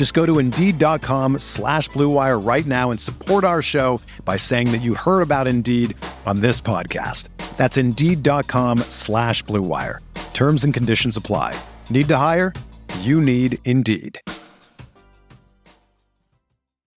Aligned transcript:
Just 0.00 0.14
go 0.14 0.24
to 0.24 0.38
Indeed.com 0.38 1.40
slash 1.40 1.90
BlueWire 1.90 2.42
right 2.42 2.64
now 2.64 2.90
and 2.90 2.98
support 2.98 3.44
our 3.44 3.60
show 3.60 4.00
by 4.24 4.38
saying 4.38 4.72
that 4.72 4.78
you 4.78 4.94
heard 4.94 5.20
about 5.20 5.46
Indeed 5.46 5.94
on 6.24 6.40
this 6.40 6.58
podcast. 6.58 7.28
That's 7.58 7.76
Indeed.com 7.76 8.78
slash 8.88 9.44
BlueWire. 9.44 9.98
Terms 10.32 10.64
and 10.64 10.72
conditions 10.72 11.18
apply. 11.18 11.54
Need 11.90 12.08
to 12.08 12.16
hire? 12.16 12.54
You 13.00 13.20
need 13.20 13.58
Indeed. 13.66 14.18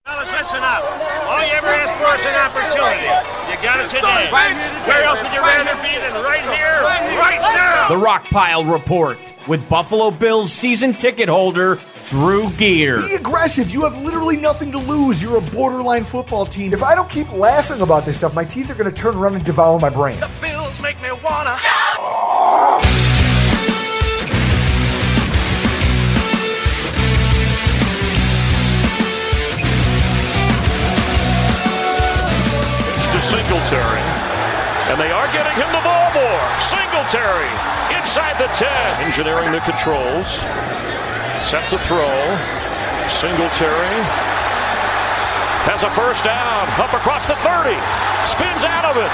Fellas, 0.05 0.31
listen 0.31 0.59
up. 0.63 0.85
All 1.27 1.45
you 1.45 1.55
ever 1.55 1.67
asked 1.67 1.99
for 1.99 2.15
is 2.15 2.25
an 2.25 2.35
opportunity. 2.39 3.03
You 3.51 3.61
got 3.61 3.81
it 3.81 3.89
today. 3.89 4.31
Where 4.87 5.03
else 5.03 5.21
would 5.21 5.33
you 5.33 5.41
rather 5.41 5.75
be 5.83 5.91
than 5.99 6.13
right 6.23 6.39
here, 6.55 6.79
right 7.19 7.41
now? 7.41 7.89
The 7.89 7.95
Rockpile 7.95 8.71
Report 8.71 9.17
with 9.47 9.67
Buffalo 9.69 10.11
Bills 10.11 10.51
season 10.51 10.93
ticket 10.93 11.29
holder 11.29 11.77
Drew 12.09 12.49
Gear. 12.51 13.01
Be 13.01 13.15
aggressive. 13.15 13.71
You 13.71 13.81
have 13.83 14.01
literally 14.01 14.37
nothing 14.37 14.71
to 14.71 14.77
lose. 14.77 15.21
You're 15.21 15.37
a 15.37 15.41
borderline 15.41 16.03
football 16.03 16.45
team. 16.45 16.73
If 16.73 16.83
I 16.83 16.95
don't 16.95 17.09
keep 17.09 17.31
laughing 17.33 17.81
about 17.81 18.05
this 18.05 18.17
stuff, 18.17 18.33
my 18.33 18.43
teeth 18.45 18.69
are 18.69 18.75
going 18.75 18.89
to 18.89 18.95
turn 18.95 19.15
around 19.15 19.35
and 19.35 19.43
devour 19.43 19.79
my 19.79 19.89
brain. 19.89 20.19
The 20.19 20.29
Bills 20.41 20.79
make 20.81 21.01
me 21.01 21.09
wanna. 21.23 21.57
Pitch 32.93 33.07
to 33.11 33.21
Singletary. 33.21 34.01
And 34.91 34.99
they 34.99 35.11
are 35.11 35.27
getting 35.31 35.53
him 35.53 35.67
the 35.71 35.73
ball 35.73 35.81
more. 35.81 35.82
Singletary 37.03 37.51
inside 37.99 38.39
the 38.39 38.47
10. 38.55 38.67
Engineering 39.03 39.51
the 39.51 39.59
controls. 39.67 40.39
Set 41.43 41.67
to 41.67 41.77
throw. 41.83 42.15
Singletary 43.11 43.99
has 45.67 45.83
a 45.83 45.91
first 45.91 46.23
down. 46.23 46.63
Up 46.79 46.95
across 46.95 47.27
the 47.27 47.35
30. 47.43 47.75
Spins 48.23 48.63
out 48.63 48.87
of 48.87 48.95
it. 48.95 49.11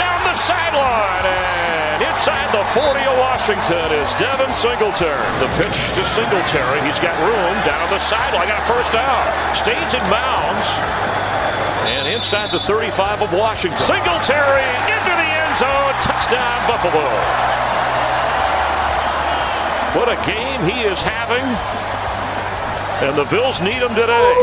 Down 0.00 0.24
the 0.24 0.32
sideline. 0.40 1.28
And 1.28 2.08
inside 2.08 2.48
the 2.48 2.64
40 2.72 2.96
of 2.96 3.20
Washington 3.20 3.92
is 3.92 4.08
Devin 4.16 4.48
Singletary. 4.56 5.28
The 5.44 5.52
pitch 5.60 5.76
to 6.00 6.02
Singletary. 6.08 6.80
He's 6.88 6.98
got 6.98 7.12
room 7.20 7.54
down 7.68 7.92
the 7.92 8.00
sideline. 8.00 8.48
Got 8.48 8.64
a 8.64 8.72
first 8.72 8.96
down. 8.96 9.20
Stays 9.52 9.92
in 9.92 10.04
bounds. 10.08 10.64
And 11.92 12.08
inside 12.08 12.52
the 12.52 12.60
35 12.60 13.20
of 13.20 13.32
Washington. 13.36 13.76
Singletary 13.76 14.64
the 15.07 15.07
end 15.48 15.56
zone. 15.56 15.94
Touchdown, 16.00 16.68
Buffalo. 16.68 17.04
What 19.96 20.08
a 20.08 20.16
game 20.26 20.60
he 20.68 20.82
is 20.82 21.00
having. 21.00 21.44
And 23.06 23.16
the 23.16 23.24
Bills 23.30 23.60
need 23.60 23.80
him 23.82 23.94
today. 23.94 24.34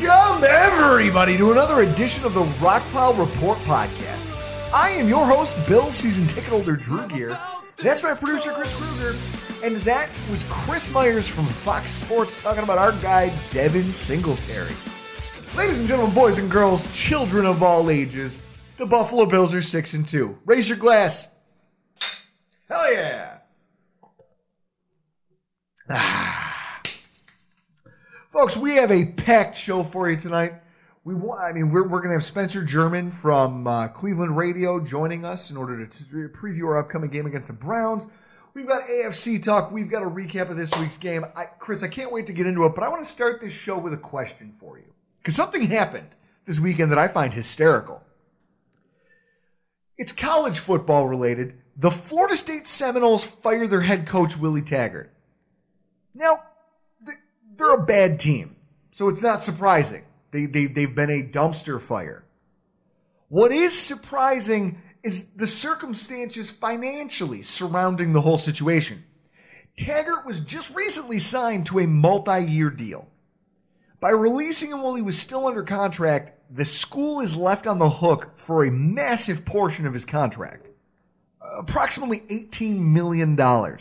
Welcome, 0.00 0.44
everybody, 0.44 1.36
to 1.36 1.52
another 1.52 1.82
edition 1.82 2.24
of 2.24 2.34
the 2.34 2.44
Rockpile 2.60 3.18
Report 3.18 3.58
podcast. 3.58 4.32
I 4.74 4.90
am 4.90 5.08
your 5.08 5.26
host, 5.26 5.56
Bill 5.66 5.90
season 5.90 6.26
ticket 6.26 6.50
holder 6.50 6.76
Drew 6.76 7.06
Gear. 7.08 7.38
That's 7.76 8.02
my 8.02 8.14
producer, 8.14 8.52
Chris 8.52 8.74
Kruger. 8.74 9.16
And 9.64 9.76
that 9.82 10.10
was 10.30 10.44
Chris 10.48 10.90
Myers 10.92 11.28
from 11.28 11.46
Fox 11.46 11.90
Sports 11.90 12.42
talking 12.42 12.62
about 12.62 12.78
our 12.78 12.92
guy, 12.92 13.32
Devin 13.52 13.90
Singletary. 13.90 14.74
Ladies 15.56 15.78
and 15.78 15.88
gentlemen, 15.88 16.14
boys 16.14 16.36
and 16.36 16.50
girls, 16.50 16.84
children 16.94 17.46
of 17.46 17.62
all 17.62 17.88
ages, 17.88 18.42
the 18.76 18.84
Buffalo 18.84 19.24
Bills 19.24 19.54
are 19.54 19.62
6 19.62 19.94
and 19.94 20.06
2. 20.06 20.40
Raise 20.44 20.68
your 20.68 20.76
glass. 20.76 21.34
Hell 22.68 22.92
yeah. 22.92 23.38
Folks, 28.32 28.58
we 28.58 28.74
have 28.74 28.90
a 28.90 29.06
packed 29.12 29.56
show 29.56 29.82
for 29.82 30.10
you 30.10 30.18
tonight. 30.18 30.52
We 31.04 31.14
want, 31.14 31.40
I 31.40 31.52
mean, 31.52 31.70
we're, 31.70 31.88
we're 31.88 32.00
going 32.00 32.10
to 32.10 32.16
have 32.16 32.24
Spencer 32.24 32.62
German 32.62 33.10
from 33.10 33.66
uh, 33.66 33.88
Cleveland 33.88 34.36
Radio 34.36 34.78
joining 34.78 35.24
us 35.24 35.50
in 35.50 35.56
order 35.56 35.86
to, 35.86 36.08
to 36.10 36.28
preview 36.28 36.66
our 36.66 36.76
upcoming 36.76 37.08
game 37.08 37.24
against 37.24 37.48
the 37.48 37.54
Browns. 37.54 38.08
We've 38.52 38.68
got 38.68 38.82
AFC 38.82 39.42
talk. 39.42 39.72
We've 39.72 39.88
got 39.88 40.02
a 40.02 40.10
recap 40.10 40.50
of 40.50 40.58
this 40.58 40.78
week's 40.78 40.98
game. 40.98 41.24
I, 41.34 41.44
Chris, 41.58 41.82
I 41.82 41.88
can't 41.88 42.12
wait 42.12 42.26
to 42.26 42.34
get 42.34 42.46
into 42.46 42.66
it, 42.66 42.74
but 42.74 42.84
I 42.84 42.90
want 42.90 43.02
to 43.02 43.10
start 43.10 43.40
this 43.40 43.54
show 43.54 43.78
with 43.78 43.94
a 43.94 43.98
question 43.98 44.54
for 44.60 44.76
you. 44.76 44.92
Because 45.26 45.34
something 45.34 45.62
happened 45.62 46.06
this 46.44 46.60
weekend 46.60 46.92
that 46.92 47.00
I 47.00 47.08
find 47.08 47.34
hysterical. 47.34 48.00
It's 49.98 50.12
college 50.12 50.60
football 50.60 51.08
related. 51.08 51.54
The 51.76 51.90
Florida 51.90 52.36
State 52.36 52.68
Seminoles 52.68 53.24
fire 53.24 53.66
their 53.66 53.80
head 53.80 54.06
coach, 54.06 54.36
Willie 54.36 54.62
Taggart. 54.62 55.12
Now, 56.14 56.44
they- 57.04 57.14
they're 57.56 57.74
a 57.74 57.84
bad 57.84 58.20
team, 58.20 58.54
so 58.92 59.08
it's 59.08 59.20
not 59.20 59.42
surprising. 59.42 60.04
They, 60.30 60.46
they, 60.46 60.66
they've 60.66 60.94
been 60.94 61.10
a 61.10 61.24
dumpster 61.24 61.82
fire. 61.82 62.24
What 63.26 63.50
is 63.50 63.76
surprising 63.76 64.80
is 65.02 65.32
the 65.32 65.48
circumstances 65.48 66.52
financially 66.52 67.42
surrounding 67.42 68.12
the 68.12 68.20
whole 68.20 68.38
situation. 68.38 69.02
Taggart 69.76 70.24
was 70.24 70.38
just 70.38 70.72
recently 70.76 71.18
signed 71.18 71.66
to 71.66 71.80
a 71.80 71.86
multi 71.88 72.44
year 72.44 72.70
deal. 72.70 73.08
By 74.00 74.10
releasing 74.10 74.70
him 74.70 74.82
while 74.82 74.94
he 74.94 75.02
was 75.02 75.18
still 75.18 75.46
under 75.46 75.62
contract, 75.62 76.32
the 76.50 76.64
school 76.64 77.20
is 77.20 77.36
left 77.36 77.66
on 77.66 77.78
the 77.78 77.88
hook 77.88 78.32
for 78.36 78.64
a 78.64 78.70
massive 78.70 79.44
portion 79.44 79.86
of 79.86 79.94
his 79.94 80.04
contract 80.04 80.70
approximately 81.58 82.20
$18 82.20 82.78
million. 82.78 83.34
Now, 83.34 83.78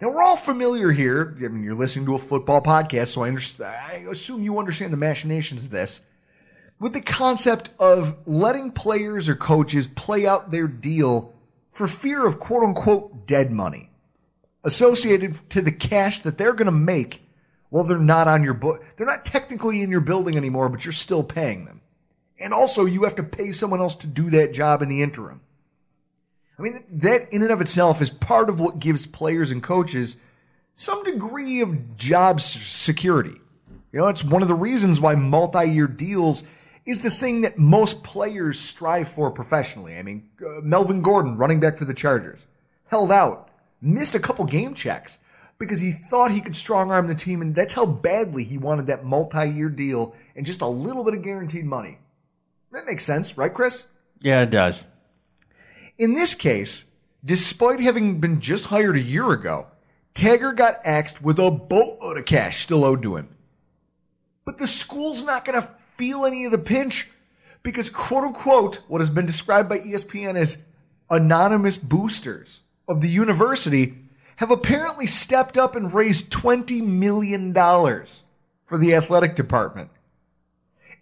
we're 0.00 0.22
all 0.22 0.36
familiar 0.36 0.90
here. 0.90 1.36
I 1.38 1.48
mean, 1.48 1.62
you're 1.62 1.74
listening 1.74 2.06
to 2.06 2.14
a 2.14 2.18
football 2.18 2.62
podcast, 2.62 3.08
so 3.08 3.22
I, 3.22 3.28
understand, 3.28 3.74
I 3.74 4.10
assume 4.10 4.42
you 4.42 4.58
understand 4.58 4.92
the 4.92 4.98
machinations 4.98 5.66
of 5.66 5.70
this. 5.70 6.02
With 6.78 6.94
the 6.94 7.02
concept 7.02 7.70
of 7.78 8.16
letting 8.26 8.72
players 8.72 9.28
or 9.28 9.34
coaches 9.34 9.86
play 9.86 10.26
out 10.26 10.50
their 10.50 10.66
deal 10.66 11.34
for 11.72 11.86
fear 11.86 12.26
of 12.26 12.40
quote 12.40 12.62
unquote 12.62 13.26
dead 13.26 13.52
money 13.52 13.90
associated 14.64 15.48
to 15.50 15.60
the 15.60 15.72
cash 15.72 16.20
that 16.20 16.38
they're 16.38 16.54
going 16.54 16.66
to 16.66 16.72
make 16.72 17.22
while 17.70 17.84
they're 17.84 17.98
not 17.98 18.28
on 18.28 18.44
your 18.44 18.54
book. 18.54 18.84
They're 18.96 19.06
not 19.06 19.24
technically 19.24 19.82
in 19.82 19.90
your 19.90 20.00
building 20.00 20.36
anymore, 20.36 20.68
but 20.68 20.84
you're 20.84 20.92
still 20.92 21.22
paying 21.22 21.64
them. 21.64 21.80
And 22.38 22.52
also, 22.52 22.84
you 22.84 23.04
have 23.04 23.16
to 23.16 23.22
pay 23.22 23.52
someone 23.52 23.80
else 23.80 23.94
to 23.96 24.06
do 24.06 24.30
that 24.30 24.52
job 24.52 24.82
in 24.82 24.88
the 24.88 25.02
interim. 25.02 25.40
I 26.58 26.62
mean, 26.62 26.84
that 26.90 27.32
in 27.32 27.42
and 27.42 27.50
of 27.50 27.60
itself 27.60 28.02
is 28.02 28.10
part 28.10 28.50
of 28.50 28.60
what 28.60 28.78
gives 28.78 29.06
players 29.06 29.50
and 29.50 29.62
coaches 29.62 30.18
some 30.74 31.02
degree 31.02 31.60
of 31.60 31.96
job 31.96 32.40
security. 32.40 33.38
You 33.92 34.00
know, 34.00 34.08
it's 34.08 34.24
one 34.24 34.42
of 34.42 34.48
the 34.48 34.54
reasons 34.54 35.00
why 35.00 35.14
multi-year 35.14 35.86
deals 35.86 36.44
is 36.86 37.02
the 37.02 37.10
thing 37.10 37.42
that 37.42 37.58
most 37.58 38.02
players 38.02 38.58
strive 38.58 39.08
for 39.08 39.30
professionally. 39.30 39.96
I 39.96 40.02
mean, 40.02 40.28
uh, 40.40 40.60
Melvin 40.62 41.02
Gordon, 41.02 41.36
running 41.36 41.60
back 41.60 41.76
for 41.76 41.84
the 41.84 41.94
Chargers, 41.94 42.46
held 42.86 43.12
out, 43.12 43.50
missed 43.80 44.14
a 44.14 44.20
couple 44.20 44.44
game 44.44 44.74
checks 44.74 45.18
because 45.60 45.78
he 45.78 45.92
thought 45.92 46.30
he 46.32 46.40
could 46.40 46.56
strong 46.56 46.90
arm 46.90 47.06
the 47.06 47.14
team, 47.14 47.42
and 47.42 47.54
that's 47.54 47.74
how 47.74 47.84
badly 47.84 48.42
he 48.42 48.58
wanted 48.58 48.86
that 48.86 49.04
multi-year 49.04 49.68
deal 49.68 50.16
and 50.34 50.46
just 50.46 50.62
a 50.62 50.66
little 50.66 51.04
bit 51.04 51.14
of 51.14 51.22
guaranteed 51.22 51.66
money. 51.66 51.98
That 52.72 52.86
makes 52.86 53.04
sense, 53.04 53.36
right, 53.36 53.52
Chris? 53.52 53.86
Yeah, 54.22 54.40
it 54.40 54.50
does. 54.50 54.86
In 55.98 56.14
this 56.14 56.34
case, 56.34 56.86
despite 57.22 57.78
having 57.78 58.20
been 58.20 58.40
just 58.40 58.66
hired 58.66 58.96
a 58.96 59.00
year 59.00 59.30
ago, 59.32 59.66
Taggart 60.14 60.56
got 60.56 60.76
axed 60.84 61.22
with 61.22 61.38
a 61.38 61.50
boatload 61.50 62.16
of 62.16 62.24
cash 62.24 62.62
still 62.62 62.84
owed 62.84 63.02
to 63.02 63.16
him. 63.16 63.28
But 64.46 64.56
the 64.56 64.66
school's 64.66 65.24
not 65.24 65.44
going 65.44 65.60
to 65.60 65.68
feel 65.68 66.24
any 66.24 66.46
of 66.46 66.52
the 66.52 66.58
pinch 66.58 67.08
because 67.62 67.90
quote 67.90 68.24
unquote, 68.24 68.76
what 68.88 69.02
has 69.02 69.10
been 69.10 69.26
described 69.26 69.68
by 69.68 69.78
ESPN 69.78 70.36
as 70.36 70.62
anonymous 71.10 71.76
boosters 71.76 72.62
of 72.88 73.02
the 73.02 73.08
university 73.08 73.98
have 74.40 74.50
apparently 74.50 75.06
stepped 75.06 75.58
up 75.58 75.76
and 75.76 75.92
raised 75.92 76.32
$20 76.32 76.82
million 76.82 77.52
for 77.52 78.78
the 78.78 78.94
athletic 78.94 79.36
department. 79.36 79.90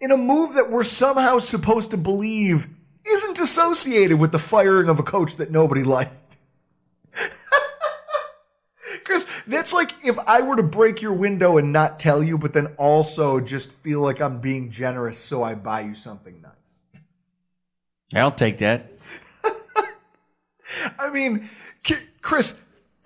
In 0.01 0.11
a 0.11 0.17
move 0.17 0.55
that 0.55 0.69
we're 0.69 0.83
somehow 0.83 1.39
supposed 1.39 1.91
to 1.91 1.97
believe 1.97 2.67
isn't 3.07 3.39
associated 3.39 4.19
with 4.19 4.33
the 4.33 4.39
firing 4.39 4.89
of 4.89 4.99
a 4.99 5.03
coach 5.03 5.37
that 5.37 5.51
nobody 5.51 5.83
liked. 5.83 6.11
Chris, 9.05 9.25
that's 9.47 9.71
like 9.71 9.93
if 10.03 10.19
I 10.27 10.41
were 10.41 10.57
to 10.57 10.63
break 10.63 11.01
your 11.01 11.13
window 11.13 11.57
and 11.57 11.71
not 11.71 11.97
tell 11.97 12.21
you, 12.21 12.37
but 12.37 12.51
then 12.51 12.67
also 12.77 13.39
just 13.39 13.71
feel 13.71 14.01
like 14.01 14.19
I'm 14.19 14.41
being 14.41 14.69
generous, 14.69 15.17
so 15.17 15.43
I 15.43 15.55
buy 15.55 15.79
you 15.79 15.95
something 15.95 16.41
nice. 16.41 17.01
I'll 18.13 18.33
take 18.33 18.57
that. 18.57 18.91
I 20.99 21.09
mean, 21.09 21.49
Chris, 22.21 22.59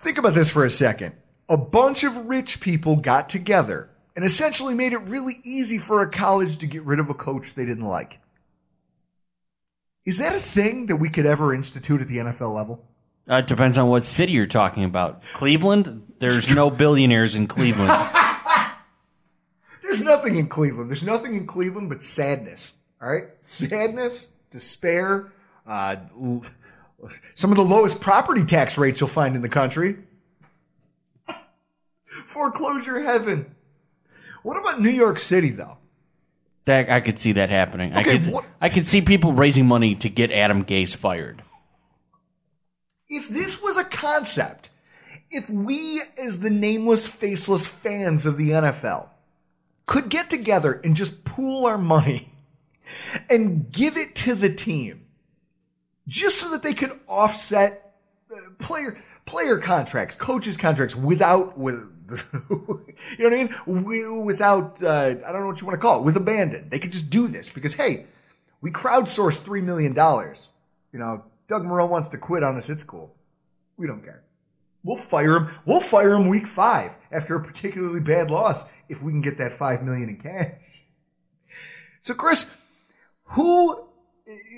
think 0.04 0.18
about 0.18 0.34
this 0.34 0.50
for 0.50 0.64
a 0.64 0.70
second. 0.70 1.14
A 1.48 1.56
bunch 1.56 2.04
of 2.04 2.26
rich 2.26 2.60
people 2.60 2.96
got 2.96 3.28
together 3.28 3.88
and 4.14 4.24
essentially 4.24 4.74
made 4.74 4.92
it 4.92 4.98
really 4.98 5.34
easy 5.42 5.78
for 5.78 6.02
a 6.02 6.10
college 6.10 6.58
to 6.58 6.66
get 6.66 6.84
rid 6.84 7.00
of 7.00 7.08
a 7.08 7.14
coach 7.14 7.54
they 7.54 7.64
didn't 7.64 7.86
like. 7.86 8.20
Is 10.04 10.18
that 10.18 10.34
a 10.34 10.38
thing 10.38 10.86
that 10.86 10.96
we 10.96 11.08
could 11.08 11.24
ever 11.24 11.54
institute 11.54 12.02
at 12.02 12.08
the 12.08 12.18
NFL 12.18 12.54
level? 12.54 12.84
Uh, 13.28 13.36
it 13.36 13.46
depends 13.46 13.78
on 13.78 13.88
what 13.88 14.04
city 14.04 14.32
you're 14.32 14.46
talking 14.46 14.84
about. 14.84 15.22
Cleveland, 15.32 16.12
there's 16.18 16.54
no 16.54 16.68
billionaires 16.70 17.34
in 17.34 17.46
Cleveland. 17.46 17.90
There's 19.82 20.02
nothing 20.02 20.34
in 20.34 20.48
Cleveland. 20.48 20.90
There's 20.90 21.04
nothing 21.04 21.36
in 21.36 21.46
Cleveland 21.46 21.88
but 21.88 22.02
sadness. 22.02 22.78
All 23.00 23.08
right? 23.08 23.24
Sadness, 23.38 24.32
despair, 24.50 25.32
uh, 25.68 25.96
some 27.34 27.50
of 27.50 27.56
the 27.56 27.64
lowest 27.64 28.00
property 28.00 28.44
tax 28.44 28.76
rates 28.78 29.00
you'll 29.00 29.08
find 29.08 29.36
in 29.36 29.42
the 29.42 29.48
country. 29.48 29.96
Foreclosure 32.26 33.00
heaven. 33.02 33.54
What 34.42 34.58
about 34.58 34.80
New 34.80 34.90
York 34.90 35.18
City, 35.18 35.50
though? 35.50 35.78
That 36.66 36.90
I 36.90 37.00
could 37.00 37.18
see 37.18 37.32
that 37.32 37.50
happening. 37.50 37.92
I 37.92 38.00
Okay, 38.00 38.18
could 38.18 38.30
what- 38.32 38.46
I 38.60 38.68
could 38.68 38.86
see 38.86 39.00
people 39.02 39.32
raising 39.32 39.66
money 39.66 39.94
to 39.96 40.08
get 40.08 40.30
Adam 40.32 40.64
Gase 40.64 40.94
fired. 40.96 41.42
If 43.08 43.28
this 43.28 43.60
was 43.62 43.76
a 43.76 43.84
concept, 43.84 44.70
if 45.30 45.50
we, 45.50 46.00
as 46.22 46.40
the 46.40 46.50
nameless, 46.50 47.06
faceless 47.06 47.66
fans 47.66 48.24
of 48.24 48.36
the 48.38 48.50
NFL, 48.52 49.10
could 49.86 50.08
get 50.08 50.30
together 50.30 50.72
and 50.84 50.96
just 50.96 51.24
pool 51.24 51.66
our 51.66 51.76
money 51.76 52.28
and 53.28 53.70
give 53.70 53.98
it 53.98 54.14
to 54.16 54.34
the 54.34 54.48
team, 54.52 55.03
just 56.08 56.38
so 56.38 56.50
that 56.50 56.62
they 56.62 56.74
could 56.74 56.98
offset 57.08 57.94
uh, 58.34 58.36
player 58.58 58.96
player 59.26 59.58
contracts, 59.58 60.14
coaches 60.14 60.56
contracts 60.56 60.94
without 60.94 61.56
with 61.58 61.90
you 62.10 62.48
know 62.50 62.76
what 63.18 63.32
I 63.32 63.36
mean? 63.36 63.54
Wi- 63.66 64.24
Without 64.24 64.82
uh, 64.82 65.14
I 65.26 65.32
don't 65.32 65.40
know 65.40 65.46
what 65.46 65.60
you 65.60 65.66
want 65.66 65.80
to 65.80 65.82
call 65.82 66.00
it, 66.00 66.04
with 66.04 66.16
abandon. 66.16 66.68
They 66.68 66.78
could 66.78 66.92
just 66.92 67.10
do 67.10 67.28
this 67.28 67.48
because 67.48 67.74
hey, 67.74 68.06
we 68.60 68.70
crowdsourced 68.70 69.42
three 69.42 69.62
million 69.62 69.94
dollars. 69.94 70.48
You 70.92 70.98
know, 70.98 71.24
Doug 71.48 71.64
Marrone 71.64 71.88
wants 71.88 72.10
to 72.10 72.18
quit 72.18 72.42
on 72.42 72.56
us. 72.56 72.68
It's 72.70 72.82
cool. 72.82 73.14
We 73.76 73.86
don't 73.86 74.02
care. 74.02 74.22
We'll 74.84 74.96
fire 74.96 75.36
him. 75.36 75.48
We'll 75.64 75.80
fire 75.80 76.12
him 76.12 76.28
week 76.28 76.46
five 76.46 76.96
after 77.10 77.36
a 77.36 77.42
particularly 77.42 78.00
bad 78.00 78.30
loss 78.30 78.70
if 78.88 79.02
we 79.02 79.12
can 79.12 79.22
get 79.22 79.38
that 79.38 79.52
five 79.52 79.82
million 79.82 80.10
in 80.10 80.16
cash. 80.18 80.52
So, 82.02 82.12
Chris, 82.12 82.54
who, 83.24 83.88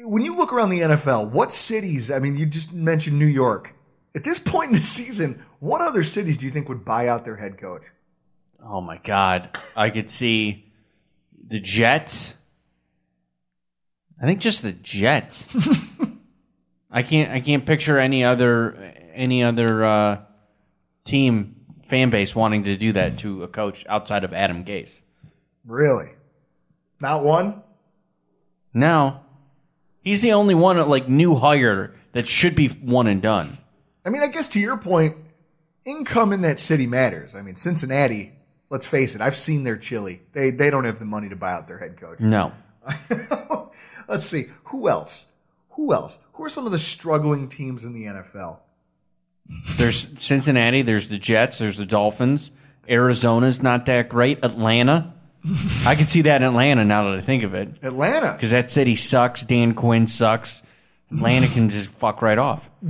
when 0.04 0.22
you 0.22 0.36
look 0.36 0.52
around 0.52 0.70
the 0.70 0.80
NFL, 0.80 1.30
what 1.30 1.52
cities? 1.52 2.10
I 2.10 2.18
mean, 2.18 2.36
you 2.36 2.46
just 2.46 2.72
mentioned 2.72 3.18
New 3.18 3.26
York. 3.26 3.74
At 4.14 4.24
this 4.24 4.38
point 4.38 4.72
in 4.72 4.78
the 4.78 4.84
season, 4.84 5.44
what 5.58 5.80
other 5.80 6.02
cities 6.02 6.38
do 6.38 6.46
you 6.46 6.52
think 6.52 6.68
would 6.68 6.84
buy 6.84 7.08
out 7.08 7.24
their 7.24 7.36
head 7.36 7.58
coach? 7.58 7.82
Oh 8.62 8.80
my 8.80 8.98
God! 8.98 9.50
I 9.76 9.90
could 9.90 10.08
see 10.08 10.72
the 11.48 11.60
Jets. 11.60 12.34
I 14.20 14.24
think 14.24 14.40
just 14.40 14.62
the 14.62 14.72
Jets. 14.72 15.48
I 16.90 17.02
can't. 17.02 17.30
I 17.30 17.40
can't 17.40 17.66
picture 17.66 17.98
any 17.98 18.24
other 18.24 18.94
any 19.14 19.44
other 19.44 19.84
uh, 19.84 20.20
team 21.04 21.56
fan 21.88 22.10
base 22.10 22.34
wanting 22.34 22.64
to 22.64 22.76
do 22.76 22.92
that 22.94 23.18
to 23.18 23.42
a 23.42 23.48
coach 23.48 23.84
outside 23.88 24.24
of 24.24 24.32
Adam 24.32 24.64
Gase. 24.64 24.90
Really? 25.64 26.10
Not 27.00 27.24
one? 27.24 27.62
No, 28.72 29.20
he's 30.06 30.22
the 30.22 30.32
only 30.32 30.54
one 30.54 30.78
like 30.88 31.08
new 31.08 31.34
hire 31.34 31.94
that 32.12 32.26
should 32.26 32.54
be 32.54 32.68
one 32.68 33.06
and 33.08 33.20
done. 33.20 33.58
I 34.06 34.08
mean, 34.10 34.22
I 34.22 34.28
guess 34.28 34.48
to 34.48 34.60
your 34.60 34.78
point, 34.78 35.16
income 35.84 36.32
in 36.32 36.40
that 36.42 36.58
city 36.58 36.86
matters. 36.86 37.34
I 37.34 37.42
mean, 37.42 37.56
Cincinnati, 37.56 38.32
let's 38.70 38.86
face 38.86 39.14
it, 39.14 39.20
I've 39.20 39.36
seen 39.36 39.64
their 39.64 39.76
chili. 39.76 40.22
They 40.32 40.50
they 40.50 40.70
don't 40.70 40.84
have 40.84 40.98
the 40.98 41.04
money 41.04 41.28
to 41.28 41.36
buy 41.36 41.52
out 41.52 41.66
their 41.66 41.78
head 41.78 42.00
coach. 42.00 42.20
No, 42.20 42.52
Let's 44.08 44.24
see. 44.26 44.46
Who 44.64 44.88
else? 44.88 45.26
Who 45.70 45.92
else? 45.92 46.20
Who 46.34 46.44
are 46.44 46.48
some 46.48 46.66
of 46.66 46.72
the 46.72 46.78
struggling 46.78 47.48
teams 47.48 47.84
in 47.84 47.92
the 47.92 48.04
NFL? 48.04 48.60
there's 49.76 50.08
Cincinnati. 50.20 50.82
There's 50.82 51.08
the 51.08 51.18
Jets. 51.18 51.58
There's 51.58 51.76
the 51.76 51.86
Dolphins. 51.86 52.50
Arizona's 52.88 53.62
not 53.62 53.86
that 53.86 54.08
great. 54.08 54.44
Atlanta. 54.44 55.14
I 55.86 55.94
can 55.94 56.06
see 56.06 56.22
that 56.22 56.42
in 56.42 56.48
Atlanta 56.48 56.84
now 56.84 57.10
that 57.10 57.18
I 57.18 57.20
think 57.20 57.44
of 57.44 57.54
it. 57.54 57.78
Atlanta. 57.82 58.32
Because 58.32 58.50
that 58.50 58.70
city 58.70 58.96
sucks. 58.96 59.42
Dan 59.42 59.74
Quinn 59.74 60.06
sucks. 60.06 60.62
Atlanta 61.12 61.46
can 61.46 61.68
just 61.70 61.88
fuck 61.88 62.22
right 62.22 62.38
off. 62.38 62.68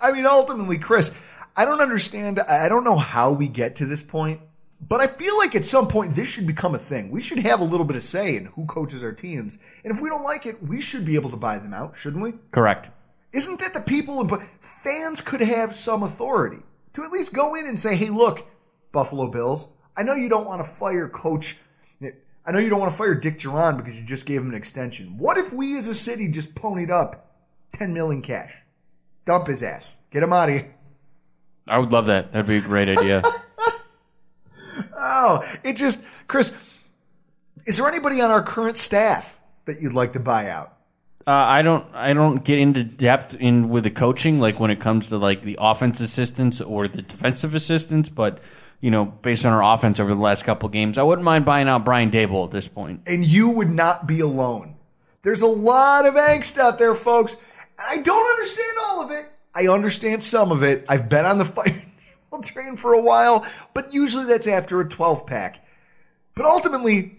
I 0.00 0.12
mean, 0.12 0.26
ultimately, 0.26 0.78
Chris, 0.78 1.14
I 1.56 1.64
don't 1.64 1.80
understand. 1.80 2.40
I 2.40 2.68
don't 2.68 2.84
know 2.84 2.96
how 2.96 3.32
we 3.32 3.48
get 3.48 3.76
to 3.76 3.86
this 3.86 4.02
point, 4.02 4.40
but 4.86 5.00
I 5.00 5.06
feel 5.06 5.38
like 5.38 5.54
at 5.54 5.64
some 5.64 5.88
point 5.88 6.14
this 6.14 6.28
should 6.28 6.46
become 6.46 6.74
a 6.74 6.78
thing. 6.78 7.10
We 7.10 7.22
should 7.22 7.38
have 7.38 7.60
a 7.60 7.64
little 7.64 7.86
bit 7.86 7.96
of 7.96 8.02
say 8.02 8.36
in 8.36 8.44
who 8.46 8.66
coaches 8.66 9.02
our 9.02 9.12
teams. 9.12 9.60
And 9.82 9.94
if 9.94 10.02
we 10.02 10.10
don't 10.10 10.24
like 10.24 10.44
it, 10.44 10.62
we 10.62 10.80
should 10.82 11.06
be 11.06 11.14
able 11.14 11.30
to 11.30 11.36
buy 11.36 11.58
them 11.58 11.72
out, 11.72 11.94
shouldn't 11.96 12.22
we? 12.22 12.34
Correct. 12.50 12.88
Isn't 13.32 13.58
that 13.60 13.72
the 13.72 13.80
people? 13.80 14.22
But 14.24 14.42
fans 14.60 15.20
could 15.22 15.40
have 15.40 15.74
some 15.74 16.02
authority 16.02 16.58
to 16.92 17.02
at 17.02 17.10
least 17.10 17.32
go 17.32 17.54
in 17.54 17.66
and 17.66 17.78
say, 17.78 17.96
"Hey, 17.96 18.10
look, 18.10 18.46
Buffalo 18.92 19.28
Bills. 19.28 19.72
I 19.96 20.02
know 20.02 20.14
you 20.14 20.28
don't 20.28 20.46
want 20.46 20.64
to 20.64 20.68
fire 20.68 21.08
Coach. 21.08 21.56
I 22.46 22.52
know 22.52 22.58
you 22.58 22.68
don't 22.68 22.80
want 22.80 22.92
to 22.92 22.98
fire 22.98 23.14
Dick 23.14 23.38
Duran 23.38 23.78
because 23.78 23.98
you 23.98 24.04
just 24.04 24.26
gave 24.26 24.42
him 24.42 24.50
an 24.50 24.54
extension. 24.54 25.16
What 25.16 25.38
if 25.38 25.52
we, 25.52 25.76
as 25.78 25.88
a 25.88 25.94
city, 25.94 26.28
just 26.28 26.54
ponied 26.54 26.90
up 26.90 27.30
ten 27.72 27.94
million 27.94 28.20
cash, 28.20 28.54
dump 29.24 29.46
his 29.46 29.62
ass, 29.62 29.98
get 30.10 30.22
him 30.22 30.32
out 30.32 30.48
of 30.50 30.54
here? 30.56 30.74
I 31.66 31.78
would 31.78 31.90
love 31.90 32.06
that. 32.06 32.32
That'd 32.32 32.46
be 32.46 32.58
a 32.58 32.60
great 32.60 32.88
idea. 32.88 33.22
Oh, 34.96 35.44
it 35.62 35.74
just, 35.76 36.02
Chris. 36.26 36.52
Is 37.66 37.76
there 37.76 37.86
anybody 37.86 38.20
on 38.20 38.30
our 38.30 38.42
current 38.42 38.76
staff 38.76 39.38
that 39.66 39.80
you'd 39.80 39.92
like 39.92 40.14
to 40.14 40.20
buy 40.20 40.48
out? 40.48 40.76
Uh, 41.26 41.30
I 41.30 41.62
don't. 41.62 41.86
I 41.94 42.12
don't 42.12 42.44
get 42.44 42.58
into 42.58 42.84
depth 42.84 43.34
in 43.34 43.68
with 43.70 43.84
the 43.84 43.90
coaching, 43.90 44.40
like 44.40 44.60
when 44.60 44.70
it 44.70 44.80
comes 44.80 45.08
to 45.08 45.18
like 45.18 45.42
the 45.42 45.56
offense 45.60 46.00
assistants 46.00 46.60
or 46.60 46.88
the 46.88 47.02
defensive 47.02 47.54
assistants. 47.54 48.08
But 48.08 48.40
you 48.84 48.90
know, 48.90 49.06
based 49.06 49.46
on 49.46 49.52
our 49.54 49.74
offense 49.74 49.98
over 49.98 50.14
the 50.14 50.20
last 50.20 50.44
couple 50.44 50.68
games, 50.68 50.98
I 50.98 51.02
wouldn't 51.02 51.24
mind 51.24 51.46
buying 51.46 51.68
out 51.68 51.86
Brian 51.86 52.10
Daboll 52.10 52.44
at 52.44 52.50
this 52.50 52.68
point. 52.68 53.00
and 53.06 53.24
you 53.24 53.48
would 53.48 53.70
not 53.70 54.06
be 54.06 54.20
alone. 54.20 54.76
There's 55.22 55.40
a 55.40 55.46
lot 55.46 56.04
of 56.04 56.16
angst 56.16 56.58
out 56.58 56.78
there, 56.78 56.94
folks. 56.94 57.38
I 57.78 57.96
don't 58.02 58.30
understand 58.32 58.76
all 58.82 59.02
of 59.02 59.10
it. 59.10 59.24
I 59.54 59.68
understand 59.68 60.22
some 60.22 60.52
of 60.52 60.62
it. 60.62 60.84
I've 60.86 61.08
been 61.08 61.24
on 61.24 61.38
the 61.38 61.44
fire 61.46 61.82
train 62.42 62.76
for 62.76 62.92
a 62.92 63.00
while, 63.00 63.46
but 63.72 63.94
usually 63.94 64.26
that's 64.26 64.46
after 64.46 64.82
a 64.82 64.86
12 64.86 65.26
pack. 65.26 65.64
But 66.34 66.44
ultimately, 66.44 67.16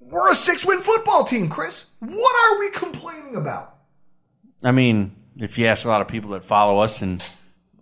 we're 0.00 0.32
a 0.32 0.34
six 0.34 0.66
win 0.66 0.80
football 0.80 1.22
team, 1.22 1.48
Chris. 1.48 1.86
What 2.00 2.50
are 2.50 2.58
we 2.58 2.70
complaining 2.70 3.36
about? 3.36 3.76
I 4.64 4.72
mean, 4.72 5.14
if 5.36 5.58
you 5.58 5.66
ask 5.66 5.84
a 5.84 5.88
lot 5.88 6.00
of 6.00 6.08
people 6.08 6.30
that 6.30 6.44
follow 6.44 6.80
us 6.80 7.02
and 7.02 7.24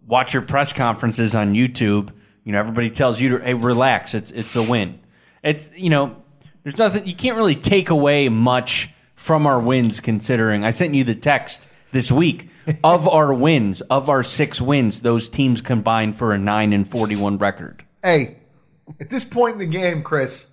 watch 0.06 0.35
your 0.35 0.42
press 0.42 0.75
conferences 0.75 1.35
on 1.35 1.54
YouTube, 1.54 2.12
you 2.46 2.52
know, 2.52 2.60
everybody 2.60 2.90
tells 2.90 3.20
you 3.20 3.30
to 3.30 3.44
hey, 3.44 3.54
relax. 3.54 4.14
It's 4.14 4.30
it's 4.30 4.54
a 4.54 4.62
win. 4.62 5.00
It's 5.42 5.68
you 5.74 5.90
know, 5.90 6.22
there's 6.62 6.78
nothing 6.78 7.04
you 7.04 7.14
can't 7.14 7.36
really 7.36 7.56
take 7.56 7.90
away 7.90 8.28
much 8.28 8.88
from 9.16 9.48
our 9.48 9.58
wins 9.58 9.98
considering 9.98 10.64
I 10.64 10.70
sent 10.70 10.94
you 10.94 11.02
the 11.02 11.16
text 11.16 11.68
this 11.90 12.12
week 12.12 12.48
of 12.84 13.08
our 13.08 13.34
wins, 13.34 13.80
of 13.82 14.08
our 14.08 14.22
six 14.22 14.60
wins, 14.60 15.00
those 15.00 15.28
teams 15.28 15.60
combined 15.60 16.16
for 16.18 16.32
a 16.32 16.38
9 16.38 16.72
and 16.72 16.88
41 16.88 17.38
record. 17.38 17.84
Hey, 18.04 18.38
at 19.00 19.10
this 19.10 19.24
point 19.24 19.54
in 19.54 19.58
the 19.58 19.66
game, 19.66 20.04
Chris, 20.04 20.48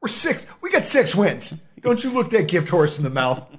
we're 0.00 0.08
six. 0.08 0.46
We 0.62 0.70
got 0.70 0.86
six 0.86 1.14
wins. 1.14 1.62
Don't 1.80 2.02
you 2.02 2.12
look 2.12 2.30
that 2.30 2.48
gift 2.48 2.70
horse 2.70 2.96
in 2.96 3.04
the 3.04 3.10
mouth. 3.10 3.54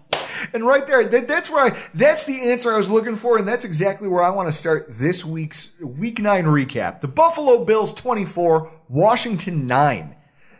And 0.53 0.65
right 0.65 0.85
there, 0.85 1.05
that, 1.05 1.27
that's 1.27 1.49
where 1.49 1.65
I, 1.67 1.77
that's 1.93 2.25
the 2.25 2.49
answer 2.49 2.71
I 2.71 2.77
was 2.77 2.91
looking 2.91 3.15
for, 3.15 3.37
and 3.37 3.47
that's 3.47 3.65
exactly 3.65 4.07
where 4.07 4.23
I 4.23 4.29
want 4.29 4.47
to 4.47 4.51
start 4.51 4.85
this 4.89 5.23
week's 5.25 5.73
week 5.81 6.19
nine 6.19 6.45
recap. 6.45 7.01
The 7.01 7.07
Buffalo 7.07 7.63
Bills 7.65 7.93
24, 7.93 8.71
Washington 8.89 9.67
9. 9.67 10.15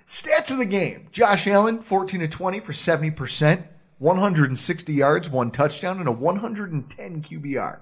Stats 0.06 0.54
of 0.54 0.58
the 0.58 0.66
game 0.66 1.10
Josh 1.12 1.48
Allen, 1.48 1.82
14 1.82 2.22
to 2.22 2.28
20 2.28 2.60
for 2.62 2.72
70%, 2.72 3.68
160 4.00 4.94
yards, 4.94 5.30
one 5.30 5.52
touchdown, 5.52 6.00
and 6.00 6.08
a 6.08 6.12
110 6.12 7.22
QBR. 7.22 7.80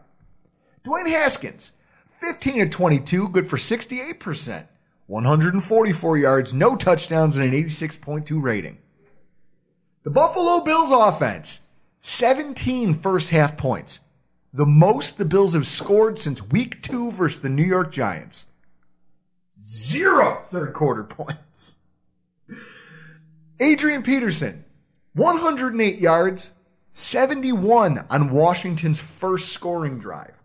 Dwayne 0.84 1.08
Haskins, 1.08 1.74
15 2.08 2.66
to 2.66 2.70
22, 2.70 3.30
good 3.30 3.48
for 3.48 3.58
68%, 3.58 4.68
144 5.08 6.18
yards, 6.18 6.54
no 6.54 6.76
touchdowns, 6.76 7.38
and 7.38 7.46
an 7.46 7.64
86.2 7.64 8.42
rating. 8.42 8.80
The 10.04 10.10
Buffalo 10.10 10.62
Bills 10.62 10.92
offense, 10.92 11.62
17 12.08 12.94
first 12.94 13.32
half 13.32 13.58
points, 13.58 14.02
the 14.54 14.68
most 14.68 15.18
the 15.18 15.26
Bills 15.26 15.56
have 15.56 15.66
scored 15.66 16.20
since 16.20 16.40
week 16.50 16.80
two 16.84 17.10
versus 17.10 17.42
the 17.42 17.50
New 17.50 17.64
York 17.64 17.92
Giants. 17.92 18.46
Zero 19.60 20.38
third 20.44 20.74
quarter 20.74 21.04
points. 21.10 21.80
Adrian 23.60 24.04
Peterson, 24.04 24.66
108 25.14 25.98
yards, 25.98 26.52
71 26.92 28.06
on 28.12 28.30
Washington's 28.30 29.02
first 29.02 29.50
scoring 29.52 29.98
drive. 29.98 30.44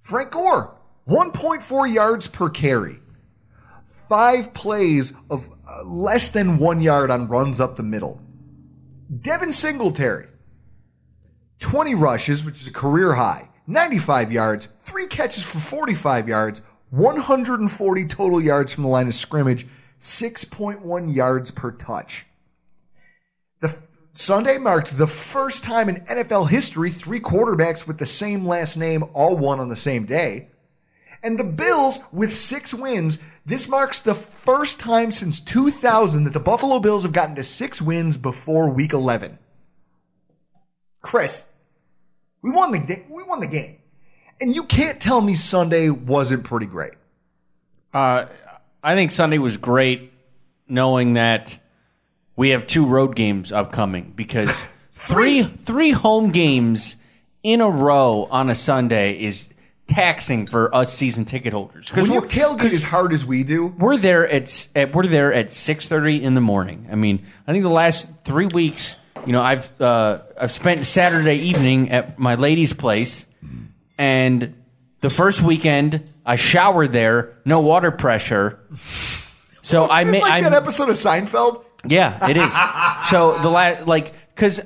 Frank 0.00 0.30
Gore, 0.30 0.74
1.4 1.06 1.92
yards 1.92 2.28
per 2.28 2.48
carry. 2.48 3.00
Five 3.86 4.54
plays 4.54 5.12
of 5.28 5.50
uh, 5.68 5.84
less 5.84 6.30
than 6.30 6.56
one 6.56 6.80
yard 6.80 7.10
on 7.10 7.28
runs 7.28 7.60
up 7.60 7.76
the 7.76 7.82
middle. 7.82 8.22
Devin 9.20 9.52
Singletary, 9.52 10.29
20 11.60 11.94
rushes, 11.94 12.44
which 12.44 12.60
is 12.60 12.66
a 12.66 12.72
career 12.72 13.14
high, 13.14 13.48
95 13.66 14.32
yards, 14.32 14.66
three 14.78 15.06
catches 15.06 15.42
for 15.42 15.58
45 15.58 16.28
yards, 16.28 16.62
140 16.90 18.06
total 18.06 18.40
yards 18.40 18.74
from 18.74 18.84
the 18.84 18.90
line 18.90 19.06
of 19.06 19.14
scrimmage, 19.14 19.66
6.1 20.00 21.14
yards 21.14 21.50
per 21.50 21.70
touch. 21.70 22.26
The 23.60 23.78
Sunday 24.14 24.58
marked 24.58 24.96
the 24.96 25.06
first 25.06 25.62
time 25.62 25.88
in 25.88 25.96
NFL 25.96 26.48
history 26.48 26.90
three 26.90 27.20
quarterbacks 27.20 27.86
with 27.86 27.98
the 27.98 28.06
same 28.06 28.46
last 28.46 28.76
name 28.76 29.04
all 29.12 29.36
won 29.36 29.60
on 29.60 29.68
the 29.68 29.76
same 29.76 30.04
day. 30.04 30.48
And 31.22 31.38
the 31.38 31.44
Bills, 31.44 32.00
with 32.12 32.32
six 32.32 32.72
wins, 32.72 33.22
this 33.44 33.68
marks 33.68 34.00
the 34.00 34.14
first 34.14 34.80
time 34.80 35.10
since 35.10 35.38
2000 35.38 36.24
that 36.24 36.32
the 36.32 36.40
Buffalo 36.40 36.80
Bills 36.80 37.02
have 37.02 37.12
gotten 37.12 37.36
to 37.36 37.42
six 37.42 37.80
wins 37.80 38.16
before 38.16 38.70
week 38.70 38.94
11. 38.94 39.38
Chris, 41.02 41.49
we 42.42 42.50
won 42.50 42.72
the 42.72 43.02
we 43.08 43.22
won 43.22 43.40
the 43.40 43.46
game, 43.48 43.76
and 44.40 44.54
you 44.54 44.64
can't 44.64 45.00
tell 45.00 45.20
me 45.20 45.34
Sunday 45.34 45.90
wasn't 45.90 46.44
pretty 46.44 46.66
great. 46.66 46.92
Uh, 47.92 48.26
I 48.82 48.94
think 48.94 49.10
Sunday 49.12 49.38
was 49.38 49.56
great, 49.56 50.12
knowing 50.68 51.14
that 51.14 51.58
we 52.36 52.50
have 52.50 52.66
two 52.66 52.86
road 52.86 53.14
games 53.16 53.52
upcoming 53.52 54.12
because 54.16 54.50
three 54.92 55.42
three 55.42 55.90
home 55.90 56.30
games 56.30 56.96
in 57.42 57.60
a 57.60 57.68
row 57.68 58.28
on 58.30 58.50
a 58.50 58.54
Sunday 58.54 59.20
is 59.22 59.48
taxing 59.86 60.46
for 60.46 60.72
us 60.74 60.94
season 60.94 61.24
ticket 61.24 61.52
holders. 61.52 61.88
Because 61.88 62.08
you 62.08 62.14
we're- 62.20 62.28
tailgate 62.28 62.72
as 62.72 62.84
hard 62.84 63.12
as 63.12 63.26
we 63.26 63.42
do, 63.42 63.66
we're 63.66 63.96
there 63.98 64.28
at, 64.28 64.68
at 64.76 64.94
we're 64.94 65.06
there 65.06 65.32
at 65.34 65.50
six 65.50 65.88
thirty 65.88 66.22
in 66.22 66.34
the 66.34 66.40
morning. 66.40 66.88
I 66.90 66.94
mean, 66.94 67.26
I 67.46 67.52
think 67.52 67.64
the 67.64 67.70
last 67.70 68.08
three 68.24 68.46
weeks, 68.46 68.96
you 69.26 69.32
know, 69.32 69.42
I've 69.42 69.80
uh, 69.80 70.20
I've 70.38 70.50
spent 70.50 70.86
Saturday 70.86 71.36
evening 71.36 71.90
at 71.90 72.18
my 72.18 72.34
lady's 72.34 72.72
place, 72.72 73.26
and 73.98 74.54
the 75.00 75.10
first 75.10 75.42
weekend 75.42 76.04
I 76.24 76.36
showered 76.36 76.92
there, 76.92 77.38
no 77.44 77.60
water 77.60 77.90
pressure. 77.90 78.58
So 79.62 79.88
I 79.88 80.04
made 80.04 80.22
like 80.22 80.42
that 80.42 80.52
episode 80.52 80.88
of 80.88 80.94
Seinfeld. 80.96 81.64
yeah, 81.86 82.28
it 82.28 82.36
is. 82.36 82.52
so 83.08 83.38
the 83.38 83.48
last, 83.50 83.86
like, 83.86 84.12
because 84.34 84.60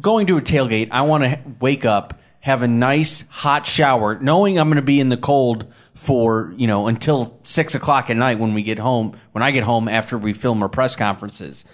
going 0.00 0.26
to 0.26 0.36
a 0.36 0.40
tailgate, 0.40 0.88
I 0.90 1.02
want 1.02 1.24
to 1.24 1.38
wake 1.60 1.84
up, 1.84 2.20
have 2.40 2.62
a 2.62 2.68
nice 2.68 3.24
hot 3.28 3.66
shower, 3.66 4.18
knowing 4.18 4.58
I'm 4.58 4.68
going 4.68 4.76
to 4.76 4.82
be 4.82 5.00
in 5.00 5.08
the 5.08 5.16
cold 5.16 5.72
for 5.94 6.52
you 6.56 6.66
know 6.66 6.88
until 6.88 7.38
six 7.44 7.76
o'clock 7.76 8.10
at 8.10 8.16
night 8.16 8.38
when 8.38 8.54
we 8.54 8.62
get 8.62 8.78
home. 8.78 9.16
When 9.32 9.42
I 9.42 9.50
get 9.50 9.64
home 9.64 9.88
after 9.88 10.18
we 10.18 10.32
film 10.32 10.62
our 10.62 10.68
press 10.68 10.96
conferences, 10.96 11.64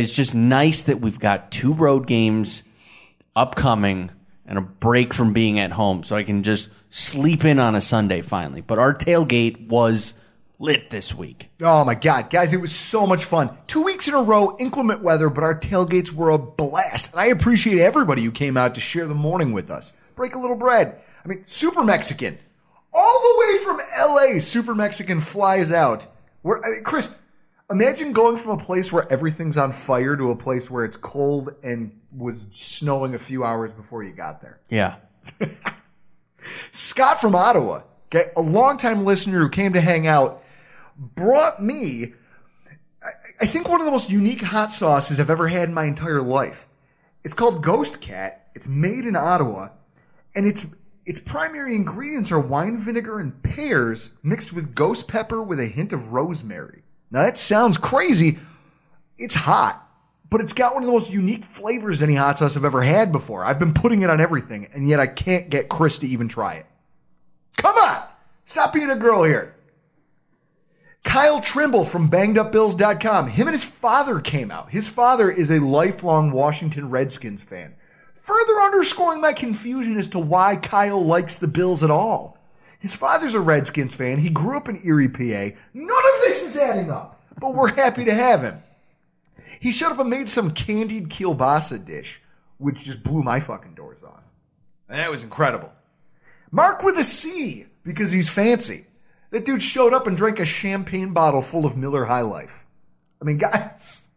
it's 0.00 0.14
just 0.14 0.34
nice 0.34 0.84
that 0.84 1.00
we've 1.00 1.18
got 1.18 1.50
two 1.50 1.74
road 1.74 2.06
games 2.06 2.62
upcoming 3.36 4.10
and 4.46 4.58
a 4.58 4.62
break 4.62 5.14
from 5.14 5.32
being 5.32 5.58
at 5.58 5.72
home, 5.72 6.04
so 6.04 6.16
I 6.16 6.22
can 6.24 6.42
just 6.42 6.70
sleep 6.90 7.44
in 7.44 7.58
on 7.58 7.74
a 7.74 7.80
Sunday 7.80 8.22
finally. 8.22 8.60
But 8.60 8.78
our 8.78 8.94
tailgate 8.94 9.68
was 9.68 10.14
lit 10.58 10.90
this 10.90 11.14
week. 11.14 11.50
Oh 11.60 11.84
my 11.84 11.94
God, 11.94 12.30
guys, 12.30 12.54
it 12.54 12.60
was 12.60 12.72
so 12.72 13.06
much 13.06 13.24
fun. 13.24 13.56
Two 13.66 13.82
weeks 13.82 14.08
in 14.08 14.14
a 14.14 14.22
row, 14.22 14.56
inclement 14.58 15.02
weather, 15.02 15.28
but 15.28 15.44
our 15.44 15.58
tailgates 15.58 16.12
were 16.12 16.30
a 16.30 16.38
blast. 16.38 17.12
And 17.12 17.20
I 17.20 17.26
appreciate 17.26 17.80
everybody 17.80 18.22
who 18.22 18.30
came 18.30 18.56
out 18.56 18.74
to 18.76 18.80
share 18.80 19.06
the 19.06 19.14
morning 19.14 19.52
with 19.52 19.70
us. 19.70 19.92
Break 20.14 20.34
a 20.34 20.38
little 20.38 20.56
bread. 20.56 21.00
I 21.24 21.28
mean, 21.28 21.44
Super 21.44 21.82
Mexican. 21.82 22.38
All 22.94 23.20
the 23.20 23.38
way 23.40 23.64
from 23.64 23.80
LA, 24.10 24.38
Super 24.38 24.74
Mexican 24.74 25.20
flies 25.20 25.72
out. 25.72 26.06
Where, 26.42 26.64
I 26.64 26.70
mean, 26.70 26.84
Chris, 26.84 27.16
imagine 27.72 28.12
going 28.12 28.36
from 28.36 28.52
a 28.52 28.62
place 28.62 28.92
where 28.92 29.10
everything's 29.10 29.58
on 29.58 29.72
fire 29.72 30.16
to 30.16 30.30
a 30.30 30.36
place 30.36 30.70
where 30.70 30.84
it's 30.84 30.96
cold 30.96 31.54
and 31.62 31.98
was 32.16 32.48
snowing 32.52 33.14
a 33.14 33.18
few 33.18 33.44
hours 33.44 33.74
before 33.74 34.02
you 34.02 34.12
got 34.12 34.40
there. 34.40 34.60
Yeah. 34.68 34.96
Scott 36.70 37.20
from 37.20 37.34
Ottawa, 37.34 37.82
okay, 38.06 38.30
a 38.36 38.40
longtime 38.40 39.04
listener 39.04 39.40
who 39.40 39.48
came 39.48 39.72
to 39.72 39.80
hang 39.80 40.06
out, 40.06 40.42
brought 40.96 41.62
me, 41.62 42.14
I, 43.02 43.10
I 43.42 43.46
think 43.46 43.68
one 43.68 43.80
of 43.80 43.86
the 43.86 43.92
most 43.92 44.10
unique 44.10 44.42
hot 44.42 44.70
sauces 44.70 45.18
I've 45.18 45.30
ever 45.30 45.48
had 45.48 45.68
in 45.68 45.74
my 45.74 45.84
entire 45.84 46.22
life. 46.22 46.66
It's 47.24 47.34
called 47.34 47.62
Ghost 47.62 48.00
Cat. 48.00 48.50
It's 48.54 48.68
made 48.68 49.04
in 49.04 49.16
Ottawa, 49.16 49.68
and 50.34 50.46
its 50.46 50.66
its 51.04 51.20
primary 51.20 51.74
ingredients 51.74 52.30
are 52.30 52.38
wine 52.38 52.76
vinegar 52.76 53.18
and 53.18 53.42
pears 53.42 54.16
mixed 54.22 54.52
with 54.52 54.74
ghost 54.74 55.08
pepper 55.08 55.42
with 55.42 55.58
a 55.58 55.66
hint 55.66 55.92
of 55.92 56.12
rosemary. 56.12 56.81
Now 57.12 57.22
that 57.22 57.36
sounds 57.36 57.76
crazy. 57.76 58.38
It's 59.18 59.34
hot, 59.34 59.86
but 60.30 60.40
it's 60.40 60.54
got 60.54 60.74
one 60.74 60.82
of 60.82 60.86
the 60.86 60.92
most 60.92 61.12
unique 61.12 61.44
flavors 61.44 62.02
any 62.02 62.14
hot 62.14 62.38
sauce 62.38 62.56
I've 62.56 62.64
ever 62.64 62.80
had 62.80 63.12
before. 63.12 63.44
I've 63.44 63.58
been 63.58 63.74
putting 63.74 64.00
it 64.00 64.08
on 64.08 64.20
everything, 64.20 64.68
and 64.72 64.88
yet 64.88 64.98
I 64.98 65.06
can't 65.06 65.50
get 65.50 65.68
Chris 65.68 65.98
to 65.98 66.06
even 66.06 66.26
try 66.26 66.54
it. 66.54 66.66
Come 67.58 67.76
on! 67.76 68.02
Stop 68.46 68.72
being 68.72 68.90
a 68.90 68.96
girl 68.96 69.22
here. 69.22 69.54
Kyle 71.04 71.40
Trimble 71.40 71.84
from 71.84 72.08
bangedupbills.com. 72.08 73.28
Him 73.28 73.46
and 73.46 73.54
his 73.54 73.64
father 73.64 74.18
came 74.18 74.50
out. 74.50 74.70
His 74.70 74.88
father 74.88 75.30
is 75.30 75.50
a 75.50 75.60
lifelong 75.60 76.30
Washington 76.30 76.88
Redskins 76.88 77.42
fan. 77.42 77.74
Further 78.20 78.60
underscoring 78.60 79.20
my 79.20 79.32
confusion 79.32 79.98
as 79.98 80.08
to 80.08 80.18
why 80.18 80.56
Kyle 80.56 81.04
likes 81.04 81.36
the 81.36 81.48
Bills 81.48 81.84
at 81.84 81.90
all. 81.90 82.38
His 82.82 82.96
father's 82.96 83.34
a 83.34 83.40
Redskins 83.40 83.94
fan. 83.94 84.18
He 84.18 84.28
grew 84.28 84.56
up 84.56 84.68
in 84.68 84.84
Erie, 84.84 85.08
PA. 85.08 85.56
None 85.72 85.88
of 85.88 86.20
this 86.22 86.42
is 86.42 86.56
adding 86.56 86.90
up, 86.90 87.22
but 87.38 87.54
we're 87.54 87.72
happy 87.72 88.04
to 88.04 88.12
have 88.12 88.42
him. 88.42 88.60
He 89.60 89.70
showed 89.70 89.92
up 89.92 90.00
and 90.00 90.10
made 90.10 90.28
some 90.28 90.50
candied 90.50 91.08
kielbasa 91.08 91.86
dish, 91.86 92.20
which 92.58 92.82
just 92.82 93.04
blew 93.04 93.22
my 93.22 93.38
fucking 93.38 93.74
doors 93.74 94.02
off. 94.02 94.24
That 94.88 95.12
was 95.12 95.22
incredible. 95.22 95.72
Mark 96.50 96.82
with 96.82 96.98
a 96.98 97.04
C 97.04 97.66
because 97.84 98.10
he's 98.10 98.28
fancy. 98.28 98.84
That 99.30 99.46
dude 99.46 99.62
showed 99.62 99.94
up 99.94 100.08
and 100.08 100.16
drank 100.16 100.40
a 100.40 100.44
champagne 100.44 101.12
bottle 101.12 101.40
full 101.40 101.64
of 101.64 101.76
Miller 101.76 102.04
High 102.04 102.22
Life. 102.22 102.66
I 103.20 103.24
mean, 103.24 103.38
guys, 103.38 104.10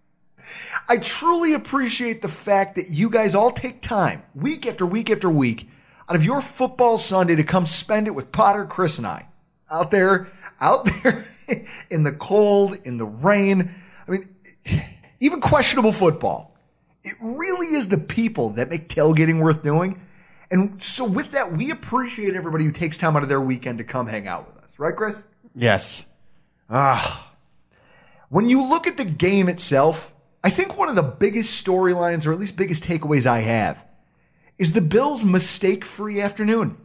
I 0.89 0.97
truly 0.97 1.53
appreciate 1.53 2.23
the 2.23 2.29
fact 2.29 2.77
that 2.77 2.89
you 2.89 3.11
guys 3.11 3.35
all 3.35 3.51
take 3.51 3.83
time, 3.83 4.23
week 4.33 4.65
after 4.65 4.87
week 4.87 5.11
after 5.11 5.29
week, 5.29 5.69
out 6.09 6.15
of 6.15 6.23
your 6.23 6.41
football 6.41 6.97
Sunday 6.97 7.35
to 7.35 7.43
come 7.43 7.65
spend 7.65 8.07
it 8.07 8.11
with 8.11 8.31
Potter, 8.31 8.65
Chris, 8.65 8.97
and 8.97 9.07
I. 9.07 9.27
Out 9.69 9.91
there, 9.91 10.31
out 10.59 10.87
there 11.03 11.27
in 11.89 12.03
the 12.03 12.11
cold, 12.11 12.77
in 12.83 12.97
the 12.97 13.05
rain. 13.05 13.73
I 14.07 14.11
mean, 14.11 14.35
even 15.19 15.41
questionable 15.41 15.91
football. 15.91 16.55
It 17.03 17.15
really 17.21 17.67
is 17.67 17.87
the 17.87 17.97
people 17.97 18.51
that 18.51 18.69
make 18.69 18.89
tailgating 18.89 19.39
worth 19.39 19.63
doing. 19.63 20.01
And 20.51 20.81
so 20.81 21.05
with 21.05 21.31
that, 21.31 21.51
we 21.51 21.71
appreciate 21.71 22.35
everybody 22.35 22.65
who 22.65 22.71
takes 22.71 22.97
time 22.97 23.15
out 23.15 23.23
of 23.23 23.29
their 23.29 23.41
weekend 23.41 23.79
to 23.79 23.83
come 23.83 24.07
hang 24.07 24.27
out 24.27 24.47
with 24.47 24.63
us. 24.63 24.77
Right, 24.77 24.95
Chris? 24.95 25.27
Yes. 25.53 26.05
Ah. 26.69 27.31
When 28.29 28.49
you 28.49 28.69
look 28.69 28.87
at 28.87 28.97
the 28.97 29.05
game 29.05 29.49
itself, 29.49 30.13
I 30.43 30.49
think 30.49 30.77
one 30.77 30.89
of 30.89 30.95
the 30.95 31.03
biggest 31.03 31.63
storylines, 31.63 32.27
or 32.27 32.31
at 32.31 32.39
least 32.39 32.57
biggest 32.57 32.83
takeaways 32.83 33.25
I 33.25 33.39
have, 33.39 33.85
is 34.57 34.73
the 34.73 34.81
Bills' 34.81 35.23
mistake 35.23 35.83
free 35.83 36.21
afternoon. 36.21 36.77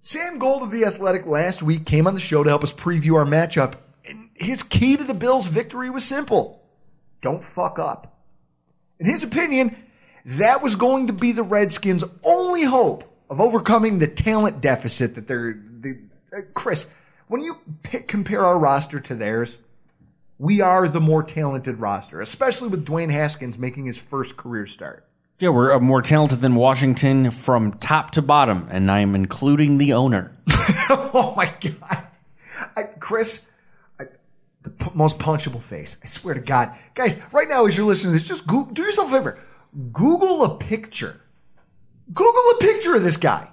Sam 0.00 0.38
Gold 0.38 0.62
of 0.62 0.72
The 0.72 0.84
Athletic 0.84 1.26
last 1.26 1.62
week 1.62 1.86
came 1.86 2.06
on 2.06 2.14
the 2.14 2.20
show 2.20 2.42
to 2.42 2.50
help 2.50 2.64
us 2.64 2.72
preview 2.72 3.14
our 3.14 3.24
matchup, 3.24 3.74
and 4.04 4.30
his 4.34 4.62
key 4.62 4.96
to 4.96 5.04
the 5.04 5.14
Bills' 5.14 5.46
victory 5.46 5.90
was 5.90 6.04
simple 6.04 6.62
don't 7.20 7.44
fuck 7.44 7.78
up. 7.78 8.18
In 8.98 9.06
his 9.06 9.22
opinion, 9.22 9.76
that 10.24 10.62
was 10.62 10.74
going 10.74 11.06
to 11.06 11.12
be 11.12 11.32
the 11.32 11.42
Redskins' 11.44 12.04
only 12.24 12.64
hope 12.64 13.04
of 13.30 13.40
overcoming 13.40 13.98
the 13.98 14.08
talent 14.08 14.60
deficit 14.60 15.14
that 15.14 15.28
they're. 15.28 15.54
They, 15.54 15.98
uh, 16.36 16.40
Chris, 16.52 16.90
when 17.28 17.40
you 17.40 17.58
pick, 17.82 18.08
compare 18.08 18.44
our 18.44 18.58
roster 18.58 19.00
to 19.00 19.14
theirs, 19.14 19.58
We 20.38 20.60
are 20.60 20.88
the 20.88 21.00
more 21.00 21.22
talented 21.22 21.78
roster, 21.78 22.20
especially 22.20 22.68
with 22.68 22.84
Dwayne 22.84 23.10
Haskins 23.10 23.58
making 23.58 23.84
his 23.84 23.98
first 23.98 24.36
career 24.36 24.66
start. 24.66 25.06
Yeah, 25.42 25.48
we're 25.48 25.72
uh, 25.72 25.80
more 25.80 26.02
talented 26.02 26.40
than 26.40 26.54
Washington 26.54 27.32
from 27.32 27.72
top 27.72 28.12
to 28.12 28.22
bottom, 28.22 28.68
and 28.70 28.88
I'm 28.88 29.16
including 29.16 29.78
the 29.78 29.94
owner. 29.94 30.30
oh 30.88 31.34
my 31.36 31.52
god, 31.60 32.06
I, 32.76 32.84
Chris, 32.84 33.50
I, 33.98 34.04
the 34.62 34.70
p- 34.70 34.92
most 34.94 35.18
punchable 35.18 35.60
face. 35.60 36.00
I 36.00 36.06
swear 36.06 36.34
to 36.34 36.40
God, 36.40 36.68
guys, 36.94 37.20
right 37.32 37.48
now 37.48 37.66
as 37.66 37.76
you're 37.76 37.84
listening 37.84 38.12
to 38.12 38.20
this, 38.20 38.28
just 38.28 38.46
do 38.46 38.82
yourself 38.82 39.08
a 39.08 39.16
favor, 39.16 39.44
Google 39.92 40.44
a 40.44 40.58
picture, 40.58 41.20
Google 42.14 42.44
a 42.52 42.58
picture 42.60 42.94
of 42.94 43.02
this 43.02 43.16
guy, 43.16 43.50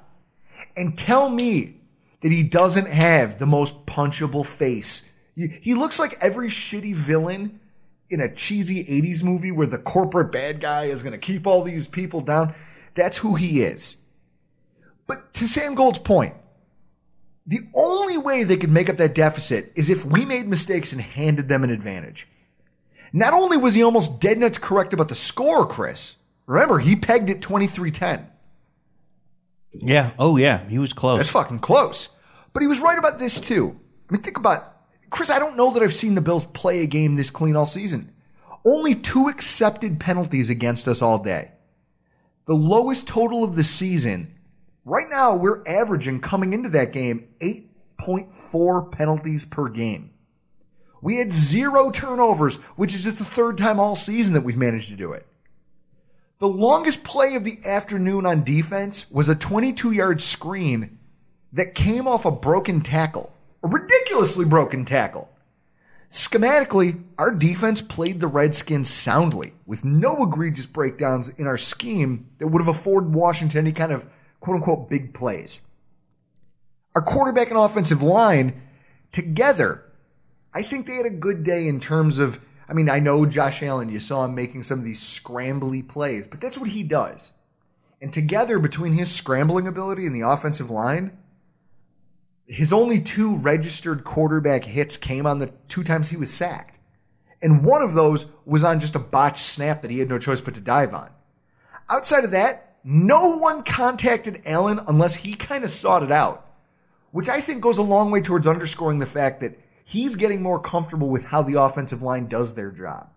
and 0.78 0.96
tell 0.96 1.28
me 1.28 1.82
that 2.22 2.32
he 2.32 2.44
doesn't 2.44 2.88
have 2.88 3.40
the 3.40 3.48
most 3.48 3.88
punchable 3.88 4.46
face. 4.46 5.10
He 5.36 5.74
looks 5.74 5.98
like 5.98 6.20
every 6.22 6.50
shitty 6.50 6.94
villain 6.94 7.60
in 8.10 8.22
a 8.22 8.34
cheesy 8.34 8.84
80s 8.84 9.24
movie 9.24 9.52
where 9.52 9.68
the 9.68 9.78
corporate 9.78 10.32
bad 10.32 10.60
guy 10.60 10.86
is 10.86 11.04
going 11.04 11.14
to 11.14 11.20
keep 11.20 11.46
all 11.46 11.64
these 11.64 11.88
people 11.88 12.22
down. 12.22 12.54
That's 12.96 13.18
who 13.18 13.36
he 13.36 13.62
is. 13.62 13.98
But 15.08 15.34
to 15.36 15.48
Sam 15.48 15.76
Gold's 15.76 16.00
point, 16.00 16.36
the 17.46 17.62
only 17.76 18.18
way 18.18 18.44
they 18.44 18.58
could 18.58 18.72
make 18.72 18.90
up 18.90 18.98
that 18.98 19.16
deficit 19.16 19.72
is 19.76 19.90
if 19.90 20.06
we 20.06 20.26
made 20.26 20.48
mistakes 20.48 20.92
and 20.92 21.02
handed 21.02 21.50
them 21.50 21.64
an 21.64 21.70
advantage. 21.70 22.28
Not 23.12 23.34
only 23.34 23.58
was 23.58 23.74
he 23.74 23.84
almost 23.84 24.22
dead 24.22 24.38
nuts 24.38 24.60
correct 24.60 24.94
about 24.94 25.08
the 25.08 25.16
score, 25.16 25.66
Chris, 25.66 26.16
remember, 26.46 26.78
he 26.78 26.96
pegged 26.96 27.30
it 27.30 27.42
23 27.42 27.90
10. 27.90 28.28
Yeah. 29.72 30.12
Oh, 30.20 30.38
yeah. 30.38 30.68
He 30.68 30.78
was 30.78 30.94
close. 30.94 31.18
That's 31.18 31.30
fucking 31.30 31.60
close. 31.60 32.10
But 32.54 32.62
he 32.62 32.68
was 32.68 32.80
right 32.80 32.98
about 32.98 33.18
this 33.20 33.40
too. 33.40 33.80
I 34.10 34.14
mean, 34.14 34.22
think 34.22 34.38
about 34.38 34.79
Chris. 35.10 35.32
I 35.32 35.40
don't 35.40 35.58
know 35.58 35.72
that 35.74 35.84
I've 35.84 35.94
seen 35.94 36.16
the 36.16 36.22
Bills 36.22 36.46
play 36.46 36.84
a 36.84 36.88
game 36.88 37.16
this 37.16 37.30
clean 37.30 37.56
all 37.56 37.66
season. 37.66 38.14
Only 38.66 38.96
two 38.96 39.28
accepted 39.28 40.00
penalties 40.00 40.50
against 40.50 40.88
us 40.88 41.02
all 41.02 41.24
day. 41.24 41.52
The 42.46 42.56
lowest 42.56 43.08
total 43.08 43.44
of 43.44 43.56
the 43.56 43.64
season. 43.64 44.36
Right 44.86 45.08
now, 45.10 45.36
we're 45.36 45.64
averaging 45.68 46.22
coming 46.22 46.54
into 46.54 46.70
that 46.70 46.94
game 46.94 47.28
8.4 47.40 48.92
penalties 48.92 49.46
per 49.46 49.70
game. 49.70 50.12
We 51.02 51.18
had 51.18 51.32
zero 51.32 51.92
turnovers, 51.92 52.58
which 52.76 52.94
is 52.94 53.04
just 53.04 53.20
the 53.20 53.26
third 53.26 53.58
time 53.58 53.80
all 53.80 53.96
season 53.96 54.34
that 54.34 54.44
we've 54.44 54.58
managed 54.58 54.90
to 54.90 54.96
do 54.96 55.14
it. 55.14 55.26
The 56.40 56.48
longest 56.48 57.04
play 57.04 57.36
of 57.36 57.44
the 57.44 57.60
afternoon 57.66 58.26
on 58.26 58.44
defense 58.44 59.12
was 59.12 59.30
a 59.30 59.36
22 59.36 59.92
yard 59.92 60.22
screen 60.22 61.00
that 61.54 61.76
came 61.76 62.08
off 62.08 62.26
a 62.26 62.32
broken 62.32 62.82
tackle, 62.82 63.34
a 63.64 63.68
ridiculously 63.68 64.46
broken 64.46 64.86
tackle. 64.86 65.32
Schematically, 66.10 67.04
our 67.20 67.32
defense 67.32 67.82
played 67.82 68.20
the 68.20 68.28
Redskins 68.28 68.90
soundly 68.90 69.54
with 69.68 69.86
no 69.86 70.24
egregious 70.24 70.66
breakdowns 70.66 71.30
in 71.30 71.46
our 71.46 71.58
scheme 71.58 72.28
that 72.40 72.48
would 72.48 72.62
have 72.62 72.76
afforded 72.76 73.14
Washington 73.14 73.60
any 73.60 73.72
kind 73.72 73.92
of 73.92 74.10
quote 74.40 74.58
unquote 74.58 74.90
big 74.90 75.14
plays. 75.14 75.62
Our 76.96 77.04
quarterback 77.04 77.50
and 77.50 77.60
offensive 77.60 78.02
line 78.02 78.60
together, 79.12 79.84
I 80.52 80.64
think 80.64 80.88
they 80.88 80.96
had 80.96 81.06
a 81.06 81.12
good 81.12 81.44
day 81.44 81.68
in 81.68 81.80
terms 81.80 82.18
of, 82.18 82.44
I 82.68 82.74
mean, 82.74 82.90
I 82.90 82.98
know 82.98 83.28
Josh 83.28 83.62
Allen, 83.62 83.90
you 83.90 84.00
saw 84.00 84.26
him 84.26 84.34
making 84.34 84.64
some 84.64 84.80
of 84.80 84.86
these 84.86 85.00
scrambly 85.00 85.88
plays, 85.88 86.26
but 86.26 86.42
that's 86.42 86.58
what 86.58 86.72
he 86.72 86.82
does. 86.82 87.34
And 88.02 88.12
together 88.12 88.58
between 88.58 88.94
his 88.94 89.12
scrambling 89.12 89.68
ability 89.68 90.08
and 90.08 90.16
the 90.16 90.28
offensive 90.28 90.72
line, 90.72 91.19
his 92.50 92.74
only 92.74 93.00
two 93.00 93.36
registered 93.36 94.04
quarterback 94.04 94.64
hits 94.64 94.98
came 94.98 95.28
on 95.28 95.38
the 95.38 95.54
two 95.68 95.84
times 95.84 96.10
he 96.10 96.18
was 96.18 96.34
sacked. 96.34 96.80
And 97.44 97.64
one 97.64 97.84
of 97.84 97.94
those 97.94 98.26
was 98.44 98.64
on 98.64 98.80
just 98.80 98.96
a 98.96 99.00
botched 99.00 99.38
snap 99.38 99.84
that 99.84 99.92
he 99.92 100.00
had 100.00 100.10
no 100.10 100.18
choice 100.18 100.42
but 100.42 100.56
to 100.56 100.60
dive 100.60 100.94
on. 100.94 101.12
Outside 101.90 102.24
of 102.24 102.32
that, 102.32 102.78
no 102.84 103.38
one 103.38 103.64
contacted 103.64 104.42
Allen 104.46 104.80
unless 104.88 105.16
he 105.16 105.36
kind 105.36 105.64
of 105.64 105.70
sought 105.70 106.02
it 106.02 106.12
out, 106.12 106.46
which 107.12 107.30
I 107.30 107.40
think 107.40 107.62
goes 107.62 107.78
a 107.78 107.84
long 107.84 108.10
way 108.10 108.20
towards 108.20 108.48
underscoring 108.48 108.98
the 108.98 109.06
fact 109.06 109.42
that 109.42 109.60
he's 109.86 110.16
getting 110.16 110.42
more 110.42 110.60
comfortable 110.60 111.10
with 111.10 111.26
how 111.26 111.44
the 111.44 111.62
offensive 111.62 112.02
line 112.02 112.28
does 112.28 112.56
their 112.56 112.72
job. 112.72 113.10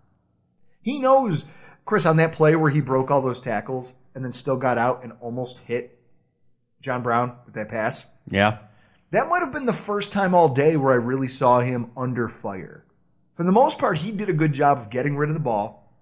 He 0.83 0.99
knows, 1.01 1.47
Chris, 1.87 2.05
on 2.05 2.19
that 2.19 2.33
play 2.33 2.55
where 2.55 2.71
he 2.71 2.83
broke 2.83 3.11
all 3.11 3.23
those 3.23 3.41
tackles 3.41 3.99
and 4.15 4.23
then 4.23 4.33
still 4.33 4.59
got 4.59 4.77
out 4.77 5.03
and 5.03 5.15
almost 5.21 5.61
hit 5.61 5.99
John 6.83 7.03
Brown 7.03 7.37
with 7.47 7.55
that 7.55 7.71
pass. 7.71 8.07
yeah. 8.29 8.59
That 9.13 9.29
might 9.29 9.41
have 9.41 9.53
been 9.53 9.67
the 9.67 9.75
first 9.75 10.11
time 10.11 10.35
all 10.35 10.49
day 10.49 10.77
where 10.79 10.93
I 10.93 10.97
really 10.97 11.29
saw 11.29 11.61
him 11.61 11.91
under 11.99 12.29
fire. 12.29 12.87
For 13.37 13.45
the 13.45 13.53
most 13.53 13.79
part, 13.79 13.99
he 13.99 14.11
did 14.11 14.31
a 14.31 14.35
good 14.35 14.55
job 14.55 14.79
of 14.79 14.91
getting 14.91 15.19
rid 15.19 15.29
of 15.29 15.35
the 15.35 15.41
ball. 15.41 15.93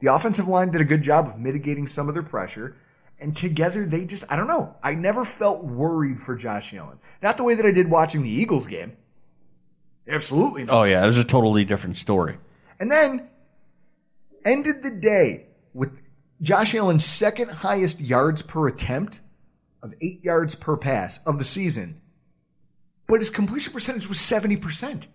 The 0.00 0.12
offensive 0.12 0.48
line 0.48 0.70
did 0.70 0.80
a 0.80 0.86
good 0.86 1.02
job 1.02 1.28
of 1.28 1.38
mitigating 1.38 1.86
some 1.86 2.08
of 2.08 2.14
their 2.14 2.22
pressure. 2.22 2.78
And 3.20 3.36
together, 3.36 3.84
they 3.84 4.06
just, 4.06 4.24
I 4.32 4.36
don't 4.36 4.46
know. 4.46 4.74
I 4.82 4.94
never 4.94 5.22
felt 5.22 5.64
worried 5.64 6.22
for 6.22 6.34
Josh 6.34 6.72
Allen. 6.72 6.98
Not 7.22 7.36
the 7.36 7.44
way 7.44 7.54
that 7.54 7.66
I 7.66 7.72
did 7.72 7.90
watching 7.90 8.22
the 8.22 8.30
Eagles 8.30 8.66
game. 8.66 8.96
Absolutely 10.08 10.64
not. 10.64 10.74
Oh, 10.74 10.84
yeah. 10.84 11.02
It 11.02 11.06
was 11.06 11.18
a 11.18 11.24
totally 11.24 11.66
different 11.66 11.98
story. 11.98 12.38
And 12.80 12.90
then 12.90 13.28
ended 14.46 14.82
the 14.82 14.90
day 14.90 15.48
with 15.74 15.92
Josh 16.40 16.74
Allen's 16.74 17.04
second 17.04 17.50
highest 17.50 18.00
yards 18.00 18.40
per 18.40 18.66
attempt 18.66 19.20
of 19.82 19.92
eight 20.00 20.24
yards 20.24 20.54
per 20.54 20.78
pass 20.78 21.22
of 21.26 21.38
the 21.38 21.44
season. 21.44 22.00
But 23.06 23.20
his 23.20 23.30
completion 23.30 23.72
percentage 23.72 24.08
was 24.08 24.18
70%. 24.18 25.06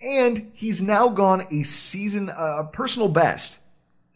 And 0.00 0.50
he's 0.54 0.80
now 0.80 1.08
gone 1.08 1.42
a 1.50 1.64
season, 1.64 2.30
a 2.30 2.64
personal 2.72 3.08
best, 3.08 3.58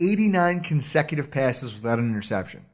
89 0.01 0.61
consecutive 0.61 1.31
passes 1.31 1.75
without 1.75 1.99
an 1.99 2.09
interception. 2.09 2.65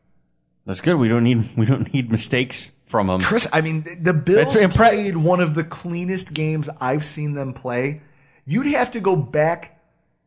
That's 0.67 0.83
good. 0.83 0.97
We 0.97 1.09
don't 1.09 1.25
need 1.25 1.57
we 1.57 1.65
don't 1.65 1.93
need 1.95 2.11
mistakes 2.11 2.71
from 2.85 3.09
him. 3.09 3.23
Chris, 3.23 3.49
I 3.53 3.63
mean, 3.63 3.87
the 4.01 4.13
Bills 4.13 4.55
impre- 4.55 4.77
played 4.77 5.17
one 5.17 5.41
of 5.41 5.55
the 5.55 5.65
cleanest 5.65 6.35
games 6.35 6.69
I've 6.81 7.07
seen 7.07 7.33
them 7.33 7.55
play. 7.55 8.03
You'd 8.45 8.67
have 8.67 8.91
to 8.91 9.01
go 9.01 9.17
back 9.17 9.81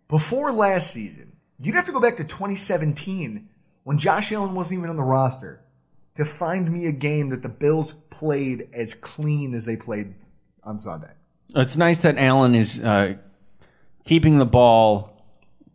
before 0.08 0.52
last 0.52 0.92
season. 0.92 1.34
You'd 1.60 1.76
have 1.76 1.86
to 1.86 1.92
go 1.92 2.00
back 2.00 2.16
to 2.18 2.24
2017 2.24 3.50
when 3.84 3.98
Josh 4.00 4.32
Allen 4.32 4.56
wasn't 4.56 4.80
even 4.80 4.90
on 4.90 4.98
the 4.98 5.04
roster 5.04 5.62
to 6.24 6.30
find 6.30 6.72
me 6.72 6.86
a 6.88 6.92
game 6.92 7.30
that 7.30 7.42
the 7.42 7.50
Bills 7.50 7.94
played 7.94 8.70
as 8.74 8.94
clean 8.94 9.54
as 9.54 9.66
they 9.66 9.76
played 9.76 10.14
on 10.64 10.78
Sunday. 10.78 11.12
It's 11.56 11.76
nice 11.76 12.00
that 12.00 12.18
Allen 12.18 12.56
is 12.56 12.80
uh, 12.80 13.16
keeping 14.06 14.38
the 14.38 14.46
ball 14.46 15.22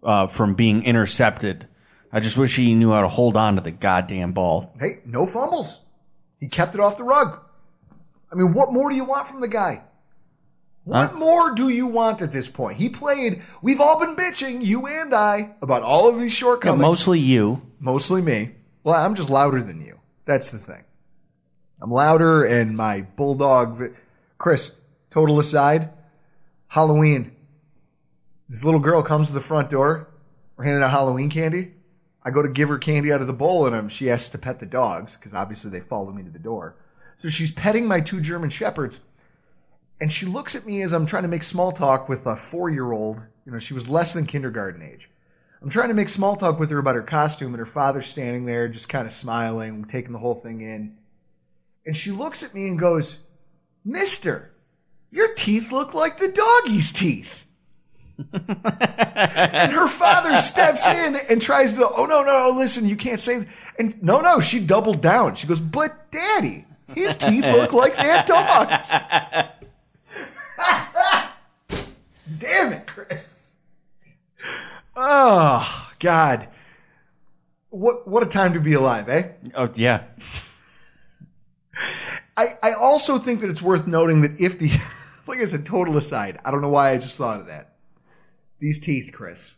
uh, 0.03 0.27
from 0.29 0.55
being 0.55 0.85
intercepted. 0.85 1.67
I 2.13 2.21
just 2.21 2.39
wish 2.39 2.57
he 2.57 2.75
knew 2.75 2.93
how 2.93 3.03
to 3.03 3.09
hold 3.09 3.37
on 3.37 3.57
to 3.57 3.61
the 3.61 3.73
goddamn 3.73 4.33
ball. 4.33 4.73
Hey, 4.81 5.01
no 5.05 5.27
fumbles. 5.27 5.81
He 6.41 6.49
kept 6.49 6.75
it 6.75 6.81
off 6.81 6.97
the 6.97 7.05
rug. 7.05 7.39
I 8.33 8.37
mean, 8.37 8.53
what 8.53 8.73
more 8.73 8.89
do 8.91 8.97
you 8.97 9.05
want 9.05 9.29
from 9.29 9.41
the 9.41 9.49
guy? 9.49 9.83
What 10.85 11.11
Huh? 11.11 11.17
more 11.17 11.55
do 11.55 11.69
you 11.69 11.87
want 11.89 12.23
at 12.23 12.31
this 12.33 12.49
point? 12.49 12.77
He 12.79 12.89
played, 12.89 13.43
we've 13.61 13.81
all 13.81 13.99
been 13.99 14.15
bitching, 14.15 14.65
you 14.65 14.87
and 14.87 15.13
I, 15.13 15.55
about 15.61 15.83
all 15.83 16.09
of 16.09 16.15
these 16.21 16.33
Yeah, 16.33 16.47
shortcomings. 16.47 16.81
mostly 16.81 17.19
you. 17.19 17.63
Mostly 17.81 18.23
me. 18.23 18.53
Well, 18.85 18.95
I'm 18.95 19.15
just 19.17 19.29
louder 19.31 19.61
than 19.61 19.81
you. 19.81 19.96
That's 20.27 20.51
the 20.51 20.59
thing. 20.59 20.85
I'm 21.81 21.91
louder 21.91 22.45
and 22.45 22.77
my 22.77 23.03
bulldog. 23.17 23.95
Chris, 24.39 24.77
total 25.09 25.39
aside, 25.39 25.91
Halloween. 26.69 27.35
This 28.49 28.65
little 28.65 28.81
girl 28.81 29.03
comes 29.03 29.29
to 29.29 29.35
the 29.35 29.41
front 29.41 29.71
door. 29.71 30.09
We're 30.57 30.65
handing 30.65 30.83
out 30.83 30.91
Halloween 30.91 31.31
candy. 31.31 31.73
I 32.23 32.31
go 32.31 32.43
to 32.43 32.49
give 32.49 32.69
her 32.69 32.79
candy 32.79 33.13
out 33.13 33.21
of 33.21 33.29
the 33.29 33.33
bowl 33.33 33.67
and 33.67 33.75
um, 33.75 33.89
she 33.89 34.11
asks 34.11 34.31
to 34.31 34.39
pet 34.39 34.59
the 34.59 34.67
dogs 34.67 35.17
because 35.17 35.33
obviously 35.33 35.71
they 35.71 35.81
follow 35.81 36.13
me 36.13 36.25
to 36.25 36.31
the 36.31 36.39
door. 36.39 36.77
So 37.17 37.29
she's 37.29 37.53
petting 37.53 37.87
my 37.87 38.01
two 38.01 38.21
German 38.21 38.51
shepherds 38.51 39.01
and 40.01 40.11
she 40.11 40.27
looks 40.27 40.57
at 40.57 40.67
me 40.67 40.83
as 40.83 40.93
I'm 40.93 41.07
trying 41.07 41.23
to 41.23 41.29
make 41.29 41.43
small 41.43 41.73
talk 41.73 42.09
with 42.09 42.27
a 42.27 42.37
four 42.37 42.69
year 42.69 42.93
old. 42.93 43.21
You 43.45 43.53
know, 43.53 43.59
she 43.59 43.75
was 43.75 43.89
less 43.89 44.13
than 44.13 44.27
kindergarten 44.27 44.83
age. 44.83 45.09
I'm 45.63 45.71
trying 45.71 45.89
to 45.89 45.95
make 45.95 46.09
small 46.09 46.37
talk 46.37 46.59
with 46.59 46.71
her 46.71 46.79
about 46.79 46.95
her 46.95 47.03
costume, 47.03 47.55
and 47.55 47.59
her 47.59 47.67
father's 47.67 48.07
standing 48.07 48.45
there 48.45 48.69
just 48.69 48.89
kind 48.89 49.07
of 49.07 49.13
smiling, 49.13 49.85
taking 49.85 50.13
the 50.13 50.19
whole 50.19 50.35
thing 50.35 50.61
in. 50.61 50.97
And 51.85 51.97
she 51.97 52.11
looks 52.11 52.43
at 52.43 52.55
me 52.55 52.69
and 52.69 52.79
goes, 52.79 53.23
Mister, 53.85 54.53
your 55.11 55.35
teeth 55.35 55.73
look 55.73 55.95
like 55.95 56.19
the 56.19 56.29
doggy's 56.29 56.93
teeth. 56.93 57.45
and 58.33 59.73
her 59.73 59.89
father 59.89 60.37
steps 60.39 60.87
in 60.87 61.17
and 61.31 61.41
tries 61.41 61.77
to, 61.77 61.87
oh, 61.87 62.07
no, 62.07 62.23
no, 62.23 62.55
listen, 62.57 62.89
you 62.89 62.97
can't 62.97 63.21
say 63.21 63.41
that. 63.41 63.49
And 63.79 64.03
no, 64.03 64.21
no, 64.21 64.41
she 64.41 64.59
doubled 64.59 65.03
down. 65.03 65.35
She 65.35 65.47
goes, 65.47 65.61
but 65.61 66.11
daddy, 66.11 66.65
his 66.95 67.17
teeth 67.17 67.45
look 67.45 67.73
like 67.73 67.95
that 67.97 68.27
dog's. 68.27 68.91
Damn 72.39 72.73
it, 72.73 72.87
Chris. 72.87 73.36
Oh, 75.29 75.91
God. 75.99 76.47
What, 77.71 78.07
what 78.07 78.23
a 78.23 78.27
time 78.27 78.53
to 78.53 78.61
be 78.61 78.75
alive, 78.75 79.09
eh? 79.09 79.33
Oh 79.57 79.69
yeah. 79.75 80.05
I, 82.37 82.47
I 82.63 82.73
also 82.75 83.19
think 83.19 83.41
that 83.41 83.51
it's 83.51 83.61
worth 83.61 83.89
noting 83.89 84.21
that 84.21 84.41
if 84.41 84.57
the, 84.61 84.71
like 85.27 85.41
I 85.41 85.45
said, 85.47 85.67
total 85.67 85.97
aside, 85.97 86.39
I 86.45 86.53
don't 86.53 86.61
know 86.61 86.69
why 86.69 86.91
I 86.91 86.99
just 86.99 87.19
thought 87.19 87.41
of 87.41 87.49
that. 87.49 87.75
These 88.61 88.79
teeth, 88.79 89.11
Chris. 89.13 89.56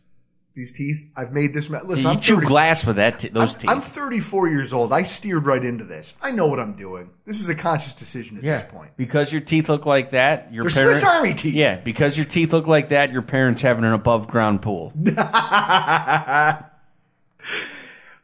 These 0.59 0.73
teeth. 0.73 1.09
I've 1.15 1.31
made 1.31 1.53
this. 1.53 1.69
Me- 1.69 1.79
Listen, 1.85 2.07
you 2.07 2.15
I'm 2.17 2.19
chew 2.19 2.35
30 2.35 2.47
glass 2.47 2.85
with 2.85 2.97
that 2.97 3.19
t- 3.19 3.29
those 3.29 3.53
I'm, 3.55 3.59
teeth. 3.61 3.69
I'm 3.69 3.79
34 3.79 4.49
years 4.49 4.73
old. 4.73 4.91
I 4.91 5.03
steered 5.03 5.45
right 5.45 5.63
into 5.63 5.85
this. 5.85 6.17
I 6.21 6.31
know 6.31 6.47
what 6.47 6.59
I'm 6.59 6.73
doing. 6.73 7.11
This 7.25 7.39
is 7.39 7.47
a 7.47 7.55
conscious 7.55 7.93
decision 7.93 8.35
at 8.35 8.43
this 8.43 8.63
point. 8.63 8.91
Because 8.97 9.31
your 9.31 9.41
teeth 9.41 9.69
look 9.69 9.85
like 9.85 10.11
that, 10.11 10.51
your 10.53 10.65
They're 10.65 10.83
parents 10.83 10.99
Swiss 10.99 11.09
Army 11.09 11.33
teeth. 11.33 11.53
Yeah, 11.53 11.77
because 11.77 12.17
your 12.17 12.25
teeth 12.25 12.51
look 12.51 12.67
like 12.67 12.89
that, 12.89 13.13
your 13.13 13.21
parents 13.21 13.61
having 13.61 13.85
an 13.85 13.93
above 13.93 14.27
ground 14.27 14.61
pool. 14.61 14.91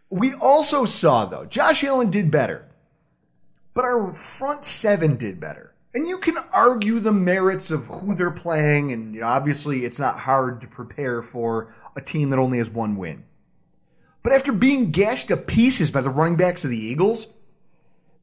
We 0.10 0.34
also 0.34 0.86
saw, 0.86 1.26
though, 1.26 1.46
Josh 1.46 1.84
Allen 1.84 2.10
did 2.10 2.32
better, 2.32 2.68
but 3.74 3.86
our 3.86 4.12
front 4.12 4.64
seven 4.64 5.18
did 5.18 5.40
better. 5.40 5.74
And 5.94 6.08
you 6.08 6.18
can 6.18 6.36
argue 6.54 7.00
the 7.00 7.14
merits 7.14 7.72
of 7.72 7.86
who 7.86 8.16
they're 8.16 8.30
playing, 8.30 8.92
and 8.92 9.16
you 9.16 9.22
know, 9.22 9.28
obviously 9.28 9.80
it's 9.80 10.00
not 10.00 10.20
hard 10.20 10.62
to 10.62 10.68
prepare 10.68 11.22
for 11.22 11.74
a 11.96 12.02
team 12.02 12.30
that 12.30 12.40
only 12.40 12.58
has 12.58 12.70
one 12.70 12.96
win. 12.96 13.24
But 14.24 14.34
after 14.34 14.52
being 14.52 14.92
gashed 14.92 15.28
to 15.28 15.38
pieces 15.38 15.92
by 15.92 16.02
the 16.02 16.10
running 16.10 16.36
backs 16.36 16.64
of 16.64 16.72
the 16.72 16.78
Eagles, 16.78 17.32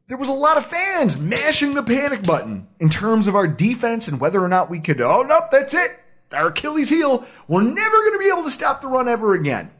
there 0.08 0.16
was 0.16 0.28
a 0.28 0.32
lot 0.32 0.58
of 0.58 0.66
fans 0.66 1.18
mashing 1.18 1.74
the 1.74 1.82
panic 1.82 2.24
button 2.24 2.68
in 2.80 2.88
terms 2.88 3.28
of 3.28 3.34
our 3.36 3.46
defense 3.46 4.08
and 4.08 4.20
whether 4.20 4.42
or 4.42 4.48
not 4.48 4.68
we 4.68 4.80
could, 4.80 5.00
oh, 5.00 5.22
nope, 5.22 5.44
that's 5.50 5.74
it. 5.74 5.98
Our 6.32 6.48
Achilles 6.48 6.88
heel. 6.88 7.26
We're 7.46 7.62
never 7.62 7.96
going 7.98 8.12
to 8.12 8.18
be 8.18 8.30
able 8.32 8.42
to 8.42 8.50
stop 8.50 8.80
the 8.80 8.88
run 8.88 9.08
ever 9.08 9.34
again. 9.34 9.70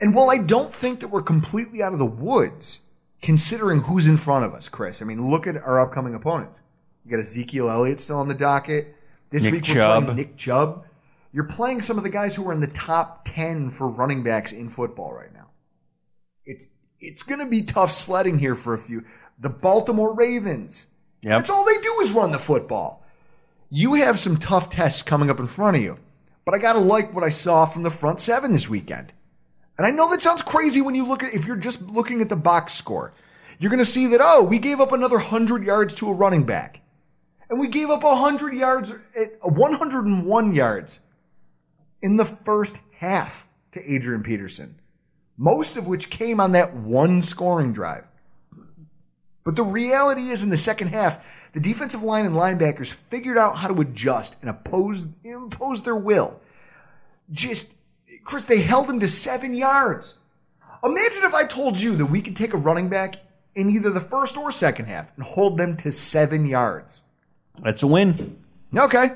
And 0.00 0.14
while 0.14 0.30
I 0.30 0.38
don't 0.38 0.68
think 0.68 1.00
that 1.00 1.08
we're 1.08 1.22
completely 1.22 1.82
out 1.82 1.92
of 1.92 1.98
the 1.98 2.06
woods, 2.06 2.80
considering 3.22 3.80
who's 3.80 4.08
in 4.08 4.16
front 4.16 4.44
of 4.44 4.52
us, 4.52 4.68
Chris, 4.68 5.00
I 5.00 5.04
mean, 5.04 5.30
look 5.30 5.46
at 5.46 5.56
our 5.56 5.80
upcoming 5.80 6.14
opponents. 6.14 6.62
You 7.04 7.10
got 7.12 7.20
Ezekiel 7.20 7.70
Elliott 7.70 8.00
still 8.00 8.18
on 8.18 8.28
the 8.28 8.34
docket. 8.34 8.96
This 9.30 9.44
Nick 9.44 9.52
week 9.52 9.68
we're 9.68 9.74
Chubb. 9.74 10.04
playing 10.04 10.16
Nick 10.16 10.36
Chubb. 10.36 10.86
You're 11.34 11.42
playing 11.42 11.80
some 11.80 11.98
of 11.98 12.04
the 12.04 12.10
guys 12.10 12.36
who 12.36 12.48
are 12.48 12.52
in 12.52 12.60
the 12.60 12.68
top 12.68 13.22
10 13.24 13.70
for 13.70 13.88
running 13.88 14.22
backs 14.22 14.52
in 14.52 14.68
football 14.68 15.12
right 15.12 15.34
now. 15.34 15.48
It's 16.46 16.68
it's 17.00 17.24
going 17.24 17.40
to 17.40 17.46
be 17.46 17.62
tough 17.62 17.90
sledding 17.90 18.38
here 18.38 18.54
for 18.54 18.72
a 18.72 18.78
few. 18.78 19.02
The 19.40 19.50
Baltimore 19.50 20.14
Ravens. 20.14 20.86
Yep. 21.22 21.38
That's 21.38 21.50
all 21.50 21.64
they 21.64 21.80
do 21.80 21.98
is 22.02 22.12
run 22.12 22.30
the 22.30 22.38
football. 22.38 23.04
You 23.68 23.94
have 23.94 24.16
some 24.16 24.36
tough 24.36 24.70
tests 24.70 25.02
coming 25.02 25.28
up 25.28 25.40
in 25.40 25.48
front 25.48 25.76
of 25.76 25.82
you. 25.82 25.98
But 26.44 26.54
I 26.54 26.58
got 26.58 26.74
to 26.74 26.78
like 26.78 27.12
what 27.12 27.24
I 27.24 27.30
saw 27.30 27.66
from 27.66 27.82
the 27.82 27.90
front 27.90 28.20
seven 28.20 28.52
this 28.52 28.68
weekend. 28.68 29.12
And 29.76 29.84
I 29.84 29.90
know 29.90 30.08
that 30.10 30.22
sounds 30.22 30.40
crazy 30.40 30.82
when 30.82 30.94
you 30.94 31.04
look 31.04 31.24
at 31.24 31.34
if 31.34 31.46
you're 31.46 31.56
just 31.56 31.82
looking 31.82 32.22
at 32.22 32.28
the 32.28 32.36
box 32.36 32.74
score. 32.74 33.12
You're 33.58 33.70
going 33.70 33.78
to 33.80 33.84
see 33.84 34.06
that 34.06 34.20
oh, 34.22 34.44
we 34.44 34.60
gave 34.60 34.78
up 34.78 34.92
another 34.92 35.16
100 35.16 35.64
yards 35.64 35.96
to 35.96 36.10
a 36.10 36.14
running 36.14 36.44
back. 36.44 36.80
And 37.50 37.58
we 37.58 37.66
gave 37.66 37.90
up 37.90 38.04
100 38.04 38.54
yards 38.54 38.92
eh, 39.16 39.24
at 39.42 39.52
101 39.52 40.54
yards 40.54 41.00
in 42.04 42.16
the 42.16 42.24
first 42.26 42.80
half 42.98 43.48
to 43.72 43.80
Adrian 43.90 44.22
Peterson. 44.22 44.78
Most 45.38 45.78
of 45.78 45.86
which 45.86 46.10
came 46.10 46.38
on 46.38 46.52
that 46.52 46.74
one 46.76 47.22
scoring 47.22 47.72
drive. 47.72 48.04
But 49.42 49.56
the 49.56 49.62
reality 49.62 50.28
is 50.28 50.42
in 50.42 50.50
the 50.50 50.58
second 50.58 50.88
half, 50.88 51.50
the 51.54 51.60
defensive 51.60 52.02
line 52.02 52.26
and 52.26 52.34
linebackers 52.34 52.92
figured 52.92 53.38
out 53.38 53.56
how 53.56 53.68
to 53.68 53.80
adjust 53.80 54.36
and 54.42 54.50
oppose 54.50 55.08
impose 55.24 55.82
their 55.82 55.96
will. 55.96 56.42
Just 57.32 57.74
Chris, 58.22 58.44
they 58.44 58.60
held 58.60 58.90
him 58.90 59.00
to 59.00 59.08
seven 59.08 59.54
yards. 59.54 60.18
Imagine 60.84 61.24
if 61.24 61.32
I 61.32 61.46
told 61.46 61.80
you 61.80 61.96
that 61.96 62.06
we 62.06 62.20
could 62.20 62.36
take 62.36 62.52
a 62.52 62.58
running 62.58 62.90
back 62.90 63.16
in 63.54 63.70
either 63.70 63.88
the 63.88 64.00
first 64.00 64.36
or 64.36 64.52
second 64.52 64.86
half 64.86 65.10
and 65.16 65.24
hold 65.24 65.56
them 65.56 65.74
to 65.78 65.90
seven 65.90 66.44
yards. 66.44 67.00
That's 67.62 67.82
a 67.82 67.86
win. 67.86 68.36
Okay. 68.76 69.08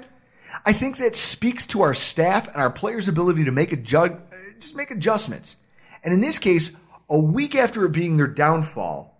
I 0.65 0.73
think 0.73 0.99
that 0.99 1.15
speaks 1.15 1.67
to 1.67 1.83
our 1.83 1.95
staff 1.95 2.49
and 2.49 2.57
our 2.57 2.71
players' 2.71 3.09
ability 3.09 3.45
to 3.45 3.53
make 3.53 3.71
just 3.85 4.77
make 4.77 4.91
adjustments. 4.91 5.57
And 6.05 6.13
in 6.13 6.21
this 6.21 6.39
case, 6.39 6.77
a 7.09 7.19
week 7.19 7.55
after 7.55 7.85
it 7.85 7.93
being 7.93 8.17
their 8.17 8.27
downfall, 8.27 9.19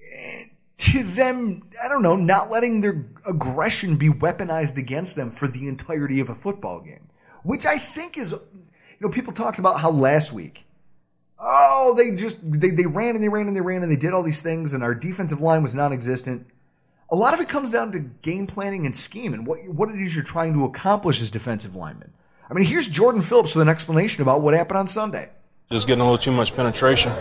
eh, 0.00 0.44
to 0.78 1.02
them, 1.02 1.62
I 1.84 1.88
don't 1.88 2.02
know, 2.02 2.16
not 2.16 2.50
letting 2.50 2.80
their 2.80 3.06
aggression 3.26 3.96
be 3.96 4.08
weaponized 4.08 4.76
against 4.78 5.16
them 5.16 5.30
for 5.30 5.48
the 5.48 5.66
entirety 5.66 6.20
of 6.20 6.28
a 6.28 6.34
football 6.34 6.80
game, 6.80 7.08
which 7.42 7.66
I 7.66 7.78
think 7.78 8.16
is, 8.16 8.30
you 8.32 8.38
know, 9.00 9.08
people 9.08 9.32
talked 9.32 9.58
about 9.58 9.80
how 9.80 9.90
last 9.90 10.32
week, 10.32 10.66
oh, 11.38 11.94
they 11.96 12.12
just, 12.12 12.38
they, 12.42 12.70
they 12.70 12.86
ran 12.86 13.16
and 13.16 13.24
they 13.24 13.28
ran 13.28 13.48
and 13.48 13.56
they 13.56 13.60
ran 13.60 13.82
and 13.82 13.90
they 13.90 13.96
did 13.96 14.14
all 14.14 14.22
these 14.22 14.40
things 14.40 14.72
and 14.72 14.82
our 14.82 14.94
defensive 14.94 15.40
line 15.40 15.62
was 15.62 15.74
non-existent. 15.74 16.46
A 17.10 17.16
lot 17.16 17.32
of 17.32 17.40
it 17.40 17.48
comes 17.48 17.70
down 17.70 17.92
to 17.92 18.00
game 18.00 18.46
planning 18.46 18.84
and 18.84 18.94
scheme 18.94 19.32
and 19.32 19.46
what, 19.46 19.66
what 19.68 19.88
it 19.88 19.98
is 19.98 20.14
you're 20.14 20.24
trying 20.24 20.52
to 20.52 20.64
accomplish 20.64 21.22
as 21.22 21.30
defensive 21.30 21.74
linemen. 21.74 22.12
I 22.50 22.54
mean, 22.54 22.66
here's 22.66 22.86
Jordan 22.86 23.22
Phillips 23.22 23.54
with 23.54 23.62
an 23.62 23.68
explanation 23.68 24.22
about 24.22 24.42
what 24.42 24.52
happened 24.52 24.78
on 24.78 24.86
Sunday. 24.86 25.30
Just 25.70 25.86
getting 25.86 26.02
a 26.02 26.04
little 26.04 26.18
too 26.18 26.32
much 26.32 26.54
penetration, 26.54 27.12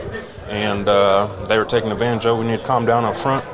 and 0.50 0.88
uh, 0.88 1.28
they 1.48 1.58
were 1.58 1.66
taking 1.66 1.92
advantage 1.92 2.26
of. 2.26 2.38
it. 2.38 2.42
We 2.42 2.48
need 2.48 2.60
to 2.60 2.66
calm 2.66 2.86
down 2.86 3.04
up 3.04 3.16
front 3.16 3.46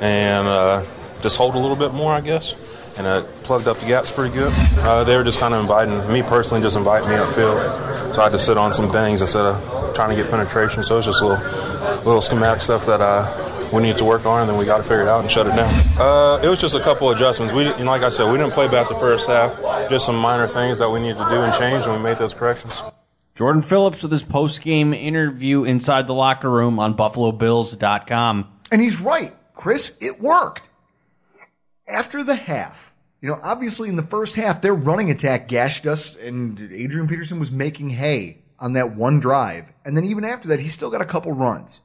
and 0.00 0.46
uh, 0.46 0.84
just 1.22 1.36
hold 1.36 1.54
a 1.54 1.58
little 1.58 1.76
bit 1.76 1.92
more, 1.92 2.12
I 2.12 2.20
guess. 2.20 2.54
And 2.98 3.06
it 3.06 3.42
plugged 3.42 3.68
up 3.68 3.78
the 3.78 3.86
gaps 3.86 4.10
pretty 4.10 4.34
good. 4.34 4.52
Uh, 4.78 5.04
they 5.04 5.16
were 5.16 5.24
just 5.24 5.38
kind 5.38 5.54
of 5.54 5.60
inviting 5.60 5.96
me 6.12 6.22
personally, 6.22 6.62
just 6.62 6.76
inviting 6.76 7.08
me 7.08 7.14
upfield. 7.16 8.12
So 8.12 8.20
I 8.20 8.24
had 8.24 8.32
to 8.32 8.38
sit 8.38 8.58
on 8.58 8.72
some 8.72 8.90
things 8.90 9.20
instead 9.20 9.44
of 9.44 9.94
trying 9.94 10.10
to 10.10 10.16
get 10.20 10.30
penetration. 10.30 10.82
So 10.82 10.98
it's 10.98 11.06
just 11.06 11.22
a 11.22 11.26
little, 11.26 11.44
little 12.04 12.20
schematic 12.20 12.62
stuff 12.62 12.86
that 12.86 13.00
uh, 13.00 13.24
we 13.72 13.82
need 13.82 13.96
to 13.98 14.04
work 14.04 14.26
on, 14.26 14.40
and 14.40 14.50
then 14.50 14.56
we 14.58 14.64
got 14.64 14.78
to 14.78 14.82
figure 14.82 15.02
it 15.02 15.08
out 15.08 15.20
and 15.20 15.30
shut 15.30 15.46
it 15.46 15.54
down. 15.56 15.72
Uh, 15.98 16.40
it 16.42 16.48
was 16.48 16.60
just 16.60 16.74
a 16.74 16.80
couple 16.80 17.10
adjustments. 17.10 17.52
We, 17.54 17.64
didn't- 17.64 17.84
like 17.86 18.02
I 18.02 18.08
said, 18.08 18.30
we 18.30 18.38
didn't 18.38 18.52
play 18.52 18.68
bad 18.68 18.88
the 18.88 18.94
first 18.96 19.28
half. 19.28 19.58
Just 19.90 20.06
some 20.06 20.16
minor 20.16 20.46
things 20.48 20.78
that 20.78 20.88
we 20.90 21.00
needed 21.00 21.18
to 21.18 21.26
do 21.28 21.40
and 21.40 21.52
change, 21.54 21.84
and 21.86 21.94
we 21.96 22.02
made 22.02 22.18
those 22.18 22.34
corrections. 22.34 22.82
Jordan 23.34 23.62
Phillips 23.62 24.02
with 24.02 24.10
his 24.10 24.22
post 24.24 24.62
game 24.62 24.92
interview 24.92 25.62
inside 25.64 26.06
the 26.08 26.14
locker 26.14 26.50
room 26.50 26.78
on 26.80 26.94
BuffaloBills.com. 26.96 28.48
And 28.70 28.82
he's 28.82 29.00
right, 29.00 29.32
Chris. 29.54 29.96
It 30.00 30.20
worked. 30.20 30.68
After 31.88 32.22
the 32.22 32.34
half, 32.34 32.92
you 33.20 33.28
know, 33.28 33.38
obviously 33.42 33.88
in 33.88 33.96
the 33.96 34.02
first 34.02 34.36
half, 34.36 34.60
their 34.60 34.74
running 34.74 35.10
attack 35.10 35.48
gashed 35.48 35.86
us, 35.86 36.16
and 36.16 36.60
Adrian 36.72 37.08
Peterson 37.08 37.38
was 37.38 37.50
making 37.50 37.90
hay 37.90 38.42
on 38.58 38.74
that 38.74 38.94
one 38.94 39.20
drive. 39.20 39.72
And 39.84 39.96
then 39.96 40.04
even 40.04 40.24
after 40.24 40.48
that, 40.48 40.60
he 40.60 40.68
still 40.68 40.90
got 40.90 41.00
a 41.00 41.04
couple 41.06 41.32
runs. 41.32 41.80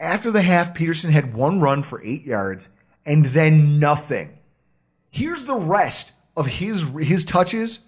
After 0.00 0.30
the 0.30 0.40
half, 0.40 0.74
Peterson 0.74 1.10
had 1.10 1.34
one 1.34 1.60
run 1.60 1.82
for 1.82 2.02
eight 2.02 2.24
yards 2.24 2.70
and 3.04 3.26
then 3.26 3.78
nothing. 3.78 4.38
Here's 5.10 5.44
the 5.44 5.56
rest 5.56 6.12
of 6.36 6.46
his, 6.46 6.86
his 7.00 7.24
touches 7.24 7.84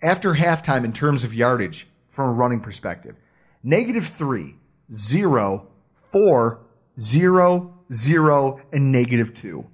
after 0.00 0.34
halftime 0.34 0.84
in 0.84 0.92
terms 0.92 1.24
of 1.24 1.34
yardage 1.34 1.88
from 2.10 2.30
a 2.30 2.32
running 2.32 2.60
perspective. 2.60 3.16
Negative 3.64 4.06
three, 4.06 4.54
zero, 4.92 5.66
four, 5.94 6.60
zero, 6.98 7.74
zero, 7.92 8.60
and 8.72 8.92
negative 8.92 9.34
two. 9.34 9.66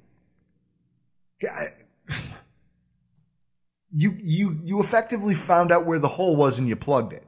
You, 3.97 4.19
you, 4.21 4.59
you 4.65 4.81
effectively 4.81 5.37
found 5.37 5.71
out 5.71 5.87
where 5.87 6.01
the 6.01 6.09
hole 6.09 6.35
was 6.35 6.59
and 6.59 6.69
you 6.69 6.75
plugged 6.75 7.13
it. 7.13 7.23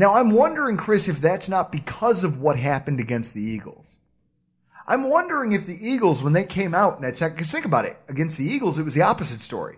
Now, 0.00 0.14
I'm 0.14 0.30
wondering, 0.30 0.78
Chris, 0.78 1.08
if 1.08 1.18
that's 1.18 1.46
not 1.46 1.70
because 1.70 2.24
of 2.24 2.40
what 2.40 2.56
happened 2.58 3.00
against 3.00 3.34
the 3.34 3.42
Eagles. 3.42 3.98
I'm 4.88 5.10
wondering 5.10 5.52
if 5.52 5.66
the 5.66 5.76
Eagles, 5.78 6.22
when 6.22 6.32
they 6.32 6.44
came 6.44 6.72
out 6.72 6.96
in 6.96 7.02
that 7.02 7.16
second, 7.16 7.36
because 7.36 7.52
think 7.52 7.66
about 7.66 7.84
it, 7.84 7.98
against 8.08 8.38
the 8.38 8.46
Eagles, 8.46 8.78
it 8.78 8.82
was 8.82 8.94
the 8.94 9.02
opposite 9.02 9.40
story. 9.40 9.76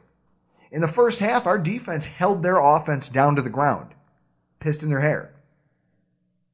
In 0.71 0.81
the 0.81 0.87
first 0.87 1.19
half, 1.19 1.45
our 1.45 1.59
defense 1.59 2.05
held 2.05 2.41
their 2.41 2.61
offense 2.61 3.09
down 3.09 3.35
to 3.35 3.43
the 3.43 3.51
ground, 3.51 3.97
pissed 4.61 4.85
in 4.85 4.91
their 4.91 5.01
hair. 5.01 5.35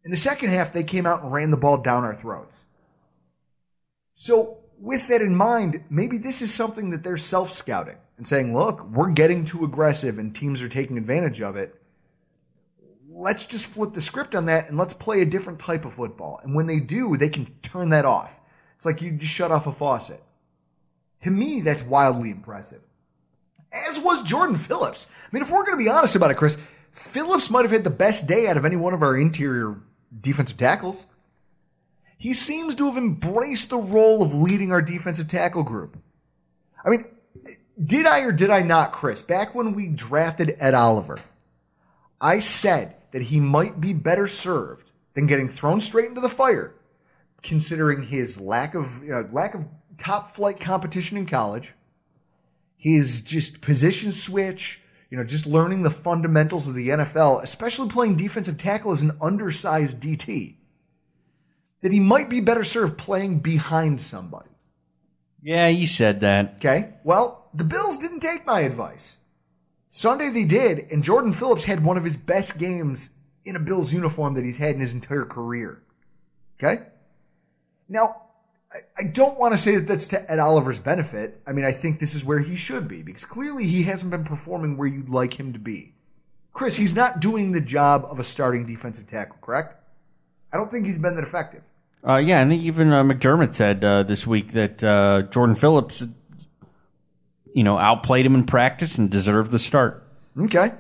In 0.03 0.11
the 0.11 0.17
second 0.17 0.49
half, 0.49 0.73
they 0.73 0.83
came 0.83 1.05
out 1.05 1.23
and 1.23 1.31
ran 1.31 1.51
the 1.51 1.59
ball 1.59 1.77
down 1.77 2.05
our 2.05 2.17
throats. 2.17 2.65
So, 4.15 4.61
with 4.81 5.09
that 5.09 5.21
in 5.21 5.37
mind, 5.37 5.85
maybe 5.91 6.17
this 6.17 6.41
is 6.41 6.55
something 6.55 6.89
that 6.89 7.03
they're 7.03 7.19
self 7.19 7.53
scouting 7.53 7.99
and 8.17 8.27
saying, 8.27 8.55
look, 8.55 8.83
we're 8.87 9.11
getting 9.11 9.45
too 9.45 9.67
aggressive 9.67 10.19
and 10.19 10.35
teams 10.35 10.63
are 10.63 10.71
taking 10.71 10.97
advantage 10.97 11.43
of 11.43 11.57
it. 11.57 11.79
Let's 13.21 13.47
just 13.47 13.67
flip 13.67 13.95
the 13.95 14.01
script 14.01 14.37
on 14.37 14.45
that 14.45 14.69
and 14.69 14.79
let's 14.79 14.95
play 14.95 15.23
a 15.23 15.27
different 15.27 15.59
type 15.59 15.85
of 15.85 15.95
football. 15.95 16.39
And 16.45 16.55
when 16.55 16.69
they 16.69 16.79
do, 16.79 17.17
they 17.17 17.29
can 17.29 17.47
turn 17.63 17.89
that 17.89 18.05
off. 18.05 18.33
It's 18.77 18.87
like 18.87 19.03
you 19.03 19.11
just 19.11 19.33
shut 19.33 19.51
off 19.51 19.67
a 19.67 19.73
faucet. 19.73 20.23
To 21.23 21.31
me, 21.33 21.61
that's 21.61 21.83
wildly 21.83 22.31
impressive. 22.31 22.81
As 23.89 23.99
was 23.99 24.23
Jordan 24.23 24.55
Phillips. 24.55 25.11
I 25.11 25.29
mean, 25.33 25.43
if 25.43 25.51
we're 25.51 25.65
going 25.65 25.77
to 25.77 25.85
be 25.85 25.91
honest 25.91 26.15
about 26.15 26.31
it, 26.31 26.37
Chris, 26.37 26.59
Phillips 26.93 27.51
might 27.51 27.63
have 27.63 27.73
had 27.73 27.83
the 27.83 27.91
best 27.91 28.29
day 28.29 28.47
out 28.47 28.57
of 28.57 28.65
any 28.65 28.77
one 28.77 28.95
of 28.95 29.03
our 29.03 29.17
interior 29.17 29.81
defensive 30.21 30.57
tackles. 30.57 31.07
He 32.19 32.33
seems 32.33 32.77
to 32.77 32.87
have 32.87 32.97
embraced 32.97 33.71
the 33.71 33.79
role 33.79 34.23
of 34.23 34.33
leading 34.33 34.71
our 34.71 34.81
defensive 34.81 35.27
tackle 35.27 35.65
group. 35.65 35.99
I 36.85 36.91
mean, 36.91 37.05
did 37.85 38.07
I 38.07 38.21
or 38.21 38.31
did 38.31 38.51
I 38.51 38.61
not, 38.61 38.93
Chris? 38.93 39.23
Back 39.23 39.57
when 39.57 39.75
we 39.75 39.89
drafted 39.89 40.55
Ed 40.61 40.75
Oliver, 40.75 41.19
I 42.21 42.39
said 42.39 42.95
that 43.11 43.23
he 43.23 43.41
might 43.41 43.81
be 43.81 43.93
better 43.93 44.27
served 44.27 44.91
than 45.15 45.27
getting 45.27 45.49
thrown 45.49 45.81
straight 45.81 46.09
into 46.09 46.21
the 46.21 46.29
fire, 46.29 46.75
considering 47.43 48.03
his 48.03 48.41
lack 48.41 48.75
of 48.75 49.03
you 49.03 49.11
know, 49.11 49.29
lack 49.33 49.55
of 49.55 49.67
top 49.99 50.35
flight 50.35 50.61
competition 50.61 51.17
in 51.19 51.27
college, 51.27 51.75
his 52.77 53.21
just 53.21 53.61
position 53.61 54.13
switch, 54.13 54.81
you 55.11 55.17
know, 55.17 55.25
just 55.25 55.47
learning 55.47 55.83
the 55.83 55.91
fundamentals 55.91 56.67
of 56.67 56.75
the 56.75 56.91
NFL, 56.91 57.43
especially 57.43 57.89
playing 57.89 58.17
defensive 58.17 58.59
tackle 58.59 58.93
as 58.93 59.03
an 59.03 59.13
undersized 59.21 60.01
DT, 60.01 60.55
that 61.81 61.93
he 61.93 62.01
might 62.01 62.29
be 62.29 62.41
better 62.41 62.65
served 62.65 62.99
playing 62.99 63.41
behind 63.41 64.01
somebody. 64.01 64.51
Yeah, 65.43 65.69
you 65.69 65.87
said 65.87 66.21
that. 66.21 66.57
Okay. 66.57 66.95
Well, 67.05 67.49
the 67.55 67.65
Bills 67.65 67.97
didn't 67.97 68.21
take 68.21 68.47
my 68.47 68.61
advice. 68.61 69.19
Sunday 69.89 70.31
they 70.31 70.45
did, 70.45 70.91
and 70.91 71.03
Jordan 71.03 71.33
Phillips 71.33 71.65
had 71.65 71.83
one 71.83 71.97
of 71.97 72.05
his 72.05 72.17
best 72.17 72.59
games 72.59 73.11
in 73.45 73.57
a 73.57 73.61
Bills 73.61 73.93
uniform 73.93 74.35
that 74.35 74.45
he's 74.45 74.59
had 74.59 74.75
in 74.75 74.81
his 74.81 74.93
entire 74.93 75.25
career. 75.25 75.83
Okay? 76.59 76.85
Now, 77.89 78.23
I, 78.99 79.05
don't 79.05 79.39
want 79.39 79.55
to 79.55 79.57
say 79.57 79.77
that 79.77 79.87
that's 79.87 80.09
to 80.09 80.31
Ed 80.31 80.39
Oliver's 80.39 80.79
benefit. 80.79 81.41
I 81.47 81.53
mean, 81.53 81.65
I 81.65 81.73
think 81.73 81.99
this 81.99 82.15
is 82.15 82.25
where 82.25 82.39
he 82.39 82.55
should 82.55 82.87
be 82.87 83.03
because 83.03 83.25
clearly 83.25 83.65
he 83.65 83.83
hasn't 83.85 84.11
been 84.11 84.25
performing 84.25 84.77
where 84.77 84.87
you'd 84.87 85.09
like 85.09 85.39
him 85.39 85.55
to 85.55 85.59
be. 85.59 85.95
Chris, 86.53 86.77
he's 86.77 86.95
not 86.95 87.21
doing 87.21 87.53
the 87.53 87.61
job 87.61 88.05
of 88.05 88.19
a 88.19 88.25
starting 88.25 88.67
defensive 88.67 89.07
tackle, 89.07 89.37
correct? 89.41 89.77
I 90.53 90.59
don't 90.59 90.71
think 90.71 90.85
he's 90.85 90.99
been 90.99 91.15
that 91.15 91.25
effective. 91.25 91.63
Uh, 92.07 92.17
yeah, 92.17 92.43
I 92.43 92.47
think 92.47 92.63
even 92.63 92.93
uh, 92.93 93.03
McDermott 93.03 93.55
said 93.55 93.83
uh, 93.83 94.03
this 94.03 94.27
week 94.27 94.53
that 94.53 94.85
uh, 94.85 95.23
Jordan 95.23 95.57
Phillips, 95.57 96.05
you 97.59 97.65
know, 97.65 97.77
outplayed 97.77 98.25
him 98.25 98.37
in 98.37 98.47
practice 98.47 98.99
and 98.99 99.11
deserved 99.11 99.51
the 99.51 99.59
start. 99.59 100.07
Okay. 100.39 100.71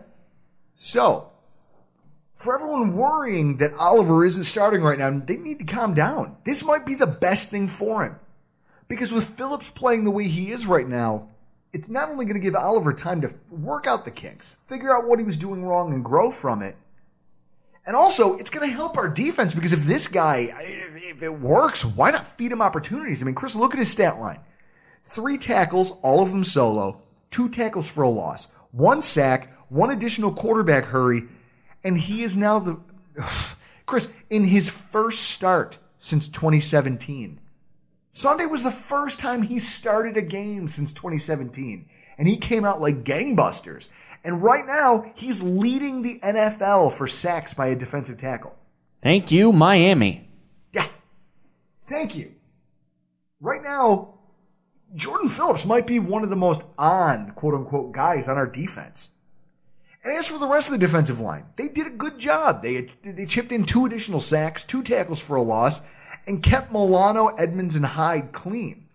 So, 0.77 1.33
for 2.37 2.55
everyone 2.55 2.97
worrying 2.97 3.57
that 3.57 3.73
Oliver 3.81 4.25
isn't 4.25 4.45
starting 4.45 4.83
right 4.83 4.97
now, 4.97 5.11
they 5.11 5.39
need 5.39 5.59
to 5.59 5.65
calm 5.65 5.93
down. 5.93 6.37
This 6.45 6.65
might 6.65 6.87
be 6.87 6.95
the 6.95 7.09
best 7.09 7.51
thing 7.51 7.67
for 7.67 8.05
him. 8.05 8.21
Because 8.87 9.11
with 9.11 9.25
Phillips 9.25 9.73
playing 9.73 10.05
the 10.05 10.13
way 10.13 10.29
he 10.29 10.53
is 10.53 10.69
right 10.69 10.87
now, 10.87 11.31
it's 11.73 11.91
not 11.91 12.11
only 12.11 12.27
going 12.27 12.41
to 12.41 12.41
give 12.41 12.55
Oliver 12.55 12.93
time 12.93 13.23
to 13.23 13.35
work 13.51 13.89
out 13.89 14.05
the 14.05 14.13
kinks, 14.13 14.55
figure 14.69 14.95
out 14.95 15.09
what 15.09 15.19
he 15.19 15.25
was 15.25 15.37
doing 15.37 15.65
wrong 15.65 15.93
and 15.93 16.05
grow 16.05 16.31
from 16.31 16.63
it, 16.63 16.77
and 17.89 17.97
also 17.97 18.37
it's 18.37 18.51
going 18.51 18.71
to 18.71 18.73
help 18.73 18.97
our 18.97 19.09
defense 19.09 19.53
because 19.53 19.73
if 19.73 19.81
this 19.81 20.07
guy, 20.07 20.47
if 20.61 21.25
it 21.25 21.41
works, 21.41 21.85
why 21.85 22.13
not 22.13 22.25
feed 22.25 22.53
him 22.53 22.63
opportunities? 22.63 23.21
I 23.21 23.27
mean, 23.27 23.35
Chris, 23.35 23.57
look 23.57 23.73
at 23.73 23.81
his 23.81 23.91
stat 23.91 24.21
line. 24.21 24.39
Three 25.09 25.39
tackles, 25.39 25.93
all 26.03 26.21
of 26.21 26.33
them 26.33 26.45
solo, 26.45 27.01
two 27.31 27.49
tackles 27.49 27.89
for 27.89 28.03
a 28.03 28.11
loss, 28.11 28.53
one 28.73 29.01
sack, 29.01 29.51
one 29.71 29.91
additional 29.91 30.35
quarterback 30.35 30.85
hurry, 30.85 31.23
and 31.83 31.97
he 31.97 32.23
is 32.23 32.37
now 32.37 32.59
the 32.59 32.79
Chris 33.87 34.13
in 34.29 34.45
his 34.45 34.69
first 34.69 35.31
start 35.31 35.79
since 35.97 36.29
2017. 36.29 37.41
Sunday 38.11 38.45
was 38.45 38.63
the 38.63 38.71
first 38.71 39.19
time 39.19 39.41
he 39.41 39.59
started 39.59 40.19
a 40.19 40.23
game 40.23 40.69
since 40.69 40.93
2017, 40.93 41.89
and 42.19 42.29
he 42.29 42.37
came 42.37 42.67
out 42.67 42.83
like 42.83 43.03
gangbusters. 43.03 43.89
And 44.25 44.43
right 44.43 44.67
now, 44.67 45.11
he's 45.17 45.43
leading 45.43 46.03
the 46.03 46.21
NFL 46.23 46.93
for 46.93 47.09
sacks 47.09 47.55
by 47.55 47.69
a 47.69 47.75
defensive 47.75 48.19
tackle. 48.19 48.59
Thank 49.03 49.33
you, 49.33 49.53
Miami. 49.53 50.29
Yeah. 50.75 50.87
Thank 51.87 52.15
you. 52.15 52.35
Right 53.41 53.63
now, 53.63 54.18
Jordan 54.95 55.29
Phillips 55.29 55.67
might 55.67 55.87
be 55.87 55.99
one 55.99 56.25
of 56.25 56.31
the 56.31 56.37
most 56.37 56.65
on, 56.79 57.33
quote 57.33 57.55
unquote, 57.55 57.93
guys 57.93 58.29
on 58.29 58.37
our 58.37 58.47
defense. 58.47 59.11
And 60.03 60.17
as 60.17 60.29
for 60.29 60.39
the 60.39 60.47
rest 60.47 60.69
of 60.69 60.73
the 60.73 60.87
defensive 60.87 61.21
line, 61.21 61.47
they 61.57 61.69
did 61.69 61.87
a 61.87 61.91
good 61.91 62.19
job. 62.19 62.63
They, 62.63 62.89
they 63.03 63.27
chipped 63.27 63.53
in 63.53 63.65
two 63.65 63.85
additional 63.85 64.21
sacks, 64.21 64.65
two 64.65 64.83
tackles 64.83 65.21
for 65.21 65.37
a 65.37 65.43
loss, 65.43 65.83
and 66.27 66.43
kept 66.43 66.73
Milano, 66.73 67.27
Edmonds, 67.27 67.77
and 67.77 67.85
Hyde 67.85 68.33
clean. 68.33 68.87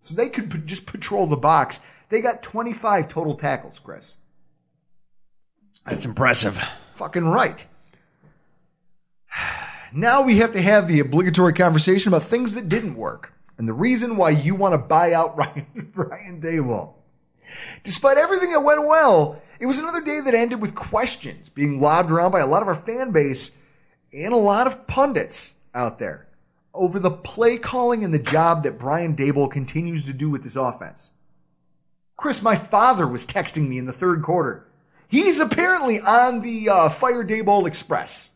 So 0.00 0.14
they 0.14 0.28
could 0.28 0.66
just 0.66 0.86
patrol 0.86 1.26
the 1.26 1.36
box. 1.36 1.80
They 2.08 2.20
got 2.20 2.42
25 2.42 3.08
total 3.08 3.34
tackles, 3.34 3.78
Chris. 3.78 4.14
That's 5.86 6.04
impressive. 6.04 6.56
Fucking 6.94 7.26
right. 7.26 7.66
Now 9.92 10.22
we 10.22 10.36
have 10.36 10.52
to 10.52 10.62
have 10.62 10.86
the 10.86 11.00
obligatory 11.00 11.52
conversation 11.52 12.10
about 12.10 12.22
things 12.22 12.52
that 12.52 12.68
didn't 12.68 12.94
work 12.94 13.32
and 13.60 13.68
the 13.68 13.74
reason 13.74 14.16
why 14.16 14.30
you 14.30 14.54
want 14.54 14.72
to 14.72 14.78
buy 14.78 15.12
out 15.12 15.36
Ryan, 15.36 15.92
Ryan. 15.94 16.88
Despite 17.82 18.16
everything 18.16 18.52
that 18.52 18.62
went 18.62 18.86
well, 18.86 19.42
it 19.60 19.66
was 19.66 19.78
another 19.78 20.00
day 20.00 20.18
that 20.20 20.32
ended 20.32 20.62
with 20.62 20.74
questions 20.74 21.50
being 21.50 21.78
lobbed 21.78 22.10
around 22.10 22.30
by 22.30 22.40
a 22.40 22.46
lot 22.46 22.62
of 22.62 22.68
our 22.68 22.74
fan 22.74 23.12
base 23.12 23.58
and 24.14 24.32
a 24.32 24.38
lot 24.38 24.66
of 24.66 24.86
pundits 24.86 25.56
out 25.74 25.98
there 25.98 26.26
over 26.72 26.98
the 26.98 27.10
play 27.10 27.58
calling 27.58 28.02
and 28.02 28.14
the 28.14 28.18
job 28.18 28.62
that 28.62 28.78
Brian 28.78 29.14
Daboll 29.14 29.50
continues 29.50 30.06
to 30.06 30.14
do 30.14 30.30
with 30.30 30.42
this 30.42 30.56
offense. 30.56 31.12
Chris, 32.16 32.42
my 32.42 32.56
father 32.56 33.06
was 33.06 33.26
texting 33.26 33.68
me 33.68 33.76
in 33.76 33.84
the 33.84 33.92
third 33.92 34.22
quarter. 34.22 34.66
He's 35.06 35.38
apparently 35.38 36.00
on 36.00 36.40
the 36.40 36.70
uh, 36.70 36.88
Fire 36.88 37.24
Daboll 37.24 37.66
Express. 37.66 38.30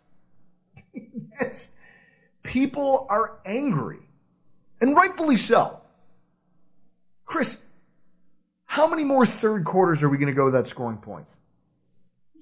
yes. 1.41 1.77
People 2.43 3.07
are 3.09 3.39
angry, 3.47 4.04
and 4.85 4.95
rightfully 4.95 5.39
so. 5.39 5.81
Chris, 7.25 7.65
how 8.67 8.87
many 8.87 9.03
more 9.03 9.25
third 9.25 9.65
quarters 9.65 10.03
are 10.03 10.11
we 10.11 10.19
going 10.19 10.29
to 10.29 10.35
go 10.35 10.45
without 10.45 10.67
scoring 10.67 10.99
points? 10.99 11.41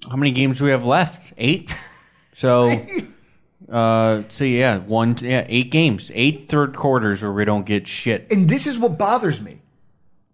How 0.09 0.17
many 0.17 0.31
games 0.31 0.59
do 0.59 0.65
we 0.65 0.71
have 0.71 0.83
left? 0.83 1.31
Eight. 1.37 1.73
So, 2.33 2.69
uh, 3.71 4.23
so 4.27 4.43
yeah, 4.43 4.79
one, 4.79 5.17
yeah, 5.21 5.45
eight 5.47 5.71
games, 5.71 6.11
eight 6.13 6.49
third 6.49 6.75
quarters 6.75 7.21
where 7.21 7.31
we 7.31 7.45
don't 7.45 7.65
get 7.65 7.87
shit. 7.87 8.27
And 8.29 8.49
this 8.49 8.67
is 8.67 8.77
what 8.77 8.97
bothers 8.97 9.39
me. 9.39 9.61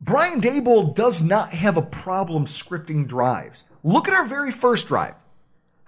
Brian 0.02 0.42
Daboll 0.42 0.96
does 0.96 1.22
not 1.22 1.50
have 1.50 1.78
a 1.78 1.84
problem 1.84 2.46
scripting 2.46 3.08
drives. 3.08 3.66
Look 3.84 4.08
at 4.08 4.16
our 4.16 4.26
very 4.26 4.52
first 4.52 4.88
drive. 4.88 5.14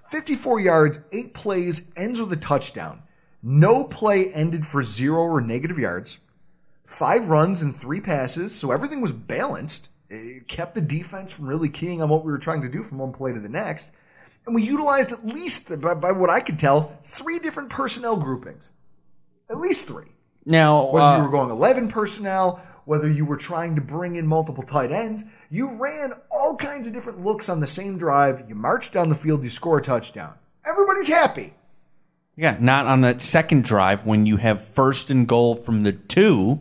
54 0.09 0.59
yards, 0.59 0.99
eight 1.13 1.33
plays, 1.33 1.89
ends 1.95 2.21
with 2.21 2.31
a 2.31 2.35
touchdown. 2.35 3.01
No 3.43 3.83
play 3.83 4.31
ended 4.33 4.65
for 4.65 4.83
zero 4.83 5.23
or 5.23 5.41
negative 5.41 5.79
yards. 5.79 6.19
Five 6.85 7.29
runs 7.29 7.61
and 7.61 7.75
three 7.75 8.01
passes, 8.01 8.53
so 8.53 8.71
everything 8.71 9.01
was 9.01 9.11
balanced. 9.11 9.91
It 10.09 10.47
kept 10.47 10.75
the 10.75 10.81
defense 10.81 11.31
from 11.31 11.47
really 11.47 11.69
keying 11.69 12.01
on 12.01 12.09
what 12.09 12.25
we 12.25 12.31
were 12.31 12.37
trying 12.37 12.61
to 12.61 12.69
do 12.69 12.83
from 12.83 12.99
one 12.99 13.13
play 13.13 13.31
to 13.31 13.39
the 13.39 13.49
next. 13.49 13.91
And 14.45 14.53
we 14.53 14.63
utilized 14.63 15.11
at 15.11 15.25
least, 15.25 15.69
by, 15.81 15.93
by 15.93 16.11
what 16.11 16.29
I 16.29 16.41
could 16.41 16.59
tell, 16.59 16.97
three 17.03 17.39
different 17.39 17.69
personnel 17.69 18.17
groupings. 18.17 18.73
At 19.49 19.57
least 19.57 19.87
three. 19.87 20.11
Now, 20.45 20.91
Whether 20.91 21.05
uh, 21.05 21.17
you 21.17 21.23
were 21.23 21.29
going 21.29 21.51
11 21.51 21.87
personnel, 21.87 22.61
whether 22.85 23.09
you 23.09 23.25
were 23.25 23.37
trying 23.37 23.75
to 23.75 23.81
bring 23.81 24.15
in 24.15 24.25
multiple 24.25 24.63
tight 24.63 24.91
ends, 24.91 25.25
you 25.49 25.71
ran 25.75 26.13
all 26.31 26.55
kinds 26.55 26.87
of 26.87 26.93
different 26.93 27.23
looks 27.23 27.47
on 27.47 27.59
the 27.59 27.67
same 27.67 27.97
drive. 27.97 28.43
You 28.49 28.55
marched 28.55 28.93
down 28.93 29.09
the 29.09 29.15
field, 29.15 29.43
you 29.43 29.49
score 29.49 29.77
a 29.77 29.81
touchdown. 29.81 30.33
Everybody's 30.65 31.07
happy. 31.07 31.53
Yeah, 32.41 32.57
not 32.59 32.87
on 32.87 33.01
that 33.01 33.21
second 33.21 33.63
drive 33.65 34.03
when 34.03 34.25
you 34.25 34.37
have 34.37 34.65
first 34.69 35.11
and 35.11 35.27
goal 35.27 35.55
from 35.57 35.83
the 35.83 35.91
two, 35.91 36.57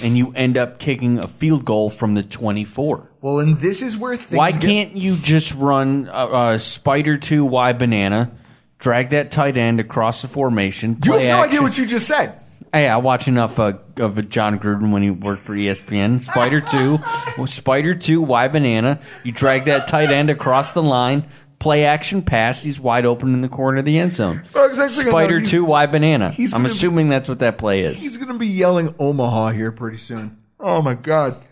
and 0.00 0.16
you 0.16 0.32
end 0.36 0.56
up 0.56 0.78
kicking 0.78 1.18
a 1.18 1.26
field 1.26 1.64
goal 1.64 1.90
from 1.90 2.14
the 2.14 2.22
twenty-four. 2.22 3.10
Well, 3.20 3.40
and 3.40 3.56
this 3.56 3.82
is 3.82 3.98
where 3.98 4.16
things 4.16 4.38
Why 4.38 4.52
can't 4.52 4.94
you 4.94 5.16
just 5.16 5.52
run 5.56 6.08
a, 6.12 6.12
uh, 6.54 6.58
spider 6.58 7.16
two 7.16 7.44
Y 7.44 7.72
banana, 7.72 8.30
drag 8.78 9.10
that 9.10 9.32
tight 9.32 9.56
end 9.56 9.80
across 9.80 10.22
the 10.22 10.28
formation, 10.28 10.98
You 11.04 11.12
have 11.14 11.22
no 11.22 11.28
action? 11.28 11.48
idea 11.48 11.62
what 11.62 11.76
you 11.78 11.86
just 11.86 12.06
said. 12.06 12.38
Hey, 12.72 12.88
I 12.88 12.96
watch 12.98 13.26
enough 13.26 13.58
uh, 13.58 13.74
of 13.98 14.28
Jon 14.28 14.58
Gruden 14.60 14.92
when 14.92 15.02
he 15.02 15.10
worked 15.10 15.42
for 15.42 15.54
ESPN. 15.54 16.22
Spider 16.22 16.60
two, 16.60 16.98
Spider 17.46 17.96
two, 17.96 18.22
Y 18.22 18.46
banana. 18.48 19.00
You 19.24 19.32
drag 19.32 19.64
that 19.64 19.88
tight 19.88 20.10
end 20.12 20.30
across 20.30 20.72
the 20.74 20.82
line, 20.82 21.24
play 21.64 21.86
action 21.86 22.20
pass. 22.20 22.62
He's 22.62 22.78
wide 22.78 23.06
open 23.06 23.32
in 23.32 23.40
the 23.40 23.48
corner 23.48 23.78
of 23.78 23.86
the 23.86 23.98
end 23.98 24.12
zone. 24.12 24.44
Well, 24.54 24.70
it's 24.70 24.94
Spider 24.96 25.40
two, 25.40 25.64
Y 25.64 25.86
banana. 25.86 26.34
I'm 26.38 26.50
gonna 26.50 26.66
assuming 26.66 27.08
that's 27.08 27.26
what 27.26 27.38
that 27.38 27.56
play 27.56 27.80
is. 27.80 27.98
He's 27.98 28.18
going 28.18 28.28
to 28.28 28.38
be 28.38 28.46
yelling 28.46 28.94
Omaha 28.98 29.52
here 29.52 29.72
pretty 29.72 29.96
soon. 29.96 30.42
Oh 30.60 30.82
my 30.82 30.92
God. 30.92 31.42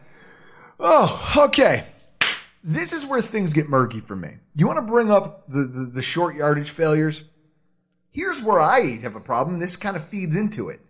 Oh, 0.78 1.46
okay. 1.46 1.86
This 2.62 2.92
is 2.92 3.06
where 3.06 3.22
things 3.22 3.54
get 3.54 3.70
murky 3.70 4.00
for 4.00 4.14
me. 4.14 4.34
You 4.54 4.66
want 4.66 4.76
to 4.76 4.82
bring 4.82 5.10
up 5.10 5.48
the, 5.48 5.62
the, 5.62 5.84
the 5.86 6.02
short 6.02 6.34
yardage 6.34 6.70
failures? 6.70 7.24
Here's 8.10 8.42
where 8.42 8.60
I 8.60 8.98
have 9.00 9.16
a 9.16 9.20
problem. 9.20 9.60
This 9.60 9.76
kind 9.76 9.96
of 9.96 10.04
feeds 10.04 10.36
into 10.36 10.68
it. 10.68 10.80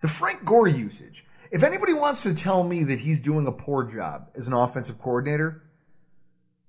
The 0.00 0.08
Frank 0.08 0.44
Gore 0.44 0.68
usage. 0.68 1.26
If 1.50 1.64
anybody 1.64 1.92
wants 1.92 2.22
to 2.22 2.36
tell 2.36 2.62
me 2.62 2.84
that 2.84 3.00
he's 3.00 3.18
doing 3.18 3.48
a 3.48 3.52
poor 3.52 3.82
job 3.82 4.28
as 4.36 4.46
an 4.46 4.54
offensive 4.54 5.00
coordinator, 5.00 5.64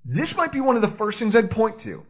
this 0.07 0.35
might 0.37 0.53
be 0.53 0.61
one 0.61 0.75
of 0.77 0.81
the 0.81 0.87
first 0.87 1.19
things 1.19 1.35
I'd 1.35 1.51
point 1.51 1.79
to. 1.79 2.05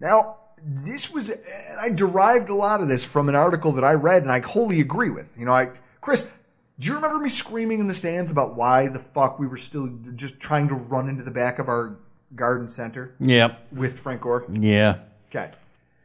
Now, 0.00 0.36
this 0.64 1.12
was, 1.12 1.28
and 1.28 1.78
I 1.80 1.90
derived 1.90 2.48
a 2.48 2.54
lot 2.54 2.80
of 2.80 2.88
this 2.88 3.04
from 3.04 3.28
an 3.28 3.34
article 3.34 3.72
that 3.72 3.84
I 3.84 3.92
read 3.92 4.22
and 4.22 4.32
I 4.32 4.40
wholly 4.40 4.80
agree 4.80 5.10
with. 5.10 5.30
You 5.38 5.44
know, 5.44 5.52
I, 5.52 5.70
Chris, 6.00 6.32
do 6.78 6.88
you 6.88 6.94
remember 6.94 7.18
me 7.18 7.28
screaming 7.28 7.80
in 7.80 7.86
the 7.86 7.94
stands 7.94 8.30
about 8.30 8.56
why 8.56 8.88
the 8.88 8.98
fuck 8.98 9.38
we 9.38 9.46
were 9.46 9.56
still 9.58 9.88
just 10.16 10.40
trying 10.40 10.68
to 10.68 10.74
run 10.74 11.08
into 11.08 11.22
the 11.22 11.30
back 11.30 11.58
of 11.58 11.68
our 11.68 11.96
garden 12.34 12.68
center 12.68 13.14
Yep. 13.20 13.66
with 13.72 13.98
Frank 14.00 14.22
Gore? 14.22 14.46
Yeah. 14.50 15.00
Okay. 15.30 15.50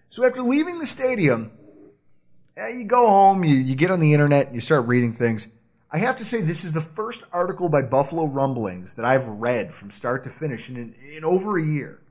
So 0.08 0.26
after 0.26 0.42
leaving 0.42 0.78
the 0.80 0.86
stadium, 0.86 1.52
eh, 2.58 2.70
you 2.70 2.84
go 2.84 3.08
home, 3.08 3.44
you, 3.44 3.56
you 3.56 3.76
get 3.76 3.90
on 3.92 4.00
the 4.00 4.14
internet, 4.14 4.48
and 4.48 4.56
you 4.56 4.62
start 4.62 4.86
reading 4.88 5.14
things. 5.14 5.48
I 5.94 6.00
have 6.00 6.18
to 6.18 6.26
say 6.26 6.42
this 6.42 6.66
is 6.66 6.74
the 6.74 6.82
first 6.82 7.24
article 7.32 7.70
by 7.70 7.84
Buffalo 7.84 8.26
Rumblings 8.26 8.96
that 8.96 9.06
I've 9.06 9.28
read 9.28 9.72
from 9.72 9.92
start 9.92 10.24
to 10.24 10.32
finish 10.32 10.68
in, 10.68 10.96
in 11.16 11.24
over 11.24 11.56
a 11.56 11.64
year. 11.64 12.02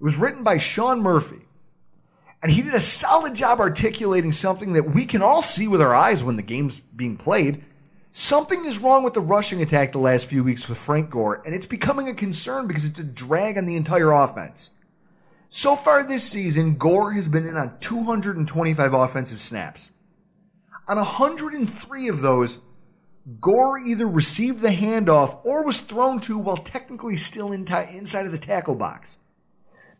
It 0.00 0.02
was 0.02 0.16
written 0.16 0.42
by 0.42 0.56
Sean 0.56 1.02
Murphy, 1.02 1.44
and 2.42 2.50
he 2.50 2.62
did 2.62 2.72
a 2.72 2.80
solid 2.80 3.34
job 3.34 3.60
articulating 3.60 4.32
something 4.32 4.72
that 4.72 4.94
we 4.94 5.04
can 5.04 5.20
all 5.20 5.42
see 5.42 5.68
with 5.68 5.82
our 5.82 5.94
eyes 5.94 6.24
when 6.24 6.36
the 6.36 6.42
game's 6.42 6.80
being 6.80 7.18
played. 7.18 7.62
Something 8.10 8.64
is 8.64 8.78
wrong 8.78 9.02
with 9.02 9.12
the 9.12 9.20
rushing 9.20 9.60
attack 9.60 9.92
the 9.92 9.98
last 9.98 10.24
few 10.24 10.42
weeks 10.42 10.66
with 10.66 10.78
Frank 10.78 11.10
Gore, 11.10 11.42
and 11.44 11.54
it's 11.54 11.66
becoming 11.66 12.08
a 12.08 12.14
concern 12.14 12.66
because 12.66 12.88
it's 12.88 13.00
a 13.00 13.04
drag 13.04 13.58
on 13.58 13.66
the 13.66 13.76
entire 13.76 14.12
offense. 14.12 14.70
So 15.50 15.76
far 15.76 16.02
this 16.02 16.26
season, 16.26 16.76
Gore 16.76 17.12
has 17.12 17.28
been 17.28 17.46
in 17.46 17.58
on 17.58 17.78
225 17.80 18.94
offensive 18.94 19.42
snaps. 19.42 19.90
On 20.88 20.96
103 20.96 22.08
of 22.08 22.20
those, 22.20 22.60
Gore 23.40 23.78
either 23.78 24.06
received 24.06 24.60
the 24.60 24.68
handoff 24.68 25.44
or 25.44 25.64
was 25.64 25.80
thrown 25.80 26.20
to 26.20 26.38
while 26.38 26.56
technically 26.56 27.16
still 27.16 27.52
in 27.52 27.64
t- 27.64 27.74
inside 27.96 28.26
of 28.26 28.32
the 28.32 28.38
tackle 28.38 28.74
box. 28.74 29.18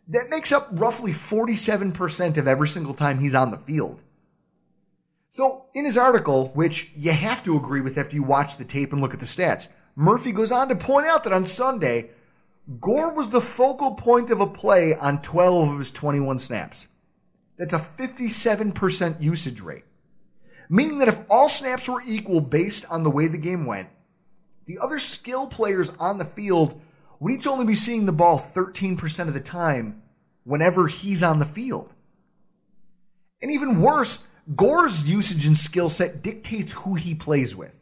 That 0.07 0.29
makes 0.29 0.51
up 0.51 0.67
roughly 0.71 1.11
47% 1.11 2.37
of 2.37 2.47
every 2.47 2.67
single 2.67 2.93
time 2.93 3.19
he's 3.19 3.35
on 3.35 3.51
the 3.51 3.57
field. 3.57 4.03
So, 5.29 5.67
in 5.73 5.85
his 5.85 5.97
article, 5.97 6.49
which 6.49 6.91
you 6.93 7.11
have 7.11 7.41
to 7.43 7.55
agree 7.55 7.79
with 7.79 7.97
after 7.97 8.15
you 8.15 8.23
watch 8.23 8.57
the 8.57 8.65
tape 8.65 8.91
and 8.91 9.01
look 9.01 9.13
at 9.13 9.21
the 9.21 9.25
stats, 9.25 9.69
Murphy 9.95 10.33
goes 10.33 10.51
on 10.51 10.67
to 10.67 10.75
point 10.75 11.05
out 11.05 11.23
that 11.23 11.31
on 11.31 11.45
Sunday, 11.45 12.09
Gore 12.79 13.13
was 13.13 13.29
the 13.29 13.39
focal 13.39 13.95
point 13.95 14.29
of 14.29 14.41
a 14.41 14.47
play 14.47 14.93
on 14.95 15.21
12 15.21 15.69
of 15.69 15.79
his 15.79 15.91
21 15.91 16.39
snaps. 16.39 16.87
That's 17.57 17.73
a 17.73 17.79
57% 17.79 19.21
usage 19.21 19.61
rate. 19.61 19.83
Meaning 20.73 20.99
that 20.99 21.09
if 21.09 21.23
all 21.29 21.49
snaps 21.49 21.89
were 21.89 22.01
equal 22.07 22.39
based 22.39 22.85
on 22.89 23.03
the 23.03 23.11
way 23.11 23.27
the 23.27 23.37
game 23.37 23.65
went, 23.65 23.89
the 24.67 24.79
other 24.81 24.99
skill 24.99 25.45
players 25.45 25.93
on 25.97 26.17
the 26.17 26.23
field 26.23 26.79
would 27.19 27.33
each 27.33 27.45
only 27.45 27.65
be 27.65 27.75
seeing 27.75 28.05
the 28.05 28.13
ball 28.13 28.39
13% 28.39 29.27
of 29.27 29.33
the 29.33 29.41
time 29.41 30.01
whenever 30.45 30.87
he's 30.87 31.23
on 31.23 31.39
the 31.39 31.45
field. 31.45 31.93
And 33.41 33.51
even 33.51 33.81
worse, 33.81 34.25
Gore's 34.55 35.11
usage 35.11 35.45
and 35.45 35.57
skill 35.57 35.89
set 35.89 36.21
dictates 36.21 36.71
who 36.71 36.93
he 36.95 37.15
plays 37.15 37.53
with. 37.53 37.77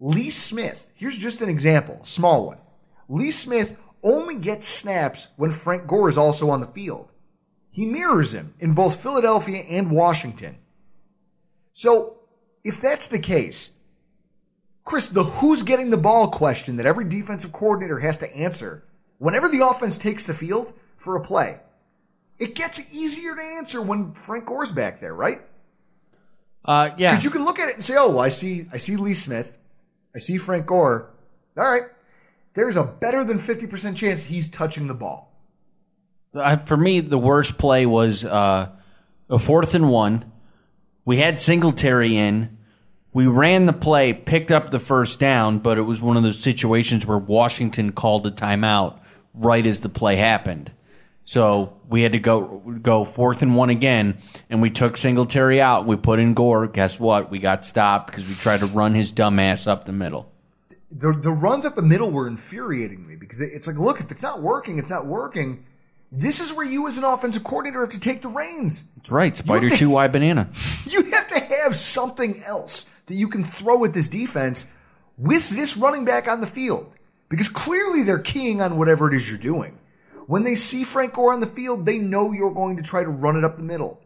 Lee 0.00 0.30
Smith, 0.30 0.90
here's 0.94 1.18
just 1.18 1.42
an 1.42 1.50
example, 1.50 2.00
a 2.02 2.06
small 2.06 2.46
one. 2.46 2.58
Lee 3.10 3.30
Smith 3.30 3.78
only 4.02 4.36
gets 4.36 4.66
snaps 4.66 5.28
when 5.36 5.50
Frank 5.50 5.86
Gore 5.86 6.08
is 6.08 6.16
also 6.16 6.48
on 6.48 6.60
the 6.60 6.66
field. 6.66 7.12
He 7.70 7.84
mirrors 7.84 8.32
him 8.32 8.54
in 8.58 8.72
both 8.72 9.02
Philadelphia 9.02 9.64
and 9.68 9.90
Washington. 9.90 10.56
So, 11.74 12.20
if 12.62 12.80
that's 12.80 13.08
the 13.08 13.18
case, 13.18 13.70
Chris, 14.84 15.08
the 15.08 15.24
who's 15.24 15.64
getting 15.64 15.90
the 15.90 15.96
ball 15.96 16.28
question 16.28 16.76
that 16.76 16.86
every 16.86 17.04
defensive 17.04 17.52
coordinator 17.52 17.98
has 17.98 18.16
to 18.18 18.36
answer 18.36 18.84
whenever 19.18 19.48
the 19.48 19.66
offense 19.66 19.98
takes 19.98 20.24
the 20.24 20.34
field 20.34 20.72
for 20.96 21.16
a 21.16 21.20
play, 21.20 21.58
it 22.38 22.54
gets 22.54 22.94
easier 22.94 23.34
to 23.34 23.42
answer 23.42 23.82
when 23.82 24.12
Frank 24.12 24.46
Gore's 24.46 24.70
back 24.70 25.00
there, 25.00 25.14
right? 25.14 25.40
Uh, 26.64 26.90
yeah. 26.96 27.10
Because 27.10 27.24
you 27.24 27.30
can 27.30 27.44
look 27.44 27.58
at 27.58 27.68
it 27.68 27.74
and 27.74 27.84
say, 27.84 27.96
"Oh, 27.96 28.08
well, 28.08 28.20
I 28.20 28.28
see, 28.28 28.66
I 28.72 28.76
see 28.76 28.94
Lee 28.94 29.14
Smith, 29.14 29.58
I 30.14 30.18
see 30.18 30.38
Frank 30.38 30.66
Gore. 30.66 31.10
All 31.56 31.64
right, 31.64 31.84
there's 32.54 32.76
a 32.76 32.84
better 32.84 33.24
than 33.24 33.38
fifty 33.38 33.66
percent 33.66 33.96
chance 33.96 34.22
he's 34.22 34.48
touching 34.48 34.86
the 34.86 34.94
ball." 34.94 35.32
I, 36.34 36.56
for 36.56 36.76
me, 36.76 37.00
the 37.00 37.18
worst 37.18 37.58
play 37.58 37.84
was 37.84 38.24
uh, 38.24 38.68
a 39.28 39.38
fourth 39.40 39.74
and 39.74 39.90
one. 39.90 40.30
We 41.04 41.18
had 41.18 41.38
Singletary 41.38 42.16
in. 42.16 42.58
We 43.12 43.26
ran 43.26 43.66
the 43.66 43.72
play, 43.72 44.12
picked 44.12 44.50
up 44.50 44.70
the 44.70 44.80
first 44.80 45.20
down, 45.20 45.58
but 45.58 45.78
it 45.78 45.82
was 45.82 46.00
one 46.00 46.16
of 46.16 46.22
those 46.22 46.40
situations 46.40 47.06
where 47.06 47.18
Washington 47.18 47.92
called 47.92 48.26
a 48.26 48.30
timeout 48.30 48.98
right 49.34 49.64
as 49.66 49.80
the 49.80 49.88
play 49.88 50.16
happened. 50.16 50.72
So 51.26 51.76
we 51.88 52.02
had 52.02 52.12
to 52.12 52.18
go 52.18 52.62
go 52.82 53.04
fourth 53.04 53.40
and 53.42 53.56
one 53.56 53.70
again, 53.70 54.18
and 54.50 54.60
we 54.60 54.70
took 54.70 54.96
Singletary 54.96 55.60
out. 55.60 55.86
We 55.86 55.96
put 55.96 56.18
in 56.18 56.34
Gore. 56.34 56.66
Guess 56.66 57.00
what? 57.00 57.30
We 57.30 57.38
got 57.38 57.64
stopped 57.64 58.08
because 58.08 58.28
we 58.28 58.34
tried 58.34 58.60
to 58.60 58.66
run 58.66 58.94
his 58.94 59.12
dumb 59.12 59.38
ass 59.38 59.66
up 59.66 59.86
the 59.86 59.92
middle. 59.92 60.30
The 60.90 61.12
the 61.12 61.32
runs 61.32 61.64
up 61.64 61.76
the 61.76 61.82
middle 61.82 62.10
were 62.10 62.28
infuriating 62.28 63.06
me 63.06 63.16
because 63.16 63.40
it's 63.40 63.66
like, 63.66 63.78
look, 63.78 64.00
if 64.00 64.10
it's 64.10 64.22
not 64.22 64.42
working, 64.42 64.78
it's 64.78 64.90
not 64.90 65.06
working. 65.06 65.64
This 66.16 66.38
is 66.38 66.54
where 66.54 66.64
you, 66.64 66.86
as 66.86 66.96
an 66.96 67.02
offensive 67.02 67.42
coordinator, 67.42 67.80
have 67.80 67.90
to 67.90 67.98
take 67.98 68.20
the 68.20 68.28
reins. 68.28 68.84
That's 68.96 69.10
right, 69.10 69.36
Spider 69.36 69.68
Two 69.68 69.90
Y 69.90 70.08
Banana. 70.08 70.48
You 70.86 71.02
have 71.10 71.26
to 71.28 71.40
have 71.40 71.74
something 71.74 72.36
else 72.46 72.88
that 73.06 73.14
you 73.14 73.26
can 73.26 73.42
throw 73.42 73.84
at 73.84 73.92
this 73.92 74.06
defense 74.06 74.72
with 75.18 75.48
this 75.50 75.76
running 75.76 76.04
back 76.04 76.28
on 76.28 76.40
the 76.40 76.46
field. 76.46 76.92
Because 77.28 77.48
clearly 77.48 78.02
they're 78.04 78.20
keying 78.20 78.60
on 78.60 78.78
whatever 78.78 79.08
it 79.08 79.16
is 79.16 79.28
you're 79.28 79.38
doing. 79.38 79.76
When 80.26 80.44
they 80.44 80.54
see 80.54 80.84
Frank 80.84 81.14
Gore 81.14 81.32
on 81.32 81.40
the 81.40 81.46
field, 81.46 81.84
they 81.84 81.98
know 81.98 82.32
you're 82.32 82.54
going 82.54 82.76
to 82.76 82.82
try 82.82 83.02
to 83.02 83.08
run 83.08 83.36
it 83.36 83.42
up 83.44 83.56
the 83.56 83.62
middle. 83.62 84.00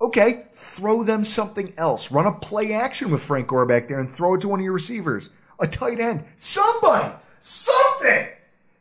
Okay, 0.00 0.46
throw 0.52 1.02
them 1.04 1.24
something 1.24 1.72
else. 1.78 2.10
Run 2.10 2.26
a 2.26 2.32
play 2.32 2.74
action 2.74 3.10
with 3.10 3.22
Frank 3.22 3.48
Gore 3.48 3.66
back 3.66 3.88
there 3.88 4.00
and 4.00 4.10
throw 4.10 4.34
it 4.34 4.42
to 4.42 4.48
one 4.48 4.60
of 4.60 4.64
your 4.64 4.74
receivers. 4.74 5.30
A 5.58 5.66
tight 5.66 6.00
end. 6.00 6.24
Somebody! 6.36 7.14
Something! 7.38 8.28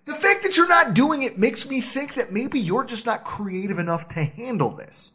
The 0.10 0.16
fact 0.16 0.42
that 0.42 0.58
you're 0.58 0.68
not 0.68 0.96
doing 0.96 1.22
it 1.22 1.38
makes 1.38 1.70
me 1.70 1.82
think 1.82 2.16
that 2.16 2.32
maybe 2.32 2.60
you're 2.60 2.84
just 2.84 3.06
not 3.06 3.24
creative 3.24 3.78
enough 3.78 4.08
to 4.08 4.24
handle 4.24 4.72
this. 4.72 5.12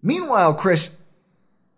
Meanwhile, 0.00 0.54
Chris, 0.54 0.96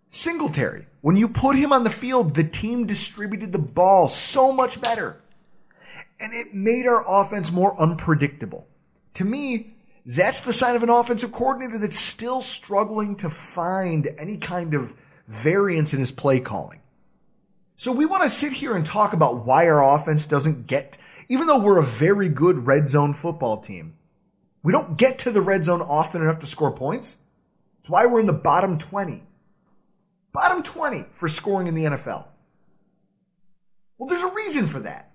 Singletary, 0.09 0.85
when 1.01 1.17
you 1.17 1.27
put 1.27 1.55
him 1.55 1.73
on 1.73 1.83
the 1.83 1.89
field, 1.89 2.35
the 2.35 2.43
team 2.43 2.85
distributed 2.85 3.51
the 3.51 3.57
ball 3.57 4.07
so 4.07 4.51
much 4.51 4.79
better. 4.79 5.19
And 6.19 6.31
it 6.35 6.53
made 6.53 6.85
our 6.85 7.03
offense 7.07 7.51
more 7.51 7.75
unpredictable. 7.81 8.67
To 9.15 9.25
me, 9.25 9.73
that's 10.05 10.41
the 10.41 10.53
sign 10.53 10.75
of 10.75 10.83
an 10.83 10.91
offensive 10.91 11.31
coordinator 11.31 11.79
that's 11.79 11.99
still 11.99 12.41
struggling 12.41 13.15
to 13.17 13.29
find 13.31 14.07
any 14.19 14.37
kind 14.37 14.75
of 14.75 14.93
variance 15.27 15.95
in 15.95 15.99
his 15.99 16.11
play 16.11 16.39
calling. 16.39 16.79
So 17.75 17.91
we 17.91 18.05
want 18.05 18.21
to 18.21 18.29
sit 18.29 18.53
here 18.53 18.75
and 18.75 18.85
talk 18.85 19.13
about 19.13 19.47
why 19.47 19.67
our 19.67 19.95
offense 19.95 20.27
doesn't 20.27 20.67
get, 20.67 20.99
even 21.29 21.47
though 21.47 21.59
we're 21.59 21.79
a 21.79 21.85
very 21.85 22.29
good 22.29 22.67
red 22.67 22.87
zone 22.89 23.13
football 23.13 23.57
team, 23.57 23.95
we 24.63 24.71
don't 24.71 24.97
get 24.97 25.19
to 25.19 25.31
the 25.31 25.41
red 25.41 25.65
zone 25.65 25.81
often 25.81 26.21
enough 26.21 26.39
to 26.39 26.47
score 26.47 26.71
points. 26.71 27.19
It's 27.79 27.89
why 27.89 28.05
we're 28.05 28.21
in 28.21 28.25
the 28.25 28.33
bottom 28.33 28.77
20. 28.77 29.23
Bottom 30.31 30.63
20 30.63 31.05
for 31.11 31.27
scoring 31.27 31.67
in 31.67 31.75
the 31.75 31.83
NFL. 31.83 32.27
Well, 33.97 34.07
there's 34.07 34.23
a 34.23 34.33
reason 34.33 34.67
for 34.67 34.79
that. 34.79 35.11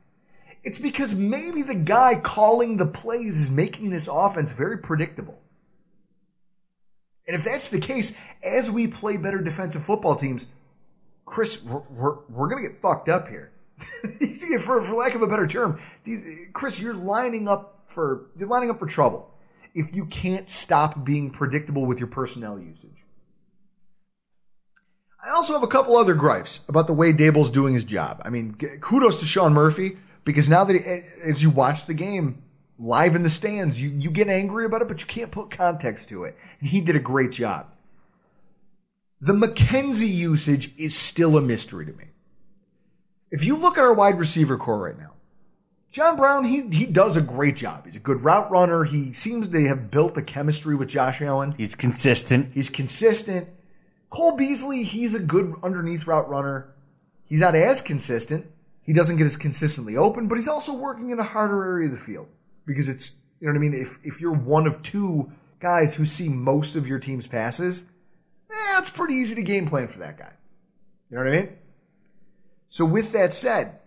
It's 0.63 0.79
because 0.79 1.15
maybe 1.15 1.63
the 1.63 1.75
guy 1.75 2.17
calling 2.17 2.77
the 2.77 2.87
plays 2.87 3.39
is 3.39 3.51
making 3.51 3.91
this 3.91 4.09
offense 4.09 4.53
very 4.53 4.79
predictable. 4.79 5.41
And 7.27 7.37
if 7.37 7.45
that's 7.45 7.69
the 7.69 7.81
case, 7.81 8.19
as 8.45 8.71
we 8.71 8.87
play 8.87 9.17
better 9.17 9.41
defensive 9.41 9.83
football 9.83 10.17
teams, 10.17 10.47
Chris, 11.27 11.63
we're, 11.63 11.83
we're, 11.91 12.17
we're 12.29 12.49
going 12.49 12.63
to 12.63 12.69
get 12.69 12.81
fucked 12.81 13.09
up 13.09 13.29
here. 13.29 13.53
for, 14.65 14.81
for 14.81 14.95
lack 14.95 15.15
of 15.15 15.23
a 15.23 15.27
better 15.27 15.47
term, 15.47 15.81
these, 16.05 16.47
Chris, 16.53 16.81
you're 16.81 16.95
lining 16.95 17.49
up 17.49 17.83
for 17.87 18.27
you're 18.37 18.49
lining 18.49 18.71
up 18.71 18.79
for 18.79 18.87
trouble 18.87 19.35
if 19.75 19.95
you 19.95 20.07
can't 20.07 20.49
stop 20.49 21.05
being 21.05 21.31
predictable 21.31 21.87
with 21.87 21.99
your 21.99 22.09
personnel 22.09 22.59
usage. 22.59 23.05
I 25.25 25.31
also 25.35 25.53
have 25.53 25.63
a 25.63 25.69
couple 25.69 25.97
other 25.97 26.15
gripes 26.15 26.65
about 26.69 26.87
the 26.87 26.93
way 26.93 27.13
Daboll's 27.13 27.51
doing 27.51 27.75
his 27.75 27.85
job. 27.85 28.23
I 28.25 28.31
mean, 28.31 28.55
kudos 28.81 29.21
to 29.21 29.27
Sean 29.27 29.53
Murphy 29.53 29.99
because 30.25 30.49
now 30.49 30.65
that 30.65 30.75
he, 30.75 30.81
as 31.31 31.43
you 31.43 31.51
watch 31.51 31.87
the 31.87 31.95
game 31.95 32.43
live 32.79 33.15
in 33.15 33.23
the 33.23 33.31
stands, 33.31 33.81
you, 33.81 33.91
you 33.91 34.11
get 34.11 34.29
angry 34.29 34.65
about 34.65 34.83
it, 34.83 34.89
but 34.89 35.01
you 35.01 35.07
can't 35.07 35.31
put 35.31 35.51
context 35.51 36.09
to 36.11 36.25
it. 36.25 36.37
And 36.61 36.69
he 36.69 36.81
did 36.81 36.97
a 36.97 37.01
great 37.01 37.33
job. 37.33 37.67
The 39.21 39.33
McKenzie 39.33 40.13
usage 40.13 40.73
is 40.79 40.97
still 40.97 41.37
a 41.37 41.43
mystery 41.43 41.87
to 41.87 41.93
me. 41.93 42.05
If 43.31 43.45
you 43.45 43.57
look 43.57 43.79
at 43.79 43.85
our 43.85 43.95
wide 43.95 44.19
receiver 44.19 44.57
corps 44.57 44.79
right 44.79 44.99
now, 44.99 45.13
John 45.91 46.17
Brown, 46.17 46.45
he, 46.45 46.69
he 46.69 46.87
does 46.87 47.17
a 47.17 47.23
great 47.23 47.57
job. 47.57 47.85
He's 47.85 47.97
a 47.97 48.01
good 48.01 48.23
route 48.23 48.51
runner. 48.51 48.85
He 48.85 49.13
seems 49.15 49.49
to 49.49 49.69
have 49.69 49.91
built 49.91 50.17
a 50.19 50.23
chemistry 50.23 50.77
with 50.77 50.89
Josh 50.89 51.23
Allen. 51.23 51.53
He's 51.57 51.75
consistent. 51.75 52.53
He's 52.55 52.69
consistent. 52.69 53.49
Cole 54.11 54.37
Beasley, 54.37 54.83
he's 54.83 55.15
a 55.15 55.21
good 55.21 55.55
underneath 55.63 56.07
route 56.07 56.29
runner. 56.29 56.75
He's 57.25 57.41
not 57.41 57.55
as 57.55 57.83
consistent. 57.83 58.47
He 58.83 58.93
doesn't 58.93 59.17
get 59.17 59.25
as 59.25 59.37
consistently 59.37 59.97
open, 59.97 60.29
but 60.29 60.37
he's 60.37 60.49
also 60.49 60.75
working 60.75 61.11
in 61.11 61.19
a 61.19 61.25
harder 61.25 61.63
area 61.63 61.87
of 61.87 61.93
the 61.93 61.99
field 61.99 62.29
because 62.65 62.89
it's, 62.89 63.19
you 63.41 63.47
know 63.47 63.53
what 63.53 63.59
I 63.59 63.61
mean? 63.61 63.75
If, 63.75 63.99
if 64.03 64.21
you're 64.21 64.33
one 64.33 64.67
of 64.67 64.81
two 64.83 65.31
guys 65.61 65.95
who 65.95 66.05
see 66.05 66.29
most 66.29 66.77
of 66.77 66.89
your 66.89 66.99
team's 66.99 67.27
passes, 67.27 67.83
eh, 68.51 68.79
it's 68.79 68.91
pretty 68.91 69.15
easy 69.15 69.35
to 69.35 69.43
game 69.43 69.67
plan 69.67 69.89
for 69.89 69.99
that 69.99 70.17
guy. 70.17 70.33
You 71.11 71.19
know 71.19 71.25
what 71.25 71.33
I 71.33 71.37
mean? 71.43 71.49
So 72.69 72.85
with 72.85 73.13
that 73.13 73.33
said, 73.33 73.79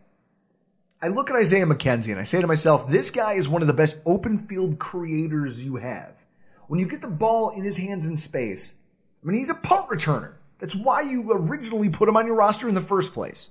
I 1.01 1.07
look 1.07 1.29
at 1.29 1.35
Isaiah 1.35 1.65
McKenzie 1.65 2.11
and 2.11 2.19
I 2.19 2.23
say 2.23 2.41
to 2.41 2.47
myself, 2.47 2.87
this 2.89 3.09
guy 3.09 3.33
is 3.33 3.47
one 3.47 3.61
of 3.61 3.67
the 3.67 3.73
best 3.73 4.01
open 4.05 4.37
field 4.37 4.77
creators 4.77 5.63
you 5.63 5.77
have. 5.77 6.25
When 6.67 6.79
you 6.79 6.87
get 6.87 7.01
the 7.01 7.07
ball 7.07 7.51
in 7.51 7.63
his 7.63 7.77
hands 7.77 8.07
in 8.07 8.17
space, 8.17 8.75
I 9.21 9.27
mean, 9.27 9.37
he's 9.37 9.49
a 9.49 9.55
punt 9.55 9.87
returner. 9.87 10.33
That's 10.59 10.75
why 10.75 11.01
you 11.01 11.31
originally 11.31 11.89
put 11.89 12.09
him 12.09 12.17
on 12.17 12.25
your 12.25 12.35
roster 12.35 12.67
in 12.67 12.75
the 12.75 12.81
first 12.81 13.13
place. 13.13 13.49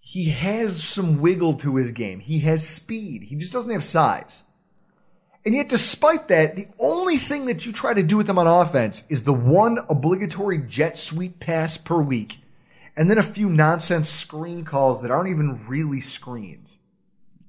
He 0.00 0.30
has 0.30 0.82
some 0.82 1.20
wiggle 1.20 1.54
to 1.54 1.76
his 1.76 1.90
game. 1.90 2.20
He 2.20 2.40
has 2.40 2.66
speed. 2.66 3.24
He 3.24 3.36
just 3.36 3.52
doesn't 3.52 3.70
have 3.70 3.84
size. 3.84 4.44
And 5.44 5.54
yet, 5.54 5.68
despite 5.68 6.28
that, 6.28 6.56
the 6.56 6.66
only 6.80 7.16
thing 7.16 7.46
that 7.46 7.66
you 7.66 7.72
try 7.72 7.94
to 7.94 8.02
do 8.02 8.16
with 8.16 8.28
him 8.28 8.38
on 8.38 8.46
offense 8.46 9.04
is 9.08 9.22
the 9.22 9.32
one 9.32 9.78
obligatory 9.88 10.58
jet 10.58 10.96
sweep 10.96 11.40
pass 11.40 11.76
per 11.76 12.00
week, 12.00 12.38
and 12.98 13.08
then 13.08 13.16
a 13.16 13.22
few 13.22 13.48
nonsense 13.48 14.10
screen 14.10 14.64
calls 14.64 15.02
that 15.02 15.12
aren't 15.12 15.30
even 15.30 15.64
really 15.68 16.00
screens. 16.00 16.80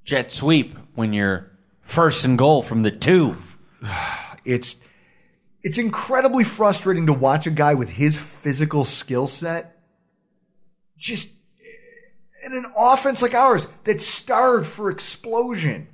Jet 0.06 0.32
sweep 0.32 0.78
when 0.94 1.12
you're 1.12 1.52
first 1.82 2.24
and 2.24 2.38
goal 2.38 2.62
from 2.62 2.84
the 2.84 2.92
two. 2.92 3.36
It's 4.46 4.82
it's 5.62 5.78
incredibly 5.78 6.46
frustrating 6.46 7.06
to 7.08 7.14
watch 7.14 7.46
a 7.46 7.52
guy 7.52 7.74
with 7.74 7.90
his 7.90 8.18
physical 8.18 8.86
skill 8.86 9.28
set 9.28 9.78
just 10.98 11.34
eh, 11.60 12.46
in 12.48 12.54
an 12.54 12.66
offense 12.76 13.22
like 13.22 13.36
ours 13.36 13.68
that's 13.84 14.06
starved 14.06 14.66
for 14.66 14.90
explosion. 14.90 15.90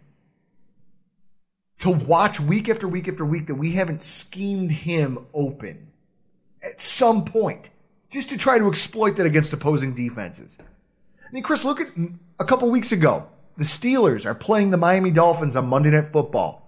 To 1.80 1.90
watch 1.90 2.40
week 2.40 2.70
after 2.70 2.88
week 2.88 3.10
after 3.10 3.26
week 3.26 3.48
that 3.48 3.56
we 3.56 3.72
haven't 3.72 4.04
schemed 4.04 4.72
him 4.72 5.26
open 5.34 5.92
at 6.64 6.80
some 6.80 7.26
point 7.26 7.72
just 8.10 8.30
to 8.30 8.38
try 8.38 8.58
to 8.58 8.68
exploit 8.68 9.16
that 9.18 9.26
against 9.26 9.54
opposing 9.54 9.94
defenses. 9.94 10.58
I 11.22 11.32
mean, 11.32 11.44
Chris, 11.44 11.66
look 11.66 11.82
at 11.82 11.88
a 12.40 12.46
couple 12.46 12.70
weeks 12.70 12.92
ago. 12.92 13.28
The 13.58 13.64
Steelers 13.64 14.26
are 14.26 14.36
playing 14.36 14.72
the 14.72 14.78
Miami 14.78 15.12
Dolphins 15.12 15.56
on 15.56 15.68
Monday 15.68 15.92
Night 15.92 16.10
Football. 16.10 16.62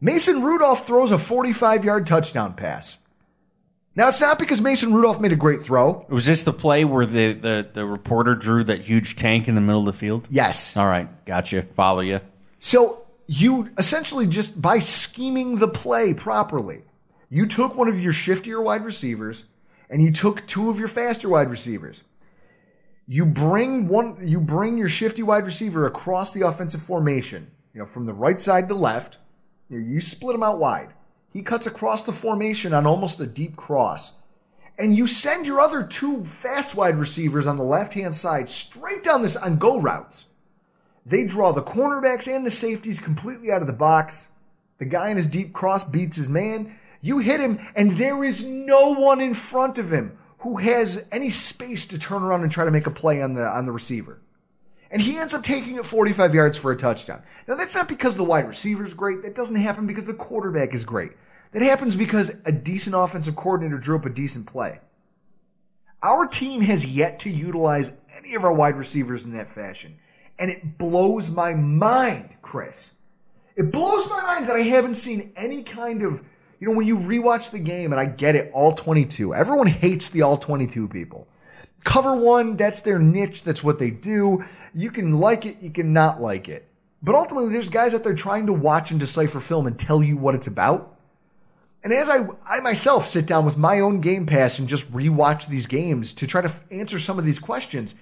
Mason 0.00 0.42
Rudolph 0.42 0.86
throws 0.86 1.10
a 1.10 1.18
45 1.18 1.84
yard 1.84 2.06
touchdown 2.06 2.54
pass. 2.54 2.98
Now, 3.96 4.08
it's 4.08 4.20
not 4.20 4.38
because 4.38 4.60
Mason 4.60 4.94
Rudolph 4.94 5.20
made 5.20 5.32
a 5.32 5.36
great 5.36 5.60
throw. 5.60 6.06
Was 6.08 6.26
this 6.26 6.44
the 6.44 6.52
play 6.52 6.84
where 6.84 7.04
the, 7.04 7.32
the, 7.32 7.68
the 7.72 7.84
reporter 7.84 8.36
drew 8.36 8.62
that 8.64 8.82
huge 8.82 9.16
tank 9.16 9.48
in 9.48 9.56
the 9.56 9.60
middle 9.60 9.80
of 9.80 9.86
the 9.86 9.92
field? 9.92 10.28
Yes. 10.30 10.76
All 10.76 10.86
right, 10.86 11.08
gotcha. 11.24 11.62
Follow 11.62 12.00
you. 12.00 12.20
So 12.60 13.04
you 13.26 13.70
essentially 13.76 14.26
just 14.26 14.60
by 14.60 14.78
scheming 14.78 15.56
the 15.56 15.66
play 15.66 16.14
properly, 16.14 16.82
you 17.28 17.46
took 17.46 17.76
one 17.76 17.88
of 17.88 18.00
your 18.00 18.12
shiftier 18.12 18.62
wide 18.62 18.84
receivers 18.84 19.46
and 19.90 20.02
you 20.02 20.12
took 20.12 20.46
two 20.46 20.70
of 20.70 20.78
your 20.78 20.88
faster 20.88 21.28
wide 21.28 21.50
receivers. 21.50 22.04
You 23.06 23.24
bring 23.24 23.88
one 23.88 24.18
you 24.22 24.38
bring 24.38 24.76
your 24.76 24.88
shifty 24.88 25.22
wide 25.22 25.46
receiver 25.46 25.86
across 25.86 26.32
the 26.32 26.42
offensive 26.42 26.82
formation, 26.82 27.50
you 27.72 27.80
know, 27.80 27.86
from 27.86 28.04
the 28.04 28.12
right 28.12 28.38
side 28.38 28.68
to 28.68 28.74
left. 28.74 29.18
You, 29.70 29.78
you 29.78 30.00
split 30.00 30.34
him 30.34 30.42
out 30.42 30.58
wide. 30.58 30.92
He 31.32 31.42
cuts 31.42 31.66
across 31.66 32.02
the 32.02 32.12
formation 32.12 32.74
on 32.74 32.86
almost 32.86 33.20
a 33.20 33.26
deep 33.26 33.56
cross. 33.56 34.20
And 34.78 34.96
you 34.96 35.06
send 35.06 35.46
your 35.46 35.60
other 35.60 35.82
two 35.82 36.24
fast 36.24 36.74
wide 36.74 36.96
receivers 36.96 37.46
on 37.46 37.56
the 37.56 37.64
left 37.64 37.94
hand 37.94 38.14
side 38.14 38.48
straight 38.48 39.02
down 39.02 39.22
this 39.22 39.36
on 39.36 39.58
go 39.58 39.80
routes. 39.80 40.26
They 41.04 41.24
draw 41.24 41.52
the 41.52 41.62
cornerbacks 41.62 42.32
and 42.32 42.44
the 42.44 42.50
safeties 42.50 43.00
completely 43.00 43.50
out 43.50 43.62
of 43.62 43.66
the 43.66 43.72
box. 43.72 44.28
The 44.76 44.84
guy 44.84 45.10
in 45.10 45.16
his 45.16 45.26
deep 45.26 45.52
cross 45.52 45.82
beats 45.82 46.16
his 46.16 46.28
man. 46.28 46.76
You 47.00 47.18
hit 47.18 47.40
him, 47.40 47.58
and 47.76 47.92
there 47.92 48.24
is 48.24 48.44
no 48.44 48.94
one 48.94 49.20
in 49.20 49.34
front 49.34 49.78
of 49.78 49.92
him 49.92 50.18
who 50.38 50.58
has 50.58 51.06
any 51.10 51.30
space 51.30 51.86
to 51.86 51.98
turn 51.98 52.22
around 52.22 52.42
and 52.42 52.52
try 52.52 52.64
to 52.64 52.70
make 52.70 52.86
a 52.86 52.90
play 52.90 53.22
on 53.22 53.34
the 53.34 53.46
on 53.46 53.66
the 53.66 53.72
receiver. 53.72 54.20
And 54.90 55.02
he 55.02 55.18
ends 55.18 55.34
up 55.34 55.42
taking 55.42 55.76
it 55.76 55.84
45 55.84 56.34
yards 56.34 56.56
for 56.56 56.72
a 56.72 56.76
touchdown. 56.76 57.22
Now 57.46 57.56
that's 57.56 57.74
not 57.74 57.88
because 57.88 58.16
the 58.16 58.24
wide 58.24 58.48
receiver 58.48 58.84
is 58.84 58.94
great. 58.94 59.22
That 59.22 59.34
doesn't 59.34 59.56
happen 59.56 59.86
because 59.86 60.06
the 60.06 60.14
quarterback 60.14 60.74
is 60.74 60.84
great. 60.84 61.12
That 61.52 61.62
happens 61.62 61.94
because 61.94 62.40
a 62.46 62.52
decent 62.52 62.94
offensive 62.96 63.36
coordinator 63.36 63.78
drew 63.78 63.96
up 63.96 64.06
a 64.06 64.10
decent 64.10 64.46
play. 64.46 64.80
Our 66.02 66.26
team 66.26 66.60
has 66.62 66.84
yet 66.84 67.18
to 67.20 67.30
utilize 67.30 67.98
any 68.16 68.34
of 68.34 68.44
our 68.44 68.52
wide 68.52 68.76
receivers 68.76 69.24
in 69.24 69.32
that 69.32 69.48
fashion. 69.48 69.98
And 70.38 70.50
it 70.50 70.78
blows 70.78 71.30
my 71.30 71.54
mind, 71.54 72.36
Chris. 72.42 72.98
It 73.56 73.72
blows 73.72 74.08
my 74.08 74.22
mind 74.22 74.48
that 74.48 74.54
I 74.54 74.60
haven't 74.60 74.94
seen 74.94 75.32
any 75.34 75.64
kind 75.64 76.02
of, 76.02 76.22
you 76.58 76.68
know, 76.68 76.74
when 76.74 76.86
you 76.86 76.98
rewatch 76.98 77.50
the 77.50 77.58
game, 77.58 77.92
and 77.92 78.00
I 78.00 78.06
get 78.06 78.34
it, 78.34 78.50
all 78.52 78.72
22. 78.72 79.34
Everyone 79.34 79.66
hates 79.66 80.08
the 80.08 80.22
all 80.22 80.36
22 80.36 80.88
people. 80.88 81.28
Cover 81.84 82.16
one, 82.16 82.56
that's 82.56 82.80
their 82.80 82.98
niche, 82.98 83.44
that's 83.44 83.62
what 83.62 83.78
they 83.78 83.90
do. 83.90 84.44
You 84.74 84.90
can 84.90 85.20
like 85.20 85.46
it, 85.46 85.62
you 85.62 85.70
can 85.70 85.92
not 85.92 86.20
like 86.20 86.48
it. 86.48 86.68
But 87.02 87.14
ultimately, 87.14 87.52
there's 87.52 87.70
guys 87.70 87.94
out 87.94 88.02
there 88.02 88.14
trying 88.14 88.46
to 88.46 88.52
watch 88.52 88.90
and 88.90 88.98
decipher 88.98 89.38
film 89.38 89.66
and 89.66 89.78
tell 89.78 90.02
you 90.02 90.16
what 90.16 90.34
it's 90.34 90.48
about. 90.48 90.96
And 91.84 91.92
as 91.92 92.10
I, 92.10 92.26
I 92.50 92.58
myself 92.60 93.06
sit 93.06 93.26
down 93.26 93.44
with 93.44 93.56
my 93.56 93.80
own 93.80 94.00
Game 94.00 94.26
Pass 94.26 94.58
and 94.58 94.68
just 94.68 94.92
rewatch 94.92 95.46
these 95.46 95.66
games 95.66 96.12
to 96.14 96.26
try 96.26 96.40
to 96.40 96.52
answer 96.72 96.98
some 96.98 97.20
of 97.20 97.24
these 97.24 97.38
questions, 97.38 97.94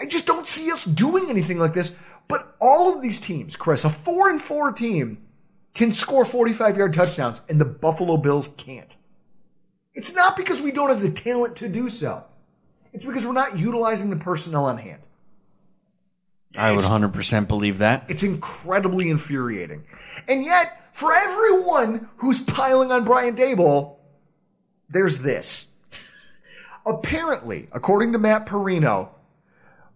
I 0.00 0.06
just 0.06 0.26
don't 0.26 0.48
see 0.48 0.72
us 0.72 0.84
doing 0.84 1.26
anything 1.30 1.58
like 1.58 1.74
this. 1.74 1.96
But 2.26 2.56
all 2.60 2.92
of 2.92 3.00
these 3.00 3.20
teams, 3.20 3.54
Chris, 3.54 3.84
a 3.84 3.90
four 3.90 4.30
and 4.30 4.42
four 4.42 4.72
team 4.72 5.23
can 5.74 5.92
score 5.92 6.24
45 6.24 6.76
yard 6.76 6.94
touchdowns 6.94 7.42
and 7.48 7.60
the 7.60 7.64
Buffalo 7.64 8.16
Bills 8.16 8.48
can't. 8.48 8.94
It's 9.92 10.14
not 10.14 10.36
because 10.36 10.60
we 10.60 10.72
don't 10.72 10.90
have 10.90 11.02
the 11.02 11.10
talent 11.10 11.56
to 11.56 11.68
do 11.68 11.88
so. 11.88 12.24
It's 12.92 13.04
because 13.04 13.26
we're 13.26 13.32
not 13.32 13.58
utilizing 13.58 14.10
the 14.10 14.16
personnel 14.16 14.66
on 14.66 14.78
hand. 14.78 15.00
I 16.56 16.70
would 16.70 16.80
100% 16.80 17.48
believe 17.48 17.78
that. 17.78 18.04
It's 18.08 18.22
incredibly 18.22 19.10
infuriating. 19.10 19.84
And 20.28 20.44
yet, 20.44 20.94
for 20.94 21.12
everyone 21.12 22.08
who's 22.18 22.40
piling 22.40 22.92
on 22.92 23.04
Brian 23.04 23.34
Daboll, 23.34 23.96
there's 24.88 25.18
this. 25.18 25.68
Apparently, 26.86 27.68
according 27.72 28.12
to 28.12 28.18
Matt 28.18 28.46
Parrino, 28.46 29.12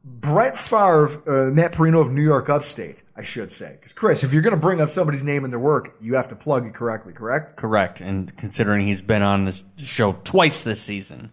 Brett 0.09 0.57
Favre, 0.57 1.23
uh, 1.27 1.51
Matt 1.51 1.73
Parrino 1.73 2.01
of 2.01 2.11
New 2.11 2.23
York 2.23 2.49
Upstate, 2.49 3.03
I 3.17 3.23
should 3.23 3.51
say. 3.51 3.73
Because, 3.73 3.93
Chris, 3.93 4.25
if 4.25 4.33
you're 4.33 4.43
going 4.43 4.55
to 4.55 4.61
bring 4.61 4.81
up 4.81 4.89
somebody's 4.89 5.25
name 5.25 5.45
in 5.45 5.51
their 5.51 5.61
work, 5.61 5.97
you 6.01 6.15
have 6.15 6.29
to 6.29 6.37
plug 6.37 6.67
it 6.67 6.75
correctly, 6.75 7.13
correct? 7.13 7.57
Correct. 7.57 8.01
And 8.01 8.35
considering 8.37 8.87
he's 8.87 9.03
been 9.03 9.23
on 9.23 9.45
this 9.45 9.65
show 9.77 10.13
twice 10.25 10.63
this 10.63 10.83
season. 10.83 11.31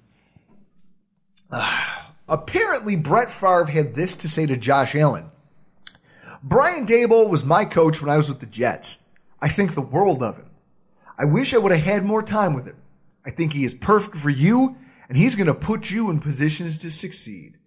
Apparently, 2.28 2.96
Brett 2.96 3.30
Favre 3.30 3.66
had 3.66 3.96
this 3.96 4.16
to 4.18 4.28
say 4.28 4.46
to 4.46 4.58
Josh 4.58 4.96
Allen. 4.96 5.32
Brian 6.44 6.86
Daboll 6.86 7.30
was 7.30 7.44
my 7.44 7.66
coach 7.66 8.02
when 8.02 8.10
I 8.10 8.18
was 8.18 8.30
with 8.30 8.40
the 8.40 8.46
Jets. 8.46 9.04
I 9.42 9.48
think 9.48 9.74
the 9.74 9.82
world 9.82 10.22
of 10.22 10.38
him. 10.38 10.50
I 11.18 11.26
wish 11.26 11.54
I 11.54 11.58
would 11.58 11.72
have 11.72 11.84
had 11.84 12.04
more 12.04 12.22
time 12.22 12.54
with 12.54 12.66
him. 12.66 12.78
I 13.26 13.32
think 13.32 13.54
he 13.54 13.64
is 13.64 13.74
perfect 13.74 14.18
for 14.18 14.30
you, 14.30 14.76
and 15.08 15.18
he's 15.18 15.36
going 15.36 15.48
to 15.48 15.56
put 15.56 15.90
you 15.90 16.10
in 16.10 16.20
positions 16.20 16.78
to 16.80 16.92
succeed. 16.92 17.58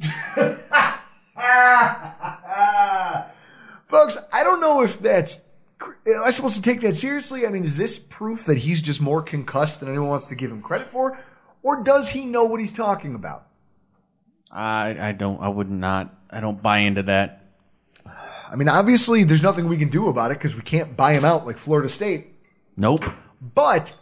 Folks, 3.88 4.16
I 4.32 4.44
don't 4.44 4.60
know 4.60 4.82
if 4.82 4.98
that's. 4.98 5.44
Am 5.82 6.22
I 6.24 6.30
supposed 6.30 6.56
to 6.56 6.62
take 6.62 6.80
that 6.82 6.94
seriously? 6.94 7.46
I 7.46 7.50
mean, 7.50 7.64
is 7.64 7.76
this 7.76 7.98
proof 7.98 8.44
that 8.46 8.58
he's 8.58 8.82
just 8.82 9.00
more 9.00 9.22
concussed 9.22 9.80
than 9.80 9.88
anyone 9.88 10.08
wants 10.08 10.26
to 10.28 10.34
give 10.34 10.50
him 10.50 10.62
credit 10.62 10.86
for? 10.86 11.18
Or 11.62 11.82
does 11.82 12.10
he 12.10 12.26
know 12.26 12.44
what 12.44 12.60
he's 12.60 12.72
talking 12.72 13.14
about? 13.14 13.46
I, 14.50 15.08
I 15.08 15.12
don't, 15.12 15.40
I 15.40 15.48
would 15.48 15.70
not, 15.70 16.14
I 16.30 16.40
don't 16.40 16.62
buy 16.62 16.78
into 16.78 17.02
that. 17.04 17.44
I 18.50 18.56
mean, 18.56 18.68
obviously, 18.68 19.24
there's 19.24 19.42
nothing 19.42 19.68
we 19.68 19.76
can 19.76 19.88
do 19.88 20.08
about 20.08 20.32
it 20.32 20.38
because 20.38 20.56
we 20.56 20.62
can't 20.62 20.96
buy 20.96 21.12
him 21.12 21.24
out 21.24 21.46
like 21.46 21.56
Florida 21.56 21.88
State. 21.88 22.34
Nope. 22.76 23.04
But 23.40 23.94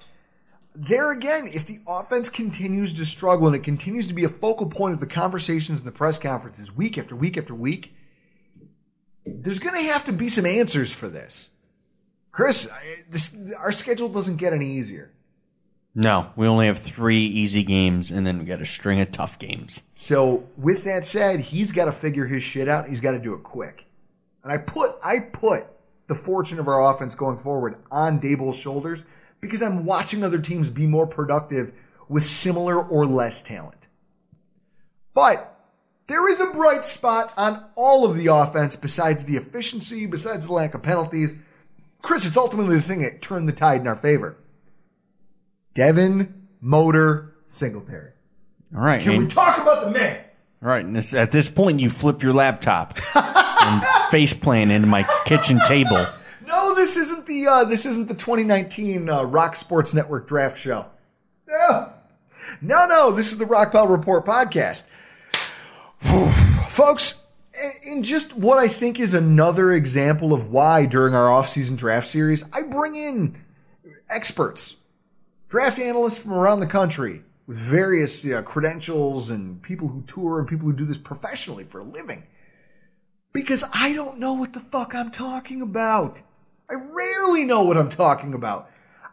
there 0.81 1.11
again, 1.11 1.49
if 1.49 1.67
the 1.67 1.81
offense 1.89 2.29
continues 2.29 2.95
to 2.95 3.05
struggle 3.05 3.49
and 3.49 3.57
it 3.57 3.65
continues 3.65 4.07
to 4.07 4.15
be 4.15 4.23
a 4.23 4.29
focal 4.29 4.67
point 4.67 4.95
of 4.95 5.01
the 5.01 5.09
conversations 5.09 5.81
and 5.81 5.89
the 5.89 5.93
press 5.93 6.19
conferences 6.19 6.75
week 6.75 6.97
after 6.97 7.17
week 7.17 7.37
after 7.37 7.53
week, 7.53 7.95
there's 9.27 9.59
going 9.59 9.75
to 9.75 9.91
have 9.93 10.05
to 10.05 10.13
be 10.13 10.29
some 10.29 10.47
answers 10.47 10.93
for 10.93 11.09
this. 11.09 11.51
Chris, 12.31 12.71
this, 13.11 13.37
our 13.61 13.73
schedule 13.73 14.09
doesn't 14.09 14.37
get 14.37 14.53
any 14.53 14.67
easier. 14.67 15.11
No, 15.97 16.31
we 16.37 16.47
only 16.47 16.67
have 16.67 16.79
three 16.79 17.27
easy 17.27 17.65
games 17.65 18.13
and 18.13 18.25
then 18.25 18.39
we 18.39 18.45
got 18.45 18.61
a 18.61 18.67
string 18.67 19.01
of 19.01 19.11
tough 19.11 19.41
games. 19.41 19.83
So 19.97 20.47
with 20.57 20.85
that 20.85 21.05
said, 21.05 21.41
he's 21.41 21.73
got 21.73 21.87
to 21.87 21.93
figure 21.93 22.25
his 22.25 22.45
shit 22.45 22.69
out. 22.69 22.89
He's 22.89 23.01
got 23.01 23.13
to 23.13 23.19
do 23.19 23.35
it 23.35 23.43
quick. 23.43 23.85
And 24.45 24.53
I 24.53 24.59
put 24.59 24.95
I 25.05 25.19
put 25.33 25.67
the 26.07 26.15
fortune 26.15 26.61
of 26.61 26.69
our 26.69 26.89
offense 26.95 27.17
going 27.17 27.37
forward 27.37 27.79
on 27.91 28.21
Daboll's 28.21 28.57
shoulders 28.57 29.05
because 29.41 29.63
I'm 29.63 29.85
watching 29.85 30.25
other 30.25 30.39
teams 30.39 30.71
be 30.71 30.87
more 30.87 31.07
productive 31.07 31.73
with 32.09 32.23
similar 32.23 32.83
or 32.83 33.07
less 33.07 33.43
talent. 33.43 33.89
But 35.15 35.59
there 36.07 36.29
is 36.29 36.41
a 36.41 36.47
bright 36.53 36.85
spot 36.85 37.33
on 37.37 37.65
all 37.77 38.05
of 38.05 38.17
the 38.17 38.29
offense 38.29 38.77
besides 38.77 39.25
the 39.25 39.37
efficiency, 39.37 40.07
besides 40.07 40.47
the 40.47 40.53
lack 40.53 40.75
of 40.75 40.83
penalties. 40.83 41.39
Chris, 42.03 42.27
it's 42.27 42.37
ultimately 42.37 42.77
the 42.77 42.83
thing 42.83 43.03
that 43.03 43.21
turned 43.21 43.49
the 43.49 43.53
tide 43.53 43.81
in 43.81 43.87
our 43.87 43.95
favor. 43.95 44.37
Devin 45.75 46.49
Motor 46.61 47.35
Singletary. 47.47 48.13
All 48.75 48.83
right. 48.83 49.01
Can 49.01 49.19
we 49.19 49.27
talk 49.27 49.59
about 49.59 49.85
the 49.85 49.91
man? 49.91 50.25
all 50.63 50.69
right. 50.69 50.85
And 50.85 50.97
this, 50.97 51.15
at 51.15 51.31
this 51.31 51.51
point, 51.51 51.81
you 51.81 51.91
flip 51.91 52.23
your 52.23 52.35
laptop 52.35 52.99
and 53.15 53.85
face 54.11 54.35
plant 54.35 54.71
into 54.71 54.87
my 54.87 55.07
kitchen 55.25 55.61
table. 55.67 56.07
This 56.79 56.97
isn't 56.97 57.27
the 57.27 57.45
uh, 57.45 57.65
this 57.65 57.85
isn't 57.87 58.07
the 58.07 58.15
2019 58.15 59.11
uh, 59.11 59.25
Rock 59.25 59.57
Sports 59.57 59.95
Network 59.95 60.29
draft 60.29 60.57
show. 60.57 60.87
No, 61.49 61.93
no, 62.61 62.87
no. 62.87 63.11
This 63.11 63.33
is 63.33 63.39
the 63.39 63.47
Rockpile 63.47 63.91
Report 63.91 64.25
podcast, 64.25 64.87
folks. 66.69 67.25
In 67.85 68.05
just 68.05 68.37
what 68.37 68.61
I 68.61 68.69
think 68.69 69.01
is 69.01 69.13
another 69.13 69.73
example 69.73 70.33
of 70.33 70.53
why 70.53 70.87
during 70.87 71.17
our 71.17 71.27
offseason 71.29 71.77
draft 71.77 72.07
series, 72.07 72.45
I 72.53 72.63
bring 72.63 72.95
in 72.95 73.37
experts, 74.09 74.77
draft 75.49 75.81
analysts 75.81 76.19
from 76.19 76.35
around 76.35 76.61
the 76.61 76.69
country 76.69 77.25
with 77.49 77.57
various 77.57 78.25
you 78.25 78.31
know, 78.31 78.43
credentials 78.45 79.31
and 79.31 79.61
people 79.63 79.89
who 79.89 80.03
tour 80.03 80.39
and 80.39 80.47
people 80.47 80.67
who 80.67 80.77
do 80.77 80.85
this 80.85 80.97
professionally 80.97 81.65
for 81.65 81.81
a 81.81 81.85
living. 81.85 82.23
Because 83.33 83.65
I 83.75 83.95
don't 83.95 84.21
know 84.21 84.35
what 84.35 84.53
the 84.53 84.61
fuck 84.61 84.95
I'm 84.95 85.11
talking 85.11 85.61
about. 85.61 86.23
I 86.71 86.75
rarely 86.75 87.45
know 87.45 87.63
what 87.63 87.77
I'm 87.77 87.89
talking 87.89 88.35
about. 88.35 88.71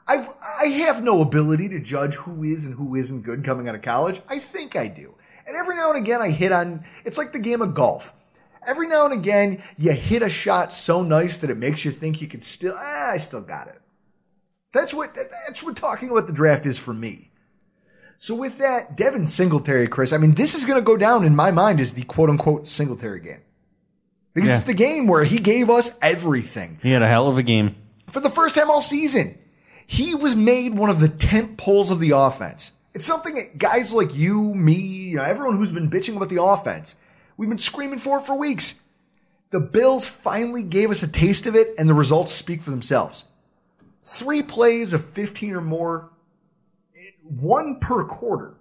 I've, 0.07 0.27
I 0.61 0.67
have 0.67 1.03
no 1.03 1.21
ability 1.21 1.69
to 1.69 1.81
judge 1.81 2.15
who 2.15 2.43
is 2.43 2.65
and 2.65 2.75
who 2.75 2.95
isn't 2.95 3.23
good 3.23 3.43
coming 3.43 3.67
out 3.67 3.75
of 3.75 3.81
college. 3.81 4.21
I 4.27 4.39
think 4.39 4.75
I 4.75 4.87
do. 4.87 5.15
And 5.47 5.55
every 5.55 5.75
now 5.75 5.89
and 5.91 5.97
again 5.97 6.21
I 6.21 6.29
hit 6.29 6.51
on, 6.51 6.83
it's 7.05 7.17
like 7.17 7.31
the 7.31 7.39
game 7.39 7.61
of 7.61 7.73
golf. 7.73 8.13
Every 8.67 8.87
now 8.87 9.05
and 9.05 9.13
again 9.13 9.63
you 9.77 9.93
hit 9.93 10.21
a 10.21 10.29
shot 10.29 10.73
so 10.73 11.01
nice 11.01 11.37
that 11.37 11.49
it 11.49 11.57
makes 11.57 11.85
you 11.85 11.91
think 11.91 12.21
you 12.21 12.27
could 12.27 12.43
still, 12.43 12.75
ah, 12.77 13.11
I 13.11 13.17
still 13.17 13.41
got 13.41 13.67
it. 13.67 13.79
That's 14.73 14.93
what, 14.93 15.15
that's 15.15 15.63
what 15.63 15.77
talking 15.77 16.09
about 16.09 16.27
the 16.27 16.33
draft 16.33 16.65
is 16.65 16.77
for 16.77 16.93
me. 16.93 17.31
So 18.17 18.35
with 18.35 18.57
that, 18.59 18.97
Devin 18.97 19.27
Singletary, 19.27 19.87
Chris, 19.87 20.13
I 20.13 20.17
mean, 20.17 20.35
this 20.35 20.55
is 20.55 20.65
going 20.65 20.79
to 20.79 20.85
go 20.85 20.97
down 20.97 21.23
in 21.23 21.35
my 21.35 21.51
mind 21.51 21.79
as 21.79 21.93
the 21.93 22.03
quote 22.03 22.29
unquote 22.29 22.67
Singletary 22.67 23.21
game. 23.21 23.41
Because 24.35 24.49
Yeah. 24.49 24.55
it's 24.57 24.65
the 24.65 24.73
game 24.75 25.07
where 25.07 25.23
he 25.23 25.39
gave 25.39 25.69
us 25.71 25.97
everything. 26.01 26.77
He 26.83 26.91
had 26.91 27.01
a 27.01 27.07
hell 27.07 27.27
of 27.27 27.37
a 27.39 27.43
game. 27.43 27.75
For 28.11 28.19
the 28.19 28.29
first 28.29 28.53
time 28.55 28.69
all 28.69 28.81
season, 28.81 29.37
he 29.87 30.13
was 30.13 30.35
made 30.35 30.75
one 30.77 30.89
of 30.91 30.99
the 30.99 31.09
tent 31.09 31.57
poles 31.57 31.89
of 31.89 31.99
the 31.99 32.11
offense. 32.11 32.73
It's 32.93 33.05
something 33.05 33.33
that 33.35 33.57
guys 33.57 33.93
like 33.93 34.13
you, 34.15 34.53
me, 34.53 34.73
you 34.75 35.15
know, 35.17 35.23
everyone 35.23 35.55
who's 35.57 35.71
been 35.71 35.89
bitching 35.89 36.15
about 36.17 36.29
the 36.29 36.43
offense, 36.43 36.97
we've 37.37 37.49
been 37.49 37.57
screaming 37.57 37.97
for 37.99 38.19
it 38.19 38.25
for 38.25 38.37
weeks. 38.37 38.75
The 39.51 39.59
Bills 39.61 40.05
finally 40.05 40.63
gave 40.63 40.91
us 40.91 41.01
a 41.01 41.07
taste 41.07 41.47
of 41.47 41.55
it, 41.55 41.69
and 41.77 41.87
the 41.87 41.93
results 41.93 42.31
speak 42.33 42.61
for 42.61 42.71
themselves. 42.71 43.25
Three 44.03 44.41
plays 44.43 44.91
of 44.91 45.03
15 45.03 45.53
or 45.53 45.61
more, 45.61 46.09
one 47.23 47.79
per 47.79 48.03
quarter. 48.03 48.55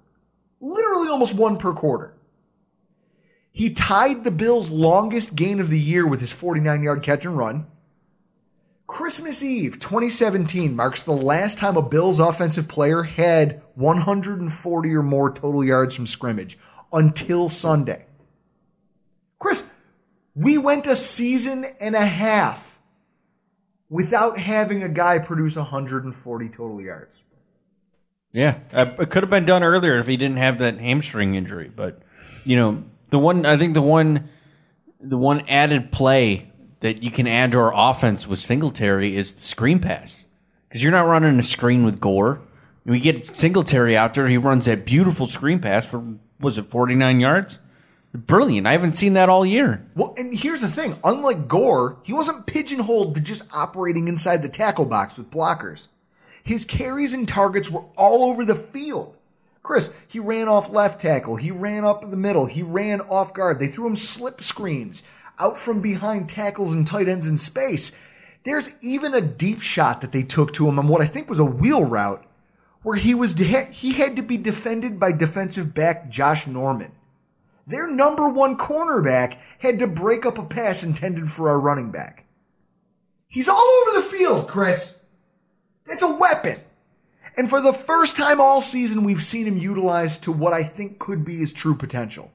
Literally 0.61 1.09
almost 1.09 1.35
one 1.35 1.57
per 1.59 1.73
quarter. 1.73 2.14
He 3.55 3.71
tied 3.71 4.25
the 4.25 4.33
Bills' 4.33 4.69
longest 4.69 5.37
gain 5.37 5.61
of 5.61 5.71
the 5.71 5.79
year 5.79 6.05
with 6.07 6.19
his 6.19 6.33
49 6.33 6.83
yard 6.83 7.05
catch 7.05 7.25
and 7.25 7.39
run. 7.39 7.69
Christmas 8.89 9.45
Eve 9.45 9.79
2017 9.79 10.75
marks 10.75 11.03
the 11.03 11.13
last 11.13 11.57
time 11.57 11.77
a 11.77 11.83
Bills 11.83 12.19
offensive 12.19 12.67
player 12.67 13.05
had 13.05 13.63
140 13.77 14.95
or 14.95 15.03
more 15.05 15.33
total 15.33 15.65
yards 15.65 15.95
from 15.95 16.07
scrimmage 16.07 16.59
until 16.93 17.49
Sunday. 17.49 18.05
Chris, 19.39 19.73
we 20.35 20.59
went 20.59 20.89
a 20.89 20.97
season 20.97 21.65
and 21.81 21.95
a 21.95 22.05
half 22.05 22.81
without 23.89 24.37
having 24.37 24.83
a 24.83 24.89
guy 24.89 25.21
produce 25.21 25.55
140 25.55 26.49
total 26.49 26.83
yards. 26.83 27.23
Yeah, 28.33 28.59
uh, 28.73 28.87
it 28.99 29.11
could 29.11 29.23
have 29.23 29.31
been 29.31 29.47
done 29.47 29.63
earlier 29.63 30.01
if 30.01 30.09
he 30.09 30.17
didn't 30.17 30.39
have 30.39 30.59
that 30.59 30.81
hamstring 30.81 31.37
injury. 31.37 31.71
But 31.75 32.03
you 32.45 32.57
know, 32.57 32.85
the 33.15 33.19
one 33.21 33.47
I 33.47 33.57
think 33.57 33.75
the 33.75 33.83
one 33.83 34.29
the 35.01 35.17
one 35.17 35.49
added 35.49 35.93
play 35.93 36.51
that 36.81 37.01
you 37.03 37.13
can 37.13 37.29
add 37.29 37.53
to 37.53 37.59
our 37.59 37.91
offense 37.91 38.27
with 38.27 38.41
Singletary 38.41 39.15
is 39.15 39.35
the 39.35 39.43
screen 39.43 39.79
pass 39.79 40.25
because 40.69 40.83
you're 40.83 40.91
not 40.91 41.07
running 41.07 41.39
a 41.39 41.43
screen 41.43 41.85
with 41.85 42.01
Gore. 42.01 42.43
We 42.85 42.99
get 42.99 43.23
Singletary 43.23 43.97
out 43.97 44.15
there; 44.15 44.27
he 44.27 44.37
runs 44.37 44.65
that 44.65 44.85
beautiful 44.85 45.29
screen 45.29 45.61
pass 45.61 45.87
for 45.87 46.05
was 46.41 46.59
it 46.59 46.67
49 46.67 47.21
yards? 47.21 47.61
Brilliant! 48.13 48.67
I 48.67 48.73
haven't 48.73 48.97
seen 48.97 49.13
that 49.13 49.29
all 49.29 49.47
year. 49.47 49.87
Well, 49.95 50.15
and 50.17 50.37
here's 50.37 50.63
the 50.63 50.69
thing 50.69 50.97
unlike 51.05 51.47
Gore, 51.47 51.99
he 52.03 52.13
wasn't 52.13 52.47
pigeonholed 52.47 53.15
to 53.15 53.21
just 53.21 53.55
operating 53.55 54.09
inside 54.09 54.43
the 54.43 54.49
tackle 54.49 54.87
box 54.87 55.17
with 55.17 55.31
blockers. 55.31 55.87
His 56.43 56.65
carries 56.65 57.15
and 57.15 57.29
targets 57.29 57.71
were 57.71 57.85
all 57.97 58.25
over 58.25 58.45
the 58.45 58.57
field. 58.57 59.17
Chris, 59.65 59.97
he 60.07 60.21
ran 60.21 60.47
off 60.47 60.71
left 60.71 61.01
tackle. 61.01 61.37
He 61.37 61.51
ran 61.51 61.85
up 61.85 62.09
the 62.09 62.17
middle. 62.17 62.45
He 62.45 62.63
ran 62.63 63.01
off 63.01 63.33
guard. 63.33 63.59
They 63.59 63.67
threw 63.67 63.87
him 63.87 63.97
slip 63.97 64.43
screens 64.43 65.03
out 65.41 65.57
from 65.57 65.81
behind 65.81 66.29
tackles 66.29 66.75
and 66.75 66.87
tight 66.87 67.09
ends 67.09 67.27
in 67.27 67.39
space. 67.39 67.91
There's 68.45 68.77
even 68.83 69.15
a 69.15 69.23
deep 69.23 69.63
shot 69.63 70.03
that 70.03 70.13
they 70.13 70.23
took 70.23 70.53
to 70.53 70.69
him 70.69 70.79
on 70.79 70.87
what 70.87 71.01
I 71.01 71.07
think 71.07 71.31
was 71.31 71.39
a 71.39 71.45
wheel 71.45 71.83
route 71.83 72.25
where 72.83 72.97
he 72.97 73.15
was 73.15 73.33
he 73.39 73.95
had 73.95 74.17
to 74.17 74.23
be 74.23 74.37
defended 74.37 75.01
by 75.01 75.13
defensive 75.13 75.75
back 75.75 76.11
Josh 76.11 76.47
Norman. 76.47 76.93
Their 77.67 77.91
number 77.91 78.29
one 78.29 78.59
cornerback 78.59 79.39
had 79.59 79.79
to 79.79 79.87
break 79.87 80.27
up 80.27 80.37
a 80.37 80.45
pass 80.45 80.85
intended 80.85 81.31
for 81.31 81.49
our 81.49 81.59
running 81.59 81.91
back. 81.91 82.27
He's 83.29 83.49
all 83.49 83.57
over 83.57 83.97
the 83.97 84.07
field, 84.07 84.47
Chris. 84.47 85.01
It's 85.87 86.03
a 86.03 86.15
weapon. 86.15 86.61
And 87.37 87.51
for 87.51 87.61
the 87.61 87.73
first 87.73 88.17
time 88.17 88.41
all 88.41 88.61
season, 88.61 89.03
we've 89.03 89.23
seen 89.23 89.47
him 89.47 89.57
utilized 89.57 90.25
to 90.25 90.33
what 90.33 90.53
I 90.53 90.63
think 90.63 90.99
could 90.99 91.25
be 91.25 91.37
his 91.37 91.53
true 91.53 91.75
potential. 91.75 92.33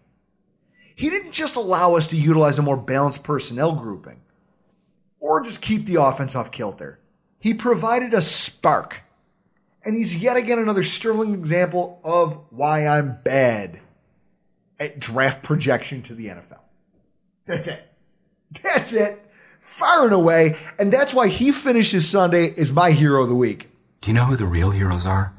He 0.95 1.10
didn't 1.10 1.32
just 1.32 1.56
allow 1.56 1.95
us 1.95 2.08
to 2.10 2.18
utilize 2.18 2.60
a 2.60 2.62
more 2.62 2.76
balanced 2.76 3.24
personnel 3.24 3.74
grouping 3.74 4.20
or 5.20 5.41
just 5.41 5.62
keep 5.62 5.86
the 5.86 6.02
offense 6.02 6.36
off 6.36 6.52
kilter. 6.52 7.00
He 7.39 7.54
provided 7.54 8.14
a 8.14 8.22
spark. 8.22 9.04
And 9.86 9.95
he's 9.95 10.22
yet 10.22 10.36
again 10.36 10.60
another 10.60 10.84
sterling 10.84 11.34
example 11.34 12.02
of 12.04 12.38
why 12.50 12.86
I'm 12.86 13.18
bad 13.24 13.80
at 14.78 15.00
draft 15.00 15.41
projection 15.41 16.02
to 16.04 16.16
the 16.16 16.28
NFL. 16.28 16.60
That's 17.45 17.68
it. 17.70 17.86
That's 18.62 18.93
it. 18.93 19.22
Far 19.62 20.06
and 20.06 20.14
away. 20.14 20.58
And 20.78 20.91
that's 20.91 21.14
why 21.14 21.30
he 21.30 21.54
finishes 21.54 22.10
Sunday 22.10 22.54
as 22.58 22.72
my 22.72 22.91
hero 22.91 23.24
of 23.24 23.30
the 23.30 23.36
week. 23.36 23.70
Do 24.02 24.10
you 24.10 24.14
know 24.14 24.26
who 24.26 24.36
the 24.36 24.45
real 24.45 24.72
heroes 24.72 25.06
are? 25.06 25.34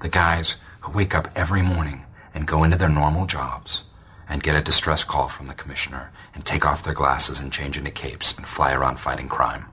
The 0.00 0.08
guys 0.08 0.56
who 0.80 0.92
wake 0.92 1.14
up 1.14 1.28
every 1.34 1.62
morning 1.62 2.04
and 2.32 2.46
go 2.46 2.62
into 2.64 2.78
their 2.78 2.88
normal 2.88 3.26
jobs 3.26 3.84
and 4.28 4.42
get 4.42 4.56
a 4.56 4.62
distress 4.62 5.04
call 5.04 5.28
from 5.28 5.46
the 5.46 5.54
commissioner 5.54 6.12
and 6.34 6.44
take 6.44 6.64
off 6.64 6.84
their 6.84 6.94
glasses 6.94 7.40
and 7.40 7.52
change 7.52 7.76
into 7.76 7.90
capes 7.90 8.36
and 8.36 8.46
fly 8.46 8.72
around 8.72 9.00
fighting 9.00 9.28
crime. 9.28 9.66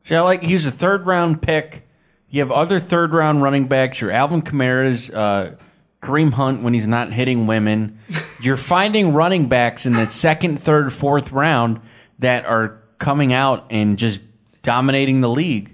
See, 0.00 0.16
I 0.16 0.20
like 0.22 0.42
he's 0.42 0.66
a 0.66 0.72
third 0.72 1.06
round 1.06 1.40
pick. 1.40 1.86
You 2.28 2.40
have 2.40 2.50
other 2.50 2.80
third 2.80 3.12
round 3.12 3.42
running 3.42 3.68
backs. 3.68 4.00
Your 4.00 4.10
Alvin 4.10 4.42
Kamara's, 4.42 5.08
uh, 5.10 5.54
Kareem 6.02 6.32
Hunt 6.32 6.62
when 6.62 6.74
he's 6.74 6.88
not 6.88 7.12
hitting 7.12 7.46
women. 7.46 8.00
You're 8.40 8.56
finding 8.56 9.14
running 9.14 9.48
backs 9.48 9.86
in 9.86 9.92
the 9.92 10.06
second, 10.06 10.58
third, 10.58 10.92
fourth 10.92 11.30
round 11.30 11.80
that 12.18 12.44
are 12.44 12.82
coming 12.98 13.32
out 13.32 13.66
and 13.70 13.96
just 13.96 14.20
dominating 14.62 15.20
the 15.20 15.28
league. 15.28 15.71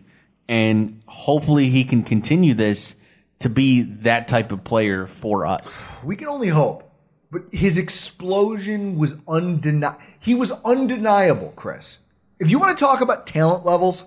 And 0.49 1.03
hopefully 1.07 1.69
he 1.69 1.85
can 1.85 2.03
continue 2.03 2.55
this 2.55 2.97
to 3.41 3.49
be 3.49 3.83
that 3.83 4.29
type 4.29 4.51
of 4.51 4.65
player 4.65 5.07
for 5.21 5.47
us. 5.47 5.85
We 6.03 6.17
can 6.17 6.29
only 6.29 6.49
hope. 6.49 6.85
But 7.31 7.43
his 7.53 7.77
explosion 7.77 8.99
was 8.99 9.17
undeniable. 9.29 10.01
He 10.21 10.35
was 10.35 10.51
undeniable, 10.65 11.53
Chris. 11.55 11.99
If 12.41 12.51
you 12.51 12.59
want 12.59 12.77
to 12.77 12.83
talk 12.83 13.03
about 13.03 13.27
talent 13.27 13.67
levels, 13.67 14.05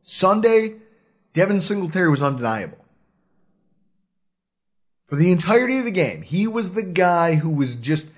Sunday, 0.00 0.76
Devin 1.32 1.60
Singletary 1.60 2.08
was 2.08 2.22
undeniable. 2.22 2.78
For 5.06 5.16
the 5.16 5.32
entirety 5.32 5.78
of 5.78 5.84
the 5.84 5.90
game, 5.90 6.22
he 6.22 6.46
was 6.46 6.74
the 6.74 6.82
guy 6.82 7.34
who 7.34 7.50
was 7.50 7.76
just, 7.76 8.10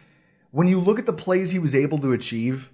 when 0.51 0.68
you 0.68 0.81
look 0.81 0.99
at 0.99 1.07
the 1.07 1.12
plays 1.12 1.51
he 1.51 1.59
was 1.59 1.75
able 1.75 1.99
to 1.99 2.12
achieve, 2.12 2.70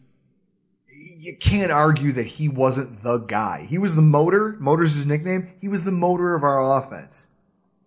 you 1.20 1.36
can't 1.36 1.70
argue 1.70 2.12
that 2.12 2.26
he 2.26 2.48
wasn't 2.48 3.02
the 3.02 3.18
guy. 3.18 3.66
He 3.68 3.76
was 3.76 3.94
the 3.94 4.02
motor. 4.02 4.56
Motor's 4.58 4.94
his 4.94 5.06
nickname. 5.06 5.52
He 5.60 5.68
was 5.68 5.84
the 5.84 5.92
motor 5.92 6.34
of 6.34 6.42
our 6.42 6.78
offense. 6.78 7.28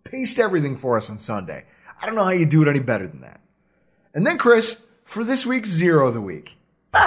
Paced 0.03 0.37
everything 0.37 0.77
for 0.77 0.97
us 0.97 1.09
on 1.09 1.17
Sunday. 1.17 1.65
I 1.99 2.05
don't 2.05 2.13
know 2.13 2.25
how 2.25 2.29
you 2.29 2.45
do 2.45 2.61
it 2.61 2.67
any 2.67 2.79
better 2.79 3.07
than 3.07 3.21
that. 3.21 3.41
And 4.13 4.27
then, 4.27 4.37
Chris, 4.37 4.85
for 5.03 5.23
this 5.23 5.47
week's 5.47 5.69
zero 5.69 6.07
of 6.07 6.13
the 6.13 6.21
week. 6.21 6.57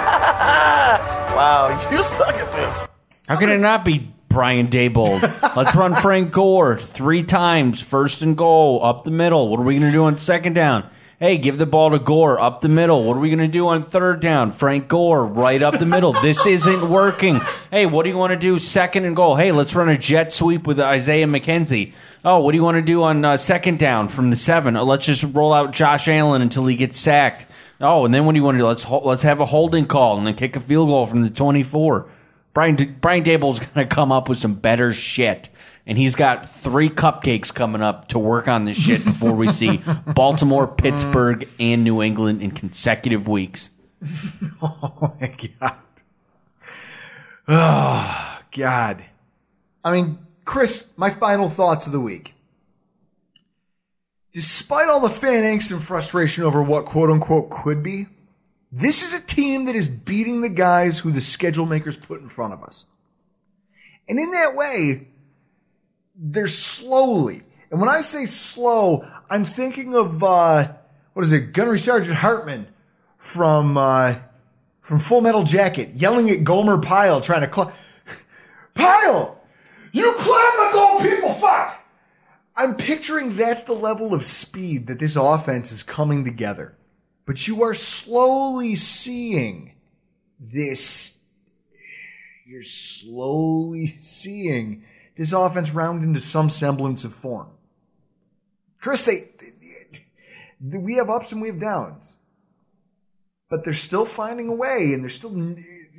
Wow, 1.37 1.89
you 1.91 2.01
suck 2.01 2.33
at 2.33 2.51
this. 2.51 2.87
How 3.27 3.35
can 3.35 3.49
it 3.49 3.59
not 3.59 3.85
be 3.85 4.11
Brian 4.27 4.69
Daboll? 4.69 5.21
Let's 5.55 5.75
run 5.75 5.93
Frank 5.93 6.31
Gore 6.31 6.79
three 6.79 7.21
times, 7.21 7.79
first 7.79 8.23
and 8.23 8.35
goal, 8.35 8.83
up 8.83 9.03
the 9.03 9.11
middle. 9.11 9.47
What 9.47 9.59
are 9.59 9.63
we 9.63 9.75
going 9.75 9.85
to 9.85 9.95
do 9.95 10.05
on 10.05 10.17
second 10.17 10.53
down? 10.53 10.89
Hey, 11.19 11.39
give 11.39 11.57
the 11.57 11.65
ball 11.65 11.89
to 11.89 11.97
Gore 11.97 12.39
up 12.39 12.61
the 12.61 12.69
middle. 12.69 13.03
What 13.03 13.17
are 13.17 13.19
we 13.19 13.29
going 13.29 13.39
to 13.39 13.47
do 13.47 13.67
on 13.69 13.89
third 13.89 14.19
down? 14.19 14.51
Frank 14.51 14.87
Gore 14.87 15.25
right 15.25 15.59
up 15.63 15.79
the 15.79 15.85
middle. 15.87 16.13
This 16.13 16.45
isn't 16.45 16.91
working. 16.91 17.39
Hey, 17.71 17.87
what 17.87 18.03
do 18.03 18.09
you 18.09 18.17
want 18.17 18.33
to 18.33 18.37
do 18.39 18.59
second 18.59 19.03
and 19.05 19.15
goal? 19.15 19.35
Hey, 19.35 19.51
let's 19.51 19.73
run 19.73 19.89
a 19.89 19.97
jet 19.97 20.31
sweep 20.31 20.67
with 20.67 20.79
Isaiah 20.79 21.25
McKenzie. 21.25 21.93
Oh, 22.23 22.39
what 22.41 22.51
do 22.51 22.57
you 22.59 22.63
want 22.63 22.75
to 22.75 22.83
do 22.83 23.01
on 23.01 23.25
uh, 23.25 23.35
second 23.37 23.79
down 23.79 24.09
from 24.09 24.29
the 24.29 24.35
seven? 24.35 24.77
Oh, 24.77 24.83
let's 24.83 25.07
just 25.07 25.23
roll 25.33 25.53
out 25.53 25.73
Josh 25.73 26.07
Allen 26.07 26.43
until 26.43 26.67
he 26.67 26.75
gets 26.75 26.99
sacked. 26.99 27.47
Oh, 27.81 28.05
and 28.05 28.13
then 28.13 28.25
what 28.27 28.33
do 28.33 28.37
you 28.37 28.43
want 28.43 28.55
to 28.55 28.59
do? 28.59 28.67
Let's 28.67 28.83
ho- 28.83 29.01
let's 29.03 29.23
have 29.23 29.39
a 29.39 29.45
holding 29.45 29.87
call 29.87 30.19
and 30.19 30.27
then 30.27 30.35
kick 30.35 30.55
a 30.55 30.59
field 30.59 30.89
goal 30.89 31.07
from 31.07 31.23
the 31.23 31.31
twenty-four. 31.31 32.09
Brian 32.53 32.97
Brian 33.01 33.23
Daboll's 33.23 33.59
going 33.73 33.87
to 33.87 33.95
come 33.95 34.11
up 34.11 34.29
with 34.29 34.37
some 34.37 34.53
better 34.53 34.93
shit, 34.93 35.49
and 35.87 35.97
he's 35.97 36.15
got 36.15 36.47
three 36.47 36.89
cupcakes 36.89 37.51
coming 37.51 37.81
up 37.81 38.09
to 38.09 38.19
work 38.19 38.49
on 38.49 38.65
this 38.65 38.77
shit 38.77 39.03
before 39.05 39.31
we 39.31 39.47
see 39.47 39.81
Baltimore, 40.13 40.67
Pittsburgh, 40.67 41.39
mm. 41.39 41.49
and 41.59 41.83
New 41.85 42.03
England 42.03 42.41
in 42.41 42.51
consecutive 42.51 43.27
weeks. 43.27 43.71
Oh 44.61 45.15
my 45.19 45.35
god. 45.59 45.77
Oh 47.47 48.39
god. 48.55 49.05
I 49.83 49.91
mean, 49.91 50.19
Chris, 50.45 50.89
my 50.97 51.09
final 51.09 51.47
thoughts 51.47 51.87
of 51.87 51.93
the 51.93 51.99
week. 51.99 52.33
Despite 54.33 54.89
all 54.89 54.99
the 54.99 55.09
fan 55.09 55.43
angst 55.43 55.71
and 55.71 55.81
frustration 55.81 56.43
over 56.43 56.61
what 56.61 56.85
quote 56.85 57.09
unquote 57.09 57.49
could 57.49 57.81
be, 57.81 58.07
this 58.71 59.01
is 59.01 59.19
a 59.19 59.25
team 59.25 59.65
that 59.65 59.75
is 59.75 59.87
beating 59.87 60.41
the 60.41 60.49
guys 60.49 60.99
who 60.99 61.11
the 61.11 61.21
schedule 61.21 61.65
makers 61.65 61.97
put 61.97 62.21
in 62.21 62.27
front 62.27 62.53
of 62.53 62.63
us. 62.63 62.85
And 64.09 64.19
in 64.19 64.31
that 64.31 64.55
way, 64.55 65.07
they're 66.17 66.47
slowly. 66.47 67.41
And 67.69 67.79
when 67.79 67.89
I 67.89 68.01
say 68.01 68.25
slow, 68.25 69.07
I'm 69.29 69.43
thinking 69.43 69.95
of 69.95 70.23
uh, 70.23 70.73
what 71.13 71.23
is 71.23 71.31
it, 71.31 71.53
Gunnery 71.53 71.79
Sergeant 71.79 72.17
Hartman 72.17 72.67
from 73.17 73.77
uh, 73.77 74.15
from 74.81 74.99
Full 74.99 75.21
Metal 75.21 75.43
Jacket, 75.43 75.89
yelling 75.95 76.29
at 76.29 76.43
Gomer 76.43 76.79
Pyle, 76.79 77.21
trying 77.21 77.41
to 77.41 77.47
climb. 77.47 77.73
Pyle, 78.73 79.41
you 79.91 80.13
climb 80.17 80.67
the 80.67 80.69
goal, 80.73 80.99
people. 81.01 81.33
Fuck. 81.33 81.83
I'm 82.55 82.75
picturing 82.75 83.35
that's 83.35 83.63
the 83.63 83.73
level 83.73 84.13
of 84.13 84.25
speed 84.25 84.87
that 84.87 84.99
this 84.99 85.15
offense 85.15 85.71
is 85.71 85.83
coming 85.83 86.23
together. 86.23 86.75
But 87.25 87.47
you 87.47 87.63
are 87.63 87.73
slowly 87.73 88.75
seeing 88.75 89.75
this. 90.39 91.19
You're 92.45 92.63
slowly 92.63 93.95
seeing 93.99 94.85
this 95.17 95.33
offense 95.33 95.71
round 95.71 96.03
into 96.03 96.19
some 96.19 96.49
semblance 96.49 97.03
of 97.03 97.13
form. 97.13 97.49
Chris, 98.79 99.03
they, 99.03 99.29
they, 100.61 100.77
we 100.77 100.95
have 100.95 101.09
ups 101.09 101.31
and 101.31 101.41
we 101.41 101.47
have 101.47 101.59
downs, 101.59 102.17
but 103.49 103.63
they're 103.63 103.73
still 103.73 104.05
finding 104.05 104.47
a 104.47 104.55
way 104.55 104.91
and 104.93 105.03
they're 105.03 105.09
still 105.09 105.55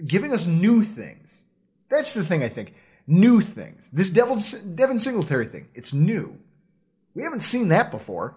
giving 0.07 0.33
us 0.33 0.47
new 0.47 0.83
things. 0.83 1.45
That's 1.91 2.15
the 2.15 2.25
thing 2.25 2.43
I 2.43 2.49
think. 2.49 2.75
New 3.07 3.41
things. 3.41 3.91
This 3.91 4.11
Devil, 4.11 4.39
Devin 4.75 4.99
Singletary 4.99 5.47
thing, 5.47 5.69
it's 5.75 5.93
new. 5.93 6.39
We 7.15 7.23
haven't 7.23 7.41
seen 7.41 7.69
that 7.69 7.91
before. 7.91 8.37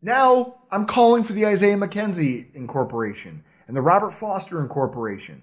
Now 0.00 0.56
I'm 0.70 0.86
calling 0.86 1.22
for 1.22 1.32
the 1.32 1.46
Isaiah 1.46 1.76
McKenzie 1.76 2.52
incorporation 2.54 3.44
and 3.68 3.76
the 3.76 3.82
Robert 3.82 4.12
Foster 4.12 4.60
incorporation. 4.60 5.42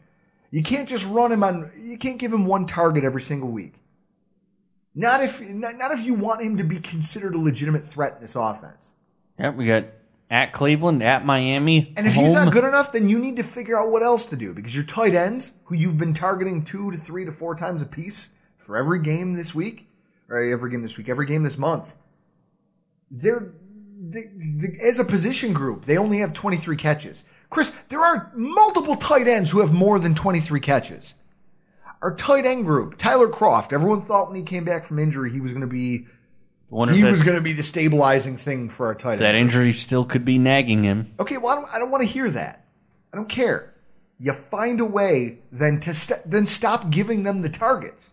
You 0.52 0.64
can't 0.64 0.88
just 0.88 1.06
run 1.08 1.32
him 1.32 1.44
on, 1.44 1.72
you 1.78 1.98
can't 1.98 2.20
give 2.20 2.34
him 2.34 2.46
one 2.46 2.66
target 2.66 3.04
every 3.04 3.22
single 3.22 3.50
week. 3.50 3.76
Not 4.96 5.22
if, 5.22 5.48
not, 5.48 5.76
not 5.76 5.92
if 5.92 6.04
you 6.04 6.14
want 6.14 6.42
him 6.42 6.58
to 6.58 6.64
be 6.64 6.80
considered 6.80 7.36
a 7.36 7.38
legitimate 7.38 7.86
threat 7.86 8.16
in 8.16 8.22
this 8.22 8.36
offense. 8.36 8.96
Yep, 9.38 9.56
we 9.56 9.68
got 9.68 9.86
at 10.32 10.54
Cleveland, 10.54 11.02
at 11.02 11.26
Miami. 11.26 11.94
And 11.98 12.06
if 12.06 12.14
he's 12.14 12.34
not 12.34 12.52
good 12.52 12.64
enough, 12.64 12.92
then 12.92 13.10
you 13.10 13.20
need 13.20 13.38
to 13.38 13.44
figure 13.44 13.80
out 13.80 13.90
what 13.90 14.04
else 14.04 14.26
to 14.28 14.36
do 14.36 14.54
because 14.54 14.76
your 14.76 14.86
tight 14.86 15.16
ends, 15.16 15.58
who 15.66 15.76
you've 15.76 15.98
been 15.98 16.14
targeting 16.14 16.64
two 16.64 16.92
to 16.92 16.98
three 16.98 17.26
to 17.26 17.32
four 17.32 17.56
times 17.56 17.82
a 17.82 17.86
piece 17.86 18.30
for 18.58 18.78
every 18.78 19.02
game 19.02 19.34
this 19.34 19.56
week, 19.56 19.88
or 20.28 20.40
every 20.40 20.70
game 20.70 20.82
this 20.82 20.98
week, 20.98 21.10
every 21.10 21.26
game 21.26 21.44
this 21.44 21.58
month, 21.58 21.96
they're 23.10 23.54
they, 24.02 24.30
they, 24.34 24.88
as 24.88 25.00
a 25.00 25.04
position 25.04 25.52
group, 25.52 25.86
they 25.86 25.98
only 25.98 26.20
have 26.20 26.34
23 26.34 26.76
catches. 26.78 27.26
Chris, 27.50 27.72
there 27.90 28.02
are 28.02 28.32
multiple 28.36 28.96
tight 28.96 29.28
ends 29.28 29.50
who 29.50 29.60
have 29.60 29.74
more 29.74 30.00
than 30.00 30.14
23 30.14 30.60
catches. 30.60 31.16
Our 32.02 32.16
tight 32.16 32.46
end 32.46 32.66
group, 32.66 32.98
Tyler 32.98 33.28
Kroft, 33.28 33.74
everyone 33.74 34.02
thought 34.02 34.28
when 34.28 34.36
he 34.36 34.44
came 34.44 34.64
back 34.64 34.86
from 34.86 35.00
injury 35.00 35.32
he 35.32 35.42
was 35.42 35.52
going 35.52 35.62
to 35.62 35.68
be 35.68 36.06
Wonder 36.70 36.94
he 36.94 37.04
was 37.04 37.24
going 37.24 37.36
to 37.36 37.44
be 37.44 37.54
the 37.54 37.64
stabilizing 37.64 38.38
thing 38.38 38.70
for 38.70 38.86
our 38.86 38.96
tight 38.96 39.14
end. 39.14 39.22
that 39.22 39.36
injury 39.36 39.74
still 39.74 40.06
could 40.06 40.24
be 40.24 40.38
nagging 40.38 40.84
him. 40.84 41.14
Okay, 41.20 41.38
well, 41.38 41.50
I 41.50 41.56
don't, 41.56 41.68
I 41.76 41.80
don't 41.80 41.92
want 41.92 42.04
to 42.04 42.10
hear 42.10 42.30
that. 42.30 42.66
I 43.12 43.18
don't 43.18 43.28
care. 43.28 43.74
You 44.20 44.34
find 44.34 44.80
a 44.80 44.86
way 44.86 45.40
then 45.52 45.80
to 45.80 45.94
st- 45.94 46.22
then 46.26 46.46
stop 46.46 46.90
giving 46.92 47.24
them 47.24 47.42
the 47.42 47.50
targets. 47.50 48.12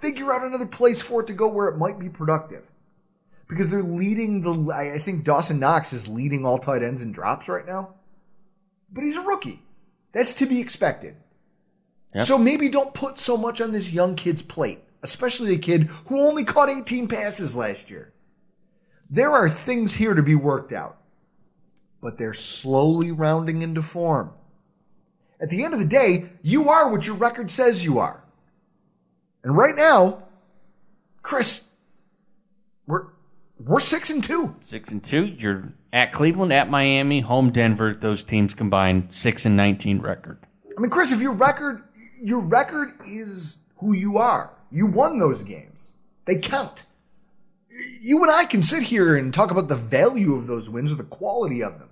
Figure 0.00 0.32
out 0.32 0.44
another 0.44 0.66
place 0.66 1.02
for 1.02 1.22
it 1.22 1.26
to 1.26 1.32
go 1.32 1.48
where 1.48 1.68
it 1.68 1.78
might 1.78 1.98
be 1.98 2.08
productive. 2.08 2.62
Because 3.48 3.68
they're 3.70 3.82
leading 3.82 4.42
the. 4.42 4.72
I 4.72 4.94
I 4.94 4.98
think 4.98 5.24
Dawson 5.24 5.58
Knox 5.58 5.92
is 5.92 6.06
leading 6.06 6.46
all 6.46 6.58
tight 6.58 6.82
ends 6.82 7.02
in 7.02 7.10
drops 7.10 7.48
right 7.48 7.66
now. 7.66 7.94
But 8.92 9.04
he's 9.04 9.16
a 9.16 9.22
rookie. 9.22 9.62
That's 10.12 10.34
to 10.36 10.46
be 10.46 10.60
expected. 10.60 11.16
Yep. 12.14 12.26
So 12.26 12.38
maybe 12.38 12.68
don't 12.68 12.92
put 12.92 13.18
so 13.18 13.36
much 13.36 13.60
on 13.60 13.70
this 13.70 13.92
young 13.92 14.16
kid's 14.16 14.42
plate, 14.42 14.80
especially 15.02 15.54
a 15.54 15.58
kid 15.58 15.84
who 16.06 16.20
only 16.20 16.44
caught 16.44 16.68
18 16.68 17.06
passes 17.06 17.54
last 17.54 17.90
year. 17.90 18.12
There 19.08 19.30
are 19.30 19.48
things 19.48 19.94
here 19.94 20.14
to 20.14 20.22
be 20.22 20.34
worked 20.34 20.72
out 20.72 21.00
but 22.00 22.18
they're 22.18 22.34
slowly 22.34 23.12
rounding 23.12 23.62
into 23.62 23.82
form. 23.82 24.32
At 25.40 25.50
the 25.50 25.64
end 25.64 25.74
of 25.74 25.80
the 25.80 25.86
day, 25.86 26.30
you 26.42 26.68
are 26.68 26.90
what 26.90 27.06
your 27.06 27.16
record 27.16 27.50
says 27.50 27.84
you 27.84 27.98
are. 27.98 28.24
And 29.42 29.56
right 29.56 29.74
now, 29.74 30.24
Chris, 31.22 31.68
we're 32.86 33.06
we're 33.58 33.80
six 33.80 34.10
and 34.10 34.22
two. 34.22 34.56
Six 34.60 34.90
and 34.90 35.02
two. 35.02 35.24
You're 35.24 35.72
at 35.92 36.12
Cleveland, 36.12 36.52
at 36.52 36.68
Miami, 36.70 37.20
home 37.20 37.50
Denver. 37.50 37.94
Those 37.94 38.22
teams 38.22 38.54
combined 38.54 39.08
six 39.12 39.44
and 39.46 39.56
nineteen 39.56 40.00
record. 40.00 40.38
I 40.76 40.80
mean, 40.80 40.90
Chris, 40.90 41.12
if 41.12 41.20
your 41.20 41.32
record 41.32 41.82
your 42.22 42.40
record 42.40 42.90
is 43.06 43.58
who 43.78 43.92
you 43.94 44.18
are, 44.18 44.52
you 44.70 44.86
won 44.86 45.18
those 45.18 45.42
games. 45.42 45.94
They 46.26 46.36
count. 46.36 46.84
You 48.02 48.22
and 48.22 48.30
I 48.30 48.44
can 48.44 48.62
sit 48.62 48.82
here 48.82 49.16
and 49.16 49.32
talk 49.32 49.50
about 49.50 49.68
the 49.68 49.74
value 49.76 50.34
of 50.34 50.46
those 50.46 50.68
wins 50.68 50.92
or 50.92 50.96
the 50.96 51.04
quality 51.04 51.62
of 51.62 51.78
them. 51.78 51.88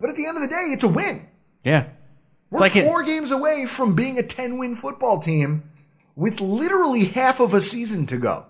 But 0.00 0.10
at 0.10 0.16
the 0.16 0.26
end 0.26 0.36
of 0.36 0.42
the 0.42 0.48
day, 0.48 0.70
it's 0.72 0.82
a 0.84 0.88
win. 0.88 1.26
Yeah, 1.62 1.86
We're 2.50 2.58
like 2.60 2.74
it- 2.76 2.84
four 2.84 3.02
games 3.04 3.30
away 3.30 3.64
from 3.66 3.94
being 3.94 4.18
a 4.18 4.22
10 4.22 4.58
win 4.58 4.74
football 4.74 5.18
team 5.18 5.62
with 6.16 6.40
literally 6.40 7.04
half 7.04 7.38
of 7.40 7.54
a 7.54 7.60
season 7.60 8.06
to 8.06 8.16
go. 8.18 8.46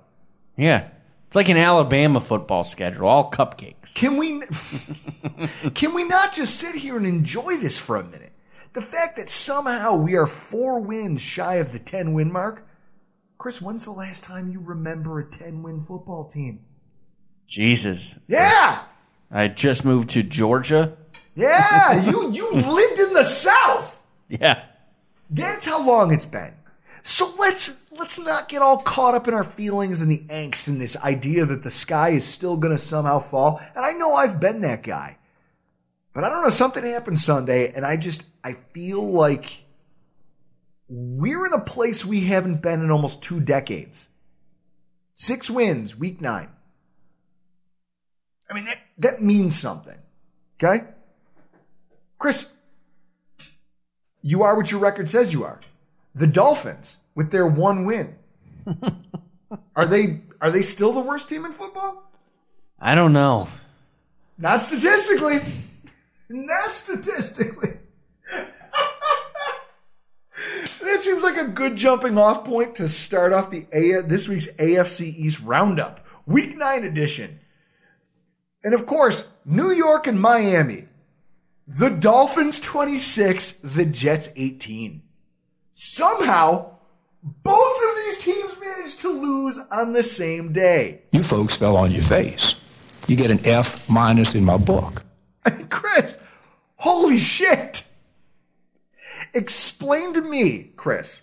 yeah. 0.56 0.88
It's 1.34 1.36
like 1.36 1.48
an 1.48 1.56
Alabama 1.56 2.20
football 2.20 2.62
schedule, 2.62 3.08
all 3.08 3.28
cupcakes. 3.28 3.92
Can 3.96 4.16
we 4.18 4.40
can 5.74 5.92
we 5.92 6.04
not 6.04 6.32
just 6.32 6.60
sit 6.60 6.76
here 6.76 6.96
and 6.96 7.04
enjoy 7.04 7.56
this 7.56 7.76
for 7.76 7.96
a 7.96 8.04
minute? 8.04 8.30
The 8.72 8.80
fact 8.80 9.16
that 9.16 9.28
somehow 9.28 9.96
we 9.96 10.14
are 10.14 10.28
four 10.28 10.78
wins 10.78 11.20
shy 11.20 11.56
of 11.56 11.72
the 11.72 11.80
10 11.80 12.14
win 12.14 12.30
mark. 12.30 12.64
Chris, 13.36 13.60
when's 13.60 13.82
the 13.82 13.90
last 13.90 14.22
time 14.22 14.52
you 14.52 14.60
remember 14.60 15.18
a 15.18 15.28
10 15.28 15.64
win 15.64 15.84
football 15.84 16.22
team? 16.24 16.60
Jesus, 17.48 18.16
Yeah! 18.28 18.84
I 19.28 19.48
just 19.48 19.84
moved 19.84 20.10
to 20.10 20.22
Georgia. 20.22 20.96
Yeah, 21.34 22.00
you 22.10 22.30
you 22.30 22.52
lived 22.52 23.00
in 23.00 23.12
the 23.12 23.24
South. 23.24 24.06
Yeah, 24.28 24.66
That's 25.30 25.66
how 25.66 25.84
long 25.84 26.12
it's 26.12 26.26
been. 26.26 26.54
So 27.02 27.34
let's 27.40 27.83
let's 27.98 28.18
not 28.18 28.48
get 28.48 28.62
all 28.62 28.78
caught 28.78 29.14
up 29.14 29.28
in 29.28 29.34
our 29.34 29.44
feelings 29.44 30.02
and 30.02 30.10
the 30.10 30.24
angst 30.30 30.68
and 30.68 30.80
this 30.80 31.02
idea 31.02 31.46
that 31.46 31.62
the 31.62 31.70
sky 31.70 32.10
is 32.10 32.24
still 32.24 32.56
going 32.56 32.74
to 32.74 32.78
somehow 32.78 33.18
fall. 33.18 33.60
And 33.74 33.84
I 33.84 33.92
know 33.92 34.14
I've 34.14 34.40
been 34.40 34.60
that 34.62 34.82
guy. 34.82 35.18
But 36.12 36.24
I 36.24 36.28
don't 36.28 36.42
know 36.42 36.48
something 36.48 36.84
happened 36.84 37.18
Sunday 37.18 37.72
and 37.74 37.84
I 37.84 37.96
just 37.96 38.24
I 38.44 38.52
feel 38.52 39.02
like 39.02 39.64
we're 40.88 41.46
in 41.46 41.52
a 41.52 41.60
place 41.60 42.04
we 42.04 42.20
haven't 42.20 42.62
been 42.62 42.82
in 42.82 42.90
almost 42.90 43.22
2 43.22 43.40
decades. 43.40 44.08
6 45.14 45.50
wins, 45.50 45.96
week 45.96 46.20
9. 46.20 46.48
I 48.50 48.54
mean 48.54 48.64
that 48.64 48.78
that 48.98 49.22
means 49.22 49.58
something. 49.58 49.98
Okay? 50.62 50.86
Chris, 52.18 52.52
you 54.22 54.42
are 54.42 54.56
what 54.56 54.70
your 54.70 54.80
record 54.80 55.08
says 55.08 55.32
you 55.32 55.44
are. 55.44 55.60
The 56.14 56.26
Dolphins, 56.28 56.98
with 57.14 57.30
their 57.30 57.46
one 57.46 57.84
win, 57.84 58.16
are 59.76 59.86
they 59.86 60.22
are 60.40 60.50
they 60.50 60.62
still 60.62 60.92
the 60.92 61.00
worst 61.00 61.28
team 61.28 61.44
in 61.44 61.52
football? 61.52 62.10
I 62.78 62.94
don't 62.94 63.12
know. 63.12 63.48
Not 64.36 64.60
statistically. 64.60 65.38
Not 66.28 66.70
statistically. 66.70 67.78
that 70.82 71.00
seems 71.00 71.22
like 71.22 71.36
a 71.36 71.48
good 71.48 71.76
jumping 71.76 72.18
off 72.18 72.44
point 72.44 72.74
to 72.76 72.88
start 72.88 73.32
off 73.32 73.50
the 73.50 73.66
A- 73.72 74.02
this 74.02 74.28
week's 74.28 74.52
AFC 74.54 75.02
East 75.02 75.40
roundup, 75.40 76.04
Week 76.26 76.56
Nine 76.56 76.84
edition. 76.84 77.40
And 78.62 78.74
of 78.74 78.86
course, 78.86 79.32
New 79.44 79.70
York 79.70 80.06
and 80.06 80.20
Miami. 80.20 80.88
The 81.66 81.88
Dolphins 81.88 82.60
26, 82.60 83.52
the 83.52 83.86
Jets 83.86 84.30
18. 84.36 85.02
Somehow, 85.70 86.73
both 87.24 87.76
of 87.88 87.96
these 88.04 88.18
teams 88.22 88.58
managed 88.60 89.00
to 89.00 89.08
lose 89.08 89.58
on 89.72 89.92
the 89.92 90.02
same 90.02 90.52
day. 90.52 91.02
You 91.12 91.22
folks 91.30 91.56
fell 91.58 91.76
on 91.76 91.90
your 91.90 92.06
face. 92.06 92.54
You 93.08 93.16
get 93.16 93.30
an 93.30 93.44
F 93.46 93.66
minus 93.88 94.34
in 94.34 94.44
my 94.44 94.58
book. 94.58 95.02
I 95.46 95.50
mean, 95.56 95.68
Chris, 95.68 96.18
holy 96.76 97.18
shit. 97.18 97.84
Explain 99.32 100.12
to 100.14 100.20
me, 100.20 100.72
Chris. 100.76 101.22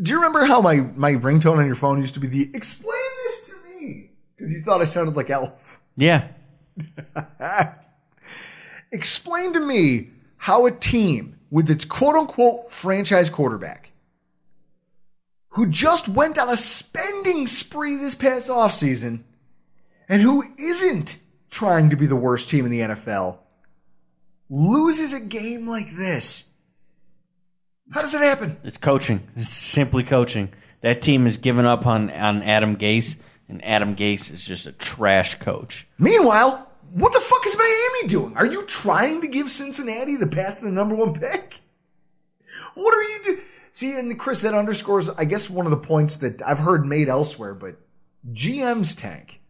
Do 0.00 0.10
you 0.10 0.16
remember 0.16 0.44
how 0.44 0.60
my, 0.60 0.80
my 0.94 1.12
ringtone 1.12 1.56
on 1.56 1.66
your 1.66 1.74
phone 1.74 1.98
used 2.00 2.14
to 2.14 2.20
be 2.20 2.26
the 2.26 2.50
explain 2.54 3.00
this 3.24 3.48
to 3.48 3.80
me? 3.80 4.10
Because 4.36 4.52
you 4.52 4.60
thought 4.60 4.82
I 4.82 4.84
sounded 4.84 5.16
like 5.16 5.30
Elf. 5.30 5.80
Yeah. 5.96 6.28
Explain 8.92 9.54
to 9.54 9.60
me 9.60 10.10
how 10.36 10.66
a 10.66 10.70
team 10.70 11.38
with 11.50 11.70
its 11.70 11.86
quote 11.86 12.14
unquote 12.14 12.70
franchise 12.70 13.30
quarterback 13.30 13.90
who 15.56 15.66
just 15.66 16.06
went 16.06 16.36
on 16.36 16.50
a 16.50 16.56
spending 16.56 17.46
spree 17.46 17.96
this 17.96 18.14
past 18.14 18.50
offseason 18.50 19.22
and 20.06 20.20
who 20.20 20.44
isn't 20.58 21.16
trying 21.48 21.88
to 21.88 21.96
be 21.96 22.04
the 22.04 22.14
worst 22.14 22.50
team 22.50 22.66
in 22.66 22.70
the 22.70 22.80
NFL 22.80 23.38
loses 24.50 25.14
a 25.14 25.20
game 25.20 25.66
like 25.66 25.90
this. 25.96 26.44
How 27.90 28.02
does 28.02 28.12
it 28.12 28.20
happen? 28.20 28.58
It's 28.64 28.76
coaching. 28.76 29.26
It's 29.34 29.48
simply 29.48 30.02
coaching. 30.02 30.52
That 30.82 31.00
team 31.00 31.24
has 31.24 31.38
given 31.38 31.64
up 31.64 31.86
on, 31.86 32.10
on 32.10 32.42
Adam 32.42 32.76
Gase, 32.76 33.16
and 33.48 33.64
Adam 33.64 33.96
Gase 33.96 34.30
is 34.30 34.44
just 34.44 34.66
a 34.66 34.72
trash 34.72 35.36
coach. 35.36 35.88
Meanwhile, 35.98 36.68
what 36.92 37.14
the 37.14 37.20
fuck 37.20 37.46
is 37.46 37.56
Miami 37.56 38.08
doing? 38.08 38.36
Are 38.36 38.44
you 38.44 38.66
trying 38.66 39.22
to 39.22 39.26
give 39.26 39.50
Cincinnati 39.50 40.16
the 40.16 40.26
path 40.26 40.58
to 40.58 40.66
the 40.66 40.70
number 40.70 40.94
one 40.94 41.14
pick? 41.14 41.60
What 42.74 42.94
are 42.94 43.02
you 43.02 43.22
doing? 43.24 43.40
See, 43.76 43.92
and 43.98 44.18
Chris, 44.18 44.40
that 44.40 44.54
underscores, 44.54 45.10
I 45.10 45.26
guess, 45.26 45.50
one 45.50 45.66
of 45.66 45.70
the 45.70 45.76
points 45.76 46.16
that 46.16 46.40
I've 46.40 46.60
heard 46.60 46.86
made 46.86 47.10
elsewhere, 47.10 47.52
but 47.54 47.76
GM's 48.32 48.94
tank, 48.94 49.42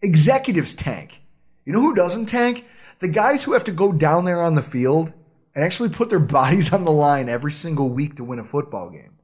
executives 0.00 0.72
tank. 0.72 1.20
You 1.66 1.74
know 1.74 1.82
who 1.82 1.94
doesn't 1.94 2.30
tank? 2.30 2.66
The 3.00 3.08
guys 3.08 3.44
who 3.44 3.52
have 3.52 3.64
to 3.64 3.70
go 3.70 3.92
down 3.92 4.24
there 4.24 4.40
on 4.40 4.54
the 4.54 4.62
field 4.62 5.12
and 5.54 5.62
actually 5.62 5.90
put 5.90 6.08
their 6.08 6.18
bodies 6.18 6.72
on 6.72 6.86
the 6.86 6.90
line 6.90 7.28
every 7.28 7.52
single 7.52 7.90
week 7.90 8.16
to 8.16 8.24
win 8.24 8.38
a 8.38 8.42
football 8.44 8.88
game. 8.88 9.18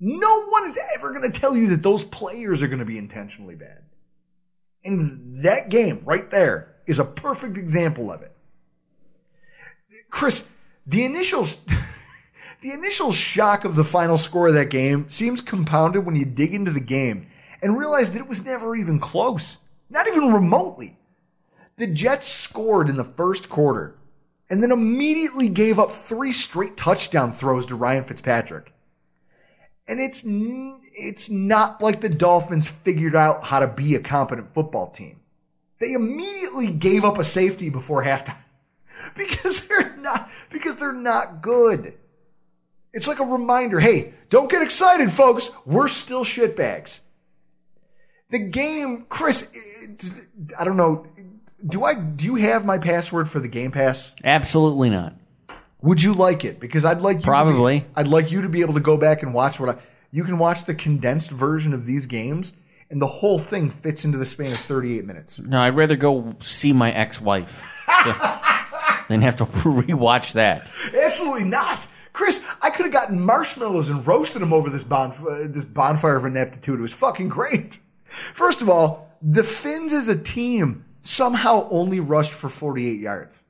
No 0.00 0.46
one 0.46 0.66
is 0.66 0.76
ever 0.96 1.12
going 1.12 1.30
to 1.30 1.40
tell 1.40 1.56
you 1.56 1.68
that 1.68 1.84
those 1.84 2.02
players 2.02 2.60
are 2.60 2.66
going 2.66 2.80
to 2.80 2.84
be 2.84 2.98
intentionally 2.98 3.54
bad. 3.54 3.84
And 4.84 5.44
that 5.44 5.68
game 5.68 6.02
right 6.04 6.28
there 6.28 6.74
is 6.88 6.98
a 6.98 7.04
perfect 7.04 7.56
example 7.56 8.10
of 8.10 8.20
it. 8.20 8.34
Chris, 10.10 10.50
the 10.88 11.04
initial 11.04 11.46
the 12.64 12.72
initial 12.72 13.12
shock 13.12 13.66
of 13.66 13.76
the 13.76 13.84
final 13.84 14.16
score 14.16 14.48
of 14.48 14.54
that 14.54 14.70
game 14.70 15.06
seems 15.10 15.42
compounded 15.42 16.06
when 16.06 16.16
you 16.16 16.24
dig 16.24 16.54
into 16.54 16.70
the 16.70 16.80
game 16.80 17.26
and 17.60 17.76
realize 17.76 18.12
that 18.12 18.20
it 18.20 18.26
was 18.26 18.46
never 18.46 18.74
even 18.74 18.98
close. 18.98 19.58
Not 19.90 20.08
even 20.08 20.32
remotely. 20.32 20.96
The 21.76 21.86
Jets 21.86 22.26
scored 22.26 22.88
in 22.88 22.96
the 22.96 23.04
first 23.04 23.50
quarter 23.50 23.98
and 24.48 24.62
then 24.62 24.72
immediately 24.72 25.50
gave 25.50 25.78
up 25.78 25.90
three 25.90 26.32
straight 26.32 26.74
touchdown 26.74 27.32
throws 27.32 27.66
to 27.66 27.76
Ryan 27.76 28.04
Fitzpatrick. 28.04 28.72
And 29.86 30.00
it's 30.00 30.24
it's 30.24 31.28
not 31.28 31.82
like 31.82 32.00
the 32.00 32.08
Dolphins 32.08 32.70
figured 32.70 33.14
out 33.14 33.44
how 33.44 33.60
to 33.60 33.66
be 33.66 33.94
a 33.94 34.00
competent 34.00 34.54
football 34.54 34.90
team. 34.90 35.20
They 35.80 35.92
immediately 35.92 36.70
gave 36.70 37.04
up 37.04 37.18
a 37.18 37.24
safety 37.24 37.68
before 37.68 38.02
halftime 38.02 38.38
because 39.18 39.68
they're 39.68 39.98
not 39.98 40.30
because 40.48 40.76
they're 40.76 40.94
not 40.94 41.42
good. 41.42 41.98
It's 42.94 43.08
like 43.08 43.18
a 43.18 43.24
reminder, 43.24 43.80
hey, 43.80 44.14
don't 44.30 44.48
get 44.48 44.62
excited, 44.62 45.10
folks. 45.10 45.50
We're 45.66 45.88
still 45.88 46.24
shitbags. 46.24 47.00
The 48.30 48.38
game, 48.38 49.04
Chris, 49.08 49.52
I 50.58 50.64
don't 50.64 50.76
know. 50.76 51.06
Do 51.66 51.84
I 51.84 51.94
do 51.94 52.26
you 52.26 52.34
have 52.36 52.64
my 52.64 52.78
password 52.78 53.28
for 53.28 53.40
the 53.40 53.48
Game 53.48 53.70
Pass? 53.70 54.14
Absolutely 54.22 54.90
not. 54.90 55.14
Would 55.82 56.02
you 56.02 56.14
like 56.14 56.44
it? 56.44 56.60
Because 56.60 56.84
I'd 56.84 57.00
like 57.00 57.18
you 57.18 57.22
Probably. 57.22 57.80
To 57.80 57.86
be, 57.86 57.92
I'd 57.96 58.06
like 58.06 58.32
you 58.32 58.42
to 58.42 58.48
be 58.48 58.60
able 58.60 58.74
to 58.74 58.80
go 58.80 58.96
back 58.96 59.22
and 59.22 59.34
watch 59.34 59.60
what 59.60 59.76
I. 59.76 59.78
You 60.10 60.24
can 60.24 60.38
watch 60.38 60.64
the 60.64 60.74
condensed 60.74 61.30
version 61.30 61.74
of 61.74 61.84
these 61.84 62.06
games, 62.06 62.54
and 62.90 63.02
the 63.02 63.06
whole 63.06 63.38
thing 63.38 63.70
fits 63.70 64.04
into 64.04 64.16
the 64.16 64.24
span 64.24 64.46
of 64.46 64.58
38 64.58 65.04
minutes. 65.04 65.38
No, 65.40 65.60
I'd 65.60 65.76
rather 65.76 65.96
go 65.96 66.36
see 66.40 66.72
my 66.72 66.92
ex-wife 66.92 67.68
than 69.08 69.22
have 69.22 69.36
to 69.36 69.44
rewatch 69.46 70.34
that. 70.34 70.70
Absolutely 71.04 71.44
not, 71.44 71.86
Chris. 72.14 72.42
I 72.62 72.70
could 72.70 72.86
have 72.86 72.92
gotten 72.92 73.20
marshmallows 73.20 73.90
and 73.90 74.06
roasted 74.06 74.40
them 74.40 74.54
over 74.54 74.70
this 74.70 74.84
bonfire, 74.84 75.30
uh, 75.30 75.48
this 75.48 75.66
bonfire 75.66 76.16
of 76.16 76.24
ineptitude. 76.24 76.78
It 76.78 76.82
was 76.82 76.94
fucking 76.94 77.28
great. 77.28 77.78
First 78.32 78.62
of 78.62 78.70
all, 78.70 79.10
the 79.20 79.42
Finns 79.42 79.92
as 79.92 80.08
a 80.08 80.18
team 80.18 80.86
somehow 81.02 81.68
only 81.70 82.00
rushed 82.00 82.32
for 82.32 82.48
48 82.48 82.98
yards. 83.00 83.44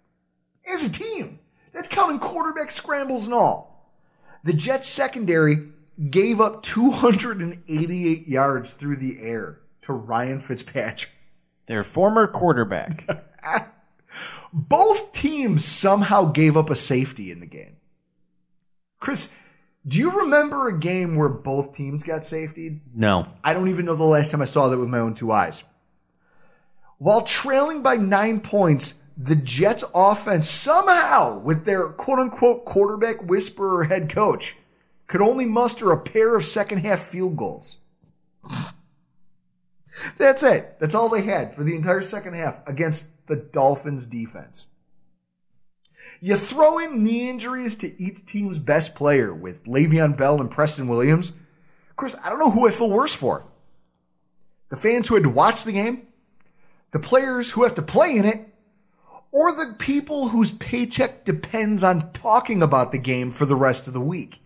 As 0.73 0.85
a 0.85 0.91
team. 0.91 1.39
That's 1.73 1.89
counting 1.89 2.19
quarterback 2.19 2.71
scrambles 2.71 3.27
and 3.27 3.35
all. 3.35 3.93
The 4.45 4.53
Jets 4.53 4.89
secondary 4.89 5.57
gave 6.11 6.41
up 6.41 6.63
288 6.63 8.29
yards 8.29 8.75
through 8.75 8.97
the 8.97 9.21
air 9.21 9.61
to 9.83 9.93
Ryan 9.93 10.41
Fitzpatrick. 10.41 11.13
Their 11.67 11.85
former 11.85 12.27
quarterback. 12.27 13.09
Both 14.53 15.13
teams 15.13 15.65
somehow 15.65 16.27
gave 16.27 16.57
up 16.57 16.71
a 16.71 16.77
safety 16.77 17.31
in 17.31 17.41
the 17.41 17.47
game. 17.47 17.77
Chris, 19.05 19.31
do 19.87 19.99
you 19.99 20.21
remember 20.23 20.67
a 20.67 20.79
game 20.79 21.15
where 21.15 21.29
both 21.29 21.75
teams 21.75 22.03
got 22.03 22.25
safety? 22.25 22.81
No. 22.95 23.29
I 23.45 23.53
don't 23.53 23.69
even 23.69 23.85
know 23.85 23.97
the 23.97 24.05
last 24.05 24.31
time 24.31 24.41
I 24.41 24.47
saw 24.47 24.69
that 24.69 24.79
with 24.79 24.89
my 24.89 24.99
own 24.99 25.13
two 25.13 25.31
eyes. 25.31 25.63
While 26.97 27.21
trailing 27.21 27.83
by 27.83 27.97
nine 27.97 28.41
points, 28.41 29.03
the 29.19 29.37
Jets 29.37 29.85
offense 29.95 30.49
somehow, 30.49 31.39
with 31.39 31.67
their 31.67 31.89
quote 31.89 32.19
unquote 32.19 32.65
quarterback 32.65 33.23
whisperer 33.29 33.85
head 33.85 34.09
coach, 34.09 34.57
could 35.07 35.21
only 35.21 35.45
muster 35.45 35.93
a 35.93 36.01
pair 36.01 36.35
of 36.35 36.43
second 36.43 36.79
half 36.79 37.01
field 37.01 37.37
goals. 37.37 37.81
That's 40.17 40.43
it. 40.43 40.79
That's 40.81 40.95
all 40.95 41.11
they 41.11 41.23
had 41.23 41.53
for 41.53 41.63
the 41.63 41.77
entire 41.77 42.01
second 42.01 42.37
half 42.37 42.67
against 42.67 43.27
the 43.27 43.37
Dolphins 43.37 44.07
defense. 44.07 44.69
You 46.25 46.37
throw 46.37 46.79
in 46.79 47.05
knee 47.05 47.29
injuries 47.29 47.77
to 47.77 48.03
each 48.03 48.25
team's 48.25 48.59
best 48.59 48.95
player 48.95 49.35
with 49.35 49.65
Le'Veon 49.65 50.17
Bell 50.17 50.41
and 50.41 50.51
Preston 50.51 50.89
Williams. 50.89 51.35
Course, 51.97 52.17
I 52.25 52.31
don't 52.31 52.39
know 52.39 52.51
who 52.51 52.67
I 52.67 52.71
feel 52.71 52.89
worse 52.89 53.15
for. 53.15 53.45
The 54.71 54.79
fans 54.79 55.07
who 55.07 55.17
had 55.17 55.25
to 55.25 55.29
watch 55.29 55.65
the 55.65 55.73
game, 55.73 56.07
the 56.93 56.99
players 56.99 57.51
who 57.51 57.63
have 57.65 57.75
to 57.75 57.83
play 57.83 58.17
in 58.17 58.25
it, 58.25 58.49
or 59.33 59.53
the 59.53 59.75
people 59.79 60.29
whose 60.29 60.51
paycheck 60.53 61.27
depends 61.27 61.85
on 61.85 62.11
talking 62.13 62.63
about 62.63 62.91
the 62.91 62.99
game 62.99 63.31
for 63.31 63.45
the 63.45 63.55
rest 63.55 63.87
of 63.87 63.93
the 63.93 64.01
week. 64.01 64.43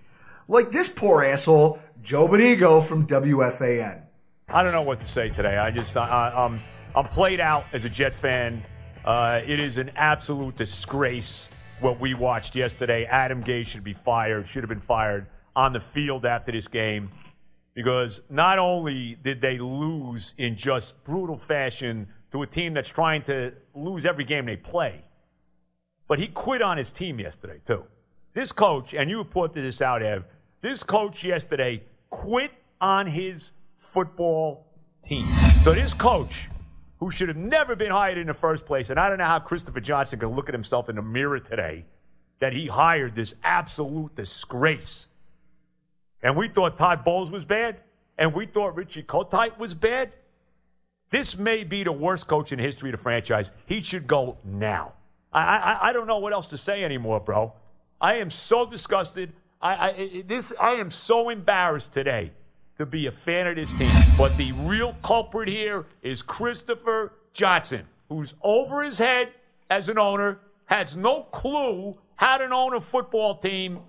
Like 0.48 0.72
this 0.72 0.88
poor 0.88 1.22
asshole, 1.22 1.78
Joe 2.02 2.26
Benigno 2.26 2.84
from 2.84 3.06
WFAN. 3.06 4.02
I 4.48 4.62
don't 4.64 4.72
know 4.72 4.82
what 4.82 4.98
to 4.98 5.06
say 5.06 5.28
today. 5.28 5.56
I 5.56 5.70
just, 5.70 5.96
I, 5.96 6.32
I'm, 6.34 6.60
I'm 6.96 7.04
played 7.04 7.38
out 7.38 7.66
as 7.72 7.84
a 7.84 7.88
Jet 7.88 8.14
fan. 8.14 8.64
Uh, 9.04 9.42
it 9.46 9.60
is 9.60 9.78
an 9.78 9.92
absolute 9.94 10.56
disgrace 10.56 11.48
what 11.80 12.00
we 12.00 12.14
watched 12.14 12.56
yesterday. 12.56 13.04
Adam 13.04 13.42
Gase 13.42 13.66
should 13.66 13.84
be 13.84 13.92
fired, 13.92 14.48
should 14.48 14.62
have 14.62 14.68
been 14.68 14.80
fired 14.80 15.26
on 15.54 15.72
the 15.72 15.80
field 15.80 16.26
after 16.26 16.52
this 16.52 16.68
game 16.68 17.10
because 17.74 18.22
not 18.28 18.58
only 18.58 19.16
did 19.22 19.40
they 19.40 19.58
lose 19.58 20.34
in 20.38 20.56
just 20.56 21.02
brutal 21.04 21.36
fashion 21.36 22.08
to 22.32 22.42
a 22.42 22.46
team 22.46 22.74
that's 22.74 22.88
trying 22.88 23.22
to 23.22 23.52
lose 23.74 24.04
every 24.04 24.24
game 24.24 24.46
they 24.46 24.56
play. 24.56 25.04
But 26.08 26.18
he 26.18 26.26
quit 26.26 26.62
on 26.62 26.76
his 26.76 26.90
team 26.90 27.20
yesterday, 27.20 27.60
too. 27.64 27.84
This 28.34 28.52
coach, 28.52 28.94
and 28.94 29.08
you 29.10 29.18
reported 29.18 29.62
this 29.62 29.80
out, 29.82 30.02
Ev, 30.02 30.24
this 30.60 30.82
coach 30.82 31.22
yesterday 31.24 31.82
quit 32.10 32.50
on 32.80 33.06
his 33.06 33.52
football 33.76 34.66
team. 35.04 35.28
So 35.62 35.72
this 35.72 35.94
coach, 35.94 36.48
who 36.98 37.10
should 37.10 37.28
have 37.28 37.36
never 37.36 37.76
been 37.76 37.90
hired 37.90 38.18
in 38.18 38.26
the 38.26 38.34
first 38.34 38.66
place, 38.66 38.90
and 38.90 38.98
I 38.98 39.08
don't 39.08 39.18
know 39.18 39.24
how 39.24 39.38
Christopher 39.38 39.80
Johnson 39.80 40.18
can 40.18 40.30
look 40.30 40.48
at 40.48 40.54
himself 40.54 40.88
in 40.88 40.96
the 40.96 41.02
mirror 41.02 41.38
today, 41.38 41.84
that 42.40 42.52
he 42.52 42.66
hired 42.66 43.14
this 43.14 43.34
absolute 43.42 44.14
disgrace. 44.14 45.08
And 46.22 46.36
we 46.36 46.48
thought 46.48 46.76
Todd 46.76 47.04
Bowles 47.04 47.30
was 47.30 47.44
bad, 47.44 47.80
and 48.16 48.34
we 48.34 48.46
thought 48.46 48.74
Richie 48.74 49.02
Kotite 49.02 49.58
was 49.58 49.74
bad. 49.74 50.12
This 51.10 51.38
may 51.38 51.64
be 51.64 51.84
the 51.84 51.92
worst 51.92 52.26
coach 52.26 52.52
in 52.52 52.58
the 52.58 52.64
history 52.64 52.90
of 52.90 52.96
the 52.96 53.02
franchise. 53.02 53.52
He 53.66 53.80
should 53.80 54.06
go 54.06 54.36
now. 54.44 54.92
I, 55.32 55.40
I, 55.82 55.88
I 55.88 55.92
don't 55.92 56.06
know 56.06 56.18
what 56.18 56.32
else 56.32 56.48
to 56.48 56.56
say 56.56 56.84
anymore, 56.84 57.20
bro. 57.20 57.52
I 58.00 58.14
am 58.16 58.30
so 58.30 58.66
disgusted. 58.66 59.32
I, 59.60 59.74
I, 59.74 60.22
this, 60.26 60.52
I 60.60 60.72
am 60.72 60.90
so 60.90 61.28
embarrassed 61.28 61.92
today 61.92 62.32
to 62.78 62.86
be 62.86 63.06
a 63.06 63.12
fan 63.12 63.48
of 63.48 63.56
this 63.56 63.74
team. 63.74 63.90
But 64.16 64.36
the 64.36 64.52
real 64.52 64.94
culprit 65.02 65.48
here 65.48 65.86
is 66.02 66.22
Christopher 66.22 67.12
Johnson, 67.32 67.84
who's 68.08 68.34
over 68.42 68.82
his 68.82 68.98
head 68.98 69.32
as 69.68 69.88
an 69.88 69.98
owner, 69.98 70.40
has 70.66 70.96
no 70.96 71.24
clue 71.24 71.98
how 72.14 72.38
to 72.38 72.48
own 72.52 72.74
a 72.74 72.80
football 72.80 73.36
team. 73.36 73.80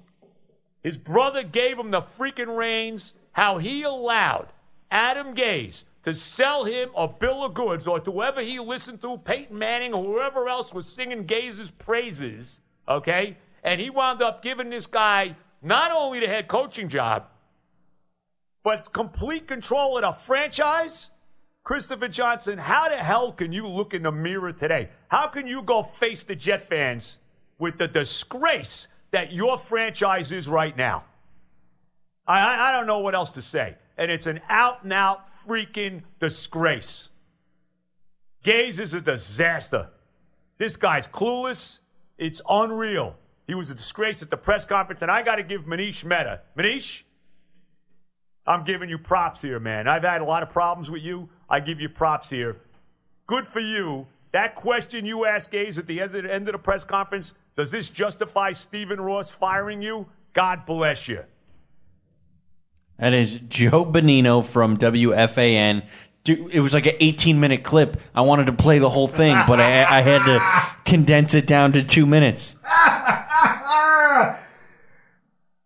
His 0.81 0.97
brother 0.97 1.43
gave 1.43 1.77
him 1.77 1.91
the 1.91 2.01
freaking 2.01 2.55
reins. 2.55 3.13
How 3.31 3.59
he 3.59 3.83
allowed 3.83 4.47
Adam 4.91 5.35
Gase 5.35 5.85
to 6.01 6.13
sell 6.13 6.65
him 6.65 6.89
a 6.97 7.07
bill 7.07 7.45
of 7.45 7.53
goods 7.53 7.87
or 7.87 7.99
to 7.99 8.11
whoever 8.11 8.41
he 8.41 8.59
listened 8.59 9.01
to, 9.01 9.17
Peyton 9.19 9.57
Manning 9.57 9.93
or 9.93 10.03
whoever 10.03 10.49
else 10.49 10.73
was 10.73 10.91
singing 10.91 11.25
Gase's 11.25 11.69
praises, 11.69 12.59
okay? 12.87 13.37
And 13.63 13.79
he 13.79 13.91
wound 13.91 14.21
up 14.21 14.41
giving 14.41 14.69
this 14.69 14.87
guy 14.87 15.35
not 15.61 15.91
only 15.91 16.19
the 16.21 16.27
head 16.27 16.47
coaching 16.47 16.89
job, 16.89 17.27
but 18.64 18.91
complete 18.93 19.47
control 19.47 19.97
of 19.97 20.01
the 20.01 20.12
franchise. 20.12 21.10
Christopher 21.64 22.07
Johnson, 22.07 22.57
how 22.57 22.89
the 22.89 22.97
hell 22.97 23.32
can 23.32 23.53
you 23.53 23.68
look 23.68 23.93
in 23.93 24.03
the 24.03 24.12
mirror 24.12 24.51
today? 24.51 24.89
How 25.07 25.28
can 25.28 25.47
you 25.47 25.62
go 25.64 25.84
face 25.84 26.24
the 26.24 26.36
Jet 26.36 26.62
fans 26.62 27.20
with 27.57 27.78
the 27.78 27.88
disgrace 27.88 28.88
that 29.12 29.32
your 29.32 29.57
franchise 29.57 30.32
is 30.32 30.47
right 30.47 30.76
now? 30.76 31.03
I, 32.26 32.39
I, 32.39 32.70
I 32.70 32.72
don't 32.72 32.88
know 32.88 32.99
what 32.99 33.16
else 33.16 33.32
to 33.32 33.41
say. 33.41 33.76
And 33.97 34.10
it's 34.10 34.28
an 34.28 34.39
out 34.49 34.84
and 34.84 34.93
out 34.93 35.26
freaking 35.28 36.03
disgrace. 36.20 37.10
Gase 38.43 38.80
is 38.80 38.93
a 38.93 39.01
disaster. 39.01 39.89
This 40.57 40.78
guy's 40.78 41.07
clueless. 41.07 41.82
It's 42.18 42.41
unreal. 42.49 43.18
He 43.47 43.55
was 43.55 43.70
a 43.70 43.76
disgrace 43.76 44.22
at 44.22 44.30
the 44.30 44.38
press 44.38 44.64
conference, 44.64 45.01
and 45.01 45.10
I 45.10 45.24
got 45.24 45.36
to 45.36 45.43
give 45.43 45.66
Manish 45.66 46.05
Mehta. 46.05 46.41
Manish, 46.57 47.03
I'm 48.50 48.64
giving 48.64 48.89
you 48.89 48.97
props 48.97 49.43
here, 49.43 49.60
man. 49.60 49.88
I've 49.88 50.04
had 50.04 50.22
a 50.22 50.26
lot 50.26 50.41
of 50.41 50.50
problems 50.50 50.89
with 50.89 51.04
you. 51.04 51.30
I 51.47 51.60
give 51.60 51.80
you 51.80 51.88
props 51.88 52.32
here. 52.32 52.58
Good 53.28 53.47
for 53.47 53.60
you. 53.60 54.08
That 54.32 54.56
question 54.56 55.06
you 55.06 55.28
asked 55.28 55.52
Gase 55.52 55.78
at 55.78 55.86
the 55.86 56.02
end 56.02 56.16
of 56.16 56.24
the, 56.24 56.34
end 56.34 56.47
of 56.47 56.54
the 56.54 56.60
press 56.60 56.84
conference, 56.84 57.36
does 57.56 57.70
this 57.70 57.89
justify 57.89 58.52
Stephen 58.52 59.00
Ross 59.00 59.30
firing 59.30 59.84
you? 59.84 60.08
God 60.34 60.66
bless 60.66 61.08
you. 61.08 61.24
That 62.97 63.14
is 63.14 63.39
Joe 63.47 63.86
Benigno 63.86 64.43
from 64.43 64.78
WFAN. 64.78 65.86
Dude, 66.24 66.52
It 66.52 66.60
was 66.60 66.74
like 66.74 66.88
an 66.88 66.95
18 67.00 67.39
minute 67.39 67.64
clip. 67.64 67.97
I 68.16 68.22
wanted 68.22 68.47
to 68.47 68.54
play 68.54 68.80
the 68.80 68.89
whole 68.89 69.08
thing, 69.08 69.38
but 69.47 69.60
I, 69.60 70.00
I 70.00 70.02
had 70.02 70.26
to 70.26 70.89
condense 70.89 71.36
it 71.36 71.45
down 71.45 71.74
to 71.74 71.84
two 71.84 72.08
minutes. 72.08 72.56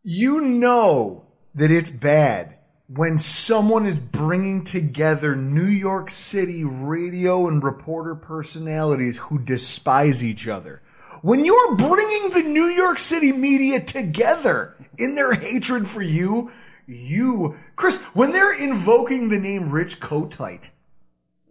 You 0.05 0.41
know 0.41 1.27
that 1.55 1.71
it's 1.71 1.89
bad 1.89 2.52
when 2.95 3.17
someone 3.17 3.87
is 3.87 3.99
bringing 3.99 4.63
together 4.63 5.35
New 5.35 5.65
York 5.65 6.11
City 6.11 6.63
radio 6.63 7.47
and 7.47 7.63
reporter 7.63 8.13
personalities 8.13 9.17
who 9.17 9.39
despise 9.39 10.23
each 10.23 10.47
other. 10.47 10.81
When 11.23 11.43
you're 11.43 11.75
bringing 11.75 12.29
the 12.29 12.43
New 12.43 12.65
York 12.65 12.99
City 12.99 13.31
media 13.31 13.79
together 13.79 14.75
in 14.99 15.15
their 15.15 15.33
hatred 15.33 15.87
for 15.87 16.03
you, 16.03 16.51
you, 16.85 17.55
Chris, 17.75 18.01
when 18.13 18.31
they're 18.31 18.61
invoking 18.61 19.29
the 19.29 19.39
name 19.39 19.71
Rich 19.71 19.99
Kotite. 19.99 20.69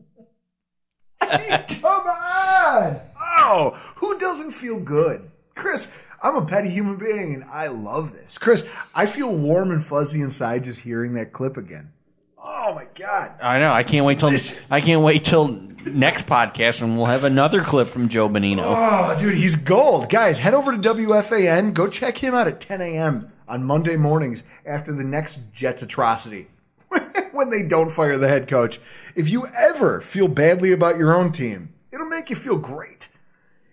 I 1.22 1.38
mean, 1.38 1.80
come 1.80 2.06
on! 2.06 3.00
Oh, 3.18 3.80
who 3.96 4.18
doesn't 4.18 4.52
feel 4.52 4.78
good? 4.78 5.28
Chris, 5.56 5.90
I'm 6.22 6.36
a 6.36 6.44
petty 6.44 6.68
human 6.68 6.96
being 6.96 7.34
and 7.34 7.44
I 7.44 7.68
love 7.68 8.12
this. 8.12 8.38
Chris, 8.38 8.68
I 8.94 9.06
feel 9.06 9.34
warm 9.34 9.70
and 9.70 9.84
fuzzy 9.84 10.20
inside 10.20 10.64
just 10.64 10.80
hearing 10.80 11.14
that 11.14 11.32
clip 11.32 11.56
again. 11.56 11.90
Oh 12.38 12.74
my 12.74 12.86
god. 12.94 13.34
I 13.42 13.58
know. 13.58 13.72
I 13.72 13.82
can't 13.82 14.04
wait 14.04 14.18
till 14.18 14.30
I 14.70 14.80
can't 14.80 15.02
wait 15.02 15.24
till 15.24 15.48
next 15.86 16.26
podcast, 16.26 16.82
and 16.82 16.96
we'll 16.96 17.06
have 17.06 17.24
another 17.24 17.60
clip 17.62 17.88
from 17.88 18.08
Joe 18.08 18.28
Benigno. 18.28 18.64
Oh, 18.66 19.16
dude, 19.18 19.36
he's 19.36 19.54
gold. 19.54 20.10
Guys, 20.10 20.40
head 20.40 20.54
over 20.54 20.72
to 20.72 20.78
WFAN. 20.78 21.72
Go 21.72 21.88
check 21.88 22.18
him 22.18 22.34
out 22.34 22.48
at 22.48 22.60
10 22.60 22.80
a.m. 22.80 23.28
on 23.48 23.62
Monday 23.64 23.96
mornings 23.96 24.42
after 24.66 24.92
the 24.92 25.04
next 25.04 25.38
Jets 25.52 25.82
atrocity. 25.82 26.48
when 27.32 27.50
they 27.50 27.62
don't 27.62 27.90
fire 27.90 28.18
the 28.18 28.28
head 28.28 28.48
coach. 28.48 28.78
If 29.14 29.28
you 29.28 29.46
ever 29.58 30.00
feel 30.00 30.28
badly 30.28 30.72
about 30.72 30.98
your 30.98 31.14
own 31.14 31.32
team, 31.32 31.72
it'll 31.90 32.06
make 32.06 32.30
you 32.30 32.36
feel 32.36 32.56
great. 32.56 33.08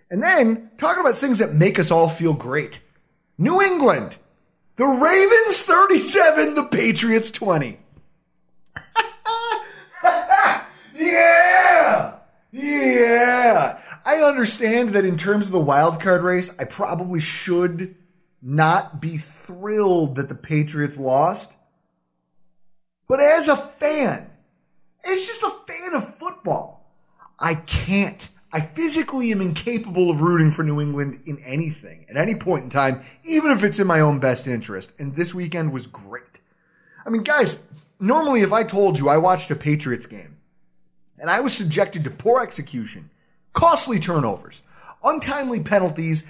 And 0.09 0.23
then, 0.23 0.71
talking 0.77 1.01
about 1.01 1.15
things 1.15 1.39
that 1.39 1.53
make 1.53 1.77
us 1.77 1.91
all 1.91 2.09
feel 2.09 2.33
great. 2.33 2.79
New 3.37 3.61
England. 3.61 4.17
The 4.75 4.85
Ravens 4.85 5.61
37, 5.61 6.55
the 6.55 6.63
Patriots 6.63 7.31
20. 7.31 7.79
yeah! 10.95 12.15
Yeah! 12.51 13.79
I 14.05 14.15
understand 14.23 14.89
that 14.89 15.05
in 15.05 15.17
terms 15.17 15.47
of 15.47 15.51
the 15.51 15.59
wild 15.59 15.99
card 15.99 16.23
race, 16.23 16.55
I 16.59 16.63
probably 16.63 17.19
should 17.19 17.95
not 18.41 19.01
be 19.01 19.17
thrilled 19.17 20.15
that 20.15 20.29
the 20.29 20.35
Patriots 20.35 20.97
lost. 20.97 21.57
But 23.07 23.19
as 23.19 23.47
a 23.47 23.57
fan, 23.57 24.29
as 25.05 25.25
just 25.25 25.43
a 25.43 25.51
fan 25.67 25.93
of 25.93 26.15
football, 26.15 26.93
I 27.39 27.55
can't. 27.55 28.29
I 28.51 28.59
physically 28.59 29.31
am 29.31 29.41
incapable 29.41 30.09
of 30.09 30.21
rooting 30.21 30.51
for 30.51 30.63
New 30.63 30.81
England 30.81 31.21
in 31.25 31.37
anything 31.39 32.05
at 32.09 32.17
any 32.17 32.33
point 32.33 32.63
in 32.63 32.69
time, 32.69 33.01
even 33.23 33.51
if 33.51 33.63
it's 33.63 33.79
in 33.79 33.85
my 33.85 33.99
own 33.99 34.19
best 34.19 34.47
interest. 34.47 34.99
And 34.99 35.13
this 35.13 35.33
weekend 35.33 35.71
was 35.71 35.85
great. 35.85 36.39
I 37.05 37.09
mean, 37.09 37.23
guys, 37.23 37.63
normally 37.99 38.41
if 38.41 38.51
I 38.51 38.63
told 38.63 38.97
you 38.97 39.07
I 39.09 39.17
watched 39.17 39.51
a 39.51 39.55
Patriots 39.55 40.07
game 40.07 40.37
and 41.19 41.29
I 41.29 41.41
was 41.41 41.55
subjected 41.55 42.03
to 42.05 42.09
poor 42.09 42.41
execution, 42.41 43.11
costly 43.53 43.99
turnovers, 43.99 44.63
untimely 45.03 45.61
penalties, 45.61 46.27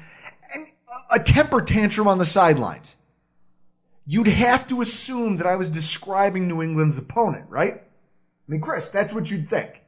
and 0.53 0.67
a 1.11 1.19
temper 1.19 1.61
tantrum 1.61 2.07
on 2.07 2.17
the 2.17 2.25
sidelines, 2.25 2.97
you'd 4.05 4.27
have 4.27 4.67
to 4.67 4.81
assume 4.81 5.37
that 5.37 5.47
I 5.47 5.55
was 5.55 5.69
describing 5.69 6.47
New 6.47 6.61
England's 6.61 6.97
opponent, 6.97 7.45
right? 7.49 7.75
I 7.75 8.51
mean, 8.51 8.59
Chris, 8.59 8.89
that's 8.89 9.13
what 9.13 9.29
you'd 9.29 9.47
think. 9.47 9.83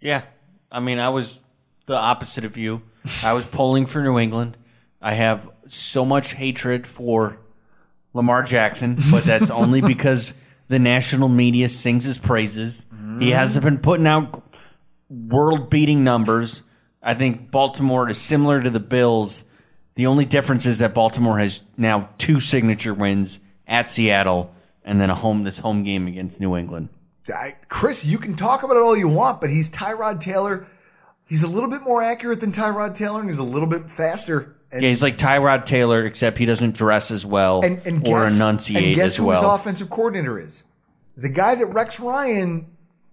Yeah. 0.00 0.22
I 0.70 0.80
mean, 0.80 0.98
I 0.98 1.08
was 1.08 1.38
the 1.86 1.94
opposite 1.94 2.44
of 2.44 2.56
you. 2.56 2.82
I 3.24 3.32
was 3.32 3.46
pulling 3.46 3.86
for 3.86 4.02
New 4.02 4.18
England. 4.18 4.56
I 5.00 5.14
have 5.14 5.48
so 5.68 6.04
much 6.04 6.34
hatred 6.34 6.86
for 6.86 7.38
Lamar 8.12 8.42
Jackson, 8.42 8.98
but 9.10 9.24
that's 9.24 9.50
only 9.50 9.80
because 9.80 10.34
the 10.68 10.78
national 10.78 11.28
media 11.28 11.68
sings 11.68 12.04
his 12.04 12.18
praises. 12.18 12.84
He 13.18 13.30
mm. 13.30 13.32
hasn't 13.32 13.64
been 13.64 13.78
putting 13.78 14.06
out 14.06 14.42
world 15.08 15.70
beating 15.70 16.04
numbers. 16.04 16.62
I 17.02 17.14
think 17.14 17.50
Baltimore 17.50 18.08
is 18.08 18.18
similar 18.18 18.62
to 18.62 18.70
the 18.70 18.80
Bills. 18.80 19.44
The 19.94 20.06
only 20.06 20.24
difference 20.24 20.66
is 20.66 20.78
that 20.80 20.94
Baltimore 20.94 21.38
has 21.38 21.62
now 21.76 22.10
two 22.18 22.40
signature 22.40 22.94
wins 22.94 23.40
at 23.66 23.90
Seattle 23.90 24.54
and 24.84 25.00
then 25.00 25.10
a 25.10 25.14
home 25.14 25.44
this 25.44 25.58
home 25.58 25.82
game 25.82 26.06
against 26.06 26.40
New 26.40 26.56
England. 26.56 26.88
I, 27.30 27.56
Chris, 27.68 28.04
you 28.04 28.18
can 28.18 28.34
talk 28.34 28.62
about 28.62 28.76
it 28.76 28.82
all 28.82 28.96
you 28.96 29.08
want, 29.08 29.40
but 29.40 29.50
he's 29.50 29.70
Tyrod 29.70 30.20
Taylor. 30.20 30.66
He's 31.26 31.42
a 31.42 31.48
little 31.48 31.68
bit 31.68 31.82
more 31.82 32.02
accurate 32.02 32.40
than 32.40 32.52
Tyrod 32.52 32.94
Taylor, 32.94 33.20
and 33.20 33.28
he's 33.28 33.38
a 33.38 33.44
little 33.44 33.68
bit 33.68 33.90
faster. 33.90 34.56
And, 34.72 34.82
Yeah, 34.82 34.88
he's 34.88 35.02
like 35.02 35.16
Tyrod 35.16 35.64
Taylor, 35.66 36.04
except 36.06 36.38
he 36.38 36.46
doesn't 36.46 36.74
dress 36.74 37.10
as 37.10 37.24
well 37.24 37.64
and, 37.64 37.80
and 37.86 38.06
or 38.06 38.24
guess, 38.24 38.36
enunciate 38.36 38.84
and 38.84 38.94
guess 38.96 39.06
as 39.06 39.16
who 39.16 39.30
his 39.30 39.42
offensive 39.42 39.90
coordinator 39.90 40.38
is? 40.38 40.64
The 41.16 41.28
guy 41.28 41.54
that 41.54 41.66
Rex 41.66 42.00
Ryan 42.00 42.66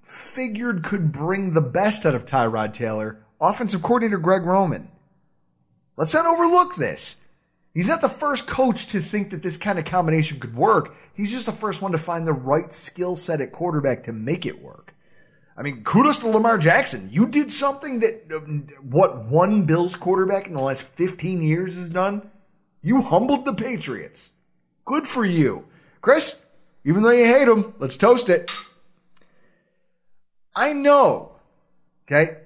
figured 0.03 0.83
could 0.83 1.11
bring 1.11 1.53
the 1.53 1.61
best 1.61 2.05
out 2.05 2.15
of 2.15 2.25
Tyrod 2.25 2.73
Taylor, 2.73 3.25
offensive 3.41 3.81
coordinator 3.81 4.17
Greg 4.17 4.43
Roman. 4.43 4.89
Let's 5.97 6.13
not 6.13 6.25
overlook 6.25 6.75
this. 6.75 7.17
He's 7.75 7.89
not 7.89 7.99
the 7.99 8.07
first 8.07 8.47
coach 8.47 8.87
to 8.87 9.01
think 9.01 9.31
that 9.31 9.43
this 9.43 9.57
kind 9.57 9.77
of 9.77 9.83
combination 9.83 10.39
could 10.39 10.55
work. 10.55 10.95
He's 11.13 11.33
just 11.33 11.45
the 11.45 11.51
first 11.51 11.81
one 11.81 11.91
to 11.91 11.97
find 11.97 12.25
the 12.25 12.31
right 12.31 12.71
skill 12.71 13.17
set 13.17 13.41
at 13.41 13.51
quarterback 13.51 14.03
to 14.03 14.13
make 14.13 14.45
it 14.45 14.61
work. 14.61 14.95
I 15.57 15.61
mean, 15.61 15.83
kudos 15.83 16.19
to 16.19 16.29
Lamar 16.29 16.57
Jackson. 16.57 17.09
You 17.11 17.27
did 17.27 17.51
something 17.51 17.99
that 17.99 18.31
um, 18.33 18.67
what 18.81 19.25
one 19.25 19.65
Bills 19.65 19.97
quarterback 19.97 20.47
in 20.47 20.53
the 20.53 20.61
last 20.61 20.83
15 20.83 21.41
years 21.41 21.77
has 21.77 21.89
done. 21.89 22.29
You 22.81 23.01
humbled 23.01 23.43
the 23.43 23.53
Patriots. 23.53 24.31
Good 24.85 25.05
for 25.05 25.25
you. 25.25 25.67
Chris, 25.99 26.45
even 26.85 27.03
though 27.03 27.11
you 27.11 27.25
hate 27.25 27.45
them, 27.45 27.73
let's 27.79 27.97
toast 27.97 28.29
it. 28.29 28.49
I 30.55 30.71
know, 30.71 31.33
okay? 32.07 32.37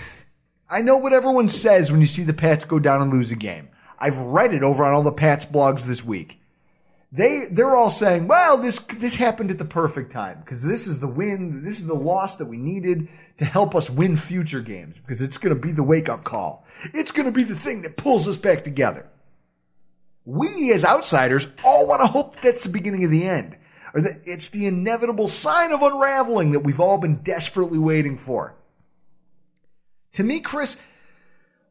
I 0.68 0.80
know 0.80 0.96
what 0.96 1.12
everyone 1.12 1.46
says 1.46 1.92
when 1.92 2.00
you 2.00 2.08
see 2.08 2.24
the 2.24 2.32
Pats 2.32 2.64
go 2.64 2.80
down 2.80 3.02
and 3.02 3.12
lose 3.12 3.30
a 3.30 3.36
game. 3.36 3.68
I've 4.04 4.18
read 4.18 4.52
it 4.52 4.62
over 4.62 4.84
on 4.84 4.92
all 4.92 5.02
the 5.02 5.12
Pats 5.12 5.46
blogs 5.46 5.86
this 5.86 6.04
week. 6.04 6.38
They 7.10 7.46
they're 7.50 7.74
all 7.74 7.88
saying, 7.88 8.28
"Well, 8.28 8.58
this 8.58 8.78
this 8.78 9.16
happened 9.16 9.50
at 9.50 9.56
the 9.56 9.64
perfect 9.64 10.12
time 10.12 10.40
because 10.40 10.62
this 10.62 10.86
is 10.86 11.00
the 11.00 11.08
win, 11.08 11.64
this 11.64 11.80
is 11.80 11.86
the 11.86 11.94
loss 11.94 12.34
that 12.36 12.44
we 12.44 12.58
needed 12.58 13.08
to 13.38 13.46
help 13.46 13.74
us 13.74 13.88
win 13.88 14.18
future 14.18 14.60
games 14.60 14.96
because 14.98 15.22
it's 15.22 15.38
going 15.38 15.54
to 15.54 15.60
be 15.60 15.72
the 15.72 15.82
wake-up 15.82 16.22
call. 16.22 16.66
It's 16.92 17.12
going 17.12 17.24
to 17.24 17.32
be 17.32 17.44
the 17.44 17.54
thing 17.54 17.80
that 17.82 17.96
pulls 17.96 18.28
us 18.28 18.36
back 18.36 18.62
together." 18.62 19.06
We 20.26 20.70
as 20.74 20.84
outsiders 20.84 21.46
all 21.64 21.88
want 21.88 22.02
to 22.02 22.06
hope 22.06 22.34
that 22.34 22.42
that's 22.42 22.64
the 22.64 22.68
beginning 22.68 23.04
of 23.04 23.10
the 23.10 23.26
end 23.26 23.56
or 23.94 24.02
that 24.02 24.18
it's 24.26 24.48
the 24.48 24.66
inevitable 24.66 25.28
sign 25.28 25.72
of 25.72 25.80
unraveling 25.80 26.50
that 26.50 26.60
we've 26.60 26.80
all 26.80 26.98
been 26.98 27.22
desperately 27.22 27.78
waiting 27.78 28.18
for. 28.18 28.54
To 30.12 30.24
me, 30.24 30.40
Chris, 30.40 30.78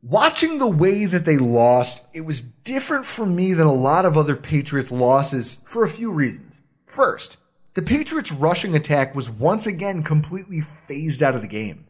watching 0.03 0.59
the 0.59 0.67
way 0.67 1.05
that 1.05 1.25
they 1.25 1.37
lost, 1.37 2.05
it 2.13 2.21
was 2.21 2.41
different 2.41 3.05
for 3.05 3.25
me 3.25 3.53
than 3.53 3.67
a 3.67 3.73
lot 3.73 4.05
of 4.05 4.17
other 4.17 4.35
Patriots 4.35 4.91
losses 4.91 5.61
for 5.65 5.83
a 5.83 5.89
few 5.89 6.11
reasons. 6.11 6.61
First, 6.85 7.37
the 7.73 7.81
Patriots 7.81 8.31
rushing 8.31 8.75
attack 8.75 9.15
was 9.15 9.29
once 9.29 9.65
again 9.65 10.03
completely 10.03 10.61
phased 10.61 11.23
out 11.23 11.35
of 11.35 11.41
the 11.41 11.47
game. 11.47 11.85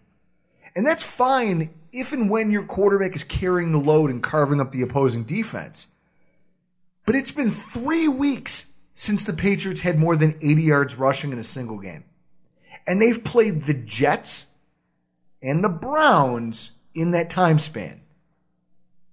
And 0.76 0.86
that's 0.86 1.04
fine 1.04 1.74
if 1.92 2.14
and 2.14 2.30
when 2.30 2.52
your 2.52 2.64
quarterback 2.64 3.16
is 3.16 3.24
carrying 3.24 3.72
the 3.72 3.78
load 3.80 4.10
and 4.10 4.24
carving 4.24 4.62
up 4.62 4.72
the 4.72 4.82
opposing 4.82 5.24
defense. 5.24 5.88
But 7.06 7.16
it's 7.16 7.32
been 7.32 7.50
three 7.50 8.08
weeks 8.08 8.72
since 8.94 9.24
the 9.24 9.34
Patriots 9.34 9.82
had 9.82 10.00
more 10.00 10.16
than 10.16 10.36
80 10.42 10.62
yards 10.62 10.96
rushing 10.96 11.32
in 11.32 11.40
a 11.40 11.44
single 11.44 11.80
game. 11.80 12.06
And 12.88 13.02
they've 13.02 13.24
played 13.24 13.64
the 13.64 13.74
Jets 13.74 14.48
and 15.42 15.64
the 15.64 15.70
Browns 15.70 16.72
in 16.96 17.12
that 17.12 17.30
time 17.30 17.60
span. 17.60 18.03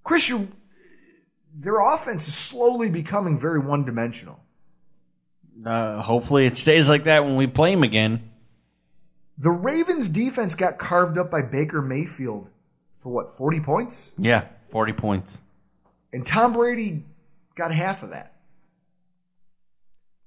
Chris, 0.05 0.33
their 1.55 1.81
offense 1.81 2.29
is 2.29 2.35
slowly 2.35 2.91
becoming 2.91 3.39
very 3.39 3.61
one 3.61 3.85
dimensional. 3.85 4.41
Uh, 5.65 6.01
hopefully, 6.01 6.47
it 6.47 6.57
stays 6.57 6.89
like 6.89 7.05
that 7.05 7.25
when 7.25 7.37
we 7.37 7.47
play 7.47 7.75
them 7.75 7.83
again. 7.83 8.31
The 9.39 9.51
Ravens 9.51 10.09
defense 10.09 10.55
got 10.55 10.79
carved 10.79 11.19
up 11.19 11.31
by 11.31 11.43
Baker 11.43 11.81
Mayfield 11.81 12.49
for 13.03 13.11
what, 13.13 13.35
40 13.35 13.61
points? 13.61 14.13
Yeah, 14.19 14.47
40 14.71 14.93
points. 14.95 15.39
And 16.13 16.27
Tom 16.27 16.53
Brady 16.53 17.05
got 17.55 17.73
half 17.73 18.03
of 18.03 18.11
that. 18.11 18.35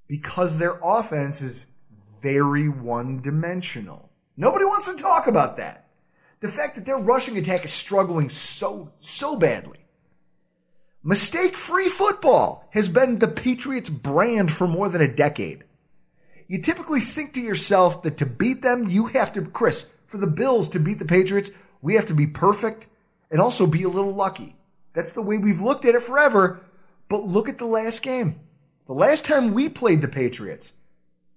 Because 0.07 0.57
their 0.57 0.77
offense 0.83 1.41
is 1.41 1.67
very 2.21 2.69
one 2.69 3.21
dimensional. 3.21 4.09
Nobody 4.37 4.65
wants 4.65 4.93
to 4.93 5.01
talk 5.01 5.27
about 5.27 5.57
that. 5.57 5.82
The 6.43 6.51
fact 6.51 6.75
that 6.75 6.85
their 6.85 6.97
rushing 6.97 7.37
attack 7.37 7.63
is 7.63 7.71
struggling 7.71 8.27
so, 8.27 8.91
so 8.97 9.37
badly. 9.37 9.79
Mistake 11.01 11.55
free 11.55 11.87
football 11.87 12.67
has 12.73 12.89
been 12.89 13.17
the 13.17 13.29
Patriots 13.29 13.89
brand 13.89 14.51
for 14.51 14.67
more 14.67 14.89
than 14.89 15.01
a 15.01 15.07
decade. 15.07 15.63
You 16.47 16.61
typically 16.61 16.99
think 16.99 17.31
to 17.33 17.41
yourself 17.41 18.03
that 18.03 18.17
to 18.17 18.25
beat 18.25 18.61
them, 18.61 18.89
you 18.89 19.05
have 19.07 19.31
to, 19.33 19.41
Chris, 19.43 19.93
for 20.05 20.17
the 20.17 20.27
Bills 20.27 20.67
to 20.69 20.81
beat 20.81 20.99
the 20.99 21.05
Patriots, 21.05 21.49
we 21.81 21.95
have 21.95 22.07
to 22.07 22.13
be 22.13 22.27
perfect 22.27 22.87
and 23.31 23.39
also 23.39 23.65
be 23.65 23.83
a 23.83 23.89
little 23.89 24.13
lucky. 24.13 24.57
That's 24.91 25.13
the 25.13 25.21
way 25.21 25.37
we've 25.37 25.61
looked 25.61 25.85
at 25.85 25.95
it 25.95 26.03
forever. 26.03 26.59
But 27.07 27.25
look 27.25 27.47
at 27.47 27.57
the 27.57 27.65
last 27.65 28.01
game. 28.01 28.41
The 28.87 28.93
last 28.93 29.23
time 29.23 29.53
we 29.53 29.69
played 29.69 30.01
the 30.01 30.09
Patriots, 30.09 30.73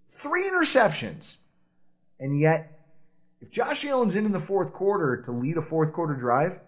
three 0.08 0.50
interceptions. 0.50 1.36
And 2.18 2.36
yet, 2.36 2.75
if 3.46 3.52
Josh 3.52 3.84
Allen's 3.84 4.16
in 4.16 4.26
in 4.26 4.32
the 4.32 4.40
fourth 4.40 4.72
quarter 4.72 5.22
to 5.22 5.30
lead 5.30 5.56
a 5.56 5.62
fourth 5.62 5.92
quarter 5.92 6.14
drive, 6.14 6.58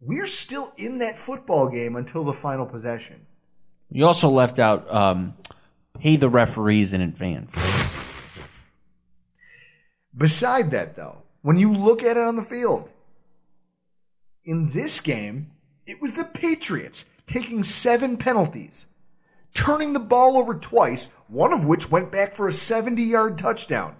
we're 0.00 0.26
still 0.26 0.70
in 0.78 0.98
that 0.98 1.18
football 1.18 1.68
game 1.68 1.96
until 1.96 2.22
the 2.22 2.32
final 2.32 2.64
possession. 2.64 3.26
You 3.90 4.06
also 4.06 4.28
left 4.28 4.60
out 4.60 4.88
um, 4.94 5.34
pay 5.98 6.16
the 6.16 6.28
referees 6.28 6.92
in 6.92 7.00
advance. 7.00 7.54
Beside 10.16 10.70
that, 10.70 10.94
though, 10.94 11.24
when 11.42 11.56
you 11.56 11.72
look 11.72 12.00
at 12.04 12.16
it 12.16 12.22
on 12.22 12.36
the 12.36 12.42
field, 12.42 12.92
in 14.44 14.70
this 14.70 15.00
game, 15.00 15.50
it 15.84 16.00
was 16.00 16.12
the 16.12 16.24
Patriots 16.24 17.06
taking 17.26 17.64
seven 17.64 18.16
penalties, 18.16 18.86
turning 19.52 19.94
the 19.94 20.00
ball 20.00 20.38
over 20.38 20.54
twice, 20.54 21.12
one 21.26 21.52
of 21.52 21.66
which 21.66 21.90
went 21.90 22.12
back 22.12 22.34
for 22.34 22.46
a 22.46 22.52
70 22.52 23.02
yard 23.02 23.36
touchdown, 23.36 23.96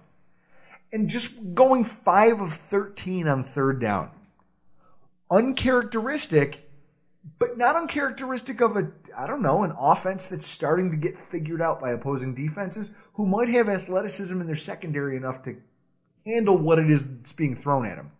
and 0.91 1.09
just 1.09 1.53
going 1.53 1.83
5 1.83 2.41
of 2.41 2.53
13 2.53 3.27
on 3.27 3.43
third 3.43 3.79
down. 3.79 4.11
Uncharacteristic, 5.29 6.69
but 7.39 7.57
not 7.57 7.75
uncharacteristic 7.75 8.61
of 8.61 8.77
a, 8.77 8.91
I 9.17 9.27
don't 9.27 9.41
know, 9.41 9.63
an 9.63 9.73
offense 9.77 10.27
that's 10.27 10.45
starting 10.45 10.91
to 10.91 10.97
get 10.97 11.17
figured 11.17 11.61
out 11.61 11.81
by 11.81 11.91
opposing 11.91 12.33
defenses 12.33 12.95
who 13.13 13.25
might 13.25 13.49
have 13.49 13.67
athleticism 13.67 14.39
in 14.39 14.47
their 14.47 14.55
secondary 14.55 15.17
enough 15.17 15.43
to 15.43 15.57
handle 16.25 16.57
what 16.57 16.79
it 16.79 16.89
is 16.89 17.17
that's 17.17 17.33
being 17.33 17.55
thrown 17.55 17.85
at 17.85 17.97
them. 17.97 18.11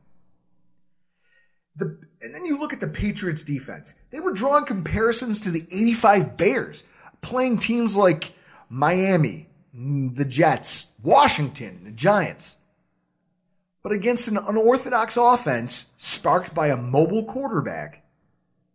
The, 1.77 1.97
and 2.21 2.33
then 2.33 2.45
you 2.45 2.59
look 2.59 2.73
at 2.73 2.79
the 2.79 2.87
Patriots 2.87 3.43
defense. 3.43 3.99
They 4.09 4.19
were 4.19 4.33
drawing 4.33 4.65
comparisons 4.65 5.39
to 5.41 5.51
the 5.51 5.61
85 5.71 6.35
Bears, 6.35 6.83
playing 7.21 7.59
teams 7.59 7.95
like 7.95 8.33
Miami, 8.69 9.46
Mm, 9.77 10.15
the 10.15 10.25
Jets, 10.25 10.93
Washington, 11.03 11.81
the 11.83 11.91
Giants. 11.91 12.57
But 13.83 13.91
against 13.91 14.27
an 14.27 14.37
unorthodox 14.37 15.17
offense 15.17 15.91
sparked 15.97 16.53
by 16.53 16.67
a 16.67 16.77
mobile 16.77 17.23
quarterback, 17.23 18.03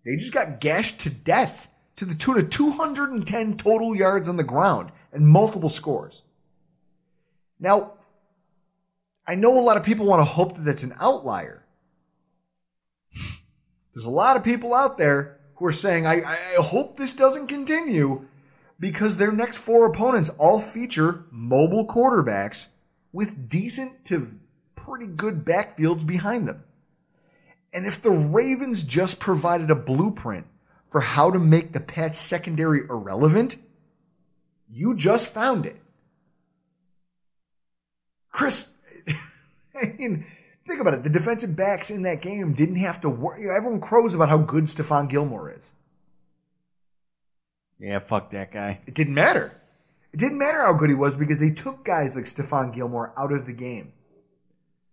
they 0.04 0.16
just 0.16 0.32
got 0.32 0.60
gashed 0.60 1.00
to 1.00 1.10
death 1.10 1.68
to 1.96 2.04
the 2.04 2.14
tune 2.14 2.38
of 2.38 2.50
210 2.50 3.56
total 3.56 3.94
yards 3.94 4.28
on 4.28 4.36
the 4.36 4.44
ground 4.44 4.90
and 5.12 5.26
multiple 5.26 5.68
scores. 5.68 6.22
Now, 7.58 7.94
I 9.26 9.34
know 9.34 9.58
a 9.58 9.62
lot 9.62 9.76
of 9.76 9.84
people 9.84 10.06
want 10.06 10.20
to 10.20 10.24
hope 10.24 10.56
that 10.56 10.62
that's 10.62 10.82
an 10.82 10.94
outlier. 11.00 11.64
There's 13.94 14.06
a 14.06 14.10
lot 14.10 14.36
of 14.36 14.42
people 14.42 14.74
out 14.74 14.98
there 14.98 15.38
who 15.56 15.66
are 15.66 15.72
saying, 15.72 16.06
I, 16.06 16.22
I 16.24 16.62
hope 16.62 16.96
this 16.96 17.14
doesn't 17.14 17.48
continue 17.48 18.26
because 18.82 19.16
their 19.16 19.30
next 19.30 19.58
four 19.58 19.86
opponents 19.86 20.28
all 20.40 20.60
feature 20.60 21.24
mobile 21.30 21.86
quarterbacks 21.86 22.66
with 23.12 23.48
decent 23.48 24.04
to 24.04 24.26
pretty 24.74 25.06
good 25.06 25.44
backfields 25.44 26.04
behind 26.04 26.48
them. 26.48 26.64
And 27.72 27.86
if 27.86 28.02
the 28.02 28.10
Ravens 28.10 28.82
just 28.82 29.20
provided 29.20 29.70
a 29.70 29.76
blueprint 29.76 30.46
for 30.90 31.00
how 31.00 31.30
to 31.30 31.38
make 31.38 31.72
the 31.72 31.78
Pats 31.78 32.18
secondary 32.18 32.80
irrelevant, 32.80 33.56
you 34.68 34.96
just 34.96 35.32
found 35.32 35.64
it. 35.64 35.76
Chris, 38.32 38.72
I 39.76 39.94
mean, 39.96 40.26
think 40.66 40.80
about 40.80 40.94
it. 40.94 41.04
The 41.04 41.08
defensive 41.08 41.54
backs 41.54 41.88
in 41.88 42.02
that 42.02 42.20
game 42.20 42.52
didn't 42.52 42.76
have 42.76 43.00
to 43.02 43.08
worry. 43.08 43.48
Everyone 43.48 43.80
crows 43.80 44.16
about 44.16 44.28
how 44.28 44.38
good 44.38 44.64
Stephon 44.64 45.08
Gilmore 45.08 45.52
is. 45.52 45.76
Yeah, 47.82 47.98
fuck 47.98 48.30
that 48.30 48.52
guy. 48.52 48.78
It 48.86 48.94
didn't 48.94 49.14
matter. 49.14 49.52
It 50.12 50.20
didn't 50.20 50.38
matter 50.38 50.62
how 50.62 50.72
good 50.74 50.90
he 50.90 50.94
was 50.94 51.16
because 51.16 51.40
they 51.40 51.50
took 51.50 51.84
guys 51.84 52.14
like 52.14 52.26
Stephon 52.26 52.72
Gilmore 52.72 53.12
out 53.18 53.32
of 53.32 53.44
the 53.44 53.52
game. 53.52 53.92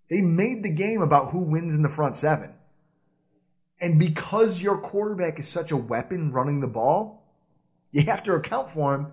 They 0.10 0.22
made 0.22 0.64
the 0.64 0.74
game 0.74 1.04
about 1.04 1.30
who 1.30 1.44
wins 1.44 1.76
in 1.76 1.84
the 1.84 1.90
front 1.90 2.16
seven. 2.16 2.52
And 3.80 4.00
because 4.00 4.64
your 4.64 4.80
quarterback 4.80 5.38
is 5.38 5.48
such 5.48 5.70
a 5.70 5.78
weapon 5.78 6.32
running 6.32 6.62
the 6.62 6.68
ball, 6.68 7.24
you 7.92 8.06
have 8.06 8.24
to 8.24 8.34
account 8.34 8.72
for 8.72 8.96
him, 8.96 9.12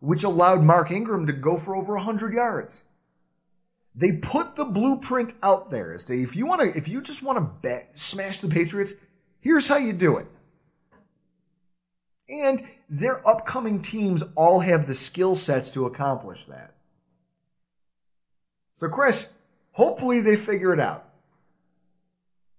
which 0.00 0.24
allowed 0.24 0.62
Mark 0.62 0.90
Ingram 0.90 1.26
to 1.26 1.34
go 1.34 1.58
for 1.58 1.76
over 1.76 1.96
100 1.96 2.32
yards. 2.32 2.84
They 3.94 4.12
put 4.12 4.56
the 4.56 4.64
blueprint 4.64 5.34
out 5.42 5.70
there 5.70 5.92
as 5.92 6.06
to 6.06 6.14
if 6.14 6.36
you 6.36 6.46
want 6.46 6.62
to, 6.62 6.78
if 6.78 6.88
you 6.88 7.02
just 7.02 7.22
want 7.22 7.36
to 7.36 7.44
bet, 7.44 7.98
smash 7.98 8.40
the 8.40 8.48
Patriots, 8.48 8.94
here's 9.40 9.68
how 9.68 9.76
you 9.76 9.92
do 9.92 10.16
it. 10.16 10.26
And 12.30 12.62
their 12.88 13.26
upcoming 13.28 13.82
teams 13.82 14.22
all 14.36 14.60
have 14.60 14.86
the 14.86 14.94
skill 14.94 15.34
sets 15.34 15.70
to 15.72 15.86
accomplish 15.86 16.44
that. 16.46 16.74
So, 18.74 18.88
Chris, 18.88 19.32
hopefully 19.72 20.20
they 20.20 20.36
figure 20.36 20.72
it 20.72 20.80
out. 20.80 21.06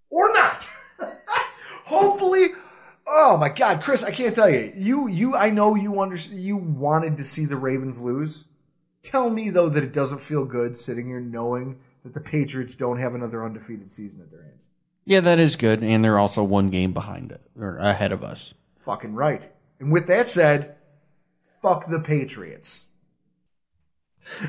Or 0.10 0.32
not. 0.34 0.68
hopefully. 1.86 2.50
Oh 3.08 3.38
my 3.38 3.50
God, 3.50 3.82
Chris, 3.82 4.04
I 4.04 4.12
can't 4.12 4.36
tell 4.36 4.50
you. 4.50 4.72
You, 4.76 5.08
you, 5.08 5.36
I 5.36 5.50
know 5.50 5.76
you 5.76 6.00
under, 6.00 6.16
you 6.16 6.58
wanted 6.58 7.18
to 7.18 7.24
see 7.24 7.46
the 7.46 7.58
Ravens 7.58 8.00
lose. 8.00 8.46
Tell 9.02 9.30
me 9.30 9.50
though 9.50 9.70
that 9.70 9.84
it 9.84 9.94
doesn't 9.94 10.22
feel 10.22 10.46
good 10.46 10.76
sitting 10.76 11.08
here 11.08 11.20
knowing 11.20 11.80
that 12.04 12.14
the 12.14 12.20
Patriots 12.20 12.76
don't 12.76 13.00
have 13.00 13.16
another 13.16 13.44
undefeated 13.44 13.90
season 13.90 14.22
at 14.22 14.30
their 14.30 14.44
hands. 14.44 14.68
Yeah, 15.06 15.22
that 15.22 15.40
is 15.40 15.56
good, 15.56 15.84
and 15.84 16.04
they're 16.04 16.20
also 16.20 16.44
one 16.44 16.70
game 16.70 16.94
behind 16.94 17.32
it 17.32 17.42
or 17.60 17.78
ahead 17.78 18.12
of 18.12 18.24
us. 18.24 18.54
Fucking 18.86 19.14
right. 19.14 19.50
And 19.82 19.92
with 19.92 20.08
that 20.08 20.30
said, 20.30 20.76
fuck 21.62 21.88
the 21.88 22.00
Patriots. 22.00 22.86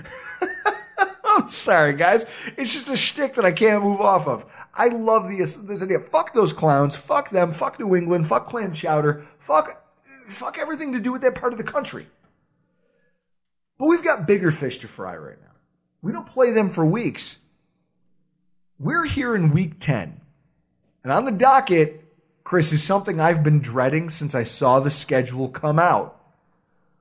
I'm 1.24 1.48
sorry, 1.48 1.94
guys. 1.94 2.26
It's 2.58 2.74
just 2.74 2.90
a 2.90 2.96
shtick 2.98 3.34
that 3.34 3.46
I 3.46 3.52
can't 3.52 3.82
move 3.82 4.02
off 4.02 4.28
of. 4.28 4.44
I 4.74 4.88
love 4.88 5.28
this, 5.28 5.56
this 5.56 5.82
idea. 5.82 6.00
Fuck 6.00 6.34
those 6.34 6.52
clowns. 6.52 6.96
Fuck 6.96 7.30
them. 7.30 7.50
Fuck 7.50 7.80
New 7.80 7.96
England. 7.96 8.28
Fuck 8.28 8.46
clam 8.46 8.74
chowder. 8.74 9.26
Fuck, 9.38 9.82
fuck 10.04 10.58
everything 10.58 10.92
to 10.92 11.00
do 11.00 11.12
with 11.12 11.22
that 11.22 11.34
part 11.34 11.54
of 11.54 11.58
the 11.58 11.64
country. 11.64 12.06
But 13.78 13.86
we've 13.86 14.04
got 14.04 14.26
bigger 14.26 14.50
fish 14.50 14.78
to 14.80 14.86
fry 14.86 15.16
right 15.16 15.40
now. 15.40 15.54
We 16.02 16.12
don't 16.12 16.26
play 16.26 16.52
them 16.52 16.68
for 16.68 16.84
weeks. 16.84 17.38
We're 18.78 19.06
here 19.06 19.34
in 19.34 19.52
week 19.52 19.80
10. 19.80 20.20
And 21.04 21.12
on 21.12 21.24
the 21.24 21.32
docket, 21.32 22.01
Chris, 22.52 22.70
is 22.70 22.82
something 22.82 23.18
I've 23.18 23.42
been 23.42 23.60
dreading 23.60 24.10
since 24.10 24.34
I 24.34 24.42
saw 24.42 24.78
the 24.78 24.90
schedule 24.90 25.48
come 25.48 25.78
out. 25.78 26.20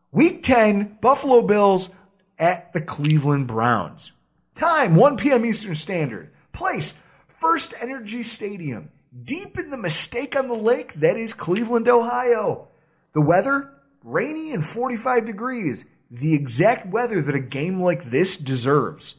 Week 0.10 0.43
10, 0.43 0.99
Buffalo 1.02 1.41
Bills 1.41 1.93
at 2.39 2.72
the 2.72 2.80
Cleveland 2.80 3.47
Browns. 3.47 4.14
Time, 4.56 4.95
1 4.95 5.18
p.m. 5.18 5.43
Eastern 5.45 5.76
Standard. 5.76 6.32
Place, 6.54 7.04
First 7.28 7.74
Energy 7.82 8.24
Stadium. 8.24 8.93
Deep 9.26 9.58
in 9.58 9.70
the 9.70 9.76
mistake 9.76 10.38
on 10.38 10.47
the 10.47 10.54
lake, 10.54 10.93
that 10.93 11.18
is 11.18 11.34
Cleveland, 11.34 11.89
Ohio. 11.89 12.70
The 13.12 13.22
weather, 13.22 13.74
rainy 14.06 14.54
and 14.54 14.64
45 14.64 15.26
degrees. 15.26 15.89
The 16.10 16.34
exact 16.34 16.88
weather 16.88 17.22
that 17.22 17.36
a 17.36 17.41
game 17.41 17.82
like 17.82 18.06
this 18.06 18.38
deserves. 18.38 19.16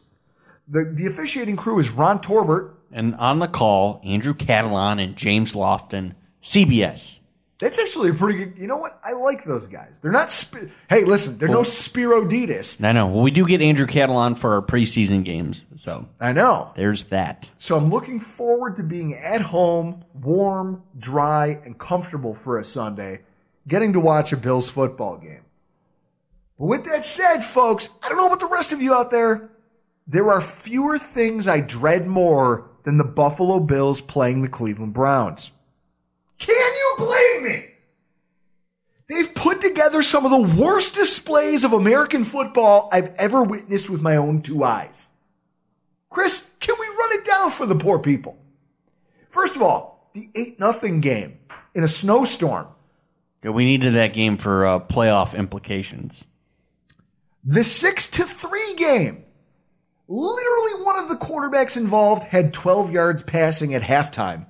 The, 0.67 0.91
the 0.97 1.05
officiating 1.05 1.57
crew 1.57 1.79
is 1.79 1.91
Ron 1.91 2.23
Torbert. 2.23 2.75
And 2.91 3.17
on 3.17 3.39
the 3.39 3.49
call, 3.49 4.01
Andrew 4.03 4.33
Catalon 4.33 4.99
and 4.99 5.15
James 5.15 5.53
Lofton, 5.53 6.15
CBS. 6.43 7.21
That's 7.59 7.79
actually 7.79 8.11
a 8.11 8.15
pretty 8.15 8.39
good. 8.45 8.59
You 8.59 8.67
know 8.67 8.79
what? 8.79 8.99
I 9.05 9.13
like 9.13 9.45
those 9.45 9.69
guys. 9.69 10.01
They're 10.03 10.11
not. 10.11 10.31
Sp- 10.35 10.67
hey, 10.91 11.05
listen, 11.05 11.39
they're 11.39 11.49
no 11.49 11.63
Spero 11.63 12.27
Dedes. 12.27 12.83
I 12.83 12.91
know. 12.91 13.07
Well, 13.07 13.23
we 13.23 13.31
do 13.31 13.47
get 13.47 13.63
Andrew 13.63 13.87
Catalon 13.87 14.37
for 14.37 14.55
our 14.57 14.63
preseason 14.63 15.23
games, 15.25 15.65
so 15.77 16.09
I 16.21 16.33
know. 16.33 16.73
there's 16.75 17.05
that. 17.05 17.49
So 17.59 17.77
I'm 17.77 17.89
looking 17.89 18.19
forward 18.19 18.75
to 18.77 18.83
being 18.83 19.15
at 19.15 19.41
home, 19.41 20.05
warm, 20.13 20.83
dry, 20.99 21.61
and 21.65 21.79
comfortable 21.79 22.35
for 22.35 22.59
a 22.59 22.65
Sunday, 22.65 23.21
getting 23.69 23.93
to 23.93 24.01
watch 24.01 24.33
a 24.33 24.37
Bills 24.37 24.69
football 24.69 25.19
game. 25.19 25.43
But 26.59 26.67
with 26.67 26.85
that 26.87 27.05
said, 27.05 27.43
folks, 27.43 27.91
I 28.05 28.09
don't 28.09 28.19
know 28.19 28.27
about 28.27 28.41
the 28.41 28.47
rest 28.47 28.73
of 28.73 28.83
you 28.83 28.93
out 28.93 29.13
there. 29.13 29.51
There 30.09 30.33
are 30.33 30.41
fewer 30.41 30.99
things 30.99 31.47
I 31.47 31.61
dread 31.61 32.09
more 32.09 32.69
than 32.83 32.97
the 32.99 33.05
Buffalo 33.05 33.61
Bills 33.61 34.01
playing 34.01 34.43
the 34.43 34.49
Cleveland 34.49 34.95
Browns. 34.95 35.53
Blame 36.97 37.45
me? 37.45 37.69
They've 39.09 39.35
put 39.35 39.61
together 39.61 40.03
some 40.03 40.25
of 40.25 40.31
the 40.31 40.63
worst 40.63 40.95
displays 40.95 41.65
of 41.65 41.73
American 41.73 42.25
football 42.25 42.89
I've 42.93 43.15
ever 43.17 43.43
witnessed 43.43 43.91
with 43.91 44.01
my 44.01 44.17
own 44.17 44.43
two 44.43 44.65
eyes. 44.65 45.09
Chris, 46.09 46.51
can 46.61 46.77
we 46.79 46.87
run 46.87 47.13
it 47.13 47.25
down 47.25 47.51
for 47.51 47.67
the 47.67 47.75
poor 47.75 47.99
people? 47.99 48.39
First 49.29 49.57
of 49.57 49.63
all, 49.63 50.11
the 50.15 50.29
8 50.35 50.61
nothing 50.61 51.01
game 51.01 51.39
in 51.75 51.83
a 51.83 51.89
snowstorm. 51.89 52.69
Yeah, 53.43 53.51
we 53.51 53.65
needed 53.65 53.95
that 53.95 54.13
game 54.13 54.37
for 54.37 54.65
uh, 54.65 54.79
playoff 54.81 55.35
implications. 55.37 56.27
The 57.45 57.65
6 57.65 58.09
to 58.09 58.25
3 58.25 58.75
game. 58.77 59.25
Literally 60.07 60.85
one 60.85 60.99
of 60.99 61.09
the 61.09 61.17
quarterbacks 61.17 61.77
involved 61.77 62.25
had 62.25 62.53
12 62.53 62.93
yards 62.93 63.23
passing 63.23 63.75
at 63.75 63.83
halftime. 63.83 64.47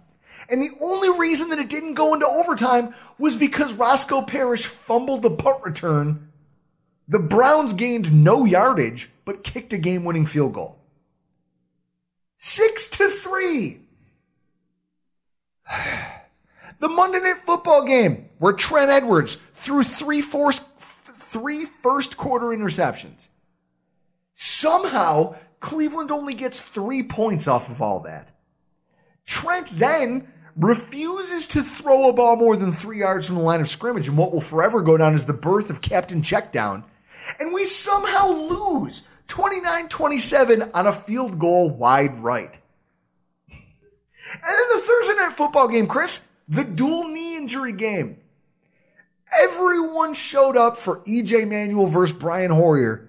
And 0.49 0.62
the 0.62 0.70
only 0.80 1.11
reason 1.18 1.51
that 1.51 1.59
it 1.59 1.68
didn't 1.68 1.95
go 1.95 2.14
into 2.14 2.26
overtime 2.26 2.95
was 3.18 3.36
because 3.36 3.74
Roscoe 3.74 4.22
Parrish 4.22 4.66
fumbled 4.66 5.22
the 5.22 5.30
punt 5.30 5.62
return. 5.64 6.32
The 7.09 7.18
Browns 7.18 7.72
gained 7.72 8.12
no 8.12 8.45
yardage, 8.45 9.11
but 9.24 9.45
kicked 9.45 9.72
a 9.72 9.78
game 9.78 10.05
winning 10.05 10.26
field 10.26 10.55
goal. 10.55 10.78
Six 12.36 12.88
to 12.88 13.09
three. 13.09 13.80
The 16.78 16.88
Monday 16.88 17.20
Night 17.20 17.36
Football 17.36 17.84
game, 17.84 18.28
where 18.38 18.53
Trent 18.53 18.90
Edwards 18.90 19.36
threw 19.53 19.84
three, 19.84 20.20
force, 20.20 20.59
three 20.59 21.64
first 21.64 22.16
quarter 22.16 22.47
interceptions. 22.47 23.28
Somehow, 24.32 25.36
Cleveland 25.61 26.11
only 26.11 26.34
gets 26.34 26.61
three 26.61 27.05
points 27.05 27.47
off 27.47 27.70
of 27.70 27.80
all 27.80 28.01
that. 28.01 28.32
Trent 29.27 29.68
then 29.70 30.29
refuses 30.57 31.47
to 31.49 31.62
throw 31.62 32.09
a 32.09 32.12
ball 32.12 32.37
more 32.37 32.57
than 32.57 32.73
three 32.73 32.99
yards 32.99 33.27
from 33.27 33.37
the 33.37 33.43
line 33.43 33.61
of 33.61 33.68
scrimmage 33.68 34.09
and 34.09 34.18
what 34.18 34.33
will 34.33 34.41
forever 34.41 34.83
go 34.83 34.97
down 34.97 35.14
as 35.14 35.25
the 35.25 35.33
birth 35.33 35.70
of 35.70 35.81
Captain 35.81 36.23
Checkdown. 36.23 36.85
And 37.39 37.53
we 37.53 37.64
somehow 37.64 38.29
lose 38.29 39.09
29 39.29 39.89
27 39.89 40.62
on 40.75 40.87
a 40.87 40.93
field 40.93 41.39
goal 41.39 41.70
wide 41.70 42.14
right. 42.18 42.59
And 43.49 44.43
then 44.43 44.68
the 44.73 44.83
Thursday 44.83 45.14
night 45.14 45.33
football 45.33 45.68
game, 45.68 45.87
Chris, 45.87 46.29
the 46.49 46.64
dual 46.64 47.09
knee 47.09 47.37
injury 47.37 47.73
game. 47.73 48.18
Everyone 49.43 50.12
showed 50.12 50.57
up 50.57 50.77
for 50.77 51.01
EJ 51.05 51.49
Manuel 51.49 51.87
versus 51.87 52.16
Brian 52.16 52.51
Hoyer 52.51 53.09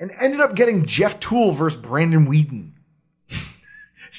and 0.00 0.10
ended 0.20 0.40
up 0.40 0.54
getting 0.54 0.86
Jeff 0.86 1.20
Tuel 1.20 1.52
versus 1.52 1.80
Brandon 1.80 2.26
Weeden. 2.26 2.72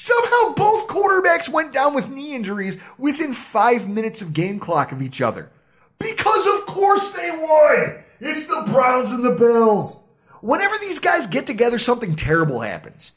Somehow 0.00 0.54
both 0.54 0.88
quarterbacks 0.88 1.46
went 1.46 1.74
down 1.74 1.92
with 1.92 2.08
knee 2.08 2.34
injuries 2.34 2.82
within 2.96 3.34
five 3.34 3.86
minutes 3.86 4.22
of 4.22 4.32
game 4.32 4.58
clock 4.58 4.92
of 4.92 5.02
each 5.02 5.20
other. 5.20 5.50
Because 5.98 6.46
of 6.46 6.64
course 6.64 7.10
they 7.10 7.30
would! 7.30 8.02
It's 8.18 8.46
the 8.46 8.62
Browns 8.72 9.10
and 9.10 9.22
the 9.22 9.34
Bills. 9.34 10.00
Whenever 10.40 10.74
these 10.78 11.00
guys 11.00 11.26
get 11.26 11.46
together, 11.46 11.78
something 11.78 12.16
terrible 12.16 12.60
happens. 12.60 13.12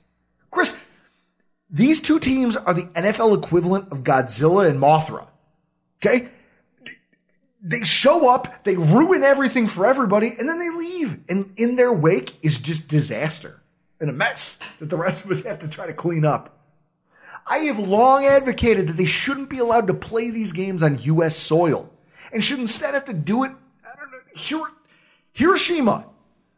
Chris, 0.51 0.77
these 1.69 2.01
two 2.01 2.19
teams 2.19 2.57
are 2.57 2.73
the 2.73 2.91
NFL 2.95 3.38
equivalent 3.38 3.89
of 3.93 4.03
Godzilla 4.03 4.69
and 4.69 4.77
Mothra. 4.77 5.29
Okay? 6.05 6.31
They 7.61 7.86
show 7.86 8.29
up, 8.29 8.65
they 8.65 8.75
ruin 8.75 9.23
everything 9.23 9.67
for 9.67 9.86
everybody, 9.86 10.34
and 10.38 10.49
then 10.49 10.59
they 10.59 10.69
leave. 10.69 11.17
And 11.29 11.53
in 11.55 11.77
their 11.77 11.93
wake 11.93 12.36
is 12.41 12.59
just 12.59 12.89
disaster 12.89 13.61
and 14.01 14.09
a 14.09 14.13
mess 14.13 14.59
that 14.79 14.89
the 14.89 14.97
rest 14.97 15.23
of 15.23 15.31
us 15.31 15.45
have 15.45 15.59
to 15.59 15.69
try 15.69 15.88
to 15.88 15.93
clean 15.93 16.25
up. 16.25 16.52
I 17.47 17.59
have 17.59 17.79
long 17.79 18.25
advocated 18.25 18.87
that 18.87 18.97
they 18.97 19.05
shouldn't 19.05 19.49
be 19.49 19.59
allowed 19.59 19.87
to 19.87 19.93
play 19.93 20.29
these 20.29 20.51
games 20.51 20.81
on 20.81 20.99
U.S. 20.99 21.35
soil 21.35 21.91
and 22.31 22.43
should 22.43 22.59
instead 22.59 22.93
have 22.93 23.05
to 23.05 23.13
do 23.13 23.43
it, 23.43 23.51
I 23.51 23.99
don't 23.99 24.11
know, 24.11 24.17
Hir- 24.35 24.73
Hiroshima, 25.33 26.05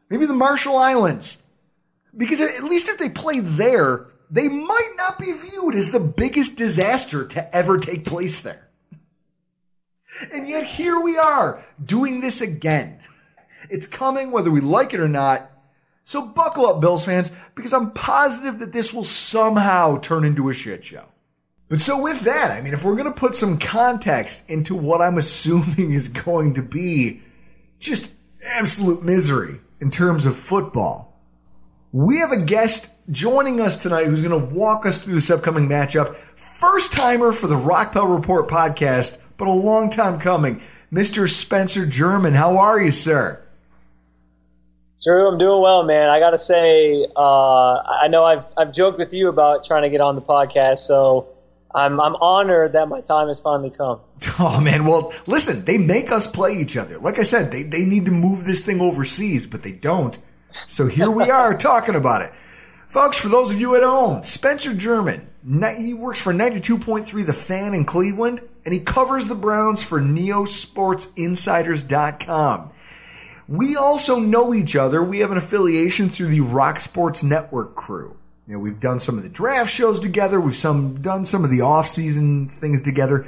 maybe 0.09 0.25
the 0.25 0.33
Marshall 0.33 0.77
Islands. 0.77 1.41
Because 2.15 2.39
at 2.39 2.63
least 2.63 2.87
if 2.87 2.97
they 2.97 3.09
play 3.09 3.39
there, 3.41 4.07
they 4.29 4.47
might 4.47 4.93
not 4.97 5.19
be 5.19 5.33
viewed 5.33 5.75
as 5.75 5.91
the 5.91 5.99
biggest 5.99 6.57
disaster 6.57 7.25
to 7.27 7.55
ever 7.55 7.77
take 7.77 8.05
place 8.05 8.39
there. 8.39 8.69
And 10.31 10.47
yet 10.47 10.63
here 10.63 10.99
we 10.99 11.17
are 11.17 11.63
doing 11.83 12.21
this 12.21 12.41
again. 12.41 12.99
It's 13.69 13.85
coming 13.85 14.31
whether 14.31 14.49
we 14.51 14.61
like 14.61 14.93
it 14.93 14.99
or 14.99 15.09
not. 15.09 15.51
So 16.05 16.23
buckle 16.23 16.67
up, 16.67 16.81
Bills 16.81 17.03
fans, 17.03 17.31
because 17.55 17.73
I'm 17.73 17.89
positive 17.89 18.59
that 18.59 18.71
this 18.71 18.93
will 18.93 19.03
somehow 19.03 19.97
turn 19.97 20.23
into 20.23 20.49
a 20.49 20.53
shit 20.53 20.85
show. 20.85 21.03
But 21.67 21.79
so 21.79 21.99
with 22.03 22.21
that, 22.21 22.51
I 22.51 22.61
mean, 22.61 22.73
if 22.73 22.85
we're 22.85 22.95
going 22.95 23.11
to 23.11 23.19
put 23.19 23.33
some 23.33 23.57
context 23.57 24.47
into 24.47 24.75
what 24.75 25.01
I'm 25.01 25.17
assuming 25.17 25.91
is 25.91 26.07
going 26.07 26.53
to 26.53 26.61
be 26.61 27.21
just 27.79 28.13
absolute 28.53 29.03
misery 29.03 29.55
in 29.81 29.89
terms 29.89 30.27
of 30.27 30.35
football, 30.35 31.19
we 31.91 32.19
have 32.19 32.31
a 32.31 32.45
guest 32.45 32.91
joining 33.09 33.59
us 33.59 33.81
tonight 33.81 34.05
who's 34.05 34.21
going 34.21 34.47
to 34.47 34.55
walk 34.55 34.85
us 34.85 35.03
through 35.03 35.15
this 35.15 35.31
upcoming 35.31 35.67
matchup. 35.67 36.13
First 36.13 36.93
timer 36.93 37.31
for 37.31 37.47
the 37.47 37.55
Rockpile 37.55 38.15
Report 38.15 38.47
podcast, 38.47 39.19
but 39.37 39.47
a 39.47 39.51
long 39.51 39.89
time 39.89 40.19
coming. 40.19 40.61
Mr. 40.93 41.27
Spencer 41.27 41.87
German, 41.87 42.35
how 42.35 42.59
are 42.59 42.79
you, 42.79 42.91
sir? 42.91 43.41
Drew, 45.05 45.27
I'm 45.27 45.37
doing 45.37 45.61
well, 45.61 45.83
man. 45.83 46.09
I 46.09 46.19
gotta 46.19 46.39
say, 46.39 47.05
uh, 47.15 47.75
I 47.75 48.07
know 48.07 48.25
I've 48.25 48.45
I've 48.57 48.73
joked 48.73 48.97
with 48.97 49.13
you 49.13 49.29
about 49.29 49.63
trying 49.63 49.83
to 49.83 49.89
get 49.91 50.01
on 50.01 50.15
the 50.15 50.21
podcast, 50.21 50.79
so 50.79 51.27
I'm 51.75 52.01
I'm 52.01 52.15
honored 52.15 52.73
that 52.73 52.89
my 52.89 53.01
time 53.01 53.27
has 53.27 53.39
finally 53.39 53.69
come. 53.69 53.99
Oh 54.39 54.59
man, 54.59 54.85
well, 54.85 55.13
listen, 55.27 55.63
they 55.63 55.77
make 55.77 56.11
us 56.11 56.25
play 56.25 56.53
each 56.53 56.75
other. 56.75 56.97
Like 56.97 57.19
I 57.19 57.23
said, 57.23 57.51
they, 57.51 57.61
they 57.61 57.85
need 57.85 58.05
to 58.05 58.11
move 58.11 58.45
this 58.45 58.65
thing 58.65 58.81
overseas, 58.81 59.45
but 59.45 59.61
they 59.61 59.73
don't. 59.73 60.17
So 60.65 60.87
here 60.87 61.11
we 61.11 61.29
are 61.29 61.55
talking 61.57 61.93
about 61.95 62.23
it. 62.23 62.33
Folks, 62.87 63.19
for 63.19 63.27
those 63.27 63.53
of 63.53 63.59
you 63.59 63.75
at 63.75 63.83
home, 63.83 64.23
Spencer 64.23 64.73
German, 64.73 65.29
he 65.77 65.93
works 65.93 66.19
for 66.19 66.33
92.3 66.33 67.23
The 67.25 67.33
Fan 67.33 67.75
in 67.75 67.85
Cleveland, 67.85 68.41
and 68.65 68.73
he 68.73 68.79
covers 68.79 69.27
the 69.27 69.35
Browns 69.35 69.83
for 69.83 70.01
NeoSportsInsiders.com. 70.01 72.71
We 73.47 73.75
also 73.75 74.19
know 74.19 74.53
each 74.53 74.75
other. 74.75 75.03
We 75.03 75.19
have 75.19 75.31
an 75.31 75.37
affiliation 75.37 76.09
through 76.09 76.29
the 76.29 76.41
Rock 76.41 76.79
Sports 76.79 77.23
Network 77.23 77.75
crew. 77.75 78.17
You 78.47 78.53
know, 78.53 78.59
we've 78.59 78.79
done 78.79 78.99
some 78.99 79.17
of 79.17 79.23
the 79.23 79.29
draft 79.29 79.71
shows 79.71 79.99
together. 79.99 80.39
We've 80.39 80.55
some 80.55 81.01
done 81.01 81.25
some 81.25 81.43
of 81.43 81.49
the 81.49 81.61
off-season 81.61 82.47
things 82.47 82.81
together. 82.81 83.25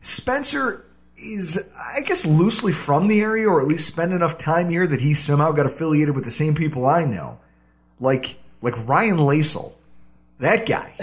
Spencer 0.00 0.84
is, 1.16 1.72
I 1.96 2.02
guess, 2.02 2.26
loosely 2.26 2.72
from 2.72 3.08
the 3.08 3.20
area, 3.20 3.48
or 3.48 3.60
at 3.60 3.66
least 3.66 3.86
spent 3.86 4.12
enough 4.12 4.38
time 4.38 4.68
here 4.68 4.86
that 4.86 5.00
he 5.00 5.14
somehow 5.14 5.52
got 5.52 5.66
affiliated 5.66 6.14
with 6.14 6.24
the 6.24 6.30
same 6.30 6.54
people 6.54 6.86
I 6.86 7.04
know, 7.04 7.38
like 7.98 8.36
like 8.60 8.74
Ryan 8.86 9.18
Lasel, 9.18 9.74
that 10.38 10.66
guy. 10.66 10.94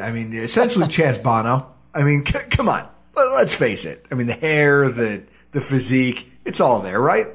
I 0.00 0.10
mean, 0.12 0.32
essentially 0.32 0.86
Chaz 0.88 1.22
Bono. 1.22 1.72
I 1.94 2.02
mean, 2.04 2.24
c- 2.24 2.48
come 2.50 2.68
on, 2.68 2.88
let's 3.14 3.54
face 3.54 3.84
it. 3.84 4.06
I 4.10 4.14
mean, 4.14 4.26
the 4.26 4.34
hair, 4.34 4.88
the 4.88 5.24
the 5.50 5.60
physique, 5.60 6.32
it's 6.44 6.60
all 6.60 6.80
there, 6.80 7.00
right? 7.00 7.26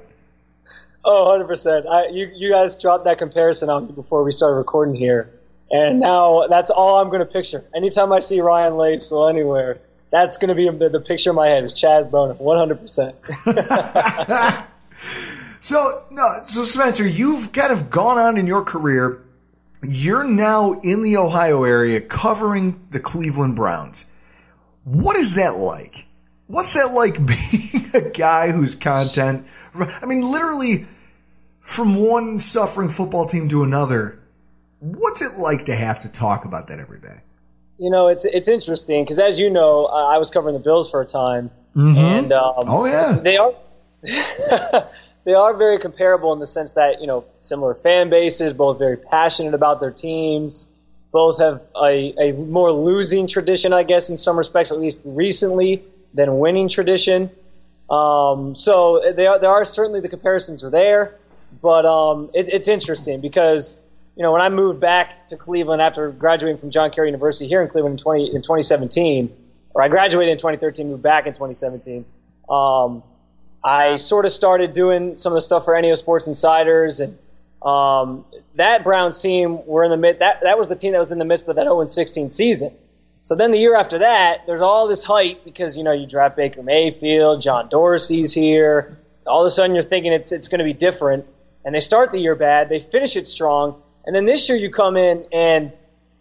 Oh, 1.10 1.42
100%. 1.42 1.88
I, 1.88 2.08
you, 2.08 2.30
you 2.36 2.52
guys 2.52 2.78
dropped 2.80 3.06
that 3.06 3.18
comparison 3.18 3.70
on 3.70 3.88
me 3.88 3.94
before 3.94 4.26
we 4.26 4.34
started 4.34 4.58
recording 4.58 4.94
here. 4.94 5.32
And 5.72 6.02
now 6.02 6.48
that's 6.48 6.70
all 6.70 6.98
I'm 6.98 7.08
going 7.08 7.22
to 7.22 7.26
picture. 7.26 7.64
Anytime 7.74 8.12
I 8.12 8.20
see 8.20 8.42
Ryan 8.42 8.74
Lasel 8.74 9.30
anywhere, 9.30 9.80
that's 10.12 10.36
going 10.38 10.50
to 10.50 10.56
be 10.56 10.70
the, 10.70 10.90
the 10.90 11.00
picture 11.00 11.30
in 11.30 11.38
my 11.38 11.48
head 11.48 11.64
is 11.64 11.74
Chaz 11.74 12.12
Bono, 12.12 12.34
100%. 12.36 14.68
So, 15.68 16.06
no, 16.12 16.26
so 16.44 16.64
Spencer, 16.64 17.06
you've 17.06 17.52
kind 17.52 17.74
of 17.74 17.90
gone 17.90 18.18
on 18.18 18.38
in 18.38 18.48
your 18.48 18.64
career. 18.64 19.22
You're 19.84 20.24
now 20.24 20.80
in 20.80 21.02
the 21.02 21.18
Ohio 21.18 21.66
area 21.66 22.00
covering 22.00 22.88
the 22.92 23.02
Cleveland 23.02 23.58
Browns. 23.58 24.10
What 24.86 25.18
is 25.18 25.36
that 25.36 25.58
like? 25.58 26.06
What's 26.48 26.74
that 26.74 26.94
like 26.94 27.16
being 27.26 27.92
a 27.94 28.10
guy 28.10 28.52
whose 28.52 28.76
content, 28.76 29.46
I 29.76 30.06
mean, 30.06 30.22
literally 30.22 30.86
from 31.68 31.98
one 31.98 32.40
suffering 32.40 32.88
football 32.88 33.26
team 33.26 33.50
to 33.50 33.62
another, 33.62 34.18
what's 34.80 35.22
it 35.22 35.38
like 35.38 35.66
to 35.66 35.76
have 35.76 36.02
to 36.04 36.10
talk 36.10 36.46
about 36.46 36.70
that 36.70 36.80
every 36.80 37.00
day? 37.00 37.20
You 37.78 37.92
know, 37.92 38.08
it's 38.08 38.24
it's 38.26 38.48
interesting 38.48 39.04
because 39.04 39.20
as 39.20 39.38
you 39.38 39.50
know, 39.50 39.86
I 39.86 40.18
was 40.18 40.32
covering 40.32 40.54
the 40.54 40.62
Bills 40.62 40.90
for 40.90 41.02
a 41.02 41.06
time, 41.06 41.52
and 41.76 42.32
um, 42.32 42.54
Oh, 42.66 42.86
yeah. 42.86 43.20
they 43.22 43.36
are 43.38 43.54
they 45.26 45.34
are 45.34 45.58
very 45.58 45.78
comparable 45.78 46.32
in 46.34 46.40
the 46.40 46.48
sense 46.48 46.72
that 46.72 47.02
you 47.02 47.08
know 47.08 47.26
similar 47.40 47.76
fan 47.76 48.10
bases, 48.10 48.54
both 48.54 48.80
very 48.80 48.98
passionate 48.98 49.54
about 49.54 49.82
their 49.82 49.92
teams, 49.92 50.72
both 51.12 51.40
have 51.40 51.60
a, 51.76 52.14
a 52.18 52.32
more 52.48 52.72
losing 52.72 53.28
tradition, 53.28 53.74
I 53.74 53.84
guess, 53.84 54.10
in 54.10 54.18
some 54.18 54.38
respects, 54.38 54.72
at 54.72 54.80
least 54.80 55.04
recently, 55.06 55.84
than 56.14 56.40
winning 56.40 56.70
tradition. 56.70 57.30
Um, 57.90 58.56
so 58.56 59.12
they 59.16 59.28
are, 59.28 59.38
there 59.40 59.50
are 59.52 59.66
certainly 59.66 60.00
the 60.00 60.10
comparisons 60.10 60.64
are 60.64 60.70
there, 60.72 61.16
but 61.62 61.86
um, 61.86 62.30
it, 62.34 62.48
it's 62.50 62.68
interesting 62.68 63.22
because 63.22 63.80
you 64.16 64.24
know 64.24 64.32
when 64.32 64.42
I 64.42 64.50
moved 64.50 64.80
back 64.80 65.28
to 65.28 65.38
Cleveland 65.38 65.82
after 65.82 66.12
graduating 66.12 66.58
from 66.58 66.72
John 66.72 66.92
Carroll 66.92 67.08
University 67.08 67.48
here 67.48 67.62
in 67.62 67.68
Cleveland 67.68 68.00
in 68.00 68.04
20 68.04 68.26
in 68.28 68.42
2017, 68.42 69.36
or 69.74 69.82
I 69.82 69.90
graduated 69.90 70.32
in 70.32 70.38
2013, 70.38 70.90
moved 70.90 71.04
back 71.04 71.28
in 71.28 71.34
2017. 71.34 72.06
Um, 72.50 73.04
I 73.64 73.98
sort 73.98 74.26
of 74.26 74.32
started 74.32 74.74
doing 74.74 75.16
some 75.16 75.34
of 75.34 75.36
the 75.36 75.42
stuff 75.42 75.66
for 75.66 75.80
NEO 75.80 75.96
Sports 75.96 76.28
Insiders, 76.28 77.00
and 77.00 77.18
um, 77.62 78.26
that 78.56 78.84
Browns 78.84 79.18
team 79.18 79.66
were 79.66 79.84
in 79.84 79.92
the 79.92 79.98
mid. 79.98 80.20
That 80.20 80.42
that 80.44 80.58
was 80.58 80.68
the 80.68 80.76
team 80.76 80.94
that 80.94 81.00
was 81.00 81.12
in 81.12 81.20
the 81.20 81.26
midst 81.26 81.50
of 81.50 81.56
that 81.56 81.66
0 81.66 81.84
16 81.86 82.30
season. 82.30 82.72
So 83.20 83.36
then 83.36 83.52
the 83.52 83.58
year 83.58 83.76
after 83.76 84.00
that, 84.00 84.46
there's 84.48 84.62
all 84.62 84.88
this 84.88 85.04
hype 85.04 85.44
because 85.44 85.78
you 85.78 85.84
know 85.84 85.92
you 85.92 86.08
draft 86.08 86.36
Baker 86.36 86.64
Mayfield, 86.64 87.42
John 87.42 87.68
Dorsey's 87.68 88.34
here. 88.34 88.98
All 89.26 89.42
of 89.42 89.48
a 89.48 89.52
sudden, 89.52 89.76
you're 89.76 89.84
thinking 89.84 90.14
it's 90.14 90.32
it's 90.32 90.48
going 90.48 90.60
to 90.60 90.66
be 90.66 90.74
different, 90.74 91.26
and 91.68 91.76
they 91.76 91.82
start 91.82 92.12
the 92.14 92.18
year 92.20 92.34
bad. 92.34 92.70
They 92.70 92.80
finish 92.80 93.18
it 93.18 93.28
strong, 93.28 93.76
and 94.06 94.16
then 94.16 94.26
this 94.26 94.48
year 94.48 94.58
you 94.58 94.70
come 94.72 94.96
in 94.96 95.26
and, 95.34 95.74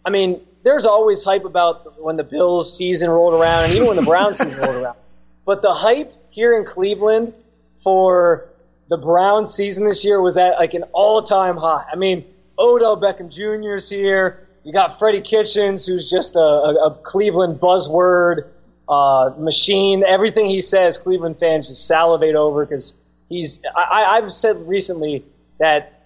I 0.05 0.09
mean, 0.09 0.41
there's 0.63 0.85
always 0.85 1.23
hype 1.23 1.45
about 1.45 2.01
when 2.03 2.17
the 2.17 2.25
Bills 2.25 2.77
season 2.77 3.09
rolled 3.09 3.33
around, 3.33 3.63
and 3.63 3.73
even 3.73 3.87
when 3.87 3.95
the 3.95 4.01
Browns 4.01 4.37
season 4.37 4.61
rolled 4.61 4.83
around. 4.83 4.95
But 5.45 5.61
the 5.61 5.71
hype 5.73 6.11
here 6.29 6.57
in 6.57 6.65
Cleveland 6.65 7.33
for 7.71 8.49
the 8.89 8.97
Browns 8.97 9.53
season 9.53 9.85
this 9.87 10.03
year 10.03 10.21
was 10.21 10.37
at 10.37 10.57
like 10.59 10.73
an 10.73 10.83
all-time 10.91 11.55
high. 11.55 11.85
I 11.89 11.95
mean, 11.95 12.25
Odell 12.59 12.97
Beckham 12.97 13.33
Jr. 13.33 13.75
is 13.75 13.89
here. 13.89 14.45
You 14.65 14.73
got 14.73 14.99
Freddie 14.99 15.21
Kitchens, 15.21 15.85
who's 15.85 16.09
just 16.09 16.35
a, 16.35 16.39
a, 16.39 16.87
a 16.87 16.95
Cleveland 16.95 17.61
buzzword 17.61 18.41
uh, 18.89 19.31
machine. 19.37 20.03
Everything 20.05 20.47
he 20.47 20.59
says, 20.59 20.97
Cleveland 20.97 21.37
fans 21.39 21.69
just 21.69 21.87
salivate 21.87 22.35
over 22.35 22.65
because 22.65 22.97
he's. 23.29 23.63
I, 23.73 23.83
I- 24.03 24.17
I've 24.17 24.29
said 24.29 24.67
recently 24.67 25.23
that 25.59 26.03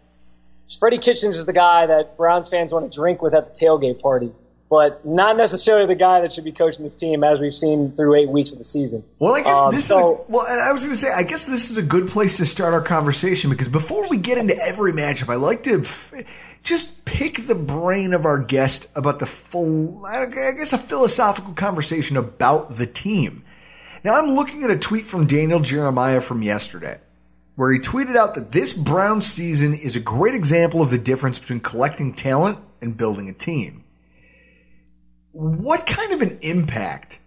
Freddie 0.80 0.98
Kitchens 0.99 1.36
is 1.36 1.45
the 1.45 1.53
guy 1.53 1.86
that 1.86 2.15
Browns 2.18 2.49
fans 2.49 2.72
want 2.73 2.91
to 2.91 2.95
drink 2.95 3.22
with 3.22 3.34
at 3.34 3.48
the 3.48 3.52
tailgate 3.53 4.02
party, 4.02 4.32
but 4.69 5.06
not 5.06 5.36
necessarily 5.36 5.86
the 5.86 5.95
guy 5.95 6.22
that 6.22 6.32
should 6.32 6.45
be 6.45 6.53
coaching 6.53 6.84
this 6.84 6.95
team, 6.95 7.23
as 7.26 7.41
we've 7.41 7.53
seen 7.53 7.91
through 7.91 8.15
eight 8.15 8.30
weeks 8.30 8.53
of 8.53 8.57
the 8.57 8.64
season. 8.64 9.03
Well, 9.19 9.34
I 9.36 9.41
guess 9.41 9.60
Um, 9.60 9.72
this 9.73 9.86
so- 9.88 10.14
is 10.14 10.19
a, 10.19 10.32
well. 10.32 10.45
and 10.48 10.61
I 10.61 10.72
was 10.72 10.84
going 10.84 10.94
to 10.94 10.99
say, 10.99 11.11
I 11.14 11.23
guess 11.23 11.45
this 11.45 11.69
is 11.72 11.78
a 11.78 11.82
good 11.84 12.07
place 12.07 12.38
to 12.38 12.45
start 12.45 12.73
our 12.73 12.82
conversation 12.82 13.49
because 13.49 13.68
before 13.68 14.07
we 14.07 14.15
get 14.18 14.38
into 14.38 14.56
every 14.65 14.94
matchup, 14.94 15.28
I 15.30 15.36
like 15.36 15.64
to 15.64 15.82
f- 15.82 16.14
just 16.64 17.03
pick 17.03 17.48
the 17.48 17.56
brain 17.56 18.14
of 18.14 18.23
our 18.26 18.38
guest 18.38 18.88
about 18.95 19.19
the 19.19 19.26
full, 19.26 20.06
I 20.06 20.26
guess, 20.28 20.72
a 20.72 20.78
philosophical 20.78 21.52
conversation 21.53 22.15
about 22.15 22.78
the 22.78 22.86
team. 22.88 23.44
Now, 24.06 24.14
I'm 24.15 24.32
looking 24.36 24.64
at 24.64 24.72
a 24.72 24.78
tweet 24.78 25.06
from 25.06 25.28
Daniel 25.28 25.60
Jeremiah 25.60 26.22
from 26.22 26.41
yesterday, 26.41 26.98
where 27.56 27.72
he 27.72 27.80
tweeted 27.80 28.15
out 28.15 28.36
that 28.36 28.52
this 28.52 28.73
Browns 28.73 29.26
season 29.26 29.73
is 29.73 29.95
a 29.95 29.99
great 29.99 30.36
example 30.36 30.82
of 30.82 30.90
the 30.90 30.98
difference 30.98 31.40
between 31.40 31.60
collecting 31.60 32.14
talent 32.14 32.57
and 32.82 32.98
building 32.98 33.30
a 33.30 33.34
team. 33.34 33.84
What 35.32 35.86
kind 35.86 36.14
of 36.14 36.22
an 36.22 36.38
impact 36.41 37.19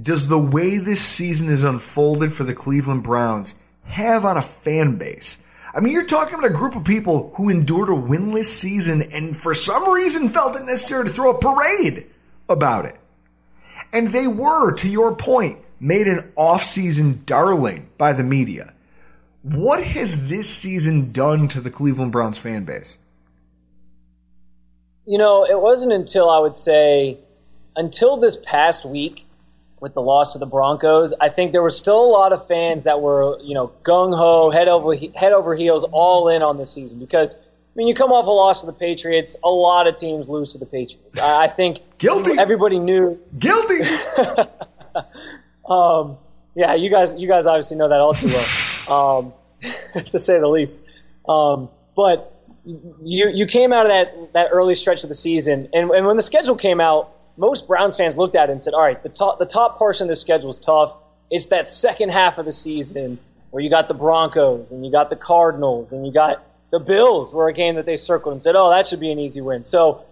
does 0.00 0.28
the 0.28 0.38
way 0.38 0.78
this 0.78 1.00
season 1.00 1.48
is 1.48 1.64
unfolded 1.64 2.32
for 2.32 2.44
the 2.44 2.54
Cleveland 2.54 3.02
Browns 3.02 3.60
have 3.84 4.24
on 4.24 4.36
a 4.36 4.42
fan 4.42 4.96
base? 4.96 5.42
I 5.74 5.80
mean, 5.80 5.92
you're 5.92 6.06
talking 6.06 6.34
about 6.34 6.50
a 6.50 6.54
group 6.54 6.74
of 6.74 6.84
people 6.84 7.32
who 7.36 7.48
endured 7.48 7.88
a 7.88 7.92
winless 7.92 8.46
season 8.46 9.02
and 9.12 9.36
for 9.36 9.54
some 9.54 9.88
reason 9.90 10.28
felt 10.28 10.56
it 10.56 10.64
necessary 10.64 11.04
to 11.04 11.10
throw 11.10 11.30
a 11.30 11.38
parade 11.38 12.06
about 12.48 12.86
it. 12.86 12.98
And 13.92 14.08
they 14.08 14.26
were, 14.26 14.72
to 14.72 14.90
your 14.90 15.14
point, 15.14 15.58
made 15.78 16.06
an 16.06 16.32
off-season 16.36 17.22
darling 17.24 17.88
by 17.98 18.12
the 18.12 18.24
media. 18.24 18.74
What 19.42 19.82
has 19.82 20.28
this 20.28 20.48
season 20.48 21.12
done 21.12 21.48
to 21.48 21.60
the 21.60 21.70
Cleveland 21.70 22.12
Browns 22.12 22.38
fan 22.38 22.64
base? 22.64 22.98
You 25.06 25.18
know, 25.18 25.44
it 25.44 25.60
wasn't 25.60 25.92
until 25.92 26.28
I 26.30 26.38
would 26.38 26.54
say 26.54 27.18
until 27.74 28.18
this 28.18 28.36
past 28.36 28.84
week 28.84 29.26
with 29.80 29.94
the 29.94 30.02
loss 30.02 30.34
to 30.34 30.38
the 30.38 30.46
Broncos, 30.46 31.14
I 31.18 31.30
think 31.30 31.52
there 31.52 31.62
were 31.62 31.70
still 31.70 32.02
a 32.04 32.10
lot 32.10 32.32
of 32.32 32.46
fans 32.46 32.84
that 32.84 33.00
were, 33.00 33.40
you 33.42 33.54
know, 33.54 33.72
gung 33.82 34.14
ho, 34.14 34.50
head 34.50 34.68
over 34.68 34.94
head 34.94 35.32
over 35.32 35.54
heels, 35.54 35.84
all 35.84 36.28
in 36.28 36.42
on 36.42 36.56
this 36.58 36.72
season 36.72 36.98
because. 36.98 37.36
I 37.36 37.76
mean, 37.76 37.86
you 37.86 37.94
come 37.94 38.10
off 38.10 38.26
a 38.26 38.30
loss 38.30 38.62
to 38.62 38.66
the 38.66 38.72
Patriots. 38.72 39.36
A 39.44 39.48
lot 39.48 39.86
of 39.86 39.94
teams 39.94 40.28
lose 40.28 40.54
to 40.54 40.58
the 40.58 40.66
Patriots. 40.66 41.20
I 41.20 41.44
I 41.44 41.46
think 41.46 41.78
Guilty. 41.98 42.32
everybody 42.36 42.80
knew 42.80 43.20
Guilty. 43.38 43.78
Um, 45.70 46.18
yeah, 46.56 46.74
you 46.74 46.90
guys, 46.90 47.14
you 47.14 47.28
guys 47.28 47.46
obviously 47.46 47.76
know 47.76 47.88
that 47.88 48.00
all 48.00 48.12
too 48.12 48.26
well, 48.26 48.44
um, 48.90 49.32
to 49.94 50.18
say 50.18 50.38
the 50.38 50.48
least. 50.48 50.82
Um, 51.28 51.68
but 51.94 52.34
you 52.64 53.30
you 53.32 53.46
came 53.46 53.72
out 53.72 53.86
of 53.86 53.92
that 53.92 54.32
that 54.34 54.48
early 54.52 54.74
stretch 54.74 55.02
of 55.02 55.08
the 55.08 55.14
season, 55.14 55.68
and, 55.72 55.90
and 55.90 56.06
when 56.06 56.16
the 56.16 56.22
schedule 56.22 56.56
came 56.56 56.80
out, 56.80 57.10
most 57.36 57.66
Browns 57.66 57.96
fans 57.96 58.16
looked 58.16 58.36
at 58.36 58.48
it 58.48 58.52
and 58.52 58.62
said, 58.62 58.74
"All 58.74 58.82
right, 58.82 59.02
the 59.02 59.08
top 59.08 59.38
the 59.38 59.46
top 59.46 59.76
portion 59.76 60.04
of 60.04 60.08
the 60.08 60.16
schedule 60.16 60.50
is 60.50 60.58
tough. 60.58 60.96
It's 61.30 61.48
that 61.48 61.68
second 61.68 62.10
half 62.10 62.38
of 62.38 62.44
the 62.44 62.52
season 62.52 63.18
where 63.50 63.62
you 63.62 63.70
got 63.70 63.88
the 63.88 63.94
Broncos 63.94 64.72
and 64.72 64.84
you 64.84 64.92
got 64.92 65.10
the 65.10 65.16
Cardinals 65.16 65.92
and 65.92 66.06
you 66.06 66.12
got 66.12 66.44
the 66.70 66.78
Bills, 66.78 67.34
were 67.34 67.48
a 67.48 67.52
game 67.52 67.76
that 67.76 67.86
they 67.86 67.96
circled 67.96 68.32
and 68.32 68.42
said, 68.42 68.54
"Oh, 68.56 68.70
that 68.70 68.86
should 68.86 69.00
be 69.00 69.10
an 69.10 69.18
easy 69.18 69.40
win." 69.40 69.64
So 69.64 70.04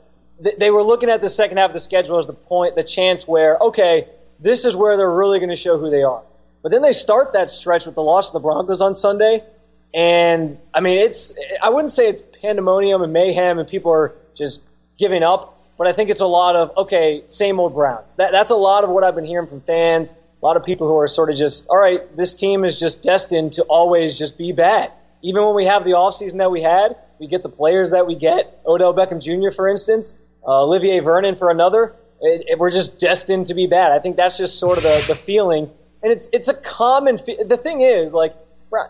th- 0.43 0.57
they 0.57 0.71
were 0.71 0.83
looking 0.83 1.11
at 1.11 1.21
the 1.21 1.31
second 1.31 1.59
half 1.59 1.71
of 1.71 1.75
the 1.75 1.81
schedule 1.81 2.19
as 2.19 2.27
the 2.27 2.33
point, 2.33 2.77
the 2.77 2.83
chance 2.83 3.27
where, 3.27 3.57
okay, 3.59 4.09
this 4.41 4.65
is 4.65 4.77
where 4.77 4.97
they're 4.97 5.11
really 5.11 5.39
going 5.39 5.51
to 5.51 5.57
show 5.57 5.79
who 5.79 5.91
they 5.91 6.03
are. 6.03 6.23
But 6.63 6.73
then 6.73 6.83
they 6.83 6.93
start 6.93 7.33
that 7.35 7.51
stretch 7.51 7.87
with 7.87 7.95
the 7.95 8.03
loss 8.03 8.31
to 8.31 8.35
the 8.35 8.41
Broncos 8.41 8.81
on 8.81 8.95
Sunday, 8.95 9.43
and 9.95 10.59
I 10.75 10.81
mean, 10.81 10.99
it's 10.99 11.35
I 11.63 11.71
wouldn't 11.71 11.91
say 11.91 12.09
it's 12.09 12.23
pandemonium 12.43 13.03
and 13.03 13.13
mayhem 13.13 13.59
and 13.59 13.69
people 13.69 13.93
are 13.93 14.15
just 14.37 14.67
giving 14.99 15.23
up, 15.23 15.59
but 15.79 15.87
I 15.87 15.93
think 15.93 16.11
it's 16.11 16.21
a 16.21 16.27
lot 16.27 16.57
of 16.57 16.77
okay, 16.77 17.23
same 17.27 17.59
old 17.61 17.75
Browns. 17.75 18.15
That, 18.15 18.33
that's 18.33 18.51
a 18.51 18.57
lot 18.57 18.85
of 18.85 18.91
what 18.91 19.05
I've 19.05 19.15
been 19.15 19.25
hearing 19.25 19.47
from 19.47 19.61
fans. 19.61 20.19
A 20.41 20.47
lot 20.47 20.57
of 20.57 20.63
people 20.65 20.87
who 20.87 20.97
are 20.99 21.09
sort 21.09 21.31
of 21.31 21.37
just, 21.37 21.69
all 21.69 21.77
right, 21.79 22.15
this 22.17 22.35
team 22.35 22.65
is 22.65 22.79
just 22.79 23.03
destined 23.03 23.55
to 23.55 23.63
always 23.65 24.17
just 24.17 24.39
be 24.39 24.53
bad. 24.53 24.93
Even 25.21 25.45
when 25.45 25.57
we 25.57 25.65
have 25.65 25.83
the 25.85 25.93
offseason 25.93 26.39
that 26.39 26.53
we 26.53 26.63
had, 26.63 26.95
we 27.19 27.27
get 27.27 27.43
the 27.43 27.49
players 27.49 27.91
that 27.91 28.07
we 28.07 28.15
get. 28.15 28.61
Odell 28.65 28.95
Beckham 28.95 29.21
Jr., 29.21 29.51
for 29.51 29.69
instance, 29.69 30.17
uh, 30.47 30.63
Olivier 30.63 31.01
Vernon 31.01 31.35
for 31.35 31.51
another. 31.51 31.93
It, 32.21 32.45
it- 32.51 32.59
we're 32.59 32.71
just 32.71 33.01
destined 33.01 33.47
to 33.47 33.55
be 33.55 33.67
bad. 33.67 33.91
I 33.91 33.99
think 33.99 34.17
that's 34.17 34.39
just 34.39 34.61
sort 34.61 34.77
of 34.79 34.85
the, 34.85 35.05
the 35.09 35.15
feeling. 35.17 35.71
And 36.03 36.13
it's 36.13 36.29
it's 36.33 36.49
a 36.49 36.55
common. 36.55 37.19
Fe- 37.19 37.43
the 37.45 37.57
thing 37.57 37.81
is, 37.81 38.15
like, 38.15 38.35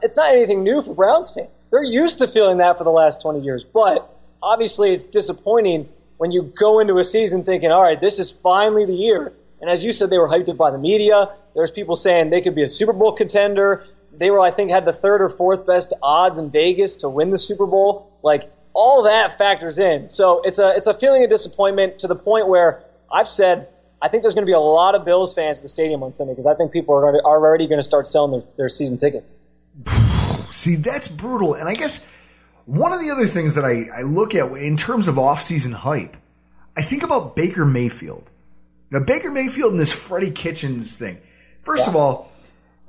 it's 0.02 0.16
not 0.16 0.30
anything 0.30 0.62
new 0.62 0.82
for 0.82 0.94
Browns 0.94 1.32
fans. 1.32 1.68
They're 1.70 1.82
used 1.82 2.18
to 2.18 2.28
feeling 2.28 2.58
that 2.58 2.78
for 2.78 2.84
the 2.84 2.90
last 2.90 3.22
20 3.22 3.40
years. 3.40 3.64
But 3.64 4.08
obviously, 4.42 4.92
it's 4.92 5.04
disappointing 5.04 5.88
when 6.18 6.32
you 6.32 6.52
go 6.58 6.80
into 6.80 6.98
a 6.98 7.04
season 7.04 7.44
thinking, 7.44 7.70
all 7.70 7.82
right, 7.82 8.00
this 8.00 8.18
is 8.18 8.30
finally 8.30 8.84
the 8.84 8.94
year. 8.94 9.32
And 9.60 9.70
as 9.70 9.84
you 9.84 9.92
said, 9.92 10.10
they 10.10 10.18
were 10.18 10.28
hyped 10.28 10.48
up 10.48 10.56
by 10.56 10.70
the 10.70 10.78
media. 10.78 11.28
There's 11.54 11.70
people 11.70 11.96
saying 11.96 12.30
they 12.30 12.40
could 12.40 12.54
be 12.54 12.62
a 12.62 12.68
Super 12.68 12.92
Bowl 12.92 13.12
contender. 13.12 13.84
They 14.12 14.30
were, 14.30 14.40
I 14.40 14.50
think, 14.50 14.70
had 14.70 14.84
the 14.84 14.92
third 14.92 15.22
or 15.22 15.28
fourth 15.28 15.66
best 15.66 15.92
odds 16.02 16.38
in 16.38 16.50
Vegas 16.50 16.96
to 16.96 17.08
win 17.08 17.30
the 17.30 17.38
Super 17.38 17.66
Bowl. 17.66 18.10
Like 18.22 18.50
all 18.74 19.04
that 19.04 19.36
factors 19.36 19.78
in. 19.78 20.08
So 20.08 20.40
it's 20.44 20.58
a 20.58 20.70
it's 20.76 20.86
a 20.86 20.94
feeling 20.94 21.24
of 21.24 21.30
disappointment 21.30 22.00
to 22.00 22.06
the 22.06 22.14
point 22.14 22.48
where 22.48 22.80
I've 23.10 23.28
said 23.28 23.66
I 24.00 24.08
think 24.08 24.22
there's 24.22 24.34
going 24.34 24.46
to 24.46 24.50
be 24.50 24.54
a 24.54 24.60
lot 24.60 24.94
of 24.94 25.04
Bills 25.04 25.34
fans 25.34 25.58
at 25.58 25.62
the 25.62 25.68
stadium 25.68 26.02
on 26.02 26.12
Sunday 26.12 26.32
because 26.32 26.46
I 26.46 26.54
think 26.54 26.72
people 26.72 26.94
are 26.94 27.02
already, 27.04 27.18
are 27.24 27.38
already 27.38 27.66
going 27.66 27.80
to 27.80 27.84
start 27.84 28.06
selling 28.06 28.32
their, 28.32 28.50
their 28.56 28.68
season 28.68 28.98
tickets. 28.98 29.36
See, 30.50 30.76
that's 30.76 31.08
brutal. 31.08 31.54
And 31.54 31.68
I 31.68 31.74
guess 31.74 32.08
one 32.64 32.92
of 32.92 33.00
the 33.00 33.10
other 33.10 33.24
things 33.24 33.54
that 33.54 33.64
I, 33.64 33.84
I 33.98 34.02
look 34.02 34.34
at 34.34 34.52
in 34.52 34.76
terms 34.76 35.08
of 35.08 35.16
offseason 35.16 35.72
hype, 35.72 36.16
I 36.76 36.82
think 36.82 37.02
about 37.02 37.34
Baker 37.34 37.64
Mayfield. 37.64 38.30
Now, 38.90 39.00
Baker 39.00 39.30
Mayfield 39.30 39.72
and 39.72 39.80
this 39.80 39.92
Freddie 39.92 40.30
Kitchens 40.30 40.96
thing. 40.96 41.18
First 41.60 41.88
of 41.88 41.96
all, 41.96 42.30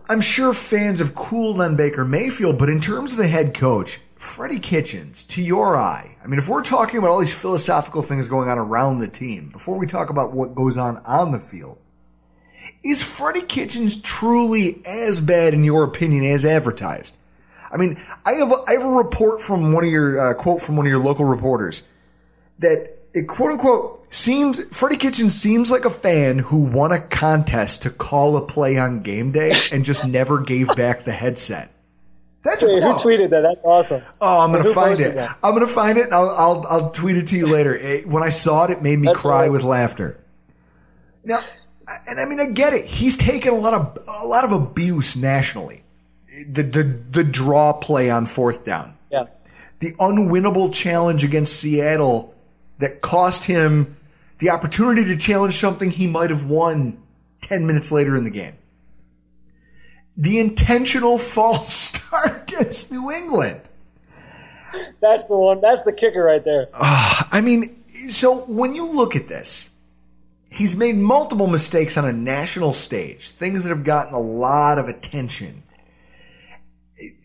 I'm 0.07 0.21
sure 0.21 0.53
fans 0.53 0.99
have 0.99 1.13
cooled 1.15 1.59
on 1.59 1.75
Baker 1.75 2.05
Mayfield, 2.05 2.57
but 2.57 2.69
in 2.69 2.79
terms 2.79 3.13
of 3.13 3.19
the 3.19 3.27
head 3.27 3.53
coach, 3.53 3.99
Freddie 4.19 4.59
Kitchens, 4.59 5.23
to 5.23 5.41
your 5.41 5.77
eye, 5.77 6.17
I 6.21 6.27
mean, 6.27 6.39
if 6.39 6.49
we're 6.49 6.61
talking 6.61 6.99
about 6.99 7.09
all 7.09 7.21
these 7.21 7.33
philosophical 7.33 8.01
things 8.01 8.27
going 8.27 8.49
on 8.49 8.57
around 8.57 8.99
the 8.99 9.07
team, 9.07 9.47
before 9.47 9.77
we 9.77 9.87
talk 9.87 10.09
about 10.09 10.33
what 10.33 10.53
goes 10.53 10.77
on 10.77 10.97
on 11.05 11.31
the 11.31 11.39
field, 11.39 11.79
is 12.83 13.01
Freddie 13.01 13.43
Kitchens 13.43 14.01
truly 14.01 14.81
as 14.85 15.21
bad, 15.21 15.53
in 15.53 15.63
your 15.63 15.85
opinion, 15.85 16.25
as 16.25 16.45
advertised? 16.45 17.15
I 17.71 17.77
mean, 17.77 17.97
I 18.25 18.33
have 18.33 18.51
a, 18.51 18.55
I 18.67 18.73
have 18.73 18.83
a 18.83 18.89
report 18.89 19.41
from 19.41 19.71
one 19.71 19.85
of 19.85 19.89
your 19.89 20.19
uh, 20.19 20.33
quote 20.33 20.61
from 20.61 20.75
one 20.75 20.85
of 20.85 20.89
your 20.89 21.01
local 21.01 21.23
reporters 21.23 21.83
that 22.59 22.97
it 23.13 23.25
quote 23.25 23.53
unquote 23.53 24.13
seems 24.13 24.61
Freddie 24.65 24.97
Kitchens 24.97 25.33
seems 25.33 25.71
like 25.71 25.85
a 25.85 25.89
fan 25.89 26.39
who 26.39 26.65
won 26.65 26.91
a 26.91 26.99
contest 26.99 27.83
to 27.83 27.89
call 27.89 28.35
a 28.35 28.45
play 28.45 28.77
on 28.77 29.01
game 29.01 29.31
day 29.31 29.53
and 29.71 29.85
just 29.85 30.05
never 30.05 30.41
gave 30.41 30.75
back 30.75 31.03
the 31.03 31.13
headset. 31.13 31.71
That's 32.43 32.63
a 32.63 32.67
Wait, 32.67 32.81
who 32.83 32.93
tweeted 32.93 33.29
that? 33.31 33.41
That's 33.41 33.59
awesome. 33.63 34.01
Oh, 34.21 34.39
I'm 34.39 34.51
gonna 34.51 34.73
find 34.73 34.99
it. 34.99 35.15
that? 35.15 35.37
I'm 35.43 35.53
gonna 35.53 35.67
find 35.67 35.97
it. 35.97 36.05
And 36.05 36.13
I'll, 36.13 36.29
I'll 36.29 36.65
I'll 36.69 36.91
tweet 36.91 37.17
it 37.17 37.27
to 37.27 37.35
you 37.37 37.47
later. 37.51 37.75
It- 37.75 38.07
when 38.07 38.23
I 38.23 38.29
saw 38.29 38.65
it, 38.65 38.71
it 38.71 38.81
made 38.81 38.99
me 38.99 39.07
That's 39.07 39.19
cry 39.19 39.41
right. 39.43 39.51
with 39.51 39.63
laughter. 39.63 40.19
Now, 41.25 41.39
and 42.09 42.19
I 42.19 42.25
mean, 42.25 42.39
I 42.39 42.47
get 42.51 42.73
it. 42.73 42.85
He's 42.85 43.17
taken 43.17 43.53
a 43.53 43.57
lot 43.57 43.73
of 43.73 43.97
a 44.23 44.27
lot 44.27 44.45
of 44.45 44.51
abuse 44.51 45.15
nationally. 45.17 45.83
The 46.47 46.63
the 46.63 46.83
the 47.11 47.23
draw 47.23 47.73
play 47.73 48.09
on 48.09 48.25
fourth 48.25 48.63
down, 48.63 48.95
Yeah. 49.11 49.25
the 49.79 49.91
unwinnable 49.99 50.73
challenge 50.73 51.23
against 51.25 51.59
Seattle 51.59 52.33
that 52.77 53.01
cost 53.01 53.43
him 53.45 53.97
the 54.37 54.51
opportunity 54.51 55.03
to 55.05 55.17
challenge 55.17 55.55
something 55.55 55.91
he 55.91 56.07
might 56.07 56.29
have 56.29 56.45
won 56.45 57.01
ten 57.41 57.67
minutes 57.67 57.91
later 57.91 58.15
in 58.15 58.23
the 58.23 58.29
game. 58.31 58.53
The 60.19 60.39
intentional 60.39 61.17
false 61.17 61.73
start 61.73 62.49
against 62.49 62.91
New 62.91 63.09
England. 63.09 63.61
That's 65.01 65.25
the 65.25 65.37
one. 65.37 65.61
That's 65.61 65.83
the 65.83 65.93
kicker 65.93 66.23
right 66.23 66.43
there. 66.43 66.67
Ah, 66.73 67.27
I 67.31 67.41
mean, 67.41 67.83
so 68.09 68.41
when 68.41 68.75
you 68.75 68.85
look 68.85 69.15
at 69.15 69.27
this, 69.27 69.69
he's 70.51 70.75
made 70.75 70.95
multiple 70.95 71.47
mistakes 71.47 71.97
on 71.97 72.05
a 72.05 72.13
national 72.13 72.73
stage, 72.73 73.29
things 73.29 73.63
that 73.63 73.69
have 73.69 73.83
gotten 73.83 74.13
a 74.13 74.19
lot 74.19 74.77
of 74.77 74.87
attention. 74.87 75.63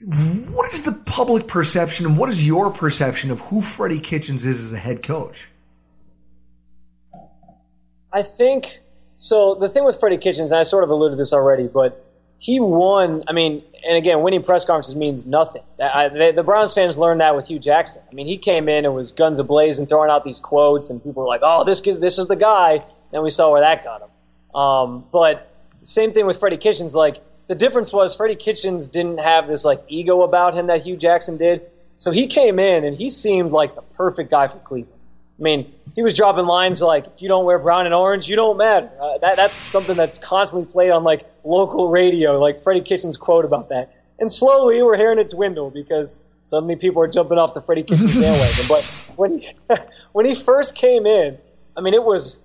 What 0.07 0.73
is 0.73 0.83
the 0.83 0.93
public 0.93 1.49
perception 1.49 2.07
and 2.07 2.17
what 2.17 2.29
is 2.29 2.47
your 2.47 2.71
perception 2.71 3.33
of 3.33 3.41
who 3.41 3.61
Freddie 3.61 3.99
Kitchens 3.99 4.47
is 4.47 4.65
as 4.65 4.73
a 4.73 4.79
head 4.79 5.03
coach? 5.03 5.51
I 8.13 8.23
think 8.23 8.79
so. 9.17 9.57
The 9.57 9.69
thing 9.69 9.85
with 9.85 9.99
Freddie 9.99 10.19
Kitchens, 10.19 10.53
and 10.53 10.61
I 10.61 10.63
sort 10.63 10.85
of 10.85 10.91
alluded 10.91 11.17
to 11.17 11.21
this 11.21 11.33
already, 11.33 11.67
but 11.67 12.04
he 12.45 12.61
won. 12.61 13.23
I 13.27 13.33
mean, 13.33 13.63
and 13.89 13.97
again, 13.97 14.21
winning 14.21 14.43
press 14.43 14.67
conferences 14.67 14.95
means 14.95 15.25
nothing. 15.25 15.63
I, 15.81 16.09
they, 16.11 16.33
the 16.33 16.43
Browns 16.43 16.75
fans 16.75 16.99
learned 16.99 17.23
that 17.23 17.35
with 17.35 17.49
Hue 17.49 17.59
Jackson. 17.59 18.03
I 18.11 18.15
mean, 18.15 18.27
he 18.27 18.37
came 18.37 18.69
in 18.69 18.85
and 18.85 18.95
was 18.95 19.13
guns 19.13 19.39
and 19.39 19.89
throwing 19.89 20.11
out 20.11 20.25
these 20.25 20.41
quotes, 20.41 20.91
and 20.91 21.03
people 21.03 21.23
were 21.23 21.29
like, 21.29 21.41
"Oh, 21.43 21.65
this 21.65 21.81
is 21.81 22.01
this 22.01 22.19
is 22.19 22.27
the 22.27 22.37
guy." 22.37 22.85
Then 23.13 23.23
we 23.23 23.31
saw 23.31 23.51
where 23.51 23.63
that 23.63 23.83
got 23.83 24.03
him. 24.03 24.61
Um, 24.61 25.05
but 25.11 25.51
same 25.83 26.13
thing 26.13 26.27
with 26.27 26.39
Freddie 26.39 26.59
Kitchens. 26.59 26.95
Like 26.95 27.23
the 27.47 27.55
difference 27.55 27.95
was 27.95 28.15
Freddie 28.15 28.37
Kitchens 28.37 28.89
didn't 28.89 29.21
have 29.21 29.49
this 29.49 29.65
like 29.65 29.83
ego 29.89 30.21
about 30.21 30.53
him 30.53 30.67
that 30.67 30.83
Hue 30.83 30.99
Jackson 30.99 31.39
did. 31.39 31.63
So 31.97 32.11
he 32.11 32.27
came 32.27 32.59
in 32.59 32.85
and 32.85 32.95
he 32.95 33.09
seemed 33.09 33.53
like 33.53 33.75
the 33.75 33.83
perfect 33.97 34.31
guy 34.31 34.49
for 34.49 34.59
Cleveland. 34.59 34.94
I 35.39 35.43
mean, 35.43 35.73
he 35.95 36.03
was 36.03 36.17
dropping 36.17 36.47
lines 36.47 36.81
like, 36.81 37.07
"If 37.07 37.23
you 37.23 37.29
don't 37.29 37.45
wear 37.45 37.59
brown 37.59 37.87
and 37.87 37.95
orange, 37.95 38.29
you 38.29 38.37
don't 38.37 38.57
matter." 38.57 38.91
Uh, 39.01 39.19
that, 39.19 39.37
that's 39.37 39.55
something 39.55 39.97
that's 39.97 40.19
constantly 40.19 40.71
played 40.71 40.91
on 40.91 41.05
like 41.05 41.27
local 41.45 41.91
radio, 41.91 42.39
like 42.41 42.59
Freddie 42.59 42.83
Kitchens' 42.83 43.17
quote 43.17 43.45
about 43.45 43.69
that. 43.71 43.93
And 44.19 44.31
slowly, 44.31 44.83
we're 44.83 44.97
hearing 44.97 45.19
it 45.19 45.31
dwindle 45.31 45.71
because 45.71 46.23
suddenly 46.43 46.77
people 46.77 47.03
are 47.03 47.09
jumping 47.09 47.39
off 47.39 47.55
the 47.55 47.61
Freddie 47.61 47.83
Kitchens 47.83 48.15
bandwagon. 48.21 48.65
but 48.69 48.83
when 49.17 49.39
he, 49.39 49.53
when 50.13 50.27
he 50.27 50.35
first 50.35 50.77
came 50.77 51.07
in, 51.07 51.39
I 51.77 51.81
mean, 51.81 51.95
it 51.95 52.05
was 52.05 52.41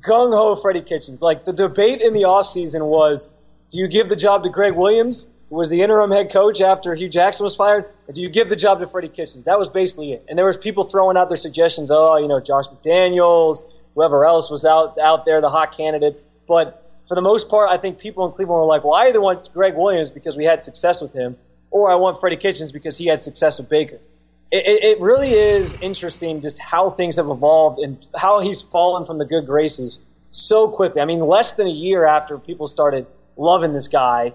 gung 0.00 0.34
ho 0.34 0.56
Freddie 0.56 0.82
Kitchens. 0.82 1.22
Like 1.22 1.44
the 1.44 1.52
debate 1.52 2.00
in 2.00 2.12
the 2.12 2.22
offseason 2.22 2.86
was, 2.86 3.32
do 3.70 3.78
you 3.78 3.88
give 3.88 4.08
the 4.08 4.16
job 4.16 4.42
to 4.44 4.48
Gregg 4.48 4.74
Williams, 4.74 5.28
was 5.48 5.70
the 5.70 5.82
interim 5.82 6.10
head 6.10 6.32
coach 6.32 6.60
after 6.60 6.94
Hue 6.94 7.08
Jackson 7.08 7.44
was 7.44 7.54
fired, 7.54 7.90
do 8.12 8.20
you 8.20 8.28
give 8.28 8.48
the 8.48 8.56
job 8.56 8.80
to 8.80 8.86
Freddie 8.86 9.08
Kitchens? 9.08 9.44
That 9.44 9.58
was 9.58 9.68
basically 9.68 10.12
it. 10.12 10.24
And 10.28 10.38
there 10.38 10.46
was 10.46 10.56
people 10.56 10.84
throwing 10.84 11.16
out 11.16 11.28
their 11.28 11.36
suggestions. 11.36 11.90
Oh, 11.90 12.16
you 12.16 12.26
know, 12.26 12.40
Josh 12.40 12.66
McDaniels, 12.66 13.62
whoever 13.94 14.24
else 14.24 14.50
was 14.50 14.64
out 14.64 14.98
out 14.98 15.24
there, 15.24 15.40
the 15.40 15.48
hot 15.48 15.76
candidates. 15.76 16.22
But 16.48 16.82
for 17.08 17.14
the 17.14 17.22
most 17.22 17.48
part, 17.48 17.70
I 17.70 17.76
think 17.76 17.98
people 17.98 18.26
in 18.26 18.32
Cleveland 18.32 18.60
were 18.60 18.66
like, 18.66 18.82
well, 18.84 18.94
I 18.94 19.06
either 19.08 19.20
want 19.20 19.52
Gregg 19.52 19.76
Williams 19.76 20.10
because 20.10 20.36
we 20.36 20.44
had 20.44 20.62
success 20.62 21.00
with 21.00 21.12
him, 21.12 21.36
or 21.70 21.92
I 21.92 21.96
want 21.96 22.18
Freddie 22.18 22.36
Kitchens 22.36 22.72
because 22.72 22.98
he 22.98 23.06
had 23.06 23.20
success 23.20 23.58
with 23.58 23.68
Baker. 23.68 24.00
It, 24.50 24.98
it 24.98 25.00
really 25.00 25.32
is 25.32 25.80
interesting 25.80 26.40
just 26.40 26.60
how 26.60 26.90
things 26.90 27.16
have 27.16 27.28
evolved 27.28 27.78
and 27.80 28.04
how 28.16 28.40
he's 28.40 28.62
fallen 28.62 29.04
from 29.04 29.18
the 29.18 29.24
good 29.24 29.46
graces 29.46 30.04
so 30.30 30.68
quickly. 30.68 31.00
I 31.00 31.04
mean, 31.04 31.20
less 31.20 31.52
than 31.52 31.66
a 31.66 31.70
year 31.70 32.06
after 32.06 32.38
people 32.38 32.66
started 32.66 33.06
loving 33.36 33.72
this 33.72 33.88
guy, 33.88 34.34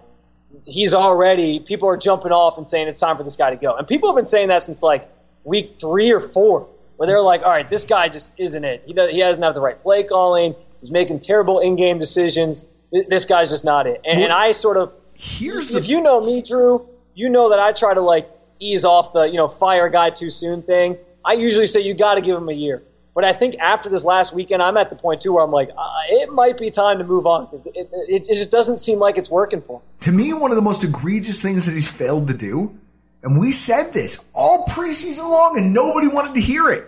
he's 0.66 0.94
already 0.94 1.60
people 1.60 1.90
are 1.90 1.98
jumping 1.98 2.32
off 2.32 2.58
and 2.58 2.66
saying 2.66 2.88
it's 2.88 3.00
time 3.00 3.18
for 3.18 3.24
this 3.24 3.36
guy 3.36 3.50
to 3.50 3.56
go. 3.56 3.76
And 3.76 3.88
people 3.88 4.10
have 4.10 4.16
been 4.16 4.26
saying 4.26 4.50
that 4.50 4.62
since 4.62 4.84
like 4.84 5.10
week 5.44 5.70
three 5.70 6.12
or 6.12 6.20
four, 6.20 6.68
where 6.98 7.08
they're 7.08 7.22
like, 7.22 7.42
all 7.44 7.52
right, 7.52 7.70
this 7.70 7.86
guy 7.86 8.10
just 8.10 8.40
isn't 8.40 8.64
it. 8.64 8.84
He, 8.86 8.94
does, 8.94 9.10
he 9.10 9.20
doesn't 9.20 9.42
have 9.44 9.56
the 9.56 9.62
right 9.62 9.82
play 9.82 10.04
calling. 10.04 10.56
He's 10.80 10.92
making 10.92 11.20
terrible 11.20 11.60
in-game 11.60 11.98
decisions. 11.98 12.70
This 12.92 13.26
guy's 13.26 13.50
just 13.50 13.66
not 13.66 13.88
it. 13.88 14.02
And, 14.06 14.22
and 14.22 14.34
I 14.34 14.52
sort 14.52 14.78
of 14.78 14.96
Here's 15.22 15.70
if 15.70 15.86
the 15.86 15.90
you 15.90 16.02
know 16.02 16.26
me, 16.26 16.42
Drew, 16.42 16.88
you 17.14 17.30
know 17.30 17.52
that 17.52 17.60
I 17.60 17.74
try 17.74 17.94
to 17.94 18.02
like 18.02 18.28
ease 18.60 18.86
off 18.86 19.14
the 19.14 19.24
you 19.24 19.38
know 19.38 19.48
fire 19.48 19.86
a 19.86 19.92
guy 19.92 20.10
too 20.10 20.32
soon 20.32 20.64
thing. 20.64 20.98
I 21.24 21.34
usually 21.34 21.68
say 21.68 21.82
you 21.82 21.94
got 21.94 22.16
to 22.16 22.22
give 22.22 22.36
him 22.36 22.50
a 22.50 22.54
year. 22.54 22.82
But 23.14 23.26
I 23.26 23.34
think 23.34 23.56
after 23.60 23.90
this 23.90 24.06
last 24.06 24.34
weekend, 24.34 24.64
I'm 24.64 24.78
at 24.78 24.90
the 24.90 24.96
point 24.96 25.22
too 25.22 25.34
where 25.34 25.44
I'm 25.44 25.52
like, 25.52 25.70
uh, 25.70 25.92
it 26.10 26.32
might 26.32 26.58
be 26.58 26.70
time 26.70 26.98
to 27.00 27.04
move 27.04 27.26
on 27.26 27.46
because 27.46 27.68
it, 27.68 27.74
it, 27.76 27.90
it 28.08 28.26
just 28.26 28.52
doesn't 28.52 28.78
seem 28.78 29.00
like 29.00 29.18
it's 29.18 29.30
working 29.30 29.60
for 29.60 29.80
him. 29.80 29.84
to 30.02 30.12
me 30.12 30.34
one 30.34 30.52
of 30.52 30.56
the 30.56 30.64
most 30.64 30.84
egregious 30.84 31.42
things 31.42 31.66
that 31.66 31.74
he's 31.74 31.90
failed 31.90 32.30
to 32.30 32.34
do, 32.34 32.78
and 33.22 33.40
we 33.40 33.52
said 33.52 33.92
this 33.92 34.30
all 34.34 34.66
preseason 34.66 35.30
long, 35.30 35.58
and 35.58 35.74
nobody 35.74 36.08
wanted 36.08 36.36
to 36.36 36.42
hear 36.42 36.70
it. 36.70 36.88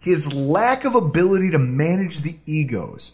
His 0.00 0.32
lack 0.32 0.84
of 0.84 0.94
ability 0.94 1.50
to 1.52 1.58
manage 1.58 2.20
the 2.20 2.38
egos. 2.46 3.12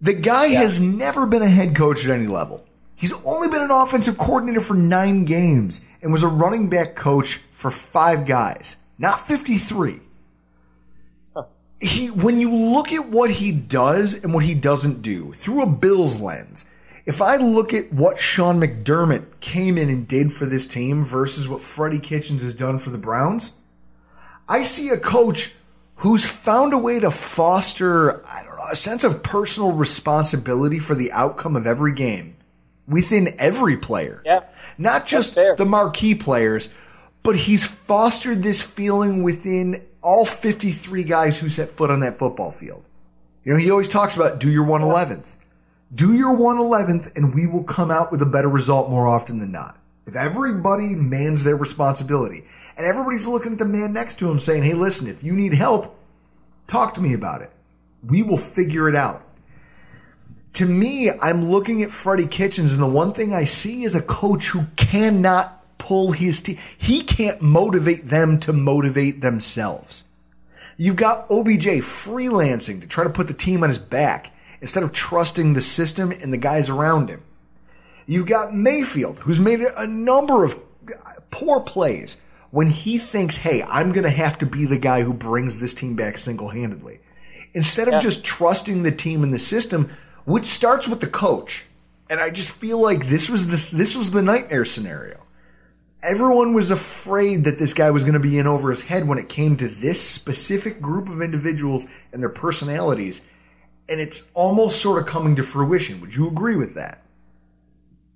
The 0.00 0.14
guy 0.14 0.48
has 0.48 0.80
never 0.80 1.26
been 1.26 1.42
a 1.42 1.48
head 1.48 1.74
coach 1.74 2.04
at 2.04 2.10
any 2.10 2.26
level. 2.26 2.64
He's 2.94 3.14
only 3.24 3.48
been 3.48 3.62
an 3.62 3.70
offensive 3.70 4.18
coordinator 4.18 4.60
for 4.60 4.74
nine 4.74 5.24
games 5.24 5.84
and 6.02 6.12
was 6.12 6.24
a 6.24 6.28
running 6.28 6.68
back 6.68 6.96
coach 6.96 7.36
for 7.50 7.70
five 7.70 8.26
guys, 8.26 8.76
not 8.98 9.20
53. 9.20 10.00
He, 11.80 12.10
when 12.10 12.40
you 12.40 12.54
look 12.54 12.92
at 12.92 13.08
what 13.08 13.30
he 13.30 13.52
does 13.52 14.24
and 14.24 14.34
what 14.34 14.44
he 14.44 14.54
doesn't 14.54 15.02
do 15.02 15.32
through 15.32 15.62
a 15.62 15.66
Bills 15.66 16.20
lens, 16.20 16.72
if 17.06 17.22
I 17.22 17.36
look 17.36 17.72
at 17.72 17.92
what 17.92 18.18
Sean 18.18 18.60
McDermott 18.60 19.40
came 19.40 19.78
in 19.78 19.88
and 19.88 20.06
did 20.06 20.32
for 20.32 20.44
this 20.44 20.66
team 20.66 21.04
versus 21.04 21.48
what 21.48 21.62
Freddie 21.62 22.00
Kitchens 22.00 22.42
has 22.42 22.52
done 22.52 22.78
for 22.78 22.90
the 22.90 22.98
Browns, 22.98 23.52
I 24.48 24.62
see 24.62 24.90
a 24.90 24.98
coach 24.98 25.52
who's 25.96 26.26
found 26.26 26.72
a 26.72 26.78
way 26.78 27.00
to 27.00 27.10
foster, 27.10 28.24
I 28.26 28.42
don't 28.42 28.56
know, 28.56 28.64
a 28.70 28.76
sense 28.76 29.04
of 29.04 29.22
personal 29.22 29.72
responsibility 29.72 30.78
for 30.78 30.94
the 30.94 31.10
outcome 31.12 31.56
of 31.56 31.66
every 31.66 31.92
game 31.92 32.36
within 32.86 33.34
every 33.38 33.76
player. 33.76 34.22
Yeah. 34.24 34.44
Not 34.78 35.06
just 35.06 35.34
the 35.34 35.66
marquee 35.66 36.14
players, 36.14 36.72
but 37.22 37.36
he's 37.36 37.66
fostered 37.66 38.42
this 38.42 38.62
feeling 38.62 39.22
within 39.22 39.82
all 40.02 40.24
53 40.24 41.04
guys 41.04 41.38
who 41.38 41.48
set 41.48 41.68
foot 41.68 41.90
on 41.90 42.00
that 42.00 42.18
football 42.18 42.50
field. 42.50 42.84
You 43.44 43.52
know, 43.52 43.58
he 43.58 43.70
always 43.70 43.88
talks 43.88 44.16
about 44.16 44.40
do 44.40 44.50
your 44.50 44.66
111th. 44.66 45.36
Do 45.94 46.12
your 46.12 46.36
111th 46.36 47.16
and 47.16 47.34
we 47.34 47.46
will 47.46 47.64
come 47.64 47.90
out 47.90 48.12
with 48.12 48.22
a 48.22 48.26
better 48.26 48.48
result 48.48 48.90
more 48.90 49.06
often 49.06 49.38
than 49.40 49.52
not. 49.52 49.78
If 50.06 50.16
everybody 50.16 50.94
mans 50.94 51.44
their 51.44 51.56
responsibility 51.56 52.44
and 52.76 52.86
everybody's 52.86 53.26
looking 53.26 53.52
at 53.52 53.58
the 53.58 53.64
man 53.64 53.92
next 53.92 54.18
to 54.18 54.30
him 54.30 54.38
saying, 54.38 54.62
hey, 54.62 54.74
listen, 54.74 55.08
if 55.08 55.22
you 55.22 55.32
need 55.32 55.52
help, 55.52 55.98
talk 56.66 56.94
to 56.94 57.00
me 57.00 57.14
about 57.14 57.42
it. 57.42 57.50
We 58.06 58.22
will 58.22 58.38
figure 58.38 58.88
it 58.88 58.94
out. 58.94 59.22
To 60.54 60.66
me, 60.66 61.10
I'm 61.22 61.50
looking 61.50 61.82
at 61.82 61.90
Freddie 61.90 62.26
Kitchens, 62.26 62.72
and 62.72 62.82
the 62.82 62.88
one 62.88 63.12
thing 63.12 63.34
I 63.34 63.44
see 63.44 63.82
is 63.82 63.94
a 63.94 64.02
coach 64.02 64.48
who 64.48 64.62
cannot 64.76 65.57
pull 65.78 66.12
his 66.12 66.40
team. 66.40 66.58
He 66.76 67.02
can't 67.02 67.40
motivate 67.40 68.08
them 68.08 68.38
to 68.40 68.52
motivate 68.52 69.20
themselves. 69.20 70.04
You've 70.76 70.96
got 70.96 71.26
OBJ 71.30 71.82
freelancing 71.82 72.80
to 72.82 72.88
try 72.88 73.04
to 73.04 73.10
put 73.10 73.26
the 73.26 73.34
team 73.34 73.62
on 73.62 73.68
his 73.68 73.78
back 73.78 74.32
instead 74.60 74.82
of 74.82 74.92
trusting 74.92 75.54
the 75.54 75.60
system 75.60 76.12
and 76.12 76.32
the 76.32 76.38
guys 76.38 76.68
around 76.68 77.08
him. 77.08 77.22
You've 78.06 78.28
got 78.28 78.54
Mayfield, 78.54 79.20
who's 79.20 79.40
made 79.40 79.60
a 79.60 79.86
number 79.86 80.44
of 80.44 80.54
uh, 80.54 81.20
poor 81.30 81.60
plays 81.60 82.20
when 82.50 82.66
he 82.68 82.96
thinks, 82.96 83.36
hey, 83.36 83.62
I'm 83.68 83.92
going 83.92 84.04
to 84.04 84.10
have 84.10 84.38
to 84.38 84.46
be 84.46 84.64
the 84.64 84.78
guy 84.78 85.02
who 85.02 85.12
brings 85.12 85.60
this 85.60 85.74
team 85.74 85.96
back 85.96 86.16
single 86.16 86.48
handedly. 86.48 87.00
Instead 87.54 87.88
of 87.88 87.94
Yeah. 87.94 88.00
just 88.00 88.24
trusting 88.24 88.82
the 88.82 88.90
team 88.92 89.22
and 89.22 89.34
the 89.34 89.38
system, 89.38 89.90
which 90.24 90.44
starts 90.44 90.88
with 90.88 91.00
the 91.00 91.06
coach. 91.06 91.66
And 92.08 92.20
I 92.20 92.30
just 92.30 92.50
feel 92.52 92.80
like 92.80 93.06
this 93.08 93.28
was 93.28 93.48
the 93.48 93.76
this 93.76 93.94
was 93.94 94.10
the 94.12 94.22
nightmare 94.22 94.64
scenario. 94.64 95.26
Everyone 96.02 96.54
was 96.54 96.70
afraid 96.70 97.44
that 97.44 97.58
this 97.58 97.74
guy 97.74 97.90
was 97.90 98.04
going 98.04 98.14
to 98.14 98.20
be 98.20 98.38
in 98.38 98.46
over 98.46 98.70
his 98.70 98.82
head 98.82 99.08
when 99.08 99.18
it 99.18 99.28
came 99.28 99.56
to 99.56 99.68
this 99.68 100.00
specific 100.00 100.80
group 100.80 101.08
of 101.08 101.20
individuals 101.20 101.86
and 102.12 102.22
their 102.22 102.28
personalities. 102.28 103.22
And 103.88 104.00
it's 104.00 104.30
almost 104.34 104.80
sort 104.80 105.02
of 105.02 105.08
coming 105.08 105.36
to 105.36 105.42
fruition. 105.42 106.00
Would 106.00 106.14
you 106.14 106.28
agree 106.28 106.56
with 106.56 106.74
that? 106.74 107.02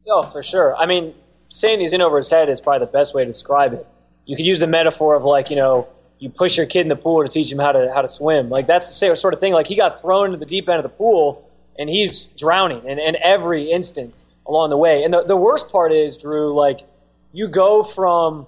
Oh, 0.06 0.22
for 0.22 0.42
sure. 0.42 0.76
I 0.76 0.86
mean, 0.86 1.14
saying 1.48 1.80
he's 1.80 1.92
in 1.92 2.02
over 2.02 2.18
his 2.18 2.30
head 2.30 2.48
is 2.48 2.60
probably 2.60 2.86
the 2.86 2.92
best 2.92 3.14
way 3.14 3.22
to 3.22 3.26
describe 3.26 3.72
it. 3.72 3.86
You 4.26 4.36
could 4.36 4.46
use 4.46 4.60
the 4.60 4.66
metaphor 4.66 5.16
of 5.16 5.24
like, 5.24 5.50
you 5.50 5.56
know, 5.56 5.88
you 6.18 6.30
push 6.30 6.56
your 6.56 6.66
kid 6.66 6.82
in 6.82 6.88
the 6.88 6.96
pool 6.96 7.24
to 7.24 7.28
teach 7.28 7.50
him 7.50 7.58
how 7.58 7.72
to 7.72 7.90
how 7.92 8.02
to 8.02 8.08
swim. 8.08 8.48
Like 8.48 8.68
that's 8.68 8.86
the 8.86 8.92
same 8.92 9.16
sort 9.16 9.34
of 9.34 9.40
thing. 9.40 9.52
Like 9.52 9.66
he 9.66 9.74
got 9.74 10.00
thrown 10.00 10.26
into 10.26 10.38
the 10.38 10.46
deep 10.46 10.68
end 10.68 10.78
of 10.78 10.84
the 10.84 10.88
pool 10.88 11.50
and 11.78 11.88
he's 11.88 12.26
drowning 12.26 12.84
in, 12.84 12.98
in 12.98 13.16
every 13.20 13.72
instance 13.72 14.24
along 14.46 14.70
the 14.70 14.76
way. 14.76 15.02
And 15.02 15.12
the, 15.12 15.24
the 15.24 15.36
worst 15.36 15.72
part 15.72 15.90
is, 15.90 16.16
Drew, 16.16 16.54
like 16.54 16.80
you 17.32 17.48
go 17.48 17.82
from 17.82 18.46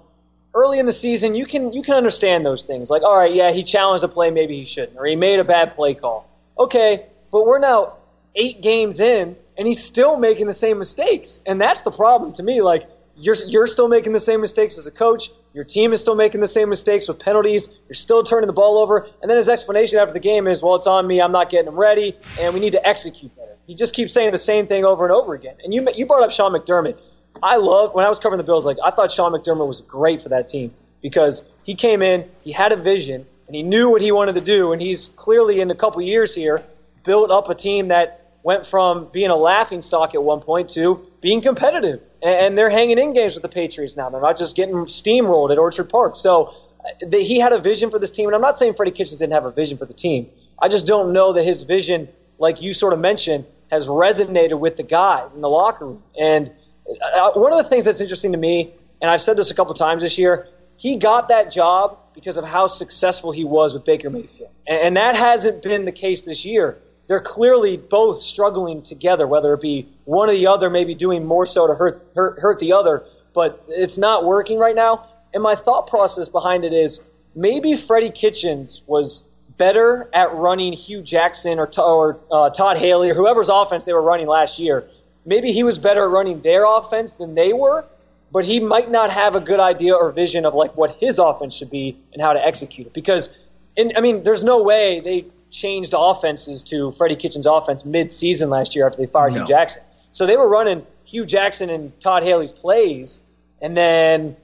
early 0.54 0.78
in 0.78 0.86
the 0.86 0.92
season, 0.92 1.34
you 1.34 1.46
can 1.46 1.72
you 1.72 1.82
can 1.82 1.94
understand 1.94 2.46
those 2.46 2.62
things. 2.62 2.90
Like, 2.90 3.02
all 3.02 3.16
right, 3.16 3.34
yeah, 3.34 3.52
he 3.52 3.62
challenged 3.62 4.04
a 4.04 4.08
play 4.08 4.30
maybe 4.30 4.56
he 4.56 4.64
shouldn't, 4.64 4.98
or 4.98 5.06
he 5.06 5.16
made 5.16 5.40
a 5.40 5.44
bad 5.44 5.74
play 5.74 5.94
call. 5.94 6.28
Okay, 6.58 7.06
but 7.32 7.44
we're 7.44 7.58
now 7.58 7.94
eight 8.34 8.62
games 8.62 9.00
in, 9.00 9.36
and 9.58 9.66
he's 9.66 9.82
still 9.82 10.18
making 10.18 10.46
the 10.46 10.54
same 10.54 10.78
mistakes, 10.78 11.40
and 11.46 11.60
that's 11.60 11.82
the 11.82 11.90
problem 11.90 12.32
to 12.34 12.42
me. 12.42 12.62
Like, 12.62 12.88
you're 13.16 13.36
you're 13.46 13.66
still 13.66 13.88
making 13.88 14.12
the 14.12 14.20
same 14.20 14.40
mistakes 14.40 14.78
as 14.78 14.86
a 14.86 14.90
coach. 14.90 15.30
Your 15.52 15.64
team 15.64 15.92
is 15.92 16.00
still 16.00 16.16
making 16.16 16.40
the 16.40 16.48
same 16.48 16.68
mistakes 16.68 17.08
with 17.08 17.18
penalties. 17.20 17.76
You're 17.88 17.94
still 17.94 18.22
turning 18.22 18.46
the 18.46 18.52
ball 18.52 18.78
over, 18.78 19.08
and 19.22 19.30
then 19.30 19.36
his 19.36 19.48
explanation 19.48 19.98
after 19.98 20.12
the 20.14 20.20
game 20.20 20.46
is, 20.46 20.62
"Well, 20.62 20.74
it's 20.76 20.86
on 20.86 21.06
me. 21.06 21.20
I'm 21.20 21.32
not 21.32 21.50
getting 21.50 21.66
them 21.66 21.78
ready, 21.78 22.16
and 22.40 22.54
we 22.54 22.60
need 22.60 22.72
to 22.72 22.86
execute 22.86 23.34
better." 23.36 23.56
He 23.66 23.74
just 23.74 23.94
keeps 23.94 24.12
saying 24.12 24.32
the 24.32 24.38
same 24.38 24.66
thing 24.66 24.84
over 24.84 25.04
and 25.04 25.12
over 25.12 25.34
again. 25.34 25.56
And 25.62 25.72
you 25.72 25.86
you 25.94 26.06
brought 26.06 26.22
up 26.22 26.30
Sean 26.30 26.52
McDermott. 26.52 26.96
I 27.44 27.58
love 27.58 27.92
when 27.92 28.06
I 28.06 28.08
was 28.08 28.18
covering 28.18 28.38
the 28.38 28.44
Bills. 28.44 28.64
Like 28.64 28.78
I 28.82 28.90
thought 28.90 29.12
Sean 29.12 29.32
McDermott 29.32 29.68
was 29.68 29.82
great 29.82 30.22
for 30.22 30.30
that 30.30 30.48
team 30.48 30.72
because 31.02 31.46
he 31.62 31.74
came 31.74 32.00
in, 32.00 32.28
he 32.42 32.52
had 32.52 32.72
a 32.72 32.76
vision, 32.76 33.26
and 33.46 33.54
he 33.54 33.62
knew 33.62 33.90
what 33.90 34.00
he 34.00 34.12
wanted 34.12 34.36
to 34.36 34.40
do. 34.40 34.72
And 34.72 34.80
he's 34.80 35.08
clearly 35.10 35.60
in 35.60 35.70
a 35.70 35.74
couple 35.74 36.00
years 36.00 36.34
here 36.34 36.62
built 37.04 37.30
up 37.30 37.50
a 37.50 37.54
team 37.54 37.88
that 37.88 38.32
went 38.42 38.64
from 38.64 39.08
being 39.12 39.28
a 39.30 39.36
laughing 39.36 39.82
stock 39.82 40.14
at 40.14 40.22
one 40.22 40.40
point 40.40 40.70
to 40.70 41.06
being 41.20 41.42
competitive. 41.42 42.02
And 42.22 42.56
they're 42.56 42.70
hanging 42.70 42.98
in 42.98 43.12
games 43.12 43.34
with 43.34 43.42
the 43.42 43.50
Patriots 43.50 43.96
now. 43.96 44.08
They're 44.08 44.22
not 44.22 44.38
just 44.38 44.56
getting 44.56 44.74
steamrolled 44.86 45.52
at 45.52 45.58
Orchard 45.58 45.90
Park. 45.90 46.16
So 46.16 46.54
uh, 46.80 47.16
he 47.18 47.38
had 47.38 47.52
a 47.52 47.58
vision 47.58 47.90
for 47.90 47.98
this 47.98 48.10
team. 48.10 48.28
And 48.28 48.34
I'm 48.34 48.40
not 48.40 48.56
saying 48.56 48.72
Freddie 48.72 48.92
Kitchens 48.92 49.18
didn't 49.18 49.34
have 49.34 49.44
a 49.44 49.50
vision 49.50 49.76
for 49.76 49.84
the 49.84 49.94
team. 49.94 50.30
I 50.60 50.68
just 50.68 50.86
don't 50.86 51.12
know 51.12 51.34
that 51.34 51.44
his 51.44 51.64
vision, 51.64 52.08
like 52.38 52.62
you 52.62 52.72
sort 52.72 52.94
of 52.94 53.00
mentioned, 53.00 53.44
has 53.70 53.88
resonated 53.88 54.58
with 54.58 54.76
the 54.76 54.82
guys 54.82 55.34
in 55.34 55.42
the 55.42 55.48
locker 55.48 55.86
room. 55.86 56.02
And 56.18 56.52
one 56.86 57.52
of 57.52 57.62
the 57.62 57.68
things 57.68 57.84
that's 57.84 58.00
interesting 58.00 58.32
to 58.32 58.38
me, 58.38 58.72
and 59.00 59.10
I've 59.10 59.22
said 59.22 59.36
this 59.36 59.50
a 59.50 59.54
couple 59.54 59.74
times 59.74 60.02
this 60.02 60.18
year, 60.18 60.48
he 60.76 60.96
got 60.96 61.28
that 61.28 61.50
job 61.50 61.98
because 62.14 62.36
of 62.36 62.44
how 62.44 62.66
successful 62.66 63.32
he 63.32 63.44
was 63.44 63.74
with 63.74 63.84
Baker 63.84 64.10
Mayfield. 64.10 64.50
And 64.66 64.96
that 64.96 65.16
hasn't 65.16 65.62
been 65.62 65.84
the 65.84 65.92
case 65.92 66.22
this 66.22 66.44
year. 66.44 66.78
They're 67.06 67.20
clearly 67.20 67.76
both 67.76 68.18
struggling 68.18 68.82
together, 68.82 69.26
whether 69.26 69.52
it 69.54 69.60
be 69.60 69.88
one 70.04 70.30
or 70.30 70.32
the 70.32 70.46
other, 70.46 70.70
maybe 70.70 70.94
doing 70.94 71.26
more 71.26 71.46
so 71.46 71.66
to 71.66 71.74
hurt, 71.74 72.06
hurt, 72.14 72.38
hurt 72.40 72.58
the 72.58 72.72
other, 72.72 73.04
but 73.34 73.64
it's 73.68 73.98
not 73.98 74.24
working 74.24 74.58
right 74.58 74.74
now. 74.74 75.06
And 75.32 75.42
my 75.42 75.54
thought 75.54 75.88
process 75.88 76.28
behind 76.28 76.64
it 76.64 76.72
is 76.72 77.02
maybe 77.34 77.74
Freddie 77.76 78.10
Kitchens 78.10 78.82
was 78.86 79.28
better 79.56 80.08
at 80.12 80.32
running 80.34 80.72
Hue 80.72 81.02
Jackson 81.02 81.58
or, 81.58 81.68
or 81.78 82.20
uh, 82.30 82.50
Todd 82.50 82.78
Haley 82.78 83.10
or 83.10 83.14
whoever's 83.14 83.48
offense 83.48 83.84
they 83.84 83.92
were 83.92 84.02
running 84.02 84.26
last 84.26 84.58
year. 84.58 84.88
Maybe 85.26 85.52
he 85.52 85.62
was 85.62 85.78
better 85.78 86.04
at 86.04 86.10
running 86.10 86.42
their 86.42 86.64
offense 86.64 87.14
than 87.14 87.34
they 87.34 87.52
were, 87.52 87.84
but 88.30 88.44
he 88.44 88.60
might 88.60 88.90
not 88.90 89.10
have 89.10 89.36
a 89.36 89.40
good 89.40 89.60
idea 89.60 89.94
or 89.94 90.10
vision 90.12 90.44
of 90.44 90.54
like 90.54 90.76
what 90.76 90.96
his 90.96 91.18
offense 91.18 91.56
should 91.56 91.70
be 91.70 91.96
and 92.12 92.20
how 92.20 92.32
to 92.32 92.44
execute 92.44 92.86
it. 92.86 92.92
Because, 92.92 93.36
in, 93.76 93.92
I 93.96 94.00
mean, 94.00 94.22
there's 94.22 94.44
no 94.44 94.62
way 94.62 95.00
they 95.00 95.26
changed 95.50 95.94
offenses 95.96 96.62
to 96.64 96.90
Freddie 96.92 97.16
Kitchens' 97.16 97.46
offense 97.46 97.84
mid-season 97.84 98.50
last 98.50 98.74
year 98.74 98.86
after 98.86 98.98
they 98.98 99.06
fired 99.06 99.32
no. 99.32 99.40
Hue 99.40 99.46
Jackson. 99.46 99.82
So 100.10 100.26
they 100.26 100.36
were 100.36 100.48
running 100.48 100.86
Hue 101.06 101.24
Jackson 101.26 101.70
and 101.70 101.98
Todd 102.00 102.22
Haley's 102.22 102.52
plays, 102.52 103.20
and 103.62 103.76
then 103.76 104.36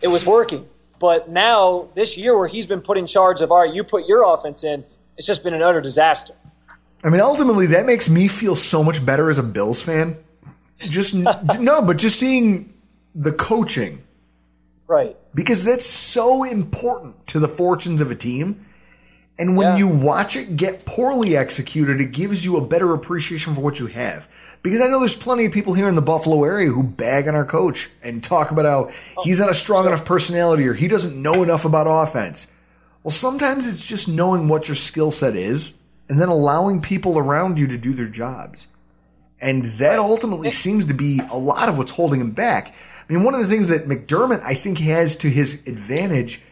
it 0.00 0.08
was 0.08 0.26
working. 0.26 0.66
But 0.98 1.28
now 1.28 1.88
this 1.94 2.18
year, 2.18 2.36
where 2.36 2.48
he's 2.48 2.66
been 2.66 2.82
put 2.82 2.98
in 2.98 3.06
charge 3.06 3.40
of, 3.42 3.52
all 3.52 3.64
right, 3.64 3.74
you 3.74 3.84
put 3.84 4.06
your 4.06 4.34
offense 4.34 4.64
in, 4.64 4.84
it's 5.16 5.26
just 5.26 5.44
been 5.44 5.54
an 5.54 5.62
utter 5.62 5.80
disaster. 5.80 6.34
I 7.02 7.08
mean, 7.08 7.20
ultimately, 7.20 7.66
that 7.66 7.86
makes 7.86 8.08
me 8.08 8.28
feel 8.28 8.54
so 8.54 8.82
much 8.82 9.04
better 9.04 9.30
as 9.30 9.38
a 9.38 9.42
Bills 9.42 9.80
fan. 9.80 10.16
Just 10.88 11.14
no, 11.58 11.82
but 11.82 11.98
just 11.98 12.18
seeing 12.18 12.74
the 13.14 13.32
coaching. 13.32 14.02
Right. 14.86 15.16
Because 15.34 15.64
that's 15.64 15.86
so 15.86 16.44
important 16.44 17.26
to 17.28 17.38
the 17.38 17.48
fortunes 17.48 18.00
of 18.00 18.10
a 18.10 18.14
team. 18.14 18.64
And 19.38 19.56
when 19.56 19.68
yeah. 19.68 19.76
you 19.78 19.88
watch 19.88 20.36
it 20.36 20.56
get 20.56 20.84
poorly 20.84 21.36
executed, 21.36 22.00
it 22.00 22.12
gives 22.12 22.44
you 22.44 22.58
a 22.58 22.66
better 22.66 22.92
appreciation 22.92 23.54
for 23.54 23.62
what 23.62 23.78
you 23.78 23.86
have. 23.86 24.28
Because 24.62 24.82
I 24.82 24.88
know 24.88 24.98
there's 24.98 25.16
plenty 25.16 25.46
of 25.46 25.52
people 25.52 25.72
here 25.72 25.88
in 25.88 25.94
the 25.94 26.02
Buffalo 26.02 26.44
area 26.44 26.68
who 26.68 26.82
bag 26.82 27.26
on 27.26 27.34
our 27.34 27.46
coach 27.46 27.88
and 28.04 28.22
talk 28.22 28.50
about 28.50 28.66
how 28.66 28.90
oh, 29.16 29.22
he's 29.22 29.40
not 29.40 29.48
a 29.48 29.54
strong 29.54 29.84
sure. 29.84 29.92
enough 29.94 30.04
personality 30.04 30.68
or 30.68 30.74
he 30.74 30.88
doesn't 30.88 31.20
know 31.20 31.42
enough 31.42 31.64
about 31.64 31.86
offense. 31.86 32.52
Well, 33.02 33.12
sometimes 33.12 33.72
it's 33.72 33.86
just 33.86 34.08
knowing 34.08 34.48
what 34.48 34.68
your 34.68 34.74
skill 34.74 35.10
set 35.10 35.36
is 35.36 35.79
and 36.10 36.20
then 36.20 36.28
allowing 36.28 36.82
people 36.82 37.16
around 37.16 37.56
you 37.56 37.68
to 37.68 37.78
do 37.78 37.94
their 37.94 38.08
jobs. 38.08 38.66
And 39.40 39.64
that 39.78 40.00
ultimately 40.00 40.50
seems 40.50 40.86
to 40.86 40.94
be 40.94 41.20
a 41.32 41.38
lot 41.38 41.68
of 41.68 41.78
what's 41.78 41.92
holding 41.92 42.20
him 42.20 42.32
back. 42.32 42.74
I 43.08 43.12
mean, 43.12 43.22
one 43.22 43.32
of 43.34 43.40
the 43.40 43.46
things 43.46 43.68
that 43.68 43.86
McDermott, 43.86 44.42
I 44.42 44.54
think, 44.54 44.78
has 44.80 45.14
to 45.16 45.30
his 45.30 45.66
advantage 45.68 46.42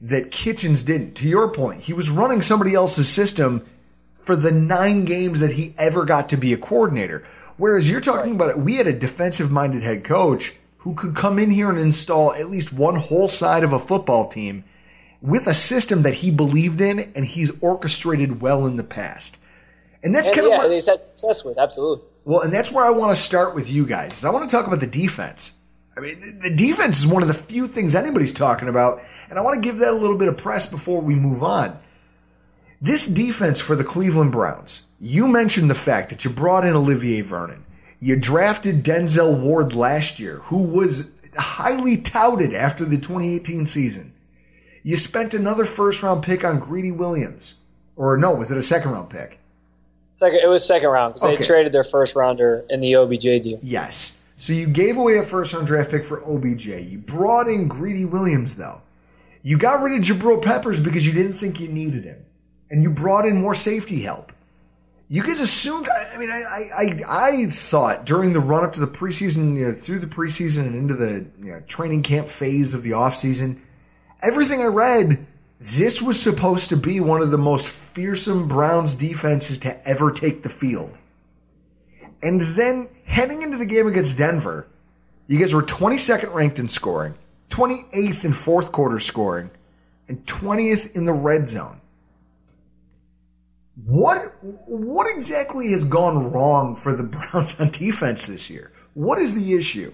that 0.00 0.30
Kitchens 0.30 0.84
didn't. 0.84 1.14
To 1.16 1.28
your 1.28 1.52
point, 1.52 1.80
he 1.80 1.92
was 1.92 2.10
running 2.10 2.40
somebody 2.40 2.74
else's 2.74 3.08
system 3.08 3.66
for 4.14 4.36
the 4.36 4.52
nine 4.52 5.04
games 5.04 5.40
that 5.40 5.52
he 5.52 5.74
ever 5.78 6.04
got 6.04 6.28
to 6.28 6.36
be 6.36 6.52
a 6.52 6.56
coordinator. 6.56 7.26
Whereas 7.56 7.90
you're 7.90 8.00
talking 8.00 8.36
about 8.36 8.50
it, 8.50 8.58
we 8.58 8.76
had 8.76 8.86
a 8.86 8.92
defensive 8.92 9.50
minded 9.50 9.82
head 9.82 10.04
coach 10.04 10.54
who 10.78 10.94
could 10.94 11.16
come 11.16 11.40
in 11.40 11.50
here 11.50 11.70
and 11.70 11.78
install 11.78 12.32
at 12.34 12.48
least 12.48 12.72
one 12.72 12.94
whole 12.94 13.26
side 13.26 13.64
of 13.64 13.72
a 13.72 13.80
football 13.80 14.28
team 14.28 14.62
with 15.20 15.46
a 15.46 15.54
system 15.54 16.02
that 16.02 16.14
he 16.14 16.30
believed 16.30 16.80
in 16.80 17.00
and 17.14 17.24
he's 17.24 17.60
orchestrated 17.62 18.40
well 18.40 18.66
in 18.66 18.76
the 18.76 18.84
past. 18.84 19.38
And 20.02 20.14
that's 20.14 20.28
kind 20.28 20.46
yeah, 20.46 20.56
of 20.56 20.62
what 20.64 20.72
he's 20.72 20.86
had 20.86 21.00
success 21.16 21.44
with, 21.44 21.58
absolutely. 21.58 22.04
Well, 22.24 22.42
and 22.42 22.52
that's 22.52 22.70
where 22.70 22.84
I 22.84 22.90
want 22.90 23.14
to 23.14 23.20
start 23.20 23.54
with 23.54 23.70
you 23.70 23.86
guys. 23.86 24.24
I 24.24 24.30
want 24.30 24.48
to 24.48 24.54
talk 24.54 24.66
about 24.66 24.80
the 24.80 24.86
defense. 24.86 25.54
I 25.96 26.00
mean, 26.00 26.38
the 26.40 26.54
defense 26.54 27.00
is 27.00 27.06
one 27.06 27.22
of 27.22 27.28
the 27.28 27.34
few 27.34 27.66
things 27.66 27.96
anybody's 27.96 28.32
talking 28.32 28.68
about, 28.68 29.00
and 29.28 29.38
I 29.38 29.42
want 29.42 29.60
to 29.60 29.68
give 29.68 29.78
that 29.78 29.92
a 29.92 29.96
little 29.96 30.16
bit 30.16 30.28
of 30.28 30.36
press 30.36 30.64
before 30.66 31.00
we 31.00 31.16
move 31.16 31.42
on. 31.42 31.76
This 32.80 33.08
defense 33.08 33.60
for 33.60 33.74
the 33.74 33.82
Cleveland 33.82 34.30
Browns, 34.30 34.82
you 35.00 35.26
mentioned 35.26 35.68
the 35.68 35.74
fact 35.74 36.10
that 36.10 36.24
you 36.24 36.30
brought 36.30 36.64
in 36.64 36.74
Olivier 36.74 37.22
Vernon. 37.22 37.64
You 37.98 38.14
drafted 38.14 38.84
Denzel 38.84 39.40
Ward 39.40 39.74
last 39.74 40.20
year, 40.20 40.36
who 40.44 40.62
was 40.62 41.12
highly 41.36 41.96
touted 41.96 42.54
after 42.54 42.84
the 42.84 42.96
2018 42.96 43.66
season. 43.66 44.12
You 44.88 44.96
spent 44.96 45.34
another 45.34 45.66
first 45.66 46.02
round 46.02 46.22
pick 46.22 46.46
on 46.46 46.60
Greedy 46.60 46.92
Williams. 46.92 47.52
Or 47.94 48.16
no, 48.16 48.32
was 48.32 48.50
it 48.50 48.56
a 48.56 48.62
second 48.62 48.92
round 48.92 49.10
pick? 49.10 49.38
Second, 50.16 50.40
it 50.42 50.46
was 50.46 50.66
second 50.66 50.88
round 50.88 51.12
because 51.12 51.28
okay. 51.28 51.36
they 51.36 51.44
traded 51.44 51.72
their 51.74 51.84
first 51.84 52.16
rounder 52.16 52.64
in 52.70 52.80
the 52.80 52.94
OBJ 52.94 53.20
deal. 53.20 53.58
Yes. 53.60 54.18
So 54.36 54.54
you 54.54 54.66
gave 54.66 54.96
away 54.96 55.18
a 55.18 55.22
first 55.22 55.52
round 55.52 55.66
draft 55.66 55.90
pick 55.90 56.04
for 56.04 56.24
OBJ. 56.24 56.68
You 56.68 56.96
brought 56.96 57.48
in 57.48 57.68
Greedy 57.68 58.06
Williams, 58.06 58.56
though. 58.56 58.80
You 59.42 59.58
got 59.58 59.82
rid 59.82 59.92
of 59.92 60.02
Jabril 60.02 60.42
Peppers 60.42 60.80
because 60.80 61.06
you 61.06 61.12
didn't 61.12 61.34
think 61.34 61.60
you 61.60 61.68
needed 61.68 62.04
him. 62.04 62.24
And 62.70 62.82
you 62.82 62.88
brought 62.88 63.26
in 63.26 63.36
more 63.36 63.54
safety 63.54 64.00
help. 64.00 64.32
You 65.10 65.22
guys 65.22 65.40
assumed, 65.40 65.86
I 66.14 66.16
mean, 66.16 66.30
I, 66.30 66.42
I, 66.78 66.90
I 67.08 67.46
thought 67.50 68.06
during 68.06 68.32
the 68.32 68.40
run 68.40 68.64
up 68.64 68.72
to 68.72 68.80
the 68.80 68.86
preseason, 68.86 69.54
you 69.58 69.66
know, 69.66 69.72
through 69.72 69.98
the 69.98 70.06
preseason 70.06 70.66
and 70.66 70.74
into 70.74 70.94
the 70.94 71.26
you 71.40 71.52
know, 71.52 71.60
training 71.68 72.04
camp 72.04 72.28
phase 72.28 72.72
of 72.72 72.82
the 72.82 72.92
offseason, 72.92 73.58
everything 74.22 74.60
I 74.60 74.66
read, 74.66 75.26
this 75.60 76.00
was 76.00 76.20
supposed 76.20 76.68
to 76.70 76.76
be 76.76 77.00
one 77.00 77.20
of 77.20 77.30
the 77.30 77.38
most 77.38 77.68
fearsome 77.68 78.46
Browns 78.46 78.94
defenses 78.94 79.58
to 79.60 79.88
ever 79.88 80.12
take 80.12 80.42
the 80.42 80.48
field. 80.48 80.96
And 82.22 82.40
then 82.40 82.88
heading 83.04 83.42
into 83.42 83.58
the 83.58 83.66
game 83.66 83.86
against 83.86 84.18
Denver, 84.18 84.66
you 85.26 85.38
guys 85.38 85.54
were 85.54 85.62
22nd 85.62 86.32
ranked 86.32 86.58
in 86.58 86.68
scoring, 86.68 87.14
28th 87.50 88.24
in 88.24 88.32
fourth 88.32 88.72
quarter 88.72 88.98
scoring, 88.98 89.50
and 90.08 90.24
20th 90.26 90.96
in 90.96 91.04
the 91.04 91.12
red 91.12 91.46
zone. 91.46 91.80
What 93.84 94.34
what 94.42 95.06
exactly 95.14 95.70
has 95.70 95.84
gone 95.84 96.32
wrong 96.32 96.74
for 96.74 96.96
the 96.96 97.02
Browns 97.32 97.58
on 97.60 97.70
defense 97.70 98.26
this 98.26 98.50
year? 98.50 98.72
What 98.94 99.18
is 99.18 99.34
the 99.34 99.56
issue? 99.56 99.92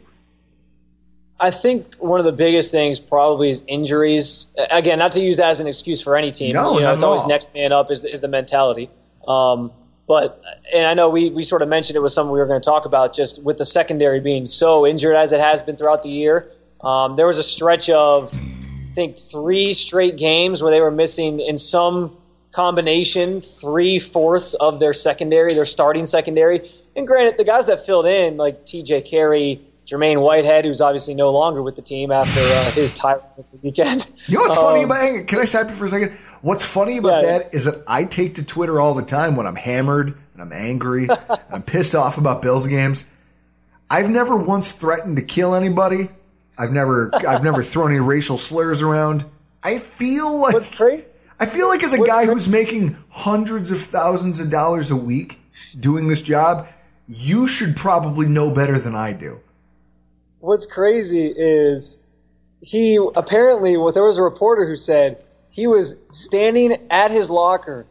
I 1.38 1.50
think 1.50 1.96
one 1.96 2.20
of 2.20 2.26
the 2.26 2.32
biggest 2.32 2.70
things 2.70 3.00
probably 3.00 3.50
is 3.50 3.64
injuries. 3.66 4.46
Again, 4.70 4.98
not 4.98 5.12
to 5.12 5.20
use 5.20 5.38
that 5.38 5.50
as 5.50 5.60
an 5.60 5.66
excuse 5.66 6.00
for 6.02 6.16
any 6.16 6.30
team. 6.30 6.52
No, 6.52 6.74
you 6.74 6.80
know, 6.80 6.94
it's 6.94 7.02
all. 7.02 7.10
always 7.10 7.26
next 7.26 7.52
man 7.54 7.72
up 7.72 7.90
is, 7.90 8.04
is 8.04 8.20
the 8.20 8.28
mentality. 8.28 8.88
Um, 9.26 9.72
but 10.06 10.40
and 10.72 10.86
I 10.86 10.94
know 10.94 11.10
we, 11.10 11.30
we 11.30 11.42
sort 11.42 11.62
of 11.62 11.68
mentioned 11.68 11.96
it 11.96 12.00
was 12.00 12.14
something 12.14 12.32
we 12.32 12.38
were 12.38 12.46
going 12.46 12.60
to 12.60 12.64
talk 12.64 12.84
about 12.84 13.14
just 13.14 13.42
with 13.42 13.58
the 13.58 13.64
secondary 13.64 14.20
being 14.20 14.46
so 14.46 14.86
injured 14.86 15.16
as 15.16 15.32
it 15.32 15.40
has 15.40 15.62
been 15.62 15.76
throughout 15.76 16.02
the 16.02 16.10
year. 16.10 16.50
Um, 16.80 17.16
there 17.16 17.26
was 17.26 17.38
a 17.38 17.42
stretch 17.42 17.88
of 17.88 18.32
I 18.34 18.94
think 18.94 19.16
three 19.16 19.72
straight 19.72 20.16
games 20.16 20.62
where 20.62 20.70
they 20.70 20.80
were 20.80 20.90
missing 20.90 21.40
in 21.40 21.58
some 21.58 22.16
combination 22.52 23.40
three 23.40 23.98
fourths 23.98 24.54
of 24.54 24.78
their 24.78 24.92
secondary, 24.92 25.54
their 25.54 25.64
starting 25.64 26.06
secondary. 26.06 26.70
And 26.94 27.06
granted, 27.06 27.36
the 27.36 27.44
guys 27.44 27.66
that 27.66 27.84
filled 27.84 28.06
in 28.06 28.36
like 28.36 28.64
T.J. 28.64 29.02
Carrie, 29.02 29.60
Jermaine 29.86 30.20
Whitehead, 30.22 30.64
who's 30.64 30.80
obviously 30.80 31.14
no 31.14 31.30
longer 31.30 31.62
with 31.62 31.76
the 31.76 31.82
team 31.82 32.10
after 32.10 32.40
uh, 32.40 32.70
his 32.72 32.92
at 33.04 33.36
the 33.36 33.44
weekend. 33.62 34.10
You 34.26 34.36
know 34.38 34.44
what's 34.44 34.56
funny 34.56 34.80
Um, 34.80 34.86
about 34.86 34.98
hang 35.02 35.16
on, 35.18 35.26
Can 35.26 35.38
I 35.40 35.44
stop 35.44 35.68
you 35.68 35.74
for 35.74 35.84
a 35.84 35.88
second? 35.88 36.12
What's 36.40 36.64
funny 36.64 36.96
about 36.96 37.22
Yeah. 37.22 37.38
that 37.38 37.54
is 37.54 37.64
that 37.64 37.82
I 37.86 38.04
take 38.04 38.36
to 38.36 38.44
Twitter 38.44 38.80
all 38.80 38.94
the 38.94 39.02
time 39.02 39.36
when 39.36 39.46
I'm 39.46 39.56
hammered 39.56 40.16
and 40.32 40.42
I'm 40.42 40.52
angry 40.52 41.08
and 41.10 41.40
I'm 41.50 41.62
pissed 41.62 41.94
off 41.94 42.16
about 42.16 42.40
Bills 42.40 42.66
games. 42.66 43.10
I've 43.90 44.08
never 44.08 44.36
once 44.36 44.72
threatened 44.72 45.16
to 45.18 45.22
kill 45.22 45.54
anybody. 45.54 46.08
I've 46.56 46.72
never 46.72 47.10
I've 47.28 47.44
never 47.44 47.62
thrown 47.62 47.90
any 47.90 48.00
racial 48.00 48.38
slurs 48.38 48.80
around. 48.80 49.24
I 49.62 49.78
feel 49.78 50.40
like 50.40 50.54
What's 50.54 50.74
crazy? 50.76 51.04
I 51.38 51.46
feel 51.46 51.68
like 51.68 51.82
as 51.82 51.92
a 51.92 51.98
What's 51.98 52.10
guy 52.10 52.24
cra- 52.24 52.32
who's 52.34 52.48
making 52.48 52.96
hundreds 53.10 53.70
of 53.70 53.80
thousands 53.80 54.40
of 54.40 54.50
dollars 54.50 54.90
a 54.90 54.96
week 54.96 55.40
doing 55.78 56.06
this 56.08 56.22
job, 56.22 56.68
you 57.06 57.46
should 57.46 57.76
probably 57.76 58.26
know 58.28 58.50
better 58.50 58.78
than 58.78 58.94
I 58.94 59.12
do. 59.12 59.40
What's 60.44 60.66
crazy 60.66 61.26
is 61.26 61.98
he 62.60 62.96
apparently 63.16 63.76
well, 63.76 63.92
there 63.92 64.04
was 64.04 64.18
a 64.18 64.22
reporter 64.22 64.66
who 64.66 64.76
said 64.76 65.24
he 65.50 65.66
was 65.66 65.96
standing 66.12 66.88
at 66.90 67.10
his 67.10 67.30
locker 67.30 67.86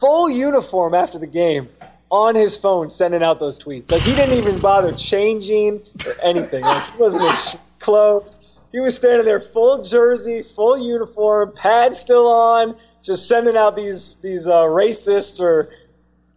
full 0.00 0.30
uniform 0.30 0.94
after 0.94 1.18
the 1.18 1.26
game 1.26 1.68
on 2.10 2.34
his 2.34 2.56
phone 2.56 2.90
sending 2.90 3.22
out 3.22 3.40
those 3.40 3.58
tweets. 3.58 3.90
Like 3.90 4.02
he 4.02 4.14
didn't 4.14 4.38
even 4.38 4.60
bother 4.60 4.92
changing 4.92 5.82
or 6.06 6.12
anything. 6.22 6.62
Like 6.62 6.92
he 6.92 6.98
wasn't 6.98 7.24
in 7.24 7.60
clothes. 7.80 8.38
He 8.72 8.78
was 8.78 8.96
standing 8.96 9.24
there 9.24 9.40
full 9.40 9.82
jersey 9.82 10.42
full 10.42 10.78
uniform 10.78 11.52
pads 11.52 11.98
still 11.98 12.28
on 12.28 12.76
just 13.02 13.28
sending 13.28 13.56
out 13.56 13.74
these 13.74 14.14
these 14.16 14.46
uh, 14.46 14.62
racist 14.62 15.40
or 15.40 15.70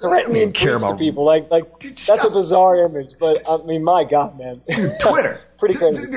threatening 0.10 0.52
tweets 0.52 0.90
to 0.90 0.96
people 0.98 1.24
like 1.26 1.50
like 1.52 1.80
Dude, 1.80 1.92
that's 1.98 2.26
a 2.26 2.30
bizarre 2.30 2.80
image 2.86 3.14
but 3.20 3.38
i 3.50 3.58
mean 3.66 3.84
my 3.84 4.04
god 4.04 4.38
man 4.38 4.62
Dude, 4.70 5.00
Twitter. 5.00 5.40
Pretty 5.60 5.78
crazy. 5.78 6.08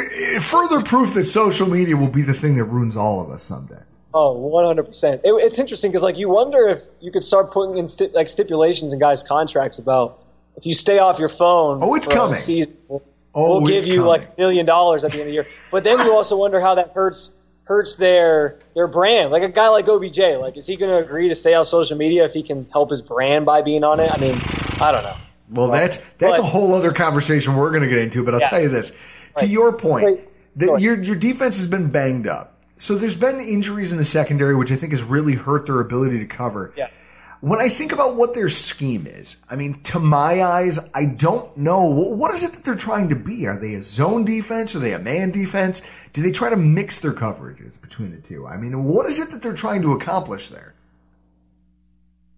Further 0.40 0.82
proof 0.82 1.14
that 1.14 1.24
social 1.24 1.68
media 1.68 1.96
will 1.96 2.10
be 2.10 2.22
the 2.22 2.32
thing 2.34 2.56
that 2.56 2.64
ruins 2.64 2.96
all 2.96 3.22
of 3.24 3.30
us 3.30 3.44
someday. 3.44 3.78
Oh, 4.12 4.34
100%. 4.52 5.14
It, 5.14 5.20
it's 5.24 5.60
interesting 5.60 5.92
because, 5.92 6.02
like, 6.02 6.18
you 6.18 6.28
wonder 6.28 6.66
if 6.68 6.80
you 7.00 7.12
could 7.12 7.22
start 7.22 7.52
putting 7.52 7.76
in 7.76 7.86
sti- 7.86 8.10
like 8.12 8.28
stipulations 8.28 8.92
in 8.92 8.98
guys' 8.98 9.22
contracts 9.22 9.78
about 9.78 10.18
if 10.56 10.66
you 10.66 10.74
stay 10.74 10.98
off 10.98 11.20
your 11.20 11.28
phone. 11.28 11.78
Oh, 11.80 11.94
it's 11.94 12.06
for 12.08 12.12
a 12.14 12.16
coming. 12.16 12.34
Season, 12.34 12.76
we'll, 12.88 13.04
Oh, 13.34 13.60
we'll 13.60 13.70
give 13.70 13.86
you 13.86 13.96
coming. 13.98 14.08
like 14.08 14.22
a 14.22 14.34
million 14.36 14.66
dollars 14.66 15.04
at 15.04 15.12
the 15.12 15.18
end 15.18 15.22
of 15.22 15.26
the 15.28 15.34
year. 15.34 15.44
But 15.70 15.84
then 15.84 15.98
you 16.04 16.12
also 16.12 16.36
wonder 16.36 16.58
how 16.60 16.74
that 16.74 16.90
hurts 16.92 17.36
hurts 17.66 17.97
their 17.97 18.59
their 18.74 18.88
brand. 18.88 19.30
Like 19.30 19.43
a 19.43 19.48
guy 19.48 19.68
like 19.68 19.86
OBJ, 19.88 20.18
like, 20.40 20.56
is 20.56 20.66
he 20.66 20.76
going 20.76 20.90
to 20.90 21.05
agree 21.05 21.28
to 21.28 21.34
stay 21.34 21.52
on 21.55 21.64
social 21.64 21.97
media 21.97 22.24
if 22.24 22.32
he 22.32 22.43
can 22.43 22.66
help 22.72 22.90
his 22.90 23.02
brand 23.02 23.44
by 23.44 23.62
being 23.62 23.84
on 23.84 24.01
it? 24.01 24.10
I 24.10 24.18
mean, 24.18 24.34
I 24.80 24.90
don't 24.93 25.02
know. 25.05 25.16
Well, 25.51 25.68
that's 25.68 25.98
that's 26.14 26.38
a 26.38 26.43
whole 26.43 26.74
other 26.74 26.93
conversation 26.93 27.55
we're 27.55 27.70
going 27.70 27.82
to 27.82 27.88
get 27.88 27.98
into. 27.98 28.24
But 28.24 28.34
I'll 28.34 28.40
Yeah. 28.40 28.48
tell 28.48 28.62
you 28.62 28.68
this: 28.68 28.90
to 28.90 28.97
Right. 29.44 29.48
your 29.51 29.72
point, 29.72 30.20
that 30.56 30.80
your 30.80 31.01
your 31.01 31.16
defense 31.16 31.56
has 31.59 31.66
been 31.66 31.90
banged 31.90 32.26
up. 32.26 32.55
So 32.78 32.94
there's 32.94 33.16
been 33.16 33.40
injuries 33.40 33.93
in 33.93 33.98
the 33.98 34.05
secondary, 34.05 34.55
which 34.55 34.70
I 34.70 34.76
think 34.76 34.93
has 34.93 35.02
really 35.02 35.34
hurt 35.34 35.66
their 35.66 35.80
ability 35.80 36.18
to 36.18 36.26
cover. 36.26 36.72
Yeah. 36.76 36.88
When 37.40 37.60
I 37.60 37.68
think 37.68 37.92
about 37.92 38.16
what 38.16 38.32
their 38.32 38.48
scheme 38.48 39.06
is, 39.06 39.36
I 39.50 39.56
mean, 39.56 39.80
to 39.84 40.00
my 40.00 40.42
eyes, 40.42 40.78
I 40.94 41.04
don't 41.04 41.54
know. 41.56 41.84
What 41.84 42.32
is 42.32 42.42
it 42.42 42.52
that 42.52 42.64
they're 42.64 42.74
trying 42.74 43.10
to 43.10 43.16
be? 43.16 43.46
Are 43.46 43.58
they 43.58 43.74
a 43.74 43.82
zone 43.82 44.24
defense? 44.24 44.74
Are 44.74 44.78
they 44.78 44.94
a 44.94 44.98
man 44.98 45.32
defense? 45.32 45.82
Do 46.12 46.22
they 46.22 46.32
try 46.32 46.50
to 46.50 46.56
mix 46.56 47.00
their 47.00 47.12
coverages 47.12 47.80
between 47.80 48.10
the 48.10 48.18
two? 48.18 48.46
I 48.46 48.56
mean, 48.56 48.84
what 48.84 49.06
is 49.06 49.20
it 49.20 49.30
that 49.30 49.42
they're 49.42 49.54
trying 49.54 49.82
to 49.82 49.92
accomplish 49.92 50.48
there? 50.48 50.74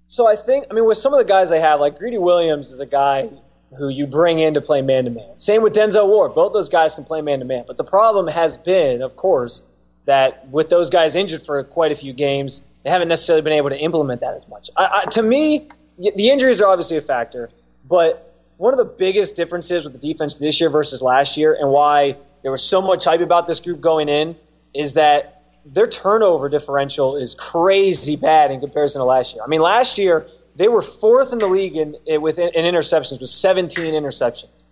So 0.05 0.27
I 0.27 0.37
think, 0.37 0.67
I 0.71 0.75
mean, 0.75 0.87
with 0.87 0.99
some 0.99 1.13
of 1.13 1.19
the 1.19 1.25
guys 1.25 1.51
they 1.51 1.61
have, 1.61 1.81
like 1.81 1.99
Greedy 1.99 2.19
Williams 2.19 2.73
is 2.73 2.81
a 2.81 2.87
guy 2.87 3.29
who 3.77 3.89
you 3.89 4.07
bring 4.07 4.41
in 4.41 4.55
to 4.55 4.61
play 4.61 4.83
man 4.83 5.05
to 5.05 5.11
man. 5.11 5.39
Same 5.39 5.63
with 5.63 5.75
Denzel 5.75 6.09
Ward. 6.09 6.35
Both 6.35 6.55
those 6.55 6.71
guys 6.71 6.95
can 6.95 7.05
play 7.05 7.21
man 7.21 7.41
to 7.41 7.45
man. 7.45 7.65
But 7.67 7.77
the 7.77 7.85
problem 7.85 8.27
has 8.27 8.57
been, 8.57 9.03
of 9.03 9.15
course, 9.15 9.63
that 10.07 10.49
with 10.49 10.71
those 10.71 10.89
guys 10.89 11.15
injured 11.15 11.43
for 11.43 11.63
quite 11.65 11.93
a 11.93 11.95
few 11.95 12.15
games, 12.15 12.67
they 12.89 12.93
haven't 12.93 13.09
necessarily 13.09 13.43
been 13.43 13.53
able 13.53 13.69
to 13.69 13.79
implement 13.79 14.23
that 14.23 14.35
as 14.35 14.49
much. 14.49 14.71
I, 14.75 15.03
I, 15.05 15.11
to 15.11 15.23
me, 15.23 15.69
the 15.99 16.31
injuries 16.31 16.63
are 16.63 16.71
obviously 16.71 16.97
a 16.97 17.03
factor, 17.03 17.51
but 17.87 18.35
one 18.57 18.73
of 18.73 18.79
the 18.79 18.87
biggest 18.87 19.37
differences 19.37 19.85
with 19.85 19.93
the 19.93 19.99
defense 19.99 20.37
this 20.37 20.59
year 20.59 20.71
versus 20.71 21.03
last 21.03 21.37
year, 21.37 21.55
and 21.55 21.71
why 21.71 22.17
there 22.43 22.51
was 22.51 22.63
so 22.63 22.81
much 22.81 23.05
hype 23.05 23.21
about 23.21 23.47
this 23.47 23.61
group 23.61 23.83
going 23.83 24.09
in, 24.09 24.37
is 24.75 24.95
that 24.95 25.43
their 25.67 25.87
turnover 25.87 26.49
differential 26.49 27.17
is 27.17 27.35
crazy 27.35 28.17
bad 28.17 28.51
in 28.51 28.61
comparison 28.61 29.01
to 29.01 29.05
last 29.05 29.35
year. 29.35 29.45
I 29.45 29.49
mean, 29.49 29.61
last 29.61 29.99
year 29.99 30.27
they 30.57 30.69
were 30.69 30.81
fourth 30.81 31.35
in 31.35 31.41
the 31.41 31.47
league 31.47 31.77
in, 31.77 31.95
in 32.07 32.23
with 32.23 32.39
in, 32.39 32.49
in 32.55 32.65
interceptions 32.65 33.21
with 33.21 33.29
17 33.29 33.93
interceptions. 33.93 34.65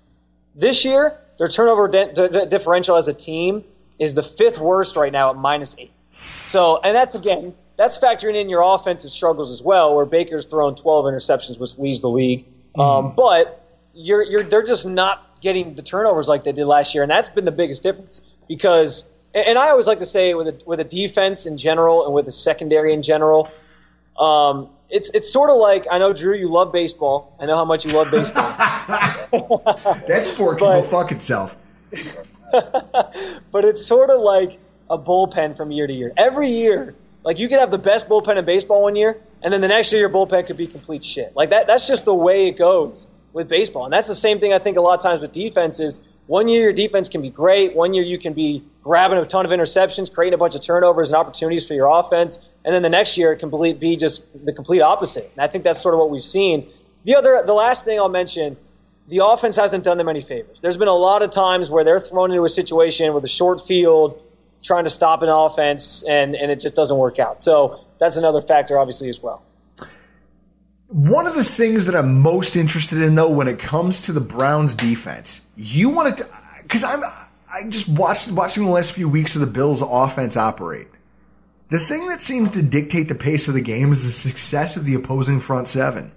This 0.55 0.87
year, 0.87 1.19
their 1.39 1.49
turnover 1.49 1.89
di- 1.89 2.13
di- 2.15 2.47
differential 2.47 2.97
as 2.97 3.09
a 3.09 3.13
team 3.13 3.63
is 3.99 4.15
the 4.15 4.23
fifth 4.23 4.59
worst 4.59 4.97
right 4.97 5.13
now 5.13 5.31
at 5.31 5.37
minus 5.37 5.77
eight. 5.79 5.93
So, 6.13 6.81
and 6.83 6.97
that's 6.97 7.15
again, 7.15 7.55
that's 7.77 7.99
factoring 7.99 8.41
in 8.41 8.49
your 8.49 8.63
offensive 8.63 9.11
struggles 9.11 9.51
as 9.51 9.63
well, 9.63 9.95
where 9.95 10.07
Baker's 10.07 10.47
thrown 10.47 10.75
12 10.75 11.05
interceptions, 11.07 11.61
which 11.61 11.79
leads 11.79 12.01
the 12.01 12.09
league. 12.09 12.47
Um, 12.79 13.15
but 13.17 13.63
you're, 13.95 14.23
you're, 14.23 14.43
they're 14.43 14.63
just 14.63 14.87
not 14.87 15.23
getting 15.41 15.75
the 15.75 15.83
turnovers 15.83 16.29
like 16.29 16.45
they 16.45 16.53
did 16.53 16.65
last 16.67 16.95
year, 16.95 17.03
and 17.03 17.11
that's 17.11 17.29
been 17.29 17.45
the 17.45 17.53
biggest 17.53 17.83
difference. 17.83 18.21
Because, 18.49 19.11
and 19.35 19.47
and 19.49 19.59
I 19.59 19.69
always 19.71 19.87
like 19.87 19.99
to 20.01 20.07
say 20.07 20.35
with 20.35 20.49
a, 20.49 20.63
with 20.67 20.81
a 20.81 20.85
defense 20.85 21.47
in 21.47 21.59
general 21.59 22.05
and 22.07 22.15
with 22.15 22.29
a 22.29 22.33
secondary 22.33 22.93
in 22.93 23.03
general, 23.03 23.51
um, 24.19 24.71
it's 24.89 25.11
it's 25.15 25.33
sort 25.33 25.51
of 25.51 25.57
like 25.57 25.87
I 25.91 25.99
know 25.99 26.13
Drew, 26.13 26.35
you 26.37 26.49
love 26.49 26.73
baseball. 26.73 27.37
I 27.41 27.47
know 27.47 27.57
how 27.57 27.65
much 27.65 27.85
you 27.85 27.91
love 27.93 28.11
baseball. 28.11 28.43
That 30.07 30.21
sport 30.25 30.59
can 30.59 30.69
But- 30.69 30.81
go 30.83 30.87
fuck 30.87 31.13
itself. 31.13 31.57
but 32.53 33.65
it's 33.65 33.85
sort 33.85 34.11
of 34.11 34.21
like 34.21 34.59
a 34.89 34.99
bullpen 34.99 35.57
from 35.57 35.71
year 35.73 35.87
to 35.87 35.93
year. 35.93 36.13
Every 36.17 36.49
year, 36.49 36.95
like 37.27 37.41
you 37.41 37.49
could 37.49 37.59
have 37.59 37.73
the 37.73 37.79
best 37.79 38.09
bullpen 38.09 38.37
in 38.37 38.45
baseball 38.45 38.85
one 38.85 38.95
year, 38.95 39.21
and 39.43 39.53
then 39.53 39.61
the 39.61 39.67
next 39.67 39.93
year 39.93 40.01
your 40.01 40.11
bullpen 40.11 40.47
could 40.47 40.57
be 40.57 40.69
complete 40.69 41.03
shit. 41.03 41.35
Like 41.35 41.51
that. 41.51 41.67
That's 41.67 41.89
just 41.89 42.05
the 42.05 42.15
way 42.15 42.47
it 42.47 42.57
goes 42.57 43.09
with 43.33 43.49
baseball, 43.49 43.85
and 43.85 43.93
that's 43.93 44.07
the 44.07 44.15
same 44.15 44.39
thing 44.39 44.53
I 44.53 44.59
think 44.59 44.79
a 44.79 44.81
lot 44.81 44.95
of 44.95 45.03
times 45.03 45.21
with 45.21 45.33
defenses. 45.33 46.01
One 46.29 46.49
year 46.49 46.63
your 46.63 46.73
defense 46.73 47.09
can 47.09 47.23
be 47.23 47.31
great. 47.31 47.75
One 47.75 47.95
year 47.95 48.05
you 48.05 48.19
can 48.19 48.33
be 48.33 48.65
grabbing 48.83 49.19
a 49.19 49.27
ton 49.27 49.45
of 49.45 49.53
interceptions, 49.53 50.13
creating 50.13 50.35
a 50.35 50.39
bunch 50.39 50.55
of 50.55 50.61
turnovers 50.61 51.11
and 51.11 51.17
opportunities 51.17 51.67
for 51.67 51.75
your 51.75 51.89
offense, 51.89 52.49
and 52.65 52.73
then 52.73 52.83
the 52.83 52.89
next 52.89 53.19
year 53.19 53.33
it 53.33 53.39
can 53.39 53.51
be 53.51 53.97
just 53.97 54.45
the 54.47 54.53
complete 54.53 54.81
opposite. 54.81 55.29
And 55.35 55.43
I 55.43 55.49
think 55.49 55.65
that's 55.65 55.81
sort 55.81 55.95
of 55.95 55.99
what 55.99 56.11
we've 56.11 56.23
seen. 56.23 56.69
The 57.05 57.17
other, 57.17 57.43
the 57.45 57.55
last 57.55 57.85
thing 57.85 57.99
I'll 57.99 58.09
mention 58.09 58.57
the 59.09 59.25
offense 59.25 59.57
hasn't 59.57 59.85
done 59.85 59.99
them 59.99 60.09
any 60.09 60.21
favors. 60.21 60.61
There's 60.61 60.77
been 60.77 60.89
a 60.89 60.93
lot 60.93 61.23
of 61.23 61.31
times 61.31 61.71
where 61.71 61.85
they're 61.85 62.01
thrown 62.01 62.31
into 62.31 62.45
a 62.45 62.49
situation 62.49 63.15
with 63.15 63.25
a 63.25 63.29
short 63.29 63.61
field, 63.61 64.21
trying 64.63 64.85
to 64.85 64.91
stop 64.91 65.23
an 65.23 65.29
offense, 65.29 66.05
and, 66.09 66.35
and 66.35 66.51
it 66.51 66.61
just 66.61 66.75
doesn't 66.75 66.97
work 66.97 67.19
out. 67.19 67.41
So 67.41 67.81
that's 67.99 68.17
another 68.17 68.41
factor, 68.41 68.79
obviously, 68.79 69.09
as 69.09 69.23
well. 69.23 69.43
One 70.89 71.27
of 71.27 71.35
the 71.35 71.45
things 71.45 71.87
that 71.87 71.97
I'm 71.97 72.21
most 72.21 72.55
interested 72.57 73.03
in, 73.03 73.17
though, 73.17 73.31
when 73.31 73.49
it 73.49 73.59
comes 73.59 74.03
to 74.03 74.13
the 74.13 74.21
Browns' 74.21 74.75
defense, 74.75 75.45
you 75.57 75.91
want 75.91 76.19
to, 76.19 76.25
because 76.63 76.85
I'm, 76.85 77.01
I 77.53 77.69
just 77.69 77.89
watched 77.89 78.31
watching 78.31 78.65
the 78.65 78.71
last 78.71 78.93
few 78.93 79.09
weeks 79.09 79.35
of 79.35 79.41
the 79.41 79.49
Bills' 79.49 79.83
offense 79.83 80.37
operate. 80.37 80.89
The 81.69 81.81
thing 81.81 82.07
that 82.09 82.21
seems 82.21 82.51
to 82.51 82.63
dictate 82.63 83.09
the 83.09 83.17
pace 83.17 83.49
of 83.49 83.55
the 83.55 83.61
game 83.61 83.91
is 83.91 84.05
the 84.05 84.11
success 84.11 84.77
of 84.77 84.85
the 84.85 84.95
opposing 84.95 85.41
front 85.41 85.67
seven. 85.67 86.13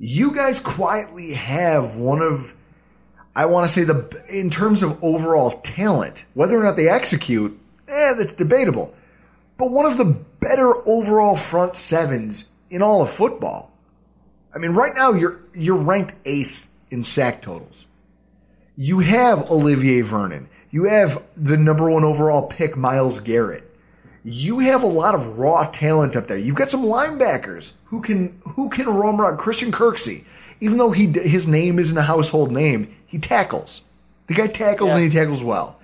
You 0.00 0.34
guys 0.34 0.58
quietly 0.58 1.34
have 1.34 1.94
one 1.94 2.22
of, 2.22 2.54
I 3.34 3.46
want 3.46 3.66
to 3.66 3.72
say 3.72 3.84
the, 3.84 4.24
in 4.32 4.50
terms 4.50 4.82
of 4.82 5.02
overall 5.02 5.52
talent, 5.60 6.24
whether 6.34 6.58
or 6.58 6.64
not 6.64 6.76
they 6.76 6.88
execute, 6.88 7.58
eh, 7.88 8.14
that's 8.14 8.32
debatable. 8.32 8.94
But 9.56 9.70
one 9.70 9.86
of 9.86 9.98
the 9.98 10.16
better 10.40 10.72
overall 10.88 11.36
front 11.36 11.76
sevens 11.76 12.48
in 12.70 12.82
all 12.82 13.02
of 13.02 13.10
football. 13.10 13.72
I 14.54 14.58
mean, 14.58 14.72
right 14.72 14.92
now 14.96 15.12
you're 15.12 15.40
you're 15.54 15.76
ranked 15.76 16.14
eighth 16.24 16.68
in 16.90 17.04
sack 17.04 17.42
totals. 17.42 17.86
You 18.76 19.00
have 19.00 19.50
Olivier 19.50 20.00
Vernon. 20.00 20.48
You 20.70 20.84
have 20.84 21.22
the 21.36 21.56
number 21.56 21.90
one 21.90 22.04
overall 22.04 22.48
pick, 22.48 22.76
Myles 22.76 23.20
Garrett. 23.20 23.64
You 24.22 24.60
have 24.60 24.82
a 24.82 24.86
lot 24.86 25.14
of 25.14 25.38
raw 25.38 25.68
talent 25.70 26.16
up 26.16 26.26
there. 26.26 26.38
You've 26.38 26.56
got 26.56 26.70
some 26.70 26.84
linebackers 26.84 27.74
who 27.86 28.00
can 28.00 28.40
who 28.44 28.68
can 28.68 28.86
roam 28.86 29.20
around. 29.20 29.38
Christian 29.38 29.72
Kirksey, 29.72 30.24
even 30.60 30.78
though 30.78 30.90
he 30.90 31.06
his 31.06 31.46
name 31.46 31.78
isn't 31.78 31.96
a 31.96 32.02
household 32.02 32.50
name, 32.50 32.94
he 33.10 33.18
tackles. 33.18 33.82
The 34.28 34.34
guy 34.34 34.46
tackles 34.46 34.90
Yeah. 34.90 34.96
and 34.96 35.04
he 35.04 35.10
tackles 35.18 35.42
well. 35.42 35.76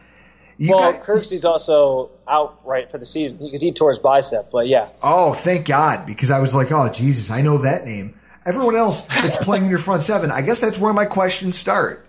You 0.59 0.75
well, 0.75 0.93
got- 0.93 1.03
Kirksey's 1.03 1.45
also 1.45 2.11
out 2.27 2.61
right 2.65 2.91
for 2.91 2.97
the 2.99 3.05
season 3.05 3.39
because 3.39 3.61
he 3.61 3.73
tore 3.73 3.91
his 3.91 3.99
bicep. 3.99 4.51
But 4.51 4.69
yeah, 4.69 4.89
Oh, 5.03 5.33
thank 5.35 5.67
God, 5.67 6.07
because 6.07 6.31
I 6.31 6.39
was 6.41 6.55
like, 6.55 6.73
oh, 6.73 6.89
Jesus, 6.91 7.31
I 7.31 7.43
know 7.43 7.59
that 7.59 7.85
name. 7.85 8.15
Everyone 8.47 8.77
else 8.77 9.03
that's 9.03 9.37
playing 9.45 9.65
in 9.65 9.71
your 9.71 9.79
front 9.81 10.03
seven, 10.03 10.31
I 10.31 10.41
guess 10.41 10.61
that's 10.61 10.79
where 10.79 10.93
my 10.93 11.05
questions 11.05 11.59
start. 11.59 12.07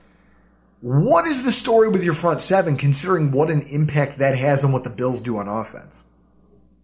What 0.81 1.25
is 1.25 1.43
the 1.43 1.51
story 1.51 1.89
with 1.89 2.03
your 2.05 2.13
front 2.13 2.39
seven, 2.39 2.77
considering 2.77 3.31
what 3.31 3.49
an 3.49 3.63
impact 3.71 4.19
that 4.19 4.37
has 4.37 4.63
on 4.63 4.71
what 4.71 4.83
the 4.83 4.91
Bills 4.91 5.21
do 5.21 5.37
on 5.37 5.47
offense? 5.47 6.03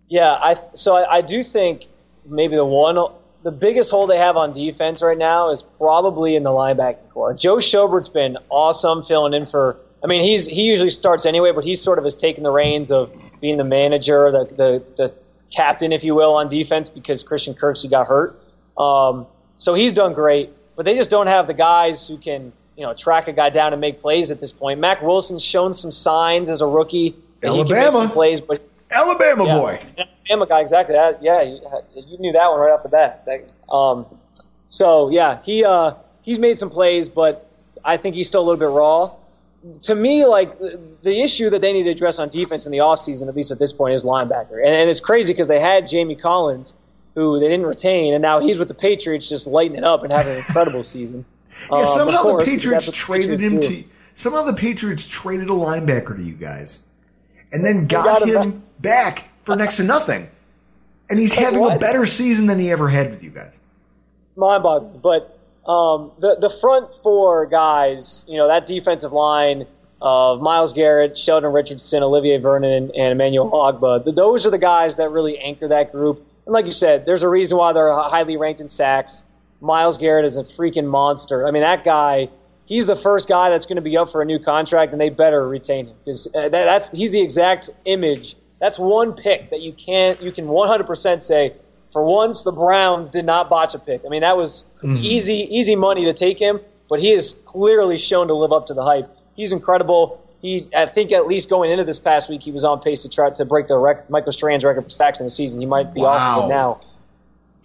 yeah. 0.10 0.32
I 0.32 0.56
so 0.74 0.96
I, 0.98 1.18
I 1.18 1.22
do 1.22 1.44
think 1.44 1.86
maybe 2.26 2.56
the 2.56 2.66
one 2.66 2.98
the 3.44 3.52
biggest 3.52 3.92
hole 3.92 4.08
they 4.08 4.18
have 4.18 4.38
on 4.38 4.54
defense 4.54 5.04
right 5.04 5.18
now 5.18 5.50
is 5.50 5.62
probably 5.62 6.36
in 6.36 6.44
the 6.44 6.50
linebacking 6.50 7.10
corps. 7.10 7.34
Joe 7.34 7.60
Schobert's 7.60 8.10
been 8.10 8.38
awesome 8.50 9.04
filling 9.04 9.34
in 9.34 9.46
for. 9.46 9.78
I 10.04 10.08
mean, 10.08 10.24
he's 10.24 10.48
he 10.48 10.64
usually 10.64 10.90
starts 10.90 11.26
anyway, 11.26 11.52
but 11.52 11.64
he 11.64 11.76
sort 11.76 11.98
of 11.98 12.06
has 12.06 12.16
taken 12.16 12.44
the 12.44 12.52
reins 12.52 12.92
of 12.92 13.14
being 13.42 13.58
the 13.58 13.64
manager, 13.64 14.32
the 14.32 14.46
the, 14.46 14.84
the 14.96 15.16
captain, 15.54 15.92
if 15.92 16.04
you 16.04 16.16
will, 16.16 16.36
on 16.36 16.50
defense 16.50 16.90
because 16.90 17.24
Christian 17.24 17.54
Kirksey 17.54 17.90
got 17.90 18.08
hurt. 18.08 18.42
Um, 18.78 19.28
so 19.58 19.74
he's 19.74 19.94
done 19.94 20.14
great, 20.14 20.50
but 20.76 20.86
they 20.86 20.96
just 20.96 21.12
don't 21.12 21.28
have 21.28 21.48
the 21.48 21.54
guys 21.54 22.08
who 22.08 22.18
can 22.18 22.54
you 22.78 22.86
know 22.86 22.94
track 22.94 23.28
a 23.28 23.34
guy 23.34 23.50
down 23.50 23.74
and 23.74 23.82
make 23.82 24.00
plays 24.00 24.32
at 24.32 24.40
this 24.40 24.54
point. 24.54 24.80
Mack 24.80 25.02
Wilson's 25.02 25.44
shown 25.44 25.74
some 25.74 25.92
signs 25.92 26.50
as 26.50 26.62
a 26.62 26.68
rookie 26.68 27.16
that 27.42 27.52
he 27.52 27.58
can 27.64 27.70
make 27.70 27.78
Alabama. 27.78 28.08
some 28.08 28.10
plays, 28.10 28.42
but 28.42 28.62
Alabama 28.94 29.46
yeah. 29.46 29.58
boy. 29.58 29.80
Alabama 30.30 30.48
guy, 30.48 30.62
exactly. 30.62 30.96
That, 30.96 31.22
yeah, 31.22 31.42
you, 31.42 31.62
you 31.96 32.18
knew 32.20 32.32
that 32.34 32.48
one 32.52 32.60
right 32.60 32.72
off 32.72 32.84
the 32.84 32.90
bat. 32.90 33.16
Exactly. 33.20 33.56
Um, 33.70 34.06
so 34.70 35.10
yeah, 35.10 35.40
he 35.44 35.64
uh, 35.66 35.94
he's 36.22 36.40
made 36.40 36.58
some 36.58 36.70
plays, 36.70 37.10
but 37.10 37.50
I 37.84 37.98
think 37.98 38.16
he's 38.16 38.28
still 38.28 38.42
a 38.42 38.46
little 38.48 38.60
bit 38.60 38.70
raw. 38.70 39.12
To 39.84 39.96
me, 39.96 40.26
like 40.26 40.60
the- 40.60 40.80
the 41.04 41.22
issue 41.22 41.50
that 41.50 41.60
they 41.62 41.74
need 41.74 41.84
to 41.84 41.90
address 41.90 42.18
on 42.20 42.30
defense 42.30 42.66
in 42.66 42.72
the 42.72 42.78
offseason, 42.78 43.28
at 43.28 43.36
least 43.36 43.52
at 43.52 43.60
this 43.60 43.74
point, 43.74 43.94
is 43.94 44.06
linebacker. 44.06 44.58
And, 44.64 44.70
and 44.74 44.90
it's 44.90 45.02
crazy 45.02 45.34
because 45.34 45.50
they 45.50 45.60
had 45.60 45.86
Jamie 45.86 46.16
Collins, 46.16 46.76
who 47.14 47.40
they 47.40 47.50
didn't 47.50 47.66
retain, 47.66 48.14
and 48.14 48.22
now 48.22 48.40
he's 48.40 48.58
with 48.58 48.70
the 48.70 48.74
Patriots, 48.74 49.28
just 49.28 49.48
lighting 49.48 49.76
it 49.78 49.84
up 49.84 50.04
and 50.04 50.12
having 50.14 50.32
an 50.32 50.38
incredible 50.38 50.84
season. 50.84 51.26
Yeah, 51.70 51.76
Um, 51.76 51.82
of 51.84 51.88
somehow 51.88 52.22
course, 52.24 52.46
the 52.46 52.52
Patriots 52.56 52.88
what 52.88 52.94
the 52.94 52.98
traded 52.98 53.40
Patriots 53.40 53.68
him 53.68 53.74
do. 53.76 53.82
to. 53.84 53.88
Somehow 54.16 54.42
the 54.44 54.54
Patriots 54.56 55.06
traded 55.06 55.50
a 55.50 55.54
linebacker 55.54 56.16
to 56.16 56.22
you 56.24 56.34
guys, 56.34 56.80
and 57.52 57.64
then 57.64 57.86
got 57.86 58.06
got 58.22 58.28
him 58.28 58.63
back 58.80 59.30
for 59.44 59.56
next 59.56 59.78
to 59.78 59.84
nothing. 59.84 60.30
And 61.10 61.20
he's 61.20 61.34
having 61.34 61.64
a 61.64 61.78
better 61.78 62.06
season 62.06 62.48
than 62.48 62.60
he 62.60 62.72
ever 62.72 62.88
had 62.88 63.10
with 63.10 63.24
you 63.24 63.30
guys. 63.30 63.60
mind-boggling. 64.36 65.00
But 65.00 65.38
um, 65.70 66.12
the 66.20 66.36
the 66.40 66.50
front 66.50 66.94
four 66.94 67.46
guys, 67.46 68.26
you 68.28 68.38
know, 68.38 68.48
that 68.48 68.66
defensive 68.66 69.14
line 69.14 69.66
of 70.02 70.42
Myles 70.42 70.74
Garrett, 70.74 71.18
Sheldon 71.18 71.54
Richardson, 71.54 72.04
Olivier 72.04 72.38
Vernon, 72.38 72.92
and 72.96 73.12
Emmanuel 73.12 73.50
Ogbah, 73.52 74.14
those 74.16 74.46
are 74.46 74.50
the 74.50 74.58
guys 74.58 74.96
that 74.98 75.12
really 75.12 75.38
anchor 75.38 75.68
that 75.70 75.92
group. 75.92 76.26
And 76.46 76.54
like 76.54 76.66
you 76.66 76.72
said, 76.72 77.06
there's 77.06 77.24
a 77.24 77.30
reason 77.30 77.58
why 77.58 77.74
they're 77.74 77.94
highly 77.94 78.38
ranked 78.38 78.60
in 78.60 78.68
sacks. 78.68 79.24
Myles 79.62 79.98
Garrett 79.98 80.26
is 80.26 80.36
a 80.36 80.44
freaking 80.44 80.88
monster. 80.88 81.48
I 81.48 81.52
mean, 81.52 81.64
that 81.64 81.84
guy. 81.84 82.30
He's 82.66 82.86
the 82.86 82.96
first 82.96 83.28
guy 83.28 83.50
that's 83.50 83.66
going 83.66 83.76
to 83.76 83.82
be 83.82 83.98
up 83.98 84.10
for 84.10 84.22
a 84.22 84.26
new 84.26 84.40
contract, 84.40 84.94
and 84.94 85.02
they 85.02 85.10
better 85.10 85.46
retain 85.46 85.88
him 85.88 85.96
because 86.06 86.34
uh, 86.34 86.44
that, 86.44 86.52
that's 86.52 86.90
he's 86.98 87.12
the 87.12 87.22
exact 87.22 87.70
image. 87.84 88.38
That's 88.64 88.80
one 88.80 89.12
pick 89.12 89.50
that 89.50 89.60
you 89.60 89.74
can't 89.74 90.22
you 90.22 90.32
can 90.32 90.46
100% 90.46 91.22
say 91.22 91.54
for 91.90 92.02
once 92.02 92.44
the 92.44 92.54
Browns 92.54 93.10
did 93.10 93.26
not 93.26 93.50
botch 93.50 93.76
a 93.76 93.80
pick. 93.80 94.04
I 94.06 94.08
mean, 94.08 94.22
that 94.22 94.38
was 94.38 94.66
easy 94.86 95.46
easy 95.58 95.76
money 95.76 96.06
to 96.06 96.14
take 96.14 96.40
him, 96.40 96.62
but 96.88 97.02
he 97.02 97.12
is 97.12 97.34
clearly 97.46 97.98
shown 97.98 98.28
to 98.30 98.34
live 98.34 98.54
up 98.54 98.68
to 98.68 98.74
the 98.74 98.82
hype. 98.82 99.10
He's 99.36 99.52
incredible. 99.52 100.26
He, 100.42 100.66
I 100.74 100.86
think, 100.86 101.12
at 101.12 101.28
least 101.28 101.50
going 101.50 101.72
into 101.72 101.84
this 101.84 102.00
past 102.00 102.30
week, 102.30 102.42
he 102.42 102.52
was 102.54 102.64
on 102.64 102.80
pace 102.80 103.02
to 103.02 103.10
try 103.10 103.30
to 103.32 103.44
break 103.44 103.68
the 103.68 103.78
rec- 103.78 104.10
Michael 104.10 104.32
Strahan's 104.32 104.64
record 104.64 104.84
for 104.84 104.90
sacks 104.90 105.20
in 105.20 105.26
the 105.26 105.30
season. 105.30 105.60
He 105.60 105.68
might 105.68 105.94
be 105.94 106.00
off 106.00 106.38
of 106.38 106.46
it 106.46 106.54
now. 106.54 106.80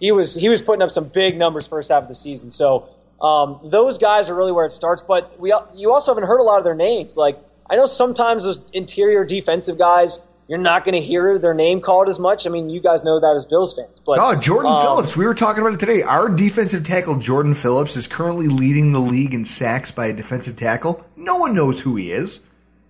He 0.01 0.11
was 0.11 0.35
he 0.35 0.49
was 0.49 0.61
putting 0.61 0.81
up 0.81 0.89
some 0.89 1.07
big 1.07 1.37
numbers 1.37 1.65
first 1.65 1.91
half 1.91 2.03
of 2.03 2.09
the 2.09 2.13
season. 2.15 2.49
So 2.49 2.89
um, 3.21 3.61
those 3.63 3.99
guys 3.99 4.29
are 4.29 4.35
really 4.35 4.51
where 4.51 4.65
it 4.65 4.71
starts. 4.71 5.01
But 5.01 5.39
we 5.39 5.53
you 5.75 5.93
also 5.93 6.11
haven't 6.13 6.27
heard 6.27 6.41
a 6.41 6.43
lot 6.43 6.57
of 6.57 6.65
their 6.65 6.75
names. 6.75 7.15
Like 7.15 7.39
I 7.69 7.77
know 7.77 7.85
sometimes 7.85 8.43
those 8.43 8.59
interior 8.73 9.23
defensive 9.23 9.77
guys, 9.77 10.27
you're 10.49 10.57
not 10.57 10.83
going 10.83 10.99
to 10.99 11.01
hear 11.01 11.37
their 11.37 11.53
name 11.53 11.79
called 11.79 12.09
as 12.09 12.19
much. 12.19 12.47
I 12.47 12.49
mean, 12.49 12.71
you 12.71 12.81
guys 12.81 13.03
know 13.03 13.19
that 13.19 13.33
as 13.35 13.45
Bills 13.45 13.75
fans. 13.75 13.99
But 13.99 14.17
Oh, 14.19 14.37
Jordan 14.37 14.71
um, 14.71 14.81
Phillips. 14.81 15.15
We 15.15 15.27
were 15.27 15.35
talking 15.35 15.61
about 15.61 15.73
it 15.73 15.79
today. 15.79 16.01
Our 16.01 16.27
defensive 16.27 16.83
tackle, 16.83 17.19
Jordan 17.19 17.53
Phillips, 17.53 17.95
is 17.95 18.07
currently 18.07 18.47
leading 18.47 18.91
the 18.91 18.99
league 18.99 19.35
in 19.35 19.45
sacks 19.45 19.91
by 19.91 20.07
a 20.07 20.13
defensive 20.13 20.55
tackle. 20.55 21.05
No 21.15 21.37
one 21.37 21.53
knows 21.53 21.79
who 21.79 21.95
he 21.95 22.11
is. 22.11 22.41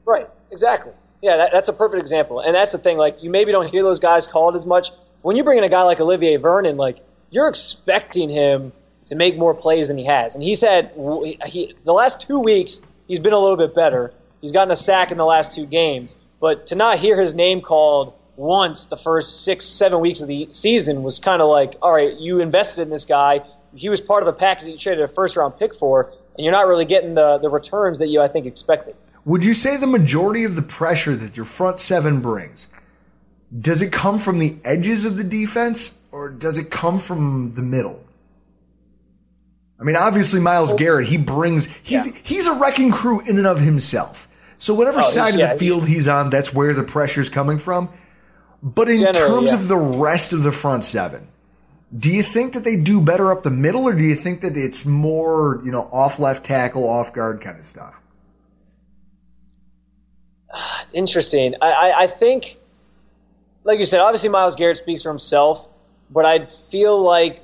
Right, 0.06 0.30
exactly. 0.52 0.94
Yeah, 1.22 1.36
that, 1.36 1.52
that's 1.52 1.68
a 1.68 1.74
perfect 1.74 2.02
example. 2.02 2.40
And 2.40 2.56
that's 2.56 2.72
the 2.72 2.78
thing. 2.78 2.98
Like, 2.98 3.22
you 3.22 3.30
maybe 3.30 3.52
don't 3.52 3.70
hear 3.70 3.84
those 3.84 4.00
guys 4.00 4.26
called 4.26 4.56
as 4.56 4.66
much. 4.66 4.92
When 5.22 5.36
you 5.36 5.44
bring 5.44 5.58
in 5.58 5.66
a 5.66 5.70
guy 5.70 5.84
like 5.84 6.00
Olivier 6.00 6.38
Vernon, 6.38 6.78
like, 6.78 7.06
you're 7.30 7.50
expecting 7.50 8.30
him 8.30 8.72
to 9.08 9.16
make 9.16 9.38
more 9.38 9.54
plays 9.54 9.90
than 9.90 9.98
he 9.98 10.06
has. 10.06 10.34
And 10.34 10.42
he's 10.42 10.62
had, 10.62 10.94
he, 11.46 11.76
the 11.84 11.92
last 11.92 12.22
two 12.22 12.40
weeks, 12.40 12.80
he's 13.06 13.20
been 13.20 13.34
a 13.34 13.38
little 13.38 13.58
bit 13.58 13.74
better. 13.74 14.14
He's 14.40 14.54
gotten 14.54 14.72
a 14.72 14.78
sack 14.78 15.12
in 15.12 15.18
the 15.18 15.26
last 15.26 15.56
two 15.56 15.66
games. 15.66 16.16
But 16.40 16.68
to 16.68 16.76
not 16.76 17.00
hear 17.00 17.20
his 17.20 17.36
name 17.36 17.62
called 17.62 18.14
once 18.36 18.86
the 18.86 18.96
first 18.96 19.44
six, 19.44 19.66
seven 19.66 20.00
weeks 20.00 20.22
of 20.22 20.28
the 20.28 20.48
season 20.50 21.04
was 21.04 21.20
kind 21.20 21.42
of 21.42 21.50
like, 21.50 21.76
all 21.82 21.94
right, 21.94 22.18
you 22.18 22.40
invested 22.40 22.84
in 22.84 22.90
this 22.90 23.06
guy. 23.06 23.42
He 23.76 23.90
was 23.90 24.00
part 24.00 24.24
of 24.24 24.28
the 24.28 24.40
package 24.40 24.66
that 24.66 24.72
you 24.72 24.78
traded 24.78 25.04
a 25.04 25.08
first 25.08 25.36
round 25.36 25.58
pick 25.60 25.76
for, 25.76 26.14
and 26.38 26.44
you're 26.46 26.54
not 26.54 26.68
really 26.68 26.86
getting 26.86 27.14
the, 27.14 27.38
the 27.40 27.50
returns 27.50 28.00
that 28.00 28.08
you, 28.08 28.22
I 28.22 28.30
think, 28.30 28.46
expected. 28.46 28.96
Would 29.26 29.44
you 29.44 29.54
say 29.54 29.76
the 29.76 29.88
majority 29.88 30.46
of 30.46 30.56
the 30.56 30.62
pressure 30.62 31.14
that 31.14 31.36
your 31.36 31.46
front 31.46 31.80
seven 31.80 32.22
brings 32.22 32.70
does 33.58 33.82
it 33.82 33.92
come 33.92 34.20
from 34.20 34.38
the 34.38 34.56
edges 34.64 35.06
of 35.06 35.18
the 35.18 35.24
defense 35.24 36.00
or 36.12 36.30
does 36.30 36.60
it 36.60 36.70
come 36.70 37.00
from 37.00 37.52
the 37.54 37.64
middle? 37.64 38.06
I 39.80 39.84
mean, 39.84 39.96
obviously 39.96 40.40
Myles 40.40 40.74
Garrett, 40.74 41.08
he 41.08 41.18
brings 41.18 41.66
he's 41.84 42.06
Yeah. 42.06 42.14
he's 42.24 42.48
a 42.48 42.54
wrecking 42.54 42.92
crew 42.92 43.22
in 43.22 43.38
and 43.38 43.48
of 43.48 43.60
himself. 43.60 44.29
So 44.60 44.74
whatever 44.76 45.00
Oh, 45.00 45.02
side 45.02 45.34
of 45.34 45.40
yeah, 45.40 45.54
the 45.54 45.60
field 45.60 45.88
he's 45.88 46.08
on, 46.08 46.30
that's 46.30 46.54
where 46.54 46.74
the 46.74 46.84
pressure's 46.84 47.30
coming 47.30 47.58
from. 47.58 47.90
But 48.62 48.90
in 48.90 49.00
terms 49.14 49.52
yeah. 49.52 49.58
of 49.58 49.68
the 49.70 49.78
rest 49.78 50.34
of 50.34 50.44
the 50.44 50.52
front 50.52 50.84
seven, 50.84 51.28
do 51.98 52.14
you 52.14 52.22
think 52.22 52.54
that 52.54 52.66
they 52.66 52.76
do 52.76 53.02
better 53.02 53.32
up 53.32 53.44
the 53.44 53.50
middle 53.50 53.88
or 53.88 53.94
do 53.94 54.04
you 54.04 54.16
think 54.16 54.42
that 54.42 54.58
it's 54.58 54.86
more, 54.86 55.62
you 55.64 55.72
know, 55.72 55.90
off 55.92 56.20
left 56.20 56.44
tackle, 56.46 56.88
off 56.88 57.14
guard 57.14 57.40
kind 57.42 57.58
of 57.58 57.64
stuff? 57.64 58.02
Ah, 60.54 60.82
it's 60.84 60.94
interesting. 60.94 61.56
I, 61.62 61.72
I, 61.72 62.04
I 62.04 62.08
think, 62.08 62.58
like 63.64 63.80
you 63.80 63.86
said, 63.86 64.02
obviously 64.02 64.30
Myles 64.30 64.58
Garrett 64.58 64.78
speaks 64.78 65.04
for 65.04 65.10
himself, 65.10 65.70
but 66.12 66.26
I 66.26 66.46
feel 66.46 67.02
like 67.02 67.42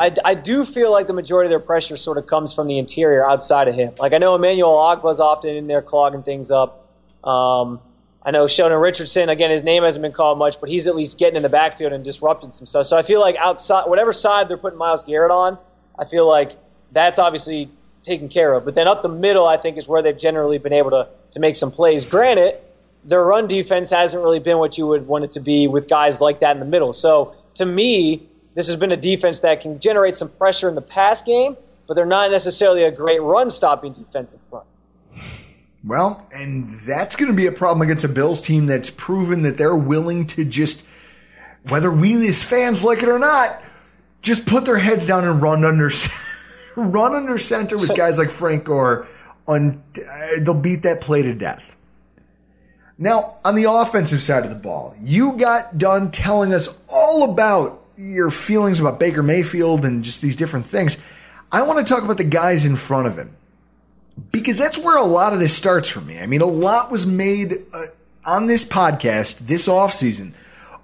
I, 0.00 0.14
I 0.24 0.34
do 0.34 0.64
feel 0.64 0.90
like 0.90 1.06
the 1.08 1.12
majority 1.12 1.48
of 1.48 1.50
their 1.50 1.60
pressure 1.60 1.96
sort 1.96 2.16
of 2.16 2.26
comes 2.26 2.54
from 2.54 2.68
the 2.68 2.78
interior 2.78 3.22
outside 3.22 3.68
of 3.68 3.74
him. 3.74 3.92
Like 3.98 4.14
I 4.14 4.18
know 4.18 4.34
Emmanuel 4.34 4.72
Ogbah's 4.72 5.20
often 5.20 5.54
in 5.54 5.66
there 5.66 5.82
clogging 5.82 6.22
things 6.22 6.50
up. 6.50 6.88
Um, 7.22 7.80
I 8.22 8.30
know 8.30 8.46
Sheldon 8.46 8.80
Richardson, 8.80 9.28
again, 9.28 9.50
his 9.50 9.62
name 9.62 9.82
hasn't 9.82 10.02
been 10.02 10.12
called 10.12 10.38
much, 10.38 10.58
but 10.58 10.70
he's 10.70 10.86
at 10.88 10.96
least 10.96 11.18
getting 11.18 11.36
in 11.36 11.42
the 11.42 11.50
backfield 11.50 11.92
and 11.92 12.02
disrupting 12.02 12.50
some 12.50 12.64
stuff. 12.64 12.86
So 12.86 12.96
I 12.96 13.02
feel 13.02 13.20
like 13.20 13.36
outside, 13.36 13.84
whatever 13.88 14.12
side 14.12 14.48
they're 14.48 14.56
putting 14.56 14.78
Myles 14.78 15.04
Garrett 15.04 15.32
on, 15.32 15.58
I 15.98 16.06
feel 16.06 16.26
like 16.26 16.56
that's 16.92 17.18
obviously 17.18 17.68
taken 18.02 18.30
care 18.30 18.54
of. 18.54 18.64
But 18.64 18.74
then 18.74 18.88
up 18.88 19.02
the 19.02 19.10
middle, 19.10 19.46
I 19.46 19.58
think, 19.58 19.76
is 19.76 19.86
where 19.86 20.02
they've 20.02 20.18
generally 20.18 20.56
been 20.56 20.72
able 20.72 20.90
to, 20.92 21.08
to 21.32 21.40
make 21.40 21.56
some 21.56 21.70
plays. 21.70 22.06
Granted, 22.06 22.54
their 23.04 23.22
run 23.22 23.48
defense 23.48 23.90
hasn't 23.90 24.22
really 24.22 24.40
been 24.40 24.56
what 24.56 24.78
you 24.78 24.86
would 24.86 25.06
want 25.06 25.24
it 25.24 25.32
to 25.32 25.40
be 25.40 25.68
with 25.68 25.90
guys 25.90 26.22
like 26.22 26.40
that 26.40 26.56
in 26.56 26.60
the 26.60 26.66
middle. 26.66 26.94
So 26.94 27.36
to 27.56 27.66
me, 27.66 28.26
this 28.54 28.66
has 28.66 28.76
been 28.76 28.92
a 28.92 28.96
defense 28.96 29.40
that 29.40 29.60
can 29.60 29.78
generate 29.78 30.16
some 30.16 30.28
pressure 30.28 30.68
in 30.68 30.74
the 30.74 30.80
pass 30.80 31.22
game, 31.22 31.56
but 31.86 31.94
they're 31.94 32.06
not 32.06 32.30
necessarily 32.30 32.84
a 32.84 32.90
great 32.90 33.22
run 33.22 33.50
stopping 33.50 33.92
defensive 33.92 34.40
front. 34.40 34.66
Well, 35.84 36.26
and 36.34 36.68
that's 36.68 37.16
going 37.16 37.30
to 37.30 37.36
be 37.36 37.46
a 37.46 37.52
problem 37.52 37.82
against 37.82 38.04
a 38.04 38.08
Bills 38.08 38.40
team 38.40 38.66
that's 38.66 38.90
proven 38.90 39.42
that 39.42 39.56
they're 39.56 39.76
willing 39.76 40.26
to 40.28 40.44
just, 40.44 40.86
whether 41.68 41.90
we 41.90 42.28
as 42.28 42.42
fans 42.42 42.84
like 42.84 43.02
it 43.02 43.08
or 43.08 43.18
not, 43.18 43.62
just 44.20 44.46
put 44.46 44.66
their 44.66 44.78
heads 44.78 45.06
down 45.06 45.24
and 45.24 45.40
run 45.40 45.64
under, 45.64 45.90
run 46.76 47.14
under 47.14 47.38
center 47.38 47.76
with 47.76 47.96
guys 47.96 48.18
like 48.18 48.28
Frank 48.28 48.64
Gore. 48.64 49.06
On, 49.46 49.82
uh, 49.96 50.28
they'll 50.42 50.60
beat 50.60 50.82
that 50.82 51.00
play 51.00 51.22
to 51.22 51.34
death. 51.34 51.74
Now, 52.98 53.38
on 53.44 53.54
the 53.54 53.64
offensive 53.64 54.20
side 54.20 54.44
of 54.44 54.50
the 54.50 54.56
ball, 54.56 54.94
you 55.00 55.38
got 55.38 55.78
done 55.78 56.10
telling 56.10 56.52
us 56.52 56.84
all 56.92 57.32
about 57.32 57.79
your 58.00 58.30
feelings 58.30 58.80
about 58.80 58.98
Baker 58.98 59.22
Mayfield 59.22 59.84
and 59.84 60.02
just 60.02 60.22
these 60.22 60.36
different 60.36 60.66
things. 60.66 60.96
I 61.52 61.62
want 61.62 61.84
to 61.84 61.94
talk 61.94 62.02
about 62.02 62.16
the 62.16 62.24
guys 62.24 62.64
in 62.64 62.76
front 62.76 63.06
of 63.06 63.16
him 63.16 63.36
because 64.32 64.58
that's 64.58 64.78
where 64.78 64.96
a 64.96 65.04
lot 65.04 65.32
of 65.32 65.38
this 65.38 65.54
starts 65.54 65.88
for 65.88 66.00
me. 66.00 66.18
I 66.18 66.26
mean, 66.26 66.40
a 66.40 66.46
lot 66.46 66.90
was 66.90 67.06
made 67.06 67.54
uh, 67.74 67.84
on 68.24 68.46
this 68.46 68.64
podcast 68.64 69.40
this 69.40 69.68
offseason 69.68 70.32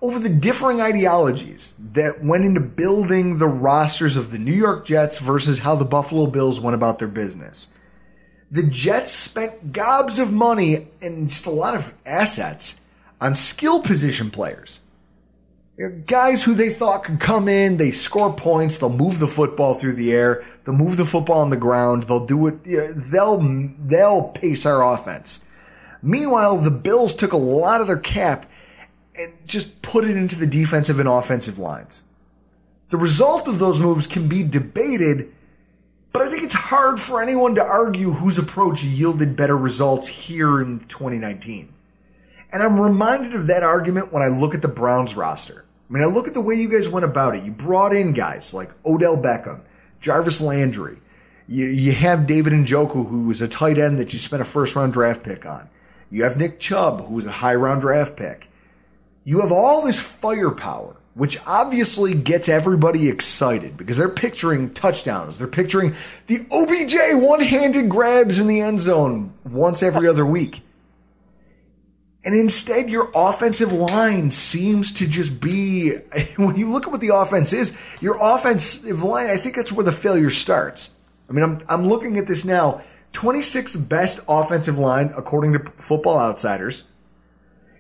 over 0.03 0.19
the 0.19 0.29
differing 0.29 0.81
ideologies 0.81 1.75
that 1.93 2.23
went 2.23 2.45
into 2.45 2.61
building 2.61 3.39
the 3.39 3.49
rosters 3.49 4.17
of 4.17 4.31
the 4.31 4.39
New 4.39 4.53
York 4.53 4.85
Jets 4.85 5.19
versus 5.19 5.61
how 5.61 5.75
the 5.75 5.85
Buffalo 5.85 6.27
Bills 6.27 6.61
went 6.61 6.75
about 6.75 6.99
their 6.99 7.09
business. 7.09 7.69
The 8.51 8.63
Jets 8.63 9.11
spent 9.11 9.73
gobs 9.73 10.19
of 10.19 10.33
money 10.33 10.89
and 11.01 11.29
just 11.29 11.47
a 11.47 11.51
lot 11.51 11.75
of 11.75 11.95
assets 12.05 12.83
on 13.21 13.35
skill 13.35 13.81
position 13.81 14.31
players. 14.31 14.81
Guys 16.07 16.43
who 16.43 16.55
they 16.55 16.71
thought 16.71 17.05
could 17.05 17.21
come 17.21 17.49
in, 17.49 17.77
they 17.77 17.91
score 17.91 18.33
points, 18.33 18.79
they'll 18.79 18.89
move 18.89 19.19
the 19.19 19.27
football 19.27 19.75
through 19.75 19.93
the 19.93 20.11
air, 20.11 20.43
they'll 20.65 20.75
move 20.75 20.97
the 20.97 21.05
football 21.05 21.43
on 21.43 21.51
the 21.51 21.57
ground, 21.59 22.05
they'll 22.05 22.25
do 22.25 22.47
it, 22.47 22.65
they'll 22.65 23.39
they'll 23.79 24.23
pace 24.29 24.65
our 24.65 24.95
offense. 24.95 25.45
Meanwhile, 26.03 26.59
the 26.59 26.71
Bills 26.71 27.15
took 27.15 27.35
a 27.35 27.37
lot 27.37 27.83
of 27.83 27.89
their 27.89 27.99
cap 27.99 28.47
and 29.19 29.35
just 29.47 29.83
put 29.83 30.05
it 30.05 30.17
into 30.17 30.37
the 30.37 30.47
defensive 30.47 30.99
and 30.99 31.09
offensive 31.09 31.59
lines. 31.59 32.05
The 32.89 32.97
result 32.97 33.47
of 33.47 33.59
those 33.59 33.79
moves 33.79 34.07
can 34.07 34.29
be 34.29 34.43
debated, 34.43 35.35
but 36.11 36.23
I 36.23 36.31
think 36.31 36.45
it's 36.45 36.55
hard 36.55 36.99
for 36.99 37.21
anyone 37.21 37.55
to 37.57 37.63
argue 37.63 38.13
whose 38.13 38.39
approach 38.39 38.83
yielded 38.83 39.37
better 39.37 39.57
results 39.57 40.09
here 40.09 40.59
in 40.63 40.81
2019. 40.87 41.71
And 42.51 42.63
I'm 42.63 42.81
reminded 42.81 43.35
of 43.35 43.49
that 43.49 43.63
argument 43.63 44.11
when 44.11 44.23
I 44.23 44.29
look 44.29 44.55
at 44.55 44.63
the 44.63 44.69
Browns 44.69 45.15
roster. 45.17 45.66
I 45.89 45.93
mean, 45.93 46.03
I 46.03 46.07
look 46.07 46.27
at 46.27 46.35
the 46.35 46.41
way 46.41 46.57
you 46.57 46.69
guys 46.69 46.89
went 46.89 47.05
about 47.05 47.37
it. 47.37 47.45
You 47.45 47.53
brought 47.53 47.95
in 47.95 48.13
guys 48.13 48.53
like 48.53 48.71
Odell 48.85 49.17
Beckham, 49.17 49.61
Jarvis 50.01 50.41
Landry. 50.41 50.99
You, 51.49 51.67
you 51.67 51.93
have 51.93 52.27
David 52.27 52.53
Njoku, 52.53 53.09
who 53.09 53.29
was 53.29 53.41
a 53.41 53.49
tight 53.49 53.79
end 53.79 53.99
that 54.01 54.13
you 54.13 54.19
spent 54.19 54.43
a 54.43 54.45
first 54.45 54.75
round 54.75 54.93
draft 54.93 55.23
pick 55.23 55.47
on. 55.47 55.69
You 56.11 56.25
have 56.25 56.37
Nick 56.37 56.59
Chubb, 56.59 57.03
who 57.03 57.15
was 57.15 57.27
a 57.27 57.33
high 57.33 57.55
round 57.55 57.83
draft 57.83 58.17
pick. 58.17 58.49
You 59.25 59.41
have 59.41 59.53
all 59.53 59.85
this 59.85 60.01
firepower, 60.01 60.97
which 61.15 61.39
obviously 61.47 62.15
gets 62.15 62.49
everybody 62.49 63.09
excited 63.09 63.77
because 63.77 63.97
they're 63.97 64.09
picturing 64.09 64.73
touchdowns. 64.75 65.39
They're 65.39 65.47
picturing 65.47 65.95
the 66.27 66.47
OBJ 66.51 67.23
one 67.23 67.41
handed 67.41 67.89
grabs 67.89 68.41
in 68.41 68.49
the 68.49 68.61
end 68.61 68.81
zone 68.81 69.35
once 69.45 69.83
every 69.83 70.09
other 70.09 70.27
week. 70.27 70.63
And 72.27 72.35
instead, 72.35 72.91
your 72.91 73.09
offensive 73.15 73.73
line 73.73 74.33
seems 74.33 74.91
to 74.95 75.07
just 75.07 75.41
be, 75.41 75.93
when 76.37 76.57
you 76.57 76.73
look 76.73 76.87
at 76.87 76.91
what 76.91 77.01
the 77.01 77.15
offense 77.15 77.53
is, 77.53 77.73
your 78.01 78.17
offensive 78.21 79.05
line, 79.05 79.29
I 79.29 79.37
think 79.37 79.55
that's 79.55 79.71
where 79.73 79.85
the 79.85 79.93
failure 79.93 80.31
starts. 80.31 80.91
I 81.31 81.33
mean, 81.33 81.45
I'm, 81.45 81.59
I'm 81.69 81.89
looking 81.89 82.19
at 82.19 82.27
this 82.27 82.45
now. 82.45 82.83
26th 83.13 83.89
best 83.89 84.21
offensive 84.29 84.77
line, 84.77 85.13
according 85.17 85.53
to 85.53 85.61
Football 85.77 86.19
Outsiders. 86.19 86.83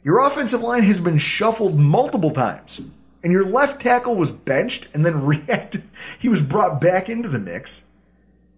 Your 0.05 0.25
offensive 0.25 0.61
line 0.61 0.85
has 0.85 1.01
been 1.01 1.19
shuffled 1.19 1.77
multiple 1.77 2.31
times. 2.31 2.81
And 3.25 3.33
your 3.33 3.45
left 3.45 3.83
tackle 3.83 4.15
was 4.15 4.31
benched 4.31 4.95
and 4.95 5.05
then 5.05 5.27
reacted. 5.27 5.83
He 6.21 6.29
was 6.29 6.41
brought 6.41 6.81
back 6.81 7.09
into 7.09 7.29
the 7.29 7.41
mix. 7.41 7.85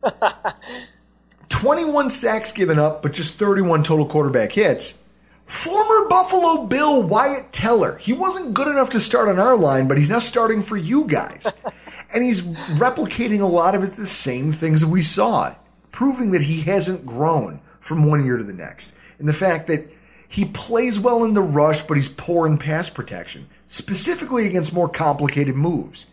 21 1.49 2.11
sacks 2.11 2.53
given 2.53 2.79
up, 2.79 3.01
but 3.01 3.15
just 3.15 3.39
31 3.39 3.85
total 3.85 4.05
quarterback 4.05 4.53
hits. 4.53 5.03
Former 5.49 6.09
Buffalo 6.11 6.67
Bill 6.67 7.03
Wyatt 7.03 7.55
Teller. 7.55 7.97
He 7.97 8.13
wasn't 8.13 8.53
good 8.53 8.69
enough 8.69 8.91
to 8.91 9.01
start 9.01 9.31
on 9.31 9.39
our 9.39 9.57
line, 9.57 9.89
but 9.89 9.97
he's 9.97 10.11
now 10.11 10.19
starting 10.19 10.61
for 10.61 10.77
you 10.77 11.07
guys. 11.07 11.51
and 12.15 12.23
he's 12.23 12.43
replicating 12.77 13.41
a 13.41 13.47
lot 13.47 13.75
of 13.75 13.83
it, 13.83 13.93
the 13.93 14.07
same 14.07 14.53
things 14.53 14.85
we 14.85 15.01
saw, 15.01 15.55
proving 15.91 16.33
that 16.33 16.43
he 16.43 16.61
hasn't 16.61 17.07
grown 17.07 17.61
from 17.81 18.05
one 18.05 18.23
year 18.27 18.37
to 18.37 18.45
the 18.45 18.53
next. 18.53 18.95
And 19.19 19.27
the 19.27 19.33
fact 19.33 19.69
that 19.69 19.91
he 20.29 20.45
plays 20.45 21.01
well 21.01 21.25
in 21.25 21.33
the 21.33 21.41
rush, 21.41 21.81
but 21.81 21.97
he's 21.97 22.11
poor 22.11 22.47
in 22.47 22.59
pass 22.59 22.91
protection, 22.91 23.49
specifically 23.69 24.47
against 24.47 24.75
more 24.75 24.89
complicated 24.89 25.57
moves. 25.57 26.09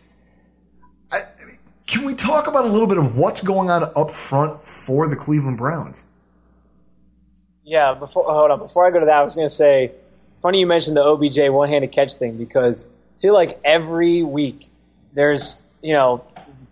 I, 1.12 1.20
can 1.86 2.04
we 2.04 2.14
talk 2.14 2.46
about 2.46 2.64
a 2.64 2.68
little 2.68 2.88
bit 2.88 2.96
of 2.96 3.18
what's 3.18 3.42
going 3.42 3.68
on 3.68 3.82
up 3.82 4.10
front 4.10 4.64
for 4.64 5.08
the 5.08 5.16
Cleveland 5.16 5.58
Browns? 5.58 6.06
Yeah, 7.66 7.94
before 7.94 8.30
uh, 8.30 8.32
hold 8.32 8.52
on. 8.52 8.58
Before 8.60 8.86
I 8.86 8.92
go 8.92 9.00
to 9.00 9.06
that, 9.06 9.18
I 9.18 9.22
was 9.22 9.34
going 9.34 9.46
to 9.46 9.52
say 9.52 9.90
funny 10.40 10.60
you 10.60 10.66
mentioned 10.66 10.96
the 10.96 11.02
OBJ 11.02 11.50
one-handed 11.50 11.90
catch 11.90 12.14
thing 12.14 12.38
because 12.38 12.86
I 12.86 13.20
feel 13.20 13.34
like 13.34 13.58
every 13.64 14.22
week 14.22 14.70
there's 15.14 15.60
you 15.82 15.92
know 15.92 16.24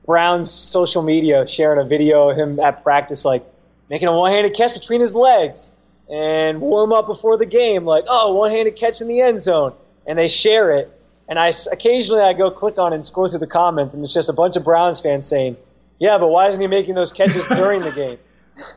Brown's 0.06 0.50
social 0.50 1.02
media 1.02 1.48
sharing 1.48 1.84
a 1.84 1.88
video 1.88 2.30
of 2.30 2.36
him 2.36 2.60
at 2.60 2.84
practice 2.84 3.24
like 3.24 3.44
making 3.90 4.06
a 4.06 4.16
one-handed 4.16 4.54
catch 4.54 4.74
between 4.74 5.00
his 5.00 5.16
legs 5.16 5.72
and 6.08 6.60
warm 6.60 6.92
up 6.92 7.06
before 7.06 7.38
the 7.38 7.46
game 7.46 7.84
like 7.84 8.04
oh 8.06 8.32
one-handed 8.34 8.76
catch 8.76 9.00
in 9.00 9.08
the 9.08 9.20
end 9.20 9.40
zone. 9.40 9.72
And 10.06 10.16
they 10.16 10.28
share 10.28 10.76
it. 10.76 10.92
And 11.26 11.38
I 11.40 11.50
occasionally 11.72 12.22
I 12.22 12.34
go 12.34 12.52
click 12.52 12.78
on 12.78 12.92
and 12.92 13.04
scroll 13.04 13.26
through 13.26 13.40
the 13.40 13.48
comments 13.48 13.94
and 13.94 14.04
it's 14.04 14.14
just 14.14 14.28
a 14.28 14.34
bunch 14.34 14.54
of 14.56 14.62
Browns 14.62 15.00
fans 15.00 15.26
saying 15.26 15.56
yeah 15.98 16.18
but 16.18 16.28
why 16.28 16.46
isn't 16.48 16.60
he 16.60 16.68
making 16.68 16.94
those 16.94 17.10
catches 17.10 17.48
during 17.48 17.80
the 17.80 17.90
game 17.90 18.18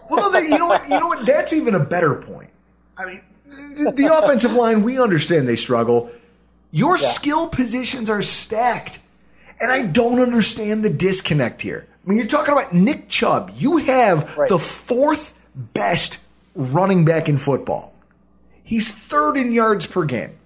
well, 0.09 0.31
no, 0.31 0.39
you 0.39 0.57
know 0.57 0.67
what? 0.67 0.83
You 0.85 0.99
know 0.99 1.07
what? 1.07 1.25
That's 1.25 1.53
even 1.53 1.75
a 1.75 1.83
better 1.83 2.15
point. 2.15 2.49
I 2.97 3.05
mean, 3.05 3.21
the, 3.45 3.91
the 3.95 4.17
offensive 4.17 4.53
line, 4.53 4.83
we 4.83 4.99
understand 4.99 5.47
they 5.47 5.55
struggle. 5.55 6.09
Your 6.71 6.97
yeah. 6.97 7.05
skill 7.05 7.47
positions 7.47 8.09
are 8.09 8.21
stacked. 8.21 8.99
And 9.59 9.71
I 9.71 9.87
don't 9.87 10.19
understand 10.19 10.85
the 10.85 10.89
disconnect 10.89 11.61
here. 11.61 11.87
I 12.05 12.09
mean, 12.09 12.19
you're 12.19 12.27
talking 12.27 12.53
about 12.53 12.73
Nick 12.73 13.09
Chubb. 13.09 13.51
You 13.55 13.77
have 13.77 14.37
right. 14.37 14.49
the 14.49 14.59
fourth 14.59 15.33
best 15.55 16.19
running 16.55 17.05
back 17.05 17.27
in 17.27 17.37
football. 17.37 17.93
He's 18.63 18.91
third 18.91 19.35
in 19.35 19.51
yards 19.51 19.87
per 19.87 20.05
game. 20.05 20.37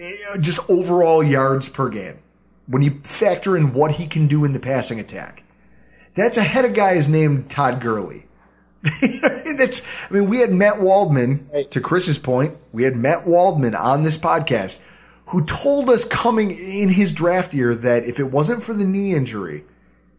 Eh, 0.00 0.38
just 0.40 0.60
overall 0.70 1.24
yards 1.24 1.68
per 1.68 1.88
game. 1.88 2.18
When 2.66 2.82
you 2.82 3.00
factor 3.02 3.56
in 3.56 3.72
what 3.72 3.92
he 3.92 4.06
can 4.06 4.28
do 4.28 4.44
in 4.44 4.52
the 4.52 4.60
passing 4.60 5.00
attack. 5.00 5.41
That's 6.14 6.36
ahead 6.36 6.64
of 6.64 6.74
guys 6.74 7.08
named 7.08 7.50
Todd 7.50 7.80
Gurley. 7.80 8.26
That's, 8.82 10.10
I 10.10 10.14
mean, 10.14 10.28
we 10.28 10.40
had 10.40 10.50
Matt 10.50 10.80
Waldman, 10.80 11.48
right. 11.52 11.70
to 11.70 11.80
Chris's 11.80 12.18
point, 12.18 12.56
we 12.72 12.82
had 12.82 12.96
Matt 12.96 13.26
Waldman 13.26 13.74
on 13.74 14.02
this 14.02 14.18
podcast 14.18 14.82
who 15.26 15.44
told 15.44 15.88
us 15.88 16.04
coming 16.04 16.50
in 16.50 16.88
his 16.90 17.12
draft 17.12 17.54
year 17.54 17.74
that 17.74 18.04
if 18.04 18.18
it 18.18 18.24
wasn't 18.24 18.62
for 18.62 18.74
the 18.74 18.84
knee 18.84 19.14
injury, 19.14 19.64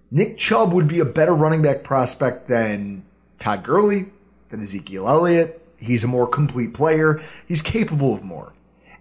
Nick 0.10 0.38
Chubb 0.38 0.74
would 0.74 0.88
be 0.88 1.00
a 1.00 1.06
better 1.06 1.36
running 1.36 1.62
back 1.62 1.84
prospect 1.84 2.48
than 2.48 3.04
Todd 3.38 3.64
Gurley, 3.64 4.06
than 4.50 4.62
Ezekiel 4.62 5.08
Elliott. 5.08 5.60
He's 5.78 6.04
a 6.04 6.08
more 6.08 6.28
complete 6.28 6.74
player. 6.74 7.22
He's 7.48 7.62
capable 7.62 8.16
of 8.16 8.24
more. 8.24 8.54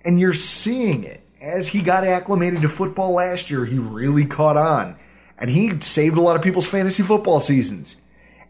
And 0.05 0.19
you're 0.19 0.33
seeing 0.33 1.05
it. 1.05 1.21
As 1.41 1.69
he 1.69 1.83
got 1.83 2.05
acclimated 2.05 2.63
to 2.63 2.69
football 2.69 3.15
last 3.15 3.51
year, 3.51 3.65
he 3.65 3.79
really 3.79 4.25
caught 4.25 4.57
on 4.57 4.97
and 5.43 5.51
he 5.51 5.73
saved 5.81 6.17
a 6.17 6.21
lot 6.21 6.37
of 6.37 6.43
people's 6.43 6.69
fantasy 6.69 7.03
football 7.03 7.41
seasons. 7.41 8.01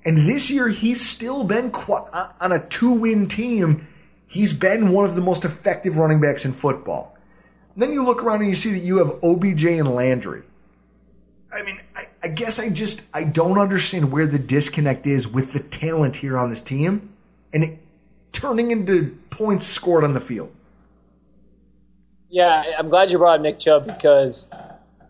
And 0.04 0.18
this 0.18 0.50
year, 0.50 0.68
he's 0.68 1.00
still 1.00 1.42
been 1.42 1.72
uh, 1.88 2.26
on 2.42 2.52
a 2.52 2.68
two 2.68 2.92
win 2.92 3.28
team. 3.28 3.86
He's 4.26 4.52
been 4.52 4.92
one 4.92 5.06
of 5.06 5.14
the 5.14 5.22
most 5.22 5.46
effective 5.46 5.96
running 5.96 6.20
backs 6.20 6.44
in 6.44 6.52
football. 6.52 7.16
And 7.72 7.82
then 7.82 7.92
you 7.92 8.04
look 8.04 8.22
around 8.22 8.40
and 8.40 8.50
you 8.50 8.54
see 8.54 8.72
that 8.72 8.80
you 8.84 8.98
have 8.98 9.24
OBJ 9.24 9.64
and 9.64 9.90
Landry. 9.90 10.42
I 11.50 11.64
mean, 11.64 11.78
I, 11.96 12.02
I 12.24 12.28
guess 12.28 12.60
I 12.60 12.68
just 12.68 13.06
I 13.14 13.24
don't 13.24 13.58
understand 13.58 14.12
where 14.12 14.26
the 14.26 14.38
disconnect 14.38 15.06
is 15.06 15.26
with 15.26 15.54
the 15.54 15.60
talent 15.60 16.16
here 16.16 16.36
on 16.36 16.50
this 16.50 16.60
team, 16.60 17.10
and 17.54 17.64
it 17.64 17.78
turning 18.32 18.70
into 18.70 19.16
points 19.30 19.66
scored 19.66 20.04
on 20.04 20.12
the 20.12 20.20
field. 20.20 20.52
Yeah, 22.28 22.64
I'm 22.78 22.90
glad 22.90 23.10
you 23.10 23.16
brought 23.16 23.36
up 23.36 23.40
Nick 23.40 23.58
Chubb 23.58 23.86
because 23.86 24.48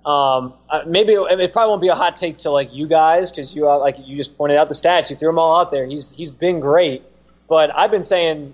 um, 0.05 0.55
uh, 0.69 0.81
maybe 0.87 1.12
it, 1.12 1.41
it, 1.41 1.53
probably 1.53 1.70
won't 1.70 1.83
be 1.83 1.89
a 1.89 1.95
hot 1.95 2.16
take 2.16 2.39
to 2.39 2.51
like 2.51 2.74
you 2.74 2.89
guys 2.89 3.31
because 3.31 3.55
you 3.55 3.70
uh, 3.70 3.79
like 3.79 3.97
you 4.05 4.16
just 4.16 4.37
pointed 4.37 4.59
out 4.59 4.69
the 4.69 4.74
stats. 4.74 5.11
You 5.11 5.16
threw 5.16 5.29
them 5.29 5.39
all 5.39 5.61
out 5.61 5.70
there. 5.70 5.87
He's 5.87 6.11
he's 6.11 6.33
been 6.33 6.59
great, 6.59 7.05
but 7.49 7.74
I've 7.74 7.93
been 7.93 8.03
saying 8.03 8.53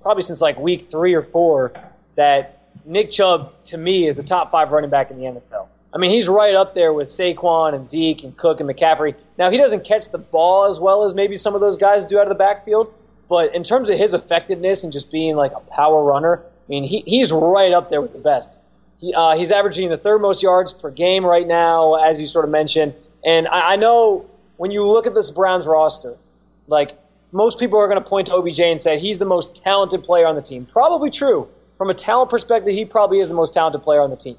probably 0.00 0.22
since 0.22 0.40
like 0.40 0.58
week 0.58 0.80
three 0.80 1.14
or 1.14 1.22
four 1.22 1.72
that 2.16 2.66
Nick 2.84 3.12
Chubb 3.12 3.52
to 3.66 3.78
me 3.78 4.06
is 4.06 4.16
the 4.16 4.24
top 4.24 4.50
five 4.50 4.70
running 4.72 4.90
back 4.90 5.10
in 5.12 5.18
the 5.18 5.24
NFL. 5.24 5.68
I 5.94 5.98
mean, 5.98 6.10
he's 6.10 6.28
right 6.28 6.54
up 6.54 6.74
there 6.74 6.92
with 6.92 7.08
Saquon 7.08 7.74
and 7.74 7.86
Zeke 7.86 8.24
and 8.24 8.36
Cook 8.36 8.60
and 8.60 8.68
McCaffrey. 8.68 9.14
Now 9.38 9.50
he 9.50 9.58
doesn't 9.58 9.84
catch 9.84 10.10
the 10.10 10.18
ball 10.18 10.64
as 10.64 10.80
well 10.80 11.04
as 11.04 11.14
maybe 11.14 11.36
some 11.36 11.54
of 11.54 11.60
those 11.60 11.76
guys 11.76 12.06
do 12.06 12.18
out 12.18 12.22
of 12.22 12.30
the 12.30 12.34
backfield, 12.34 12.92
but 13.28 13.54
in 13.54 13.62
terms 13.62 13.88
of 13.88 13.98
his 13.98 14.14
effectiveness 14.14 14.84
and 14.84 14.92
just 14.92 15.12
being 15.12 15.36
like 15.36 15.52
a 15.52 15.60
power 15.60 16.02
runner, 16.02 16.42
I 16.42 16.68
mean, 16.68 16.84
he, 16.84 17.04
he's 17.06 17.30
right 17.30 17.72
up 17.72 17.88
there 17.88 18.00
with 18.00 18.12
the 18.12 18.18
best. 18.18 18.58
He, 19.02 19.12
uh, 19.12 19.36
he's 19.36 19.50
averaging 19.50 19.90
the 19.90 19.98
third 19.98 20.22
most 20.22 20.42
yards 20.42 20.72
per 20.72 20.90
game 20.90 21.26
right 21.26 21.46
now, 21.46 21.96
as 21.96 22.20
you 22.20 22.26
sort 22.26 22.46
of 22.46 22.50
mentioned. 22.50 22.94
And 23.24 23.46
I, 23.48 23.72
I 23.72 23.76
know 23.76 24.30
when 24.56 24.70
you 24.70 24.88
look 24.88 25.06
at 25.06 25.14
this 25.14 25.30
Browns 25.30 25.66
roster, 25.66 26.16
like 26.68 26.96
most 27.32 27.58
people 27.58 27.80
are 27.80 27.88
going 27.88 28.02
to 28.02 28.08
point 28.08 28.28
to 28.28 28.36
OBJ 28.36 28.60
and 28.60 28.80
say 28.80 28.98
he's 28.98 29.18
the 29.18 29.26
most 29.26 29.62
talented 29.64 30.04
player 30.04 30.26
on 30.26 30.36
the 30.36 30.42
team. 30.42 30.66
Probably 30.66 31.10
true. 31.10 31.48
From 31.78 31.90
a 31.90 31.94
talent 31.94 32.30
perspective, 32.30 32.72
he 32.72 32.84
probably 32.84 33.18
is 33.18 33.28
the 33.28 33.34
most 33.34 33.54
talented 33.54 33.82
player 33.82 34.00
on 34.00 34.10
the 34.10 34.16
team. 34.16 34.36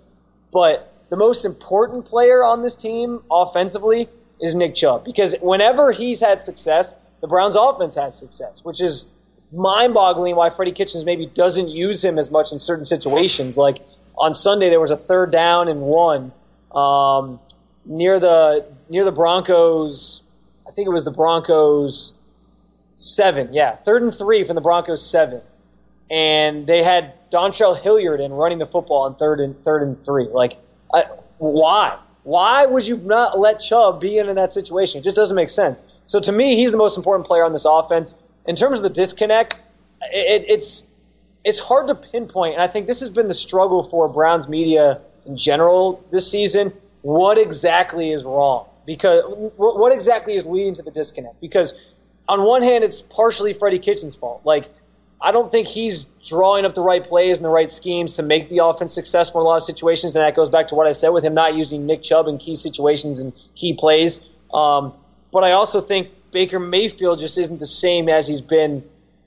But 0.54 0.90
the 1.10 1.18
most 1.18 1.44
important 1.44 2.06
player 2.06 2.42
on 2.42 2.62
this 2.62 2.78
team 2.78 3.22
offensively 3.30 4.08
is 4.40 4.56
Nick 4.56 4.76
Chubb 4.76 5.04
because 5.04 5.36
whenever 5.42 5.92
he's 5.92 6.22
had 6.22 6.40
success, 6.40 6.96
the 7.20 7.28
Browns 7.28 7.58
offense 7.58 7.96
has 7.96 8.18
success, 8.18 8.64
which 8.64 8.82
is 8.82 9.12
mind-boggling 9.52 10.36
why 10.36 10.50
Freddie 10.50 10.72
Kitchens 10.72 11.06
maybe 11.06 11.26
doesn't 11.26 11.70
use 11.70 12.04
him 12.04 12.18
as 12.18 12.32
much 12.32 12.52
in 12.52 12.60
certain 12.60 12.86
situations. 12.86 13.58
Like 13.58 13.80
on 14.18 14.34
Sunday 14.34 14.70
there 14.70 14.80
was 14.80 14.92
a 14.92 14.98
third 14.98 15.32
down 15.32 15.68
and 15.68 15.82
one 15.82 16.32
um, 16.74 17.40
near 17.86 18.20
the 18.20 18.66
near 18.90 19.06
the 19.06 19.12
Broncos. 19.12 20.22
I 20.68 20.72
think 20.72 20.88
it 20.88 20.92
was 20.92 21.04
the 21.04 21.12
Broncos 21.12 22.16
seven. 22.96 23.54
Yeah, 23.54 23.76
third 23.76 24.02
and 24.02 24.14
three 24.14 24.44
from 24.44 24.56
the 24.56 24.62
Broncos 24.62 25.06
seven, 25.10 25.42
and 26.10 26.68
they 26.68 26.84
had 26.84 27.14
Dontrell 27.32 27.80
Hilliard 27.80 28.20
in 28.20 28.32
running 28.32 28.60
the 28.60 28.66
football 28.66 29.04
on 29.04 29.16
third 29.16 29.40
and 29.40 29.62
third 29.64 29.84
and 29.84 30.04
three. 30.06 30.28
Like, 30.32 30.58
I, 30.94 31.06
why? 31.38 31.98
Why 32.24 32.66
would 32.66 32.88
you 32.88 32.98
not 32.98 33.38
let 33.38 33.60
Chubb 33.60 34.00
be 34.00 34.18
in, 34.18 34.30
in 34.30 34.38
that 34.38 34.52
situation? 34.52 35.00
It 35.00 35.04
just 35.04 35.18
doesn't 35.18 35.36
make 35.36 35.50
sense. 35.50 35.84
So 36.06 36.22
to 36.22 36.32
me, 36.32 36.56
he's 36.56 36.72
the 36.72 36.78
most 36.78 36.98
important 36.98 37.28
player 37.28 37.44
on 37.44 37.52
this 37.52 37.66
offense. 37.66 38.18
In 38.46 38.56
terms 38.56 38.80
of 38.80 38.84
the 38.84 38.90
disconnect, 38.90 39.56
it, 40.02 40.46
it's 40.48 40.90
it's 41.44 41.60
hard 41.60 41.88
to 41.88 41.96
pinpoint, 41.96 42.56
and 42.56 42.64
I 42.64 42.68
think 42.68 42.88
this 42.88 43.02
has 43.02 43.10
been 43.10 43.28
the 43.28 43.34
struggle 43.34 43.84
for 43.84 44.08
Browns 44.08 44.48
media 44.48 45.02
in 45.26 45.38
general 45.38 46.04
this 46.12 46.30
season, 46.30 46.74
what 47.02 47.38
exactly 47.38 48.12
is 48.12 48.24
wrong? 48.24 48.68
Because 48.86 49.24
what 49.56 49.94
exactly 49.94 50.36
is 50.36 50.46
leading 50.46 50.74
to 50.76 50.84
the 50.84 50.92
disconnect? 50.92 51.40
Because 51.40 51.80
on 52.28 52.46
one 52.46 52.64
hand, 52.64 52.84
it's 52.84 53.02
partially 53.02 53.54
Freddie 53.54 53.80
Kitchens' 53.80 54.16
fault. 54.16 54.42
Like, 54.44 54.70
I 55.22 55.32
don't 55.32 55.52
think 55.52 55.68
he's 55.68 56.04
drawing 56.04 56.66
up 56.66 56.74
the 56.74 56.82
right 56.82 57.04
plays 57.04 57.38
and 57.38 57.46
the 57.46 57.50
right 57.50 57.70
schemes 57.70 58.18
to 58.18 58.24
make 58.24 58.50
the 58.50 58.66
offense 58.66 58.94
successful 58.94 59.40
in 59.42 59.46
a 59.46 59.50
lot 59.50 59.56
of 59.56 59.64
situations, 59.64 60.16
and 60.16 60.26
that 60.26 60.36
goes 60.36 60.50
back 60.50 60.68
to 60.68 60.76
what 60.76 60.88
I 60.88 60.92
said 60.92 61.10
with 61.10 61.24
him 61.24 61.34
not 61.34 61.56
using 61.56 61.86
Nick 61.86 62.04
Chubb 62.04 62.28
in 62.28 62.38
key 62.38 62.56
situations 62.56 63.22
and 63.22 63.32
key 63.56 63.74
plays. 63.74 64.28
Um, 64.54 64.94
but 65.32 65.46
I 65.46 65.54
also 65.54 65.80
think 65.80 66.10
Baker 66.32 66.60
Mayfield 66.60 67.20
just 67.20 67.38
isn't 67.38 67.60
the 67.60 67.68
same 67.68 68.10
as 68.10 68.28
he's 68.28 68.42
been 68.42 68.84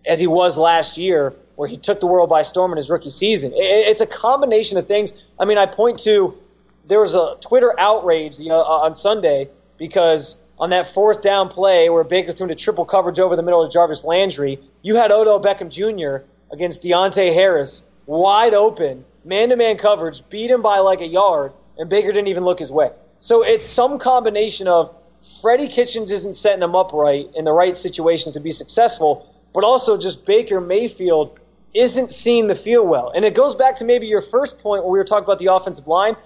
as 0.07 0.21
he 0.21 0.27
was 0.27 0.59
last 0.59 0.99
year, 0.99 1.35
where 1.57 1.69
he 1.69 1.77
took 1.77 2.01
the 2.01 2.07
world 2.07 2.31
by 2.31 2.43
storm 2.43 2.71
in 2.73 2.77
his 2.77 2.89
rookie 2.89 3.11
season. 3.11 3.53
It's 3.55 4.01
a 4.01 4.07
combination 4.07 4.79
of 4.79 4.87
things. 4.87 5.21
I 5.39 5.45
mean, 5.45 5.59
I 5.59 5.67
point 5.67 5.99
to 6.01 6.39
there 6.87 7.01
was 7.01 7.15
a 7.15 7.37
Twitter 7.41 7.75
outrage, 7.79 8.39
you 8.39 8.49
know, 8.49 8.63
on 8.63 8.95
Sunday 8.95 9.49
because 9.77 10.37
on 10.59 10.71
that 10.71 10.87
fourth 10.87 11.23
down 11.23 11.49
play 11.49 11.91
where 11.91 12.05
Baker 12.05 12.33
threw 12.33 12.45
into 12.45 12.55
triple 12.55 12.85
coverage 12.85 13.19
over 13.19 13.37
the 13.37 13.43
middle 13.43 13.63
of 13.63 13.73
Jarvis 13.73 14.05
Landry, 14.05 14.59
you 14.83 14.97
had 14.97 15.11
Odell 15.11 15.41
Beckham 15.41 15.71
Jr. 15.71 16.25
against 16.53 16.85
Deonte 16.85 17.35
Harris 17.35 17.85
wide 18.07 18.55
open, 18.55 19.05
man 19.25 19.49
to 19.49 19.57
man 19.57 19.77
coverage, 19.77 20.29
beat 20.29 20.51
him 20.51 20.63
by 20.63 20.79
like 20.79 21.01
a 21.01 21.07
yard, 21.07 21.53
and 21.77 21.91
Baker 21.91 22.13
didn't 22.13 22.29
even 22.29 22.45
look 22.45 22.59
his 22.59 22.71
way. 22.71 22.91
So 23.19 23.45
it's 23.45 23.67
some 23.67 23.99
combination 23.99 24.69
of 24.69 24.95
Freddie 25.43 25.69
Kitchens 25.69 26.13
isn't 26.13 26.35
setting 26.35 26.63
him 26.63 26.77
up 26.77 26.93
right 26.93 27.29
in 27.35 27.45
the 27.45 27.53
right 27.53 27.77
situations 27.77 28.35
to 28.35 28.41
be 28.41 28.51
successful, 28.51 29.33
but 29.53 29.65
also 29.65 29.99
just 29.99 30.25
Baker 30.25 30.61
Mayfield 30.61 31.39
isn't 31.77 32.11
seeing 32.11 32.47
the 32.47 32.55
field 32.55 32.89
well. 32.89 33.13
And 33.15 33.25
it 33.25 33.35
goes 33.35 33.55
back 33.55 33.77
to 33.77 33.85
maybe 33.85 34.07
your 34.07 34.21
first 34.21 34.61
point 34.61 34.83
where 34.83 34.93
we 34.93 34.99
were 34.99 35.05
talking 35.05 35.25
about 35.25 35.39
the 35.39 35.53
offensive 35.53 35.87
line. 35.87 36.17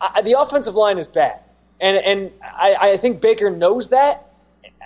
I, 0.00 0.22
the 0.22 0.38
offensive 0.38 0.74
line 0.74 0.98
is 0.98 1.06
bad. 1.06 1.40
And, 1.80 1.96
and 1.96 2.32
I, 2.42 2.76
I 2.80 2.96
think 2.96 3.20
Baker 3.20 3.50
knows 3.50 3.90
that. 3.90 4.30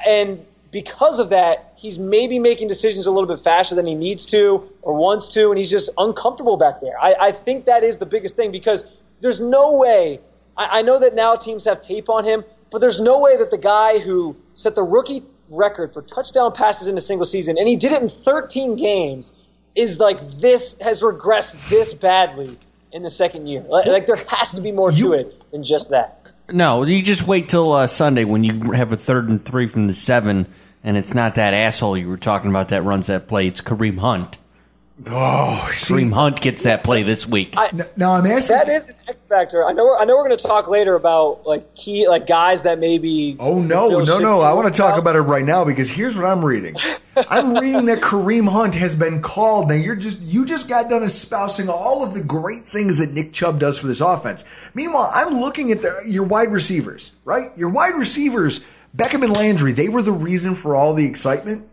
And 0.07 0.45
because 0.70 1.19
of 1.19 1.31
that, 1.31 1.74
he's 1.77 1.99
maybe 1.99 2.39
making 2.39 2.69
decisions 2.69 3.07
a 3.07 3.11
little 3.11 3.28
bit 3.28 3.41
faster 3.41 3.74
than 3.74 3.87
he 3.87 3.95
needs 3.95 4.27
to 4.27 4.69
or 4.82 4.95
wants 4.95 5.35
to, 5.35 5.49
and 5.51 5.59
he's 5.59 5.70
just 5.70 5.91
uncomfortable 5.99 6.57
back 6.57 6.81
there. 6.81 6.99
I, 7.01 7.15
I 7.20 7.32
think 7.32 7.66
that 7.66 7.82
is 7.82 7.97
the 7.97 8.07
biggest 8.07 8.37
thing 8.37 8.53
because 8.53 8.91
there's 9.20 9.41
no 9.41 9.77
way. 9.77 10.20
I, 10.57 10.81
I 10.81 10.82
know 10.82 11.01
that 11.01 11.15
now 11.15 11.37
teams 11.37 11.65
have 11.66 11.81
tape 11.81 12.09
on 12.09 12.24
him, 12.24 12.45
but 12.70 12.81
there's 12.81 13.01
no 13.01 13.20
way 13.20 13.37
that 13.39 13.51
the 13.51 13.59
guy 13.59 13.99
who 13.99 14.37
set 14.55 14.74
the 14.74 14.82
rookie 14.82 15.23
record 15.51 15.93
for 15.93 16.03
touchdown 16.03 16.53
passes 16.53 16.87
in 16.87 16.97
a 16.97 17.01
single 17.01 17.24
season, 17.24 17.59
and 17.59 17.69
he 17.69 17.77
did 17.77 17.93
it 17.93 18.01
in 18.01 18.09
13 18.09 18.77
games, 18.77 19.32
is 19.75 19.99
like 19.99 20.21
this 20.39 20.79
has 20.81 21.03
regressed 21.03 21.69
this 21.71 21.95
badly 21.95 22.47
in 22.93 23.03
the 23.03 23.11
second 23.11 23.47
year. 23.47 23.63
Like, 23.69 24.07
there 24.07 24.17
has 24.17 24.53
to 24.53 24.61
be 24.61 24.73
more 24.73 24.91
to 24.91 25.13
it 25.13 25.51
than 25.51 25.63
just 25.63 25.91
that. 25.91 26.17
No, 26.53 26.83
you 26.83 27.03
just 27.03 27.23
wait 27.27 27.49
till 27.49 27.73
uh, 27.73 27.87
Sunday 27.87 28.25
when 28.25 28.43
you 28.43 28.73
have 28.73 28.93
a 28.93 28.97
third 28.97 29.29
and 29.29 29.45
three 29.45 29.69
from 29.69 29.87
the 29.87 29.95
seven, 29.95 30.47
and 30.83 30.97
it's 30.97 31.15
not 31.15 31.37
that 31.37 31.55
asshole 31.55 31.97
you 31.97 32.09
were 32.09 32.17
talking 32.17 32.51
about 32.51 32.69
that 32.69 32.83
runs 32.83 33.07
that 33.07 33.29
play. 33.29 33.47
It's 33.47 33.63
Kareem 33.63 33.99
Hunt. 33.99 34.39
Oh, 35.07 35.71
see, 35.73 35.95
Kareem 35.95 36.13
Hunt 36.13 36.41
gets 36.41 36.65
that 36.65 36.85
play 36.85 37.03
this 37.03 37.27
week. 37.27 37.55
I, 37.57 37.71
now 37.97 38.13
I'm 38.13 38.27
asking. 38.27 38.57
That 38.57 38.69
is 38.69 38.89
an 38.89 38.97
X 39.09 39.19
factor. 39.29 39.65
I 39.65 39.73
know. 39.73 39.85
We're, 39.85 39.99
I 39.99 40.05
know 40.05 40.17
we're 40.17 40.27
going 40.27 40.37
to 40.37 40.47
talk 40.47 40.69
later 40.69 40.95
about 40.95 41.47
like 41.47 41.75
key, 41.75 42.07
like 42.07 42.27
guys 42.27 42.63
that 42.65 42.79
maybe. 42.79 43.37
Oh 43.39 43.63
no, 43.63 43.89
no, 43.89 44.19
no! 44.19 44.41
I 44.43 44.53
want 44.53 44.73
to 44.73 44.79
talk 44.79 44.99
about 44.99 45.17
it 45.17 45.21
right 45.21 45.45
now 45.45 45.65
because 45.65 45.89
here's 45.89 46.15
what 46.17 46.27
I'm 46.27 46.45
reading. 46.45 46.77
I'm 47.31 47.55
reading 47.55 47.87
that 47.87 47.99
Kareem 47.99 48.49
Hunt 48.49 48.75
has 48.75 48.95
been 48.95 49.23
called. 49.23 49.69
Now 49.69 49.75
you're 49.75 49.97
just 49.97 50.21
you 50.21 50.45
just 50.45 50.69
got 50.69 50.91
done 50.91 51.03
espousing 51.03 51.71
all 51.71 52.05
of 52.05 52.13
the 52.13 52.23
great 52.23 52.63
things 52.63 52.99
that 52.99 53.11
Nick 53.11 53.33
Chubb 53.33 53.59
does 53.59 53.79
for 53.79 53.87
this 53.87 54.03
offense. 54.03 54.45
Meanwhile, 54.75 55.11
I'm 55.15 55.41
looking 55.41 55.73
at 55.73 55.81
the, 55.81 56.05
your 56.07 56.25
wide 56.25 56.51
receivers, 56.51 57.13
right? 57.25 57.57
Your 57.57 57.71
wide 57.71 57.95
receivers, 57.95 58.67
Beckham 58.95 59.25
and 59.25 59.35
Landry, 59.35 59.73
they 59.73 59.89
were 59.89 60.03
the 60.03 60.13
reason 60.13 60.55
for 60.55 60.77
all 60.77 60.95
the 60.95 61.07
excitement. 61.07 61.67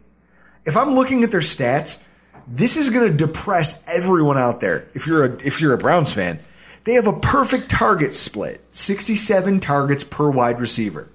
If 0.65 0.77
I'm 0.77 0.95
looking 0.95 1.23
at 1.23 1.31
their 1.31 1.41
stats 1.41 2.05
this 2.47 2.77
is 2.77 2.89
going 2.89 3.11
to 3.11 3.17
depress 3.17 3.83
everyone 3.87 4.37
out 4.37 4.61
there. 4.61 4.87
If 4.93 5.05
you're 5.05 5.25
a 5.25 5.31
if 5.45 5.59
you're 5.59 5.73
a 5.73 5.77
Browns 5.77 6.13
fan, 6.13 6.39
they 6.85 6.93
have 6.93 7.07
a 7.07 7.19
perfect 7.19 7.69
target 7.69 8.13
split, 8.13 8.61
67 8.69 9.59
targets 9.59 10.05
per 10.05 10.29
wide 10.29 10.61
receiver. 10.61 11.09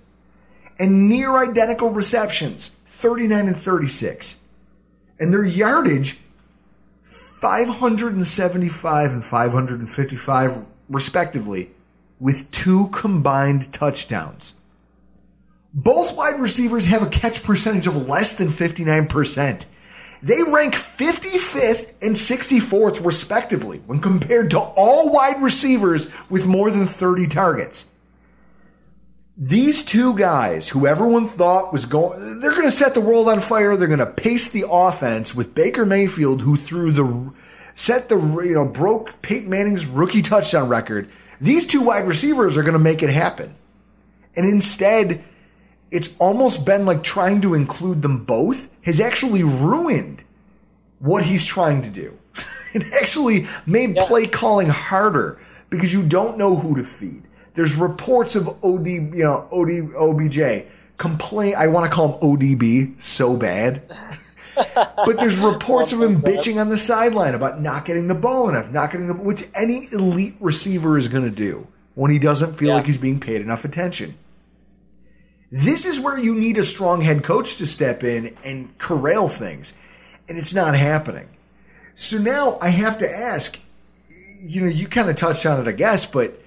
And 0.78 1.08
near 1.08 1.36
identical 1.36 1.90
receptions, 1.90 2.68
39 2.68 3.46
and 3.46 3.56
36. 3.56 4.42
And 5.18 5.32
their 5.32 5.44
yardage 5.44 6.18
575 7.04 9.10
and 9.10 9.24
555 9.24 10.66
respectively 10.88 11.70
with 12.20 12.50
two 12.50 12.88
combined 12.88 13.72
touchdowns. 13.72 14.54
Both 15.74 16.16
wide 16.16 16.38
receivers 16.38 16.86
have 16.86 17.02
a 17.02 17.08
catch 17.08 17.42
percentage 17.42 17.86
of 17.86 18.08
less 18.08 18.34
than 18.34 18.48
59%. 18.48 19.66
They 20.22 20.40
rank 20.46 20.74
55th 20.74 21.94
and 22.00 22.14
64th 22.14 23.04
respectively 23.04 23.78
when 23.78 23.98
compared 23.98 24.52
to 24.52 24.60
all 24.60 25.10
wide 25.10 25.42
receivers 25.42 26.12
with 26.30 26.46
more 26.46 26.70
than 26.70 26.86
30 26.86 27.26
targets. 27.26 27.90
These 29.36 29.84
two 29.84 30.16
guys, 30.16 30.68
who 30.68 30.86
everyone 30.86 31.26
thought 31.26 31.72
was 31.72 31.86
going, 31.86 32.40
they're 32.40 32.52
going 32.52 32.62
to 32.62 32.70
set 32.70 32.94
the 32.94 33.00
world 33.00 33.28
on 33.28 33.40
fire. 33.40 33.76
They're 33.76 33.88
going 33.88 33.98
to 33.98 34.06
pace 34.06 34.48
the 34.48 34.64
offense 34.70 35.34
with 35.34 35.54
Baker 35.54 35.84
Mayfield, 35.84 36.42
who 36.42 36.56
threw 36.56 36.92
the, 36.92 37.32
set 37.74 38.08
the, 38.08 38.16
you 38.16 38.54
know, 38.54 38.68
broke 38.68 39.20
Peyton 39.22 39.50
Manning's 39.50 39.86
rookie 39.86 40.22
touchdown 40.22 40.68
record. 40.68 41.08
These 41.40 41.66
two 41.66 41.80
wide 41.80 42.06
receivers 42.06 42.56
are 42.56 42.62
going 42.62 42.74
to 42.74 42.78
make 42.78 43.02
it 43.02 43.10
happen. 43.10 43.54
And 44.36 44.46
instead, 44.48 45.24
it's 45.92 46.16
almost 46.18 46.64
been 46.64 46.86
like 46.86 47.02
trying 47.02 47.40
to 47.42 47.54
include 47.54 48.02
them 48.02 48.24
both 48.24 48.74
has 48.84 49.00
actually 49.00 49.44
ruined 49.44 50.24
what 50.98 51.24
he's 51.24 51.44
trying 51.44 51.82
to 51.82 51.90
do. 51.90 52.18
it 52.74 52.82
actually 53.00 53.46
made 53.66 53.94
yeah. 53.94 54.02
play 54.06 54.26
calling 54.26 54.68
harder 54.68 55.38
because 55.68 55.92
you 55.92 56.02
don't 56.02 56.38
know 56.38 56.56
who 56.56 56.74
to 56.76 56.82
feed. 56.82 57.22
There's 57.54 57.76
reports 57.76 58.34
of 58.34 58.48
OD, 58.64 58.86
you 58.86 59.24
know, 59.24 59.46
OD, 59.52 59.94
OBJ 59.94 60.66
complain. 60.96 61.54
I 61.58 61.68
want 61.68 61.84
to 61.84 61.90
call 61.90 62.12
him 62.12 62.20
ODB 62.20 62.98
so 62.98 63.36
bad. 63.36 63.82
but 64.54 65.18
there's 65.18 65.38
reports 65.38 65.92
of 65.92 66.00
him 66.00 66.22
bitching 66.22 66.60
on 66.60 66.68
the 66.68 66.78
sideline 66.78 67.34
about 67.34 67.60
not 67.60 67.84
getting 67.84 68.06
the 68.06 68.14
ball 68.14 68.48
enough, 68.48 68.70
not 68.70 68.90
getting 68.92 69.08
the, 69.08 69.14
which 69.14 69.44
any 69.54 69.88
elite 69.92 70.36
receiver 70.40 70.96
is 70.96 71.08
going 71.08 71.24
to 71.24 71.30
do 71.30 71.66
when 71.94 72.10
he 72.10 72.18
doesn't 72.18 72.58
feel 72.58 72.68
yeah. 72.68 72.74
like 72.76 72.86
he's 72.86 72.98
being 72.98 73.20
paid 73.20 73.42
enough 73.42 73.64
attention. 73.64 74.14
This 75.54 75.84
is 75.84 76.00
where 76.00 76.18
you 76.18 76.34
need 76.34 76.56
a 76.56 76.62
strong 76.62 77.02
head 77.02 77.22
coach 77.22 77.56
to 77.56 77.66
step 77.66 78.02
in 78.02 78.30
and 78.42 78.76
corral 78.78 79.28
things. 79.28 79.74
And 80.26 80.38
it's 80.38 80.54
not 80.54 80.74
happening. 80.74 81.28
So 81.92 82.16
now 82.16 82.56
I 82.62 82.70
have 82.70 82.96
to 82.98 83.06
ask, 83.06 83.60
you 84.40 84.62
know, 84.62 84.68
you 84.68 84.88
kind 84.88 85.10
of 85.10 85.16
touched 85.16 85.44
on 85.44 85.60
it, 85.60 85.68
I 85.68 85.72
guess, 85.72 86.06
but 86.06 86.40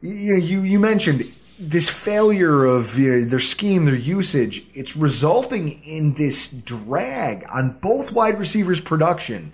you 0.00 0.32
know, 0.32 0.40
you, 0.40 0.62
you 0.62 0.80
mentioned 0.80 1.20
this 1.60 1.88
failure 1.88 2.64
of 2.64 2.98
you 2.98 3.12
know, 3.12 3.24
their 3.26 3.38
scheme, 3.38 3.84
their 3.84 3.94
usage. 3.94 4.66
It's 4.74 4.96
resulting 4.96 5.68
in 5.86 6.14
this 6.14 6.48
drag 6.48 7.44
on 7.54 7.78
both 7.78 8.10
wide 8.10 8.40
receivers' 8.40 8.80
production. 8.80 9.52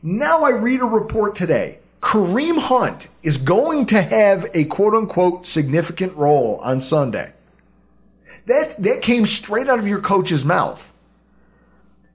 Now 0.00 0.44
I 0.44 0.50
read 0.50 0.80
a 0.80 0.84
report 0.84 1.34
today. 1.34 1.80
Kareem 2.00 2.58
Hunt 2.58 3.08
is 3.24 3.36
going 3.36 3.86
to 3.86 4.00
have 4.00 4.46
a 4.54 4.62
quote 4.66 4.94
unquote 4.94 5.44
significant 5.44 6.14
role 6.14 6.60
on 6.62 6.78
Sunday. 6.78 7.32
That 8.48 8.74
that 8.80 9.02
came 9.02 9.26
straight 9.26 9.68
out 9.68 9.78
of 9.78 9.86
your 9.86 10.00
coach's 10.00 10.44
mouth. 10.44 10.92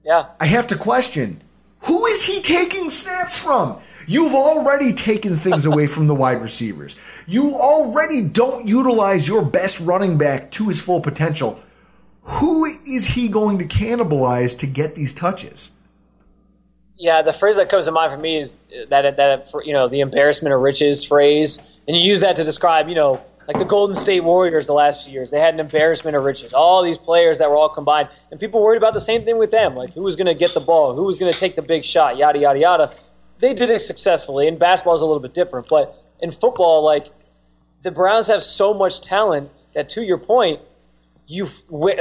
Yeah. 0.04 0.26
I 0.38 0.46
have 0.46 0.66
to 0.68 0.76
question 0.76 1.40
who 1.84 2.06
is 2.06 2.24
he 2.24 2.40
taking 2.40 2.90
snaps 2.90 3.38
from? 3.38 3.78
You've 4.06 4.34
already 4.34 4.92
taken 4.92 5.36
things 5.36 5.66
away 5.66 5.86
from 5.86 6.06
the 6.06 6.14
wide 6.14 6.42
receivers. 6.42 6.96
You 7.26 7.54
already 7.54 8.22
don't 8.22 8.66
utilize 8.66 9.26
your 9.26 9.42
best 9.42 9.80
running 9.80 10.18
back 10.18 10.50
to 10.52 10.68
his 10.68 10.80
full 10.80 11.00
potential. 11.00 11.60
Who 12.22 12.64
is 12.64 13.06
he 13.06 13.28
going 13.28 13.58
to 13.58 13.66
cannibalize 13.66 14.58
to 14.60 14.66
get 14.66 14.94
these 14.94 15.12
touches? 15.12 15.70
Yeah, 16.96 17.22
the 17.22 17.32
phrase 17.32 17.56
that 17.56 17.68
comes 17.68 17.86
to 17.86 17.92
mind 17.92 18.12
for 18.12 18.18
me 18.18 18.38
is 18.38 18.60
that 18.88 19.16
that 19.16 19.52
you 19.64 19.72
know 19.72 19.88
the 19.88 20.00
embarrassment 20.00 20.54
of 20.54 20.60
riches 20.60 21.04
phrase, 21.04 21.58
and 21.86 21.96
you 21.96 22.02
use 22.02 22.20
that 22.20 22.36
to 22.36 22.44
describe 22.44 22.88
you 22.88 22.94
know 22.94 23.22
like 23.46 23.58
the 23.58 23.64
Golden 23.64 23.94
State 23.94 24.20
Warriors 24.20 24.66
the 24.66 24.72
last 24.72 25.04
few 25.04 25.12
years. 25.12 25.30
They 25.30 25.40
had 25.40 25.54
an 25.54 25.60
embarrassment 25.60 26.16
of 26.16 26.24
riches. 26.24 26.52
All 26.52 26.82
these 26.82 26.98
players 26.98 27.38
that 27.38 27.50
were 27.50 27.56
all 27.56 27.68
combined, 27.68 28.08
and 28.30 28.40
people 28.40 28.62
worried 28.62 28.78
about 28.78 28.94
the 28.94 29.00
same 29.00 29.24
thing 29.24 29.38
with 29.38 29.50
them, 29.50 29.74
like 29.74 29.92
who 29.92 30.02
was 30.02 30.16
going 30.16 30.26
to 30.26 30.34
get 30.34 30.54
the 30.54 30.60
ball, 30.60 30.94
who 30.94 31.04
was 31.04 31.18
going 31.18 31.32
to 31.32 31.38
take 31.38 31.56
the 31.56 31.62
big 31.62 31.84
shot, 31.84 32.16
yada 32.16 32.38
yada 32.38 32.58
yada. 32.58 32.92
They 33.38 33.54
did 33.54 33.70
it 33.70 33.80
successfully. 33.80 34.48
And 34.48 34.58
basketball 34.58 34.94
is 34.94 35.02
a 35.02 35.06
little 35.06 35.22
bit 35.22 35.34
different, 35.34 35.68
but 35.68 36.00
in 36.20 36.30
football, 36.30 36.84
like 36.84 37.06
the 37.82 37.90
Browns 37.90 38.28
have 38.28 38.42
so 38.42 38.74
much 38.74 39.00
talent 39.00 39.50
that, 39.74 39.90
to 39.90 40.02
your 40.02 40.18
point, 40.18 40.60
you 41.26 41.48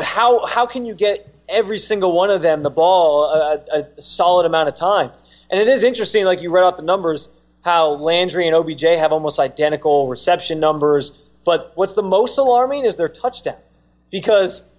how 0.02 0.46
how 0.46 0.66
can 0.66 0.86
you 0.86 0.94
get 0.94 1.28
every 1.50 1.78
single 1.78 2.14
one 2.14 2.30
of 2.30 2.42
them 2.42 2.62
the 2.62 2.70
ball 2.70 3.26
a, 3.26 3.80
a 3.80 4.02
solid 4.02 4.46
amount 4.46 4.70
of 4.70 4.76
times? 4.76 5.24
And 5.50 5.62
it 5.62 5.68
is 5.68 5.84
interesting, 5.84 6.26
like 6.26 6.42
you 6.42 6.52
read 6.52 6.64
out 6.64 6.78
the 6.78 6.84
numbers 6.84 7.30
how 7.64 7.92
Landry 7.92 8.48
and 8.48 8.56
OBJ 8.56 8.82
have 8.82 9.12
almost 9.12 9.40
identical 9.40 10.08
reception 10.08 10.60
numbers. 10.60 11.20
But 11.46 11.74
what's 11.76 11.94
the 11.94 12.04
most 12.04 12.38
alarming 12.38 12.86
is 12.86 12.96
their 12.96 13.10
touchdowns 13.10 13.80
because, 14.12 14.70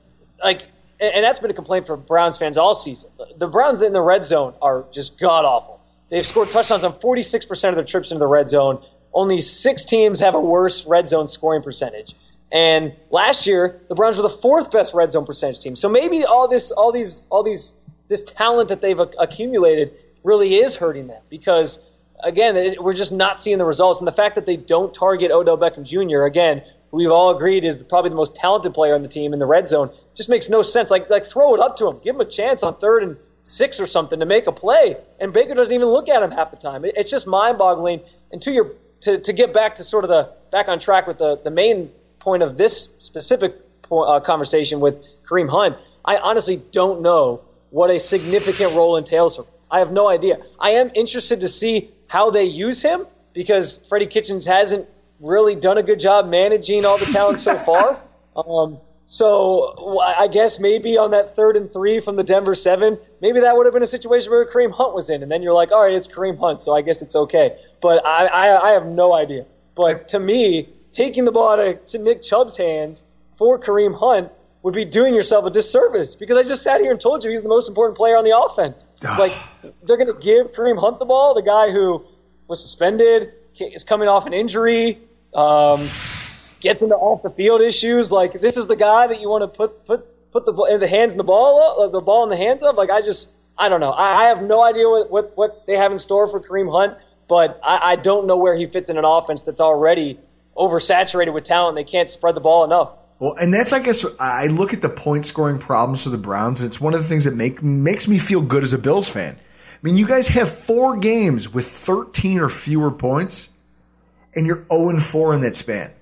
like, 0.42 0.66
and 1.00 1.24
that's 1.24 1.38
been 1.38 1.50
a 1.50 1.54
complaint 1.54 1.86
for 1.86 1.96
Browns 1.96 2.38
fans 2.38 2.56
all 2.56 2.74
season. 2.74 3.10
The 3.36 3.48
Browns 3.48 3.82
in 3.82 3.92
the 3.92 4.00
red 4.00 4.24
zone 4.24 4.54
are 4.62 4.86
just 4.92 5.20
god 5.20 5.44
awful. 5.44 5.80
They've 6.10 6.24
scored 6.24 6.50
touchdowns 6.50 6.84
on 6.84 6.92
46% 6.92 7.68
of 7.68 7.74
their 7.74 7.84
trips 7.84 8.12
into 8.12 8.20
the 8.20 8.26
red 8.26 8.48
zone. 8.48 8.80
Only 9.12 9.40
six 9.40 9.84
teams 9.84 10.20
have 10.20 10.34
a 10.34 10.40
worse 10.40 10.86
red 10.86 11.08
zone 11.08 11.26
scoring 11.26 11.62
percentage. 11.62 12.14
And 12.52 12.94
last 13.10 13.46
year, 13.46 13.80
the 13.88 13.94
Browns 13.96 14.16
were 14.16 14.22
the 14.22 14.28
fourth 14.28 14.70
best 14.70 14.94
red 14.94 15.10
zone 15.10 15.26
percentage 15.26 15.60
team. 15.60 15.76
So 15.76 15.88
maybe 15.88 16.24
all 16.24 16.48
this, 16.48 16.70
all 16.70 16.92
these, 16.92 17.26
all 17.30 17.42
these, 17.42 17.74
this 18.06 18.22
talent 18.22 18.68
that 18.68 18.80
they've 18.80 18.98
accumulated 18.98 19.92
really 20.22 20.54
is 20.54 20.76
hurting 20.76 21.08
them 21.08 21.20
because, 21.28 21.84
again, 22.22 22.76
we're 22.80 22.94
just 22.94 23.12
not 23.12 23.38
seeing 23.38 23.58
the 23.58 23.64
results. 23.64 24.00
And 24.00 24.06
the 24.06 24.12
fact 24.12 24.36
that 24.36 24.46
they 24.46 24.56
don't 24.56 24.92
target 24.92 25.30
Odell 25.30 25.58
Beckham 25.58 25.84
Jr. 25.84 26.24
again, 26.24 26.62
we've 26.90 27.10
all 27.10 27.34
agreed 27.34 27.64
is 27.64 27.82
probably 27.82 28.10
the 28.10 28.16
most 28.16 28.36
talented 28.36 28.74
player 28.74 28.94
on 28.94 29.02
the 29.02 29.08
team 29.08 29.32
in 29.32 29.38
the 29.38 29.46
red 29.46 29.66
zone, 29.66 29.90
just 30.14 30.28
makes 30.28 30.48
no 30.48 30.62
sense. 30.62 30.90
Like, 30.90 31.10
like 31.10 31.26
throw 31.26 31.54
it 31.54 31.60
up 31.60 31.76
to 31.78 31.88
him, 31.88 31.98
give 32.02 32.14
him 32.14 32.20
a 32.20 32.26
chance 32.26 32.62
on 32.62 32.76
third 32.76 33.02
and 33.02 33.16
six 33.44 33.80
or 33.80 33.86
something 33.86 34.20
to 34.20 34.26
make 34.26 34.46
a 34.46 34.52
play, 34.52 34.96
and 35.20 35.32
Baker 35.32 35.54
doesn't 35.54 35.74
even 35.74 35.88
look 35.88 36.08
at 36.08 36.22
him 36.22 36.30
half 36.30 36.50
the 36.50 36.56
time. 36.56 36.84
It's 36.84 37.10
just 37.10 37.26
mind-boggling. 37.26 38.00
And 38.32 38.42
to 38.42 38.50
your 38.50 38.72
to, 39.02 39.18
to 39.18 39.32
get 39.32 39.52
back 39.52 39.76
to 39.76 39.84
sort 39.84 40.04
of 40.04 40.10
the 40.10 40.32
back 40.50 40.68
on 40.68 40.78
track 40.78 41.06
with 41.06 41.18
the 41.18 41.38
the 41.42 41.50
main 41.50 41.90
point 42.20 42.42
of 42.42 42.56
this 42.56 42.84
specific 43.00 43.54
uh, 43.92 44.20
conversation 44.20 44.80
with 44.80 45.06
Kareem 45.24 45.50
Hunt, 45.50 45.76
I 46.04 46.16
honestly 46.16 46.56
don't 46.56 47.02
know 47.02 47.42
what 47.70 47.90
a 47.90 48.00
significant 48.00 48.74
role 48.74 48.96
entails 48.96 49.36
for. 49.36 49.44
I 49.74 49.80
have 49.80 49.90
no 49.90 50.08
idea. 50.08 50.36
I 50.60 50.70
am 50.82 50.92
interested 50.94 51.40
to 51.40 51.48
see 51.48 51.90
how 52.06 52.30
they 52.30 52.44
use 52.44 52.80
him 52.80 53.08
because 53.32 53.84
Freddie 53.88 54.06
Kitchens 54.06 54.46
hasn't 54.46 54.88
really 55.18 55.56
done 55.56 55.78
a 55.78 55.82
good 55.82 55.98
job 55.98 56.28
managing 56.28 56.84
all 56.84 56.96
the 56.96 57.06
talent 57.06 57.40
so 57.40 57.56
far. 57.68 57.92
Um, 58.36 58.78
so 59.06 59.98
I 60.00 60.28
guess 60.28 60.60
maybe 60.60 60.96
on 60.96 61.10
that 61.10 61.30
third 61.30 61.56
and 61.56 61.68
three 61.68 61.98
from 61.98 62.14
the 62.14 62.22
Denver 62.22 62.54
seven, 62.54 62.98
maybe 63.20 63.40
that 63.40 63.56
would 63.56 63.66
have 63.66 63.74
been 63.74 63.82
a 63.82 63.86
situation 63.88 64.30
where 64.30 64.46
Kareem 64.46 64.70
Hunt 64.70 64.94
was 64.94 65.10
in, 65.10 65.24
and 65.24 65.32
then 65.32 65.42
you're 65.42 65.54
like, 65.54 65.72
all 65.72 65.84
right, 65.84 65.94
it's 65.94 66.06
Kareem 66.06 66.38
Hunt, 66.38 66.60
so 66.60 66.76
I 66.76 66.82
guess 66.82 67.02
it's 67.02 67.16
okay. 67.16 67.58
But 67.82 68.06
I, 68.06 68.26
I, 68.26 68.68
I 68.68 68.70
have 68.74 68.86
no 68.86 69.12
idea. 69.12 69.44
But 69.74 70.08
to 70.08 70.20
me, 70.20 70.68
taking 70.92 71.24
the 71.24 71.32
ball 71.32 71.50
out 71.50 71.58
of 71.58 72.00
Nick 72.00 72.22
Chubb's 72.22 72.56
hands 72.56 73.02
for 73.32 73.58
Kareem 73.58 73.98
Hunt 73.98 74.30
would 74.64 74.74
be 74.74 74.86
doing 74.86 75.14
yourself 75.14 75.44
a 75.44 75.50
disservice 75.50 76.16
because 76.16 76.38
I 76.38 76.42
just 76.42 76.62
sat 76.62 76.80
here 76.80 76.90
and 76.90 76.98
told 76.98 77.22
you 77.22 77.30
he's 77.30 77.42
the 77.42 77.50
most 77.50 77.68
important 77.68 77.98
player 77.98 78.16
on 78.16 78.24
the 78.24 78.36
offense. 78.36 78.88
like 79.02 79.32
they're 79.82 79.98
going 79.98 80.12
to 80.12 80.18
give 80.20 80.52
Kareem 80.54 80.80
Hunt 80.80 80.98
the 80.98 81.04
ball, 81.04 81.34
the 81.34 81.42
guy 81.42 81.70
who 81.70 82.02
was 82.48 82.62
suspended, 82.62 83.34
is 83.60 83.84
coming 83.84 84.08
off 84.08 84.26
an 84.26 84.32
injury. 84.32 85.00
Um, 85.34 85.80
gets 86.60 86.82
into 86.82 86.94
off 86.94 87.22
the 87.22 87.28
field 87.28 87.60
issues. 87.60 88.10
Like 88.10 88.32
this 88.32 88.56
is 88.56 88.66
the 88.66 88.76
guy 88.76 89.06
that 89.06 89.20
you 89.20 89.28
want 89.28 89.42
to 89.42 89.48
put 89.48 89.84
put 89.84 90.32
put 90.32 90.46
the 90.46 90.54
in 90.72 90.80
the 90.80 90.88
hands 90.88 91.12
in 91.12 91.18
the 91.18 91.24
ball 91.24 91.90
the 91.90 92.00
ball 92.00 92.24
in 92.24 92.30
the 92.30 92.36
hands 92.36 92.62
of. 92.62 92.74
Like 92.74 92.90
I 92.90 93.02
just 93.02 93.34
I 93.58 93.68
don't 93.68 93.80
know. 93.80 93.92
I, 93.92 94.22
I 94.22 94.24
have 94.28 94.42
no 94.42 94.64
idea 94.64 94.88
what, 94.88 95.10
what 95.10 95.36
what 95.36 95.66
they 95.66 95.74
have 95.74 95.92
in 95.92 95.98
store 95.98 96.26
for 96.26 96.40
Kareem 96.40 96.72
Hunt, 96.72 96.96
but 97.28 97.60
I, 97.62 97.92
I 97.92 97.96
don't 97.96 98.26
know 98.26 98.38
where 98.38 98.56
he 98.56 98.66
fits 98.66 98.88
in 98.88 98.96
an 98.96 99.04
offense 99.04 99.44
that's 99.44 99.60
already 99.60 100.18
oversaturated 100.56 101.34
with 101.34 101.44
talent. 101.44 101.76
They 101.76 101.84
can't 101.84 102.08
spread 102.08 102.34
the 102.34 102.40
ball 102.40 102.64
enough. 102.64 102.92
Well, 103.18 103.34
and 103.40 103.54
that's 103.54 103.72
I 103.72 103.80
guess 103.80 104.04
I 104.20 104.46
look 104.46 104.72
at 104.72 104.82
the 104.82 104.88
point 104.88 105.24
scoring 105.24 105.58
problems 105.58 106.04
for 106.04 106.10
the 106.10 106.18
Browns, 106.18 106.60
and 106.60 106.68
it's 106.68 106.80
one 106.80 106.94
of 106.94 107.02
the 107.02 107.08
things 107.08 107.24
that 107.24 107.34
make 107.34 107.62
makes 107.62 108.08
me 108.08 108.18
feel 108.18 108.42
good 108.42 108.64
as 108.64 108.74
a 108.74 108.78
Bills 108.78 109.08
fan. 109.08 109.36
I 109.36 109.78
mean, 109.82 109.96
you 109.96 110.06
guys 110.06 110.28
have 110.28 110.48
four 110.48 110.96
games 110.96 111.52
with 111.52 111.66
13 111.66 112.40
or 112.40 112.48
fewer 112.48 112.90
points, 112.90 113.50
and 114.34 114.46
you're 114.46 114.64
0 114.72 114.98
4 114.98 115.34
in 115.34 115.40
that 115.42 115.54
span. 115.54 115.92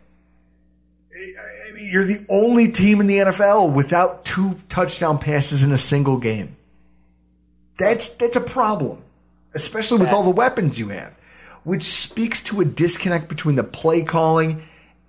I 1.13 1.75
mean, 1.75 1.91
you're 1.93 2.05
the 2.05 2.25
only 2.31 2.69
team 2.69 3.01
in 3.01 3.07
the 3.07 3.19
NFL 3.19 3.75
without 3.75 4.25
two 4.25 4.57
touchdown 4.69 5.19
passes 5.19 5.63
in 5.63 5.73
a 5.73 5.77
single 5.77 6.17
game. 6.17 6.57
That's 7.79 8.11
that's 8.11 8.37
a 8.37 8.41
problem, 8.41 9.03
especially 9.55 9.99
with 9.99 10.13
all 10.13 10.23
the 10.23 10.31
weapons 10.31 10.79
you 10.79 10.89
have, 10.89 11.19
which 11.65 11.83
speaks 11.83 12.43
to 12.45 12.61
a 12.61 12.65
disconnect 12.65 13.29
between 13.29 13.57
the 13.57 13.65
play 13.65 14.03
calling 14.03 14.63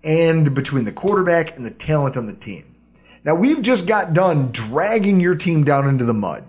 and 0.03 0.53
between 0.53 0.85
the 0.85 0.91
quarterback 0.91 1.55
and 1.55 1.65
the 1.65 1.71
talent 1.71 2.17
on 2.17 2.25
the 2.25 2.33
team. 2.33 2.75
Now 3.23 3.35
we've 3.35 3.61
just 3.61 3.87
got 3.87 4.13
done 4.13 4.51
dragging 4.51 5.19
your 5.19 5.35
team 5.35 5.63
down 5.63 5.87
into 5.87 6.05
the 6.05 6.13
mud. 6.13 6.45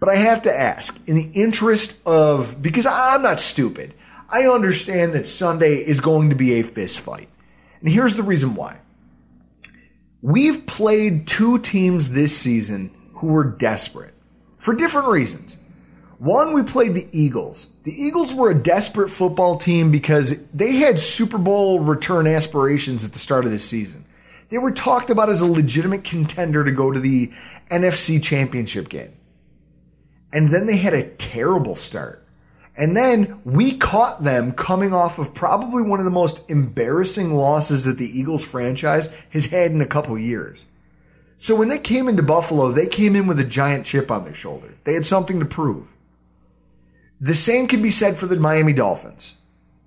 But 0.00 0.08
I 0.08 0.16
have 0.16 0.42
to 0.42 0.52
ask, 0.52 1.00
in 1.08 1.14
the 1.14 1.30
interest 1.34 1.98
of 2.06 2.60
because 2.60 2.86
I'm 2.86 3.22
not 3.22 3.40
stupid, 3.40 3.94
I 4.30 4.48
understand 4.48 5.14
that 5.14 5.24
Sunday 5.24 5.76
is 5.76 6.00
going 6.00 6.30
to 6.30 6.36
be 6.36 6.54
a 6.54 6.62
fist 6.62 7.00
fight. 7.00 7.28
And 7.80 7.88
here's 7.88 8.16
the 8.16 8.22
reason 8.22 8.54
why. 8.54 8.80
We've 10.20 10.66
played 10.66 11.26
two 11.26 11.58
teams 11.58 12.10
this 12.10 12.36
season 12.36 12.90
who 13.14 13.28
were 13.28 13.44
desperate 13.44 14.14
for 14.56 14.74
different 14.74 15.08
reasons. 15.08 15.58
One, 16.24 16.54
we 16.54 16.62
played 16.62 16.94
the 16.94 17.06
Eagles. 17.12 17.70
The 17.82 17.92
Eagles 17.92 18.32
were 18.32 18.50
a 18.50 18.54
desperate 18.54 19.10
football 19.10 19.56
team 19.56 19.90
because 19.90 20.46
they 20.48 20.76
had 20.76 20.98
Super 20.98 21.36
Bowl 21.36 21.80
return 21.80 22.26
aspirations 22.26 23.04
at 23.04 23.12
the 23.12 23.18
start 23.18 23.44
of 23.44 23.50
this 23.50 23.68
season. 23.68 24.06
They 24.48 24.56
were 24.56 24.70
talked 24.70 25.10
about 25.10 25.28
as 25.28 25.42
a 25.42 25.46
legitimate 25.46 26.02
contender 26.02 26.64
to 26.64 26.72
go 26.72 26.90
to 26.90 26.98
the 26.98 27.30
NFC 27.70 28.22
championship 28.22 28.88
game. 28.88 29.12
And 30.32 30.48
then 30.48 30.64
they 30.64 30.78
had 30.78 30.94
a 30.94 31.10
terrible 31.10 31.76
start. 31.76 32.26
And 32.74 32.96
then 32.96 33.42
we 33.44 33.76
caught 33.76 34.24
them 34.24 34.52
coming 34.52 34.94
off 34.94 35.18
of 35.18 35.34
probably 35.34 35.82
one 35.82 35.98
of 35.98 36.06
the 36.06 36.10
most 36.10 36.50
embarrassing 36.50 37.34
losses 37.34 37.84
that 37.84 37.98
the 37.98 38.18
Eagles 38.18 38.46
franchise 38.46 39.14
has 39.28 39.44
had 39.44 39.72
in 39.72 39.82
a 39.82 39.86
couple 39.86 40.18
years. 40.18 40.68
So 41.36 41.54
when 41.54 41.68
they 41.68 41.78
came 41.78 42.08
into 42.08 42.22
Buffalo, 42.22 42.70
they 42.70 42.86
came 42.86 43.14
in 43.14 43.26
with 43.26 43.38
a 43.40 43.44
giant 43.44 43.84
chip 43.84 44.10
on 44.10 44.24
their 44.24 44.32
shoulder. 44.32 44.72
They 44.84 44.94
had 44.94 45.04
something 45.04 45.38
to 45.38 45.44
prove. 45.44 45.94
The 47.24 47.34
same 47.34 47.68
can 47.68 47.80
be 47.80 47.90
said 47.90 48.18
for 48.18 48.26
the 48.26 48.36
Miami 48.36 48.74
Dolphins. 48.74 49.36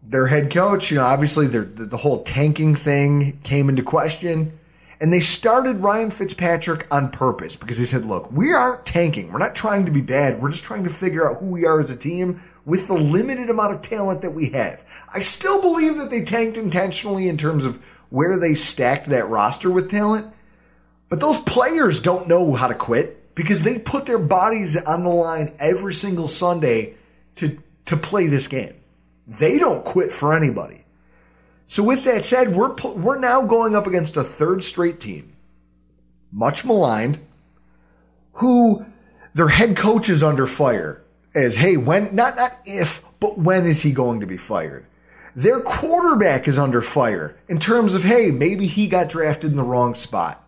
Their 0.01 0.25
head 0.25 0.51
coach, 0.51 0.89
you 0.89 0.97
know, 0.97 1.03
obviously 1.03 1.45
the, 1.45 1.59
the 1.59 1.95
whole 1.95 2.23
tanking 2.23 2.73
thing 2.73 3.39
came 3.43 3.69
into 3.69 3.83
question. 3.83 4.57
And 4.99 5.13
they 5.13 5.19
started 5.19 5.75
Ryan 5.77 6.09
Fitzpatrick 6.09 6.87
on 6.89 7.11
purpose 7.11 7.55
because 7.55 7.77
they 7.77 7.85
said, 7.85 8.05
look, 8.05 8.31
we 8.31 8.53
aren't 8.53 8.87
tanking. 8.87 9.31
We're 9.31 9.37
not 9.37 9.55
trying 9.55 9.85
to 9.85 9.91
be 9.91 10.01
bad. 10.01 10.41
We're 10.41 10.49
just 10.49 10.63
trying 10.63 10.83
to 10.85 10.89
figure 10.89 11.29
out 11.29 11.37
who 11.37 11.45
we 11.45 11.67
are 11.67 11.79
as 11.79 11.91
a 11.91 11.95
team 11.95 12.41
with 12.65 12.87
the 12.87 12.95
limited 12.95 13.51
amount 13.51 13.75
of 13.75 13.83
talent 13.83 14.23
that 14.23 14.31
we 14.31 14.49
have. 14.49 14.83
I 15.13 15.19
still 15.19 15.61
believe 15.61 15.97
that 15.97 16.09
they 16.09 16.23
tanked 16.23 16.57
intentionally 16.57 17.29
in 17.29 17.37
terms 17.37 17.65
of 17.65 17.85
where 18.09 18.39
they 18.39 18.55
stacked 18.55 19.05
that 19.09 19.29
roster 19.29 19.69
with 19.69 19.91
talent, 19.91 20.33
but 21.07 21.19
those 21.19 21.37
players 21.37 21.99
don't 21.99 22.27
know 22.27 22.53
how 22.53 22.65
to 22.65 22.73
quit 22.73 23.35
because 23.35 23.61
they 23.61 23.77
put 23.77 24.07
their 24.07 24.17
bodies 24.17 24.75
on 24.75 25.03
the 25.03 25.09
line 25.09 25.55
every 25.59 25.93
single 25.93 26.27
Sunday 26.27 26.95
to, 27.37 27.61
to 27.85 27.97
play 27.97 28.27
this 28.27 28.47
game. 28.47 28.73
They 29.25 29.59
don't 29.59 29.83
quit 29.83 30.11
for 30.11 30.33
anybody. 30.33 30.83
So 31.65 31.83
with 31.83 32.05
that 32.05 32.23
said, 32.23 32.55
we're, 32.55 32.73
we're 32.95 33.19
now 33.19 33.45
going 33.45 33.75
up 33.75 33.87
against 33.87 34.15
a 34.15 34.23
third 34.23 34.63
straight 34.63 34.99
team, 34.99 35.35
much 36.31 36.63
maligned, 36.63 37.19
who 38.33 38.85
their 39.33 39.49
head 39.49 39.75
coach 39.75 40.09
is 40.09 40.23
under 40.23 40.45
fire 40.45 41.03
as 41.35 41.55
hey, 41.55 41.77
when 41.77 42.15
not 42.15 42.35
not 42.35 42.57
if, 42.65 43.03
but 43.19 43.37
when 43.37 43.65
is 43.65 43.81
he 43.81 43.91
going 43.91 44.21
to 44.21 44.27
be 44.27 44.37
fired? 44.37 44.85
Their 45.35 45.59
quarterback 45.59 46.47
is 46.47 46.57
under 46.57 46.81
fire 46.81 47.37
in 47.47 47.59
terms 47.59 47.93
of 47.93 48.03
hey, 48.03 48.31
maybe 48.31 48.65
he 48.65 48.87
got 48.87 49.09
drafted 49.09 49.51
in 49.51 49.57
the 49.57 49.63
wrong 49.63 49.93
spot. 49.93 50.46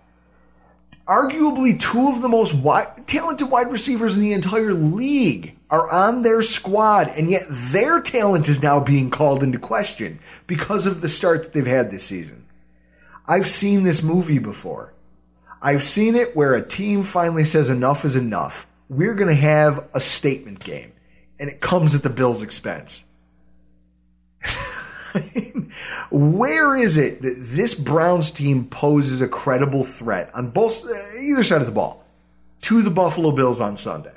Arguably, 1.10 1.80
two 1.80 2.10
of 2.10 2.22
the 2.22 2.30
most 2.30 2.53
wide, 2.53 3.07
talented 3.07 3.49
wide 3.49 3.72
receivers 3.72 4.15
in 4.15 4.22
the 4.22 4.34
entire 4.34 4.73
league 4.73 5.56
are 5.72 5.91
on 5.91 6.22
their 6.22 6.44
squad, 6.44 7.07
and 7.18 7.30
yet 7.30 7.41
their 7.49 7.99
talent 7.99 8.48
is 8.48 8.61
now 8.61 8.80
being 8.80 9.10
called 9.10 9.41
into 9.41 9.57
question 9.57 10.19
because 10.45 10.86
of 10.86 11.02
the 11.02 11.10
start 11.10 11.41
that 11.41 11.53
they've 11.53 11.65
had 11.65 11.90
this 11.90 12.03
season. 12.03 12.45
I've 13.27 13.48
seen 13.48 13.81
this 13.81 14.03
movie 14.03 14.38
before. 14.38 14.94
I've 15.64 15.84
seen 15.84 16.15
it 16.15 16.36
where 16.36 16.53
a 16.53 16.65
team 16.65 17.02
finally 17.02 17.44
says 17.44 17.72
enough 17.72 18.06
is 18.06 18.15
enough 18.15 18.68
we're 18.90 19.14
going 19.14 19.30
to 19.30 19.41
have 19.41 19.88
a 19.94 19.99
statement 19.99 20.64
game, 20.64 20.91
and 21.40 21.49
it 21.49 21.61
comes 21.61 21.95
at 21.95 22.03
the 22.03 22.10
Bills' 22.10 22.41
expense. 22.41 23.06
Where 26.11 26.76
is 26.76 26.98
it 26.98 27.22
that 27.22 27.36
this 27.56 27.76
Browns 27.76 28.31
team 28.31 28.65
poses 28.65 29.22
a 29.22 29.27
credible 29.27 29.84
threat 29.84 30.34
on 30.34 30.49
both 30.49 30.86
uh, 30.86 31.19
either 31.19 31.44
side 31.44 31.61
of 31.61 31.68
the 31.68 31.73
ball 31.73 32.06
to 32.61 32.81
the 32.81 32.90
Buffalo 32.90 33.31
Bills 33.31 33.61
on 33.61 33.77
Sunday? 33.77 34.15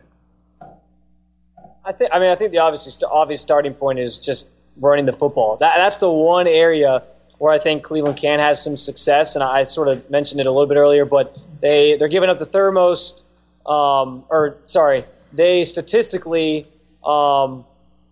I 1.85 1.93
think. 1.93 2.11
I 2.13 2.19
mean, 2.19 2.31
I 2.31 2.37
think 2.37 2.53
the 2.53 2.59
obvious 2.59 3.03
obvious 3.03 3.41
starting 3.43 3.75
point 3.75 3.99
is 3.99 4.19
just 4.19 4.51
running 4.77 5.07
the 5.07 5.13
football. 5.13 5.57
That, 5.57 5.77
that's 5.77 5.99
the 5.99 6.11
one 6.11 6.47
area 6.47 7.03
where 7.39 7.53
I 7.53 7.59
think 7.59 7.83
Cleveland 7.83 8.17
can 8.17 8.39
have 8.39 8.57
some 8.57 8.77
success, 8.77 9.35
and 9.35 9.43
I 9.43 9.65
sort 9.65 9.89
of 9.89 10.09
mentioned 10.11 10.41
it 10.41 10.47
a 10.47 10.51
little 10.51 10.69
bit 10.69 10.77
earlier. 10.77 11.05
But 11.05 11.37
they 11.61 11.97
they're 11.97 12.09
giving 12.09 12.31
up 12.31 12.39
the 12.39 12.47
third 12.47 12.73
most 12.73 13.25
um, 13.67 14.25
or 14.29 14.57
sorry, 14.65 15.05
they 15.33 15.65
statistically 15.65 16.67
um, 17.05 17.65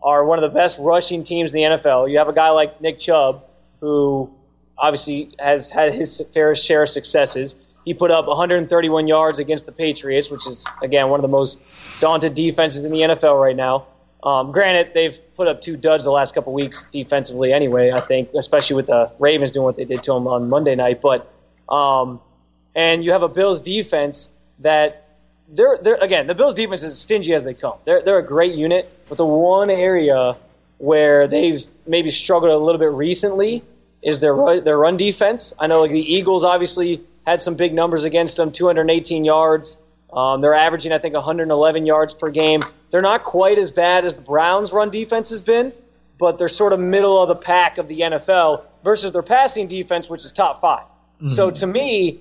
are 0.03 0.25
one 0.25 0.43
of 0.43 0.43
the 0.43 0.57
best 0.57 0.79
rushing 0.81 1.23
teams 1.23 1.55
in 1.55 1.63
the 1.63 1.77
NFL. 1.77 2.11
You 2.11 2.19
have 2.19 2.29
a 2.29 2.33
guy 2.33 2.51
like 2.51 2.81
Nick 2.81 2.99
Chubb, 2.99 3.45
who 3.81 4.31
obviously 4.79 5.35
has 5.39 5.69
had 5.69 5.95
his 5.95 6.23
fair 6.33 6.55
share 6.55 6.83
of 6.83 6.89
successes. 6.89 7.57
He 7.85 7.95
put 7.95 8.11
up 8.11 8.27
131 8.27 9.09
yards 9.09 9.39
against 9.39 9.67
the 9.67 9.73
Patriots, 9.73 10.31
which 10.31 10.47
is, 10.47 10.67
again, 10.83 11.09
one 11.09 11.19
of 11.19 11.23
the 11.23 11.29
most 11.29 12.01
daunted 12.01 12.35
defenses 12.35 12.85
in 12.85 12.93
the 12.93 13.15
NFL 13.15 13.41
right 13.41 13.57
now. 13.57 13.89
Um, 14.23 14.53
granted, 14.53 14.93
they've 14.93 15.19
put 15.35 15.49
up 15.49 15.63
two 15.63 15.77
duds 15.77 16.05
the 16.05 16.11
last 16.11 16.35
couple 16.35 16.53
weeks 16.53 16.85
defensively 16.85 17.53
anyway, 17.53 17.91
I 17.91 18.01
think, 18.01 18.31
especially 18.35 18.77
with 18.77 18.87
the 18.87 19.11
Ravens 19.19 19.53
doing 19.53 19.65
what 19.65 19.77
they 19.77 19.87
did 19.87 20.03
to 20.05 20.13
them 20.13 20.27
on 20.27 20.51
Monday 20.51 20.75
night. 20.75 21.01
But, 21.01 21.33
um, 21.69 22.21
and 22.75 23.03
you 23.03 23.13
have 23.13 23.23
a 23.23 23.29
Bills 23.29 23.63
defense 23.63 24.29
that 24.59 25.10
they're, 25.53 25.79
they're, 25.83 25.97
again, 25.97 26.27
the 26.27 26.35
Bills 26.35 26.55
defense 26.55 26.83
is 26.83 26.99
stingy 26.99 27.35
as 27.35 27.45
they 27.45 27.55
come. 27.55 27.75
They're, 27.85 28.03
they're 28.03 28.19
a 28.19 28.27
great 28.27 28.55
unit, 28.55 28.91
but 29.09 29.19
the 29.19 29.27
one 29.27 29.71
area 29.71 30.37
where 30.79 31.29
they've 31.29 31.63
maybe 31.87 32.11
struggled 32.11 32.51
a 32.51 32.57
little 32.57 32.79
bit 32.79 32.91
recently 32.93 33.63
is 34.03 34.21
their 34.21 34.35
run, 34.35 34.65
their 34.65 34.79
run 34.79 34.97
defense. 34.97 35.53
I 35.59 35.67
know 35.67 35.83
like 35.83 35.91
the 35.91 36.15
Eagles 36.15 36.45
obviously 36.45 37.03
had 37.27 37.43
some 37.43 37.57
big 37.57 37.75
numbers 37.75 38.05
against 38.05 38.37
them, 38.37 38.53
218 38.53 39.25
yards. 39.25 39.77
Um, 40.13 40.41
they're 40.41 40.55
averaging, 40.55 40.93
I 40.93 40.99
think, 40.99 41.15
111 41.15 41.87
yards 41.87 42.15
per 42.15 42.31
game. 42.31 42.61
They're 42.91 43.03
not 43.03 43.23
quite 43.23 43.59
as 43.59 43.71
bad 43.71 44.05
as 44.05 44.15
the 44.15 44.23
Browns' 44.23 44.73
run 44.73 44.91
defense 44.91 45.31
has 45.31 45.43
been, 45.43 45.73
but 46.19 46.39
they're 46.39 46.49
sort 46.49 46.73
of 46.73 46.81
middle 46.81 47.23
of 47.23 47.29
the 47.29 47.37
pack 47.37 47.79
of 47.79 47.87
the 47.87 48.01
NFL 48.01 48.65
versus 48.83 49.13
their 49.13 49.23
passing 49.23 49.69
defense, 49.69 50.09
which 50.09 50.25
is 50.25 50.33
top 50.33 50.61
5 50.61 50.81
mm-hmm. 50.81 51.29
So 51.29 51.51
to 51.51 51.67
me, 51.67 52.21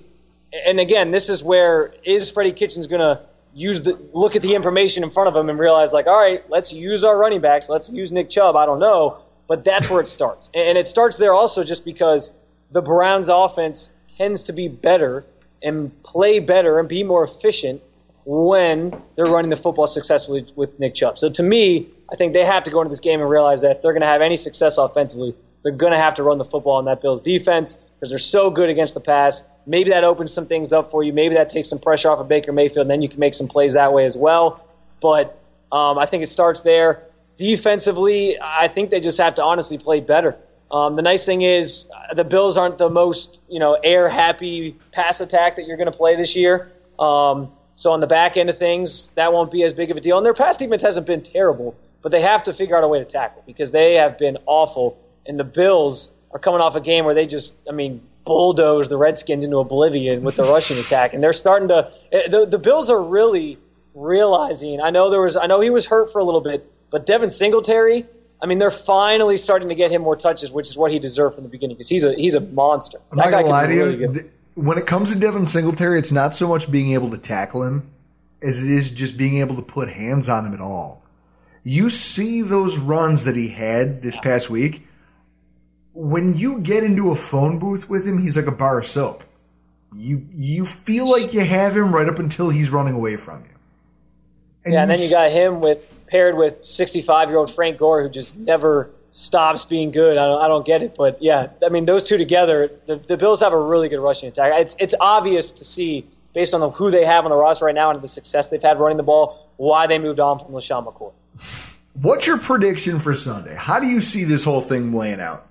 and 0.52 0.80
again, 0.80 1.10
this 1.10 1.28
is 1.28 1.42
where 1.42 1.94
is 2.04 2.30
Freddie 2.30 2.52
Kitchens 2.52 2.86
going 2.86 3.00
to 3.00 3.22
use 3.54 3.82
the 3.82 3.98
look 4.14 4.36
at 4.36 4.42
the 4.42 4.54
information 4.54 5.02
in 5.02 5.10
front 5.10 5.28
of 5.28 5.36
him 5.36 5.48
and 5.48 5.58
realize 5.58 5.92
like, 5.92 6.06
all 6.06 6.16
right, 6.16 6.48
let's 6.48 6.72
use 6.72 7.04
our 7.04 7.18
running 7.18 7.40
backs, 7.40 7.68
let's 7.68 7.90
use 7.90 8.12
Nick 8.12 8.30
Chubb. 8.30 8.56
I 8.56 8.66
don't 8.66 8.78
know, 8.78 9.18
but 9.48 9.64
that's 9.64 9.90
where 9.90 10.00
it 10.00 10.08
starts, 10.08 10.50
and 10.54 10.78
it 10.78 10.86
starts 10.86 11.16
there 11.16 11.32
also 11.32 11.64
just 11.64 11.84
because 11.84 12.32
the 12.70 12.82
Browns' 12.82 13.28
offense 13.28 13.92
tends 14.16 14.44
to 14.44 14.52
be 14.52 14.68
better 14.68 15.24
and 15.62 16.02
play 16.02 16.38
better 16.40 16.78
and 16.78 16.88
be 16.88 17.02
more 17.02 17.24
efficient 17.24 17.82
when 18.24 19.02
they're 19.16 19.26
running 19.26 19.50
the 19.50 19.56
football 19.56 19.86
successfully 19.86 20.46
with 20.54 20.78
Nick 20.78 20.94
Chubb. 20.94 21.18
So 21.18 21.30
to 21.30 21.42
me, 21.42 21.88
I 22.12 22.16
think 22.16 22.32
they 22.32 22.44
have 22.44 22.64
to 22.64 22.70
go 22.70 22.80
into 22.80 22.90
this 22.90 23.00
game 23.00 23.20
and 23.20 23.28
realize 23.28 23.62
that 23.62 23.72
if 23.72 23.82
they're 23.82 23.92
going 23.92 24.02
to 24.02 24.08
have 24.08 24.20
any 24.20 24.36
success 24.36 24.78
offensively, 24.78 25.34
they're 25.62 25.72
going 25.72 25.92
to 25.92 25.98
have 25.98 26.14
to 26.14 26.22
run 26.22 26.38
the 26.38 26.44
football 26.44 26.76
on 26.76 26.86
that 26.86 27.02
Bills 27.02 27.22
defense 27.22 27.74
because 27.74 28.10
they're 28.10 28.18
so 28.18 28.50
good 28.50 28.70
against 28.70 28.94
the 28.94 29.00
pass. 29.00 29.48
Maybe 29.66 29.90
that 29.90 30.04
opens 30.04 30.32
some 30.32 30.46
things 30.46 30.72
up 30.72 30.86
for 30.86 31.02
you. 31.02 31.12
Maybe 31.12 31.34
that 31.34 31.48
takes 31.48 31.68
some 31.68 31.78
pressure 31.78 32.10
off 32.10 32.18
of 32.18 32.28
Baker 32.28 32.52
Mayfield, 32.52 32.84
and 32.84 32.90
then 32.90 33.02
you 33.02 33.08
can 33.08 33.20
make 33.20 33.34
some 33.34 33.48
plays 33.48 33.74
that 33.74 33.92
way 33.92 34.04
as 34.04 34.16
well. 34.16 34.64
But 35.00 35.38
um, 35.70 35.98
I 35.98 36.06
think 36.06 36.22
it 36.22 36.28
starts 36.28 36.62
there. 36.62 37.02
Defensively, 37.36 38.36
I 38.42 38.68
think 38.68 38.90
they 38.90 39.00
just 39.00 39.20
have 39.20 39.36
to 39.36 39.42
honestly 39.42 39.78
play 39.78 40.00
better. 40.00 40.36
Um, 40.70 40.96
the 40.96 41.02
nice 41.02 41.26
thing 41.26 41.42
is 41.42 41.88
uh, 41.94 42.14
the 42.14 42.24
Bills 42.24 42.56
aren't 42.56 42.78
the 42.78 42.90
most 42.90 43.40
you 43.48 43.58
know 43.58 43.76
air 43.82 44.08
happy 44.08 44.76
pass 44.92 45.20
attack 45.20 45.56
that 45.56 45.66
you're 45.66 45.76
going 45.76 45.90
to 45.90 45.96
play 45.96 46.16
this 46.16 46.36
year. 46.36 46.70
Um, 46.98 47.50
so 47.74 47.92
on 47.92 48.00
the 48.00 48.06
back 48.06 48.36
end 48.36 48.50
of 48.50 48.58
things, 48.58 49.08
that 49.14 49.32
won't 49.32 49.50
be 49.50 49.62
as 49.62 49.72
big 49.72 49.90
of 49.90 49.96
a 49.96 50.00
deal. 50.00 50.16
And 50.18 50.24
their 50.26 50.34
pass 50.34 50.58
defense 50.58 50.82
hasn't 50.82 51.06
been 51.06 51.22
terrible, 51.22 51.74
but 52.02 52.12
they 52.12 52.22
have 52.22 52.42
to 52.44 52.52
figure 52.52 52.76
out 52.76 52.84
a 52.84 52.88
way 52.88 52.98
to 52.98 53.04
tackle 53.04 53.42
because 53.46 53.72
they 53.72 53.94
have 53.94 54.18
been 54.18 54.38
awful. 54.46 54.98
And 55.26 55.38
the 55.38 55.44
Bills 55.44 56.14
are 56.32 56.38
coming 56.38 56.60
off 56.60 56.76
a 56.76 56.80
game 56.80 57.04
where 57.04 57.14
they 57.14 57.26
just, 57.26 57.56
I 57.68 57.72
mean, 57.72 58.02
bulldoze 58.24 58.88
the 58.88 58.96
Redskins 58.96 59.44
into 59.44 59.58
oblivion 59.58 60.22
with 60.22 60.36
the 60.36 60.44
rushing 60.44 60.78
attack, 60.84 61.14
and 61.14 61.22
they're 61.22 61.32
starting 61.32 61.68
to. 61.68 61.92
Eh, 62.12 62.28
the, 62.28 62.46
the 62.46 62.58
Bills 62.58 62.90
are 62.90 63.02
really 63.02 63.58
realizing. 63.94 64.80
I 64.80 64.90
know 64.90 65.10
there 65.10 65.22
was. 65.22 65.36
I 65.36 65.46
know 65.46 65.60
he 65.60 65.70
was 65.70 65.86
hurt 65.86 66.12
for 66.12 66.20
a 66.20 66.24
little 66.24 66.40
bit, 66.40 66.70
but 66.90 67.06
Devin 67.06 67.30
Singletary. 67.30 68.06
I 68.42 68.46
mean, 68.46 68.58
they're 68.58 68.70
finally 68.70 69.36
starting 69.36 69.68
to 69.68 69.74
get 69.74 69.90
him 69.90 70.00
more 70.00 70.16
touches, 70.16 70.50
which 70.50 70.70
is 70.70 70.78
what 70.78 70.90
he 70.90 70.98
deserved 70.98 71.34
from 71.34 71.44
the 71.44 71.50
beginning 71.50 71.76
because 71.76 71.90
he's 71.90 72.04
a 72.04 72.14
he's 72.14 72.34
a 72.34 72.40
monster. 72.40 72.98
I'm 73.12 73.18
that 73.18 73.30
not 73.30 73.42
gonna 73.42 73.48
lie 73.48 73.66
to 73.66 73.74
really 73.74 73.98
you. 73.98 74.30
When 74.54 74.78
it 74.78 74.86
comes 74.86 75.12
to 75.12 75.18
Devin 75.18 75.46
Singletary, 75.46 75.98
it's 75.98 76.10
not 76.10 76.34
so 76.34 76.48
much 76.48 76.70
being 76.70 76.92
able 76.92 77.10
to 77.10 77.18
tackle 77.18 77.62
him 77.62 77.90
as 78.42 78.62
it 78.62 78.70
is 78.70 78.90
just 78.90 79.16
being 79.18 79.38
able 79.38 79.56
to 79.56 79.62
put 79.62 79.88
hands 79.88 80.28
on 80.28 80.46
him 80.46 80.54
at 80.54 80.60
all. 80.60 81.02
You 81.62 81.90
see 81.90 82.42
those 82.42 82.78
runs 82.78 83.24
that 83.24 83.36
he 83.36 83.48
had 83.48 84.02
this 84.02 84.16
past 84.16 84.48
week. 84.48 84.86
When 85.92 86.34
you 86.34 86.60
get 86.60 86.84
into 86.84 87.10
a 87.10 87.16
phone 87.16 87.58
booth 87.58 87.88
with 87.88 88.06
him, 88.06 88.18
he's 88.18 88.36
like 88.36 88.46
a 88.46 88.52
bar 88.52 88.78
of 88.78 88.86
soap. 88.86 89.24
You 89.94 90.26
you 90.32 90.64
feel 90.66 91.10
like 91.10 91.34
you 91.34 91.44
have 91.44 91.76
him 91.76 91.92
right 91.92 92.08
up 92.08 92.18
until 92.18 92.48
he's 92.48 92.70
running 92.70 92.94
away 92.94 93.16
from 93.16 93.40
you. 93.40 93.50
And 94.64 94.74
yeah, 94.74 94.82
and 94.82 94.90
then 94.90 95.00
you 95.00 95.10
got 95.10 95.32
him 95.32 95.60
with 95.60 96.00
paired 96.06 96.36
with 96.36 96.64
65 96.64 97.28
year 97.28 97.38
old 97.38 97.50
Frank 97.50 97.78
Gore, 97.78 98.02
who 98.02 98.08
just 98.08 98.36
never 98.36 98.90
stops 99.10 99.64
being 99.64 99.90
good. 99.90 100.16
I 100.16 100.26
don't, 100.26 100.42
I 100.42 100.48
don't 100.48 100.66
get 100.66 100.82
it, 100.82 100.94
but 100.96 101.20
yeah, 101.20 101.48
I 101.64 101.70
mean 101.70 101.86
those 101.86 102.04
two 102.04 102.18
together, 102.18 102.70
the, 102.86 102.96
the 102.96 103.16
Bills 103.16 103.40
have 103.40 103.52
a 103.52 103.60
really 103.60 103.88
good 103.88 104.00
rushing 104.00 104.28
attack. 104.28 104.52
It's 104.56 104.76
it's 104.78 104.94
obvious 105.00 105.50
to 105.52 105.64
see 105.64 106.06
based 106.32 106.54
on 106.54 106.60
the, 106.60 106.70
who 106.70 106.90
they 106.90 107.04
have 107.04 107.24
on 107.24 107.30
the 107.30 107.36
roster 107.36 107.64
right 107.64 107.74
now 107.74 107.90
and 107.90 108.00
the 108.00 108.08
success 108.08 108.48
they've 108.50 108.62
had 108.62 108.78
running 108.78 108.96
the 108.96 109.02
ball, 109.02 109.48
why 109.56 109.86
they 109.86 109.98
moved 109.98 110.20
on 110.20 110.38
from 110.38 110.52
LeSean 110.52 110.86
McCoy. 110.86 111.12
What's 111.94 112.26
your 112.26 112.38
prediction 112.38 113.00
for 113.00 113.14
Sunday? 113.14 113.54
How 113.56 113.80
do 113.80 113.88
you 113.88 114.00
see 114.00 114.24
this 114.24 114.44
whole 114.44 114.60
thing 114.60 114.92
playing 114.92 115.20
out? 115.20 115.46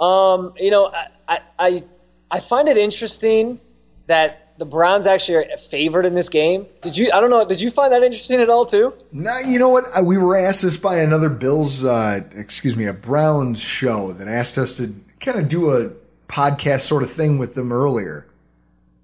Um, 0.00 0.54
you 0.56 0.70
know, 0.70 0.90
I, 1.28 1.40
I 1.58 1.82
I 2.30 2.40
find 2.40 2.68
it 2.68 2.78
interesting 2.78 3.60
that 4.06 4.58
the 4.58 4.64
Browns 4.64 5.06
actually 5.06 5.36
are 5.36 5.56
favored 5.56 6.06
in 6.06 6.14
this 6.14 6.28
game. 6.28 6.66
Did 6.82 6.96
you? 6.96 7.10
I 7.12 7.20
don't 7.20 7.30
know. 7.30 7.44
Did 7.44 7.60
you 7.60 7.70
find 7.70 7.92
that 7.92 8.02
interesting 8.02 8.40
at 8.40 8.50
all 8.50 8.66
too? 8.66 8.94
No, 9.12 9.38
you 9.38 9.58
know 9.58 9.68
what? 9.68 9.86
We 10.04 10.16
were 10.16 10.36
asked 10.36 10.62
this 10.62 10.76
by 10.76 10.98
another 10.98 11.28
Bills, 11.28 11.84
uh, 11.84 12.20
excuse 12.34 12.76
me, 12.76 12.86
a 12.86 12.92
Browns 12.92 13.62
show 13.62 14.12
that 14.12 14.28
asked 14.28 14.58
us 14.58 14.76
to 14.76 14.94
kind 15.20 15.38
of 15.38 15.48
do 15.48 15.70
a 15.70 15.90
podcast 16.28 16.80
sort 16.80 17.02
of 17.02 17.10
thing 17.10 17.38
with 17.38 17.54
them 17.54 17.72
earlier. 17.72 18.26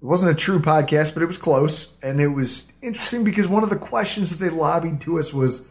It 0.01 0.05
wasn't 0.05 0.31
a 0.31 0.35
true 0.35 0.59
podcast, 0.59 1.13
but 1.13 1.23
it 1.23 1.25
was 1.25 1.39
close, 1.39 1.97
and 2.03 2.21
it 2.21 2.27
was 2.27 2.71
interesting 2.81 3.23
because 3.23 3.47
one 3.47 3.63
of 3.63 3.69
the 3.69 3.77
questions 3.77 4.29
that 4.29 4.43
they 4.43 4.51
lobbied 4.51 5.01
to 5.01 5.19
us 5.19 5.33
was, 5.33 5.67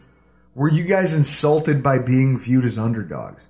"Were 0.55 0.71
you 0.71 0.85
guys 0.85 1.15
insulted 1.15 1.83
by 1.83 1.99
being 1.99 2.37
viewed 2.37 2.65
as 2.65 2.77
underdogs?" 2.77 3.49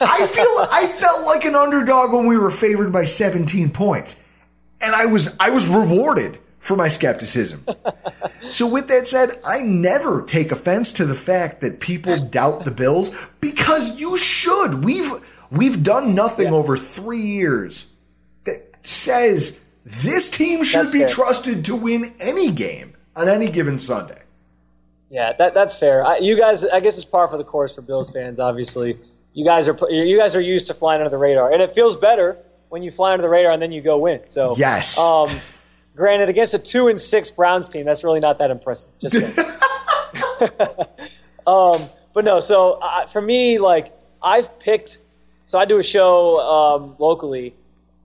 I 0.00 0.26
feel 0.26 0.46
I 0.72 0.86
felt 0.86 1.26
like 1.26 1.44
an 1.44 1.54
underdog 1.54 2.12
when 2.12 2.26
we 2.26 2.38
were 2.38 2.50
favored 2.50 2.92
by 2.92 3.04
17 3.04 3.70
points 3.70 4.24
and 4.80 4.94
I 4.94 5.06
was 5.06 5.36
I 5.38 5.50
was 5.50 5.68
rewarded 5.68 6.38
for 6.58 6.76
my 6.76 6.88
skepticism. 6.88 7.64
so 8.42 8.66
with 8.66 8.88
that 8.88 9.06
said, 9.06 9.30
I 9.46 9.60
never 9.60 10.22
take 10.22 10.52
offense 10.52 10.92
to 10.94 11.04
the 11.04 11.14
fact 11.14 11.60
that 11.60 11.80
people 11.80 12.18
doubt 12.30 12.64
the 12.64 12.70
Bills 12.70 13.28
because 13.40 14.00
you 14.00 14.16
should. 14.16 14.84
We've 14.84 15.10
we've 15.50 15.82
done 15.82 16.14
nothing 16.14 16.48
yeah. 16.48 16.54
over 16.54 16.76
3 16.76 17.18
years 17.18 17.92
that 18.44 18.74
says 18.82 19.64
this 19.84 20.30
team 20.30 20.62
should 20.62 20.82
that's 20.82 20.92
be 20.92 21.00
fair. 21.00 21.08
trusted 21.08 21.64
to 21.66 21.76
win 21.76 22.06
any 22.20 22.50
game 22.50 22.94
on 23.16 23.28
any 23.28 23.50
given 23.50 23.78
Sunday. 23.78 24.22
Yeah, 25.10 25.32
that, 25.38 25.54
that's 25.54 25.76
fair. 25.76 26.06
I, 26.06 26.18
you 26.18 26.38
guys, 26.38 26.64
I 26.64 26.78
guess 26.78 26.96
it's 26.96 27.04
par 27.04 27.26
for 27.26 27.36
the 27.36 27.42
course 27.42 27.74
for 27.74 27.82
Bills 27.82 28.10
fans. 28.10 28.38
Obviously, 28.38 28.96
you 29.32 29.44
guys 29.44 29.68
are 29.68 29.76
you 29.90 30.18
guys 30.18 30.36
are 30.36 30.40
used 30.40 30.68
to 30.68 30.74
flying 30.74 31.00
under 31.00 31.10
the 31.10 31.18
radar, 31.18 31.52
and 31.52 31.62
it 31.62 31.70
feels 31.70 31.96
better 31.96 32.38
when 32.68 32.82
you 32.82 32.90
fly 32.90 33.12
under 33.12 33.22
the 33.22 33.28
radar 33.28 33.52
and 33.52 33.62
then 33.62 33.72
you 33.72 33.82
go 33.82 33.98
win. 33.98 34.26
So 34.26 34.54
yes. 34.56 34.98
Um, 34.98 35.30
granted, 35.94 36.28
against 36.28 36.54
a 36.54 36.58
two 36.58 36.88
and 36.88 36.98
six 36.98 37.30
Browns 37.30 37.68
team, 37.68 37.84
that's 37.84 38.04
really 38.04 38.20
not 38.20 38.38
that 38.38 38.50
impressive. 38.50 38.90
Just 38.98 39.16
um, 41.46 41.88
but 42.12 42.24
no. 42.24 42.40
So 42.40 42.78
uh, 42.80 43.06
for 43.06 43.20
me, 43.20 43.58
like 43.58 43.92
I've 44.22 44.58
picked. 44.58 44.98
So 45.44 45.58
I 45.58 45.64
do 45.64 45.78
a 45.78 45.82
show 45.82 46.38
um, 46.38 46.94
locally, 46.98 47.54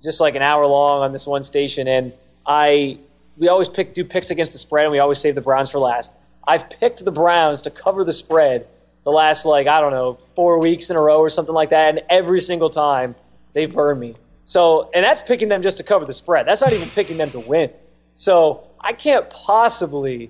just 0.02 0.20
like 0.20 0.36
an 0.36 0.42
hour 0.42 0.66
long 0.66 1.04
on 1.04 1.12
this 1.12 1.28
one 1.28 1.44
station, 1.44 1.88
and 1.88 2.14
I 2.46 2.98
we 3.38 3.50
always 3.50 3.70
pick 3.70 3.94
do 3.94 4.04
picks 4.04 4.32
against 4.32 4.52
the 4.52 4.58
spread, 4.58 4.86
and 4.86 4.92
we 4.92 5.00
always 5.00 5.20
save 5.20 5.36
the 5.36 5.42
Browns 5.42 5.72
for 5.72 5.80
last. 5.80 6.16
I've 6.48 6.70
picked 6.70 7.04
the 7.04 7.12
Browns 7.12 7.62
to 7.62 7.72
cover 7.72 8.04
the 8.04 8.14
spread 8.14 8.68
the 9.06 9.12
last 9.12 9.46
like 9.46 9.68
I 9.68 9.80
don't 9.80 9.92
know 9.92 10.16
four 10.16 10.60
weeks 10.60 10.90
in 10.90 10.98
a 10.98 11.00
row 11.00 11.20
or 11.20 11.30
something 11.30 11.56
like 11.56 11.70
that, 11.70 11.96
and 11.96 12.04
every 12.10 12.42
single 12.42 12.70
time 12.70 13.16
they've 13.54 13.74
burned 13.74 14.00
me. 14.00 14.16
So, 14.44 14.92
and 14.94 15.04
that's 15.04 15.24
picking 15.24 15.48
them 15.48 15.62
just 15.62 15.78
to 15.78 15.84
cover 15.84 16.06
the 16.06 16.14
spread. 16.14 16.48
That's 16.48 16.62
not 16.62 16.74
even 16.74 16.88
picking 16.90 17.18
them 17.18 17.30
to 17.30 17.42
win. 17.48 17.72
So, 18.12 18.68
I 18.80 18.94
can't 18.94 19.30
possibly 19.30 20.30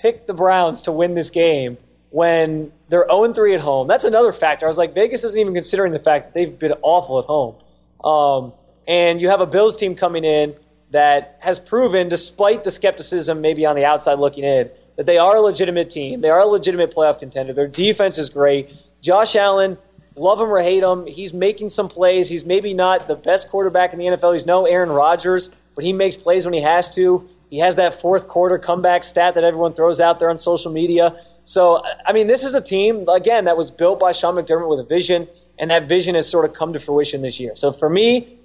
pick 0.00 0.26
the 0.26 0.34
Browns 0.34 0.82
to 0.82 0.92
win 0.92 1.14
this 1.14 1.30
game 1.30 1.76
when 2.10 2.72
they're 2.88 3.06
0 3.08 3.32
3 3.32 3.54
at 3.54 3.60
home. 3.60 3.88
That's 3.88 4.04
another 4.04 4.32
factor. 4.32 4.66
I 4.66 4.68
was 4.68 4.78
like, 4.78 4.94
Vegas 4.94 5.24
isn't 5.24 5.40
even 5.40 5.54
considering 5.54 5.92
the 5.92 5.98
fact 5.98 6.26
that 6.26 6.34
they've 6.34 6.58
been 6.58 6.74
awful 6.82 7.18
at 7.18 7.24
home. 7.26 7.56
Um, 8.02 8.52
and 8.86 9.20
you 9.20 9.28
have 9.28 9.40
a 9.40 9.46
Bills 9.46 9.76
team 9.76 9.94
coming 9.94 10.24
in 10.24 10.54
that 10.90 11.38
has 11.40 11.58
proven, 11.58 12.08
despite 12.08 12.64
the 12.64 12.70
skepticism 12.70 13.40
maybe 13.40 13.64
on 13.64 13.76
the 13.76 13.84
outside 13.84 14.18
looking 14.18 14.44
in, 14.44 14.70
that 15.02 15.06
they 15.06 15.18
are 15.18 15.36
a 15.36 15.40
legitimate 15.40 15.90
team. 15.90 16.20
They 16.20 16.30
are 16.30 16.38
a 16.38 16.46
legitimate 16.46 16.94
playoff 16.94 17.18
contender. 17.18 17.52
Their 17.52 17.66
defense 17.66 18.18
is 18.18 18.30
great. 18.30 18.72
Josh 19.00 19.34
Allen 19.34 19.76
love 20.14 20.38
him 20.38 20.46
or 20.46 20.62
hate 20.62 20.84
him, 20.84 21.06
he's 21.06 21.34
making 21.34 21.70
some 21.70 21.88
plays. 21.88 22.28
He's 22.28 22.44
maybe 22.44 22.72
not 22.72 23.08
the 23.08 23.16
best 23.16 23.50
quarterback 23.50 23.92
in 23.92 23.98
the 23.98 24.04
NFL. 24.04 24.32
He's 24.32 24.46
no 24.46 24.64
Aaron 24.64 24.90
Rodgers, 24.90 25.48
but 25.74 25.82
he 25.82 25.92
makes 25.92 26.16
plays 26.16 26.44
when 26.44 26.54
he 26.54 26.62
has 26.62 26.94
to. 26.94 27.28
He 27.50 27.58
has 27.58 27.76
that 27.76 27.94
fourth 27.94 28.28
quarter 28.28 28.58
comeback 28.58 29.02
stat 29.02 29.34
that 29.34 29.42
everyone 29.42 29.72
throws 29.72 30.00
out 30.00 30.20
there 30.20 30.30
on 30.30 30.38
social 30.38 30.70
media. 30.70 31.18
So, 31.42 31.82
I 32.06 32.12
mean, 32.12 32.28
this 32.28 32.44
is 32.44 32.54
a 32.54 32.60
team, 32.60 33.08
again, 33.08 33.46
that 33.46 33.56
was 33.56 33.72
built 33.72 33.98
by 33.98 34.12
Sean 34.12 34.36
McDermott 34.36 34.68
with 34.68 34.78
a 34.78 34.88
vision, 34.88 35.26
and 35.58 35.72
that 35.72 35.88
vision 35.88 36.14
has 36.14 36.30
sort 36.30 36.44
of 36.44 36.54
come 36.54 36.74
to 36.74 36.78
fruition 36.78 37.20
this 37.20 37.40
year. 37.40 37.56
So, 37.56 37.72
for 37.72 37.90
me, 37.90 38.38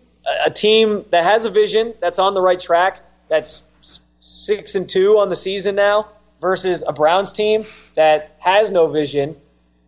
a, 0.46 0.50
team 0.50 1.06
that 1.12 1.24
has 1.24 1.46
a 1.46 1.52
vision, 1.52 1.94
that's 2.02 2.18
on 2.18 2.34
the 2.34 2.42
right 2.42 2.60
track, 2.60 3.00
that's 3.30 3.64
six 4.20 4.76
and 4.76 4.90
two 4.90 5.20
on 5.20 5.30
the 5.30 5.36
season 5.36 5.76
now, 5.76 6.08
versus 6.42 6.84
a 6.88 6.94
Browns 6.94 7.32
team 7.34 7.66
that 7.96 8.36
has 8.40 8.72
no 8.72 8.90
vision, 8.92 9.36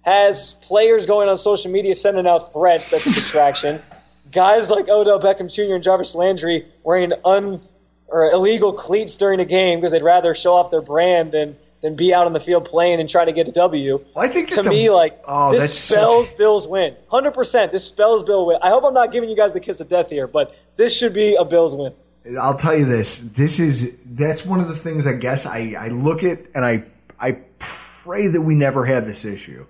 has 0.02 0.54
players 0.64 1.06
going 1.06 1.30
on 1.30 1.38
social 1.38 1.72
media 1.72 1.94
sending 1.94 2.28
out 2.28 2.54
threats 2.54 2.90
that's 2.90 3.06
a 3.06 3.10
distraction, 3.14 3.80
guys 4.32 4.70
like 4.72 4.88
Odell 4.90 5.20
Beckham 5.20 5.54
Jr. 5.54 5.76
and 5.76 5.84
Jarvis 5.84 6.16
Landry 6.16 6.66
wearing 6.84 7.14
un 7.26 7.62
or 8.08 8.32
illegal 8.32 8.74
cleats 8.74 9.16
during 9.18 9.40
a 9.40 9.46
game 9.46 9.80
because 9.80 9.92
they'd 9.92 10.02
rather 10.04 10.34
show 10.34 10.56
off 10.56 10.72
their 10.72 10.82
brand 10.82 11.32
than 11.32 11.56
than 11.82 11.96
be 11.96 12.14
out 12.14 12.26
on 12.26 12.34
the 12.34 12.42
field 12.42 12.66
playing 12.66 13.00
and 13.00 13.08
trying 13.08 13.28
to 13.28 13.32
get 13.32 13.48
a 13.48 13.52
W. 13.54 14.04
I 14.18 14.28
think 14.28 14.50
to 14.50 14.56
it's 14.60 14.68
a- 14.68 14.70
me 14.70 14.90
like 14.90 15.18
Oh, 15.28 15.52
this 15.52 15.80
spells 15.80 16.28
such- 16.30 16.38
Bills 16.38 16.68
win. 16.68 16.96
Hundred 17.10 17.34
percent, 17.34 17.72
this 17.72 17.86
spells 17.88 18.24
Bill 18.24 18.48
win. 18.48 18.58
I 18.62 18.68
hope 18.70 18.84
I'm 18.84 18.94
not 18.94 19.12
giving 19.14 19.30
you 19.30 19.36
guys 19.38 19.54
the 19.54 19.62
kiss 19.62 19.80
of 19.80 19.88
death 19.88 20.10
here, 20.10 20.28
but 20.28 20.54
this 20.76 20.98
should 20.98 21.14
be 21.14 21.36
a 21.36 21.46
Bills 21.46 21.74
win. 21.76 21.94
I'll 22.40 22.58
tell 22.58 22.78
you 22.78 22.86
this. 22.86 23.20
This 23.20 23.60
is 23.60 24.04
that's 24.04 24.46
one 24.46 24.60
of 24.60 24.68
the 24.68 24.76
things 24.76 25.08
I 25.08 25.14
guess 25.14 25.46
I, 25.46 25.74
I 25.80 25.88
look 25.88 26.24
at 26.24 26.40
and 26.56 26.66
I 26.66 26.84
I 27.20 27.40
pray 27.60 28.28
that 28.28 28.42
we 28.42 28.56
never 28.56 28.86
had 28.86 29.06
this 29.06 29.26
issue. 29.26 29.66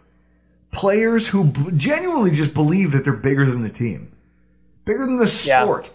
Players 0.72 1.28
who 1.28 1.46
b- 1.46 1.72
genuinely 1.76 2.32
just 2.32 2.54
believe 2.54 2.92
that 2.92 3.04
they're 3.04 3.14
bigger 3.14 3.46
than 3.46 3.62
the 3.62 3.70
team, 3.70 4.12
bigger 4.86 5.06
than 5.06 5.16
the 5.16 5.28
sport. 5.28 5.92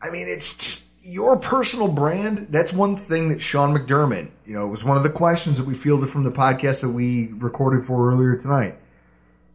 I 0.00 0.10
mean, 0.10 0.28
it's 0.28 0.54
just 0.54 0.88
your 1.04 1.36
personal 1.38 1.88
brand. 1.88 2.38
That's 2.50 2.72
one 2.72 2.96
thing 2.96 3.28
that 3.28 3.40
Sean 3.40 3.76
McDermott, 3.76 4.30
you 4.46 4.54
know, 4.54 4.66
it 4.66 4.70
was 4.70 4.84
one 4.84 4.96
of 4.96 5.02
the 5.02 5.10
questions 5.10 5.58
that 5.58 5.66
we 5.66 5.74
fielded 5.74 6.08
from 6.08 6.22
the 6.22 6.30
podcast 6.30 6.82
that 6.82 6.90
we 6.90 7.32
recorded 7.34 7.84
for 7.84 8.10
earlier 8.10 8.36
tonight. 8.36 8.76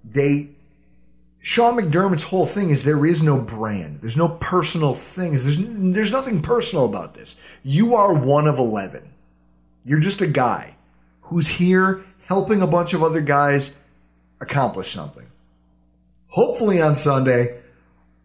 They 0.03 0.49
Sean 1.48 1.80
McDermott's 1.80 2.24
whole 2.24 2.45
thing 2.45 2.72
is 2.72 2.84
there 2.84 3.06
is 3.06 3.24
no 3.24 3.40
brand. 3.40 4.02
There's 4.02 4.18
no 4.18 4.28
personal 4.28 4.94
things. 4.94 5.45
There's 5.45 5.94
there's 5.94 6.11
nothing 6.11 6.41
personal 6.41 6.84
about 6.84 7.14
this. 7.14 7.38
You 7.64 7.95
are 7.95 8.14
one 8.14 8.49
of 8.49 8.60
11. 8.60 9.02
You're 9.86 10.02
just 10.02 10.22
a 10.22 10.28
guy 10.28 10.76
who's 11.22 11.48
here 11.48 12.03
helping 12.28 12.61
a 12.61 12.68
bunch 12.68 12.94
of 12.94 13.02
other 13.02 13.22
guys 13.22 13.82
accomplish 14.41 14.90
something. 14.90 15.26
Hopefully 16.28 16.82
on 16.82 16.95
Sunday, 16.95 17.61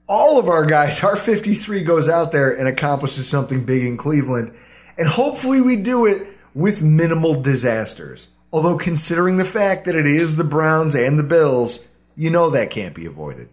all 0.08 0.40
of 0.40 0.48
our 0.48 0.66
guys, 0.66 1.04
our 1.04 1.14
53 1.14 1.84
goes 1.84 2.08
out 2.08 2.32
there 2.32 2.50
and 2.50 2.66
accomplishes 2.66 3.28
something 3.28 3.64
big 3.64 3.84
in 3.84 3.96
Cleveland. 3.96 4.52
And 4.98 5.06
hopefully 5.06 5.60
we 5.60 5.76
do 5.76 6.06
it 6.06 6.26
with 6.54 6.82
minimal 6.82 7.40
disasters. 7.40 8.32
Although 8.52 8.78
considering 8.78 9.36
the 9.36 9.44
fact 9.44 9.84
that 9.84 9.94
it 9.94 10.06
is 10.06 10.34
the 10.34 10.42
Browns 10.42 10.96
and 10.96 11.16
the 11.16 11.22
Bills, 11.22 11.86
you 12.16 12.30
know 12.30 12.50
that 12.50 12.70
can't 12.70 12.94
be 12.94 13.06
avoided. 13.06 13.48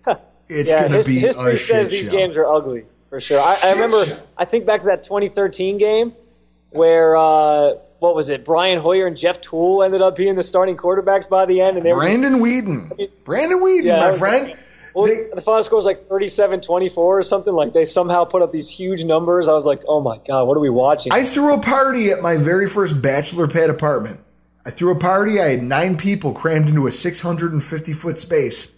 It's 0.47 0.71
yeah, 0.71 0.87
going 0.87 1.01
to 1.01 1.07
be 1.07 1.19
history 1.19 1.53
a 1.53 1.57
says 1.57 1.91
these 1.91 2.05
show. 2.07 2.11
games 2.11 2.35
are 2.35 2.45
ugly 2.45 2.85
for 3.09 3.19
sure. 3.19 3.39
I, 3.39 3.57
I 3.63 3.71
remember. 3.73 4.19
I 4.37 4.45
think 4.45 4.65
back 4.65 4.81
to 4.81 4.87
that 4.87 5.03
2013 5.03 5.77
game 5.77 6.13
where 6.71 7.15
uh, 7.15 7.75
what 7.99 8.15
was 8.15 8.29
it? 8.29 8.45
Brian 8.45 8.79
Hoyer 8.79 9.05
and 9.07 9.15
Jeff 9.17 9.41
Tuel 9.41 9.83
ended 9.83 10.01
up 10.01 10.15
being 10.15 10.35
the 10.35 10.43
starting 10.43 10.77
quarterbacks 10.77 11.29
by 11.29 11.45
the 11.45 11.61
end, 11.61 11.77
and 11.77 11.85
they 11.85 11.93
were 11.93 12.03
just- 12.03 12.19
Brandon 12.19 12.41
Weeden. 12.41 13.09
Brandon 13.25 13.59
Weeden, 13.59 13.83
Yeah, 13.83 14.11
my 14.11 14.17
friend. 14.17 14.55
Well, 14.95 15.05
the 15.35 15.41
final 15.41 15.61
score 15.61 15.77
was 15.77 15.85
like 15.85 16.07
37-24 16.09 16.97
or 16.97 17.21
something. 17.23 17.53
Like 17.53 17.73
they 17.73 17.85
somehow 17.85 18.25
put 18.25 18.41
up 18.41 18.51
these 18.51 18.69
huge 18.69 19.05
numbers. 19.05 19.47
I 19.47 19.53
was 19.53 19.65
like, 19.67 19.81
oh 19.87 20.01
my 20.01 20.17
god, 20.27 20.47
what 20.47 20.57
are 20.57 20.59
we 20.59 20.71
watching? 20.71 21.13
I 21.13 21.23
threw 21.23 21.53
a 21.53 21.59
party 21.59 22.09
at 22.09 22.23
my 22.23 22.37
very 22.37 22.67
first 22.67 22.99
bachelor 22.99 23.47
pad 23.47 23.69
apartment. 23.69 24.19
I 24.65 24.71
threw 24.71 24.91
a 24.91 24.99
party. 24.99 25.39
I 25.39 25.49
had 25.49 25.63
nine 25.63 25.97
people 25.97 26.33
crammed 26.33 26.69
into 26.69 26.87
a 26.87 26.91
650 26.91 27.93
foot 27.93 28.17
space. 28.17 28.75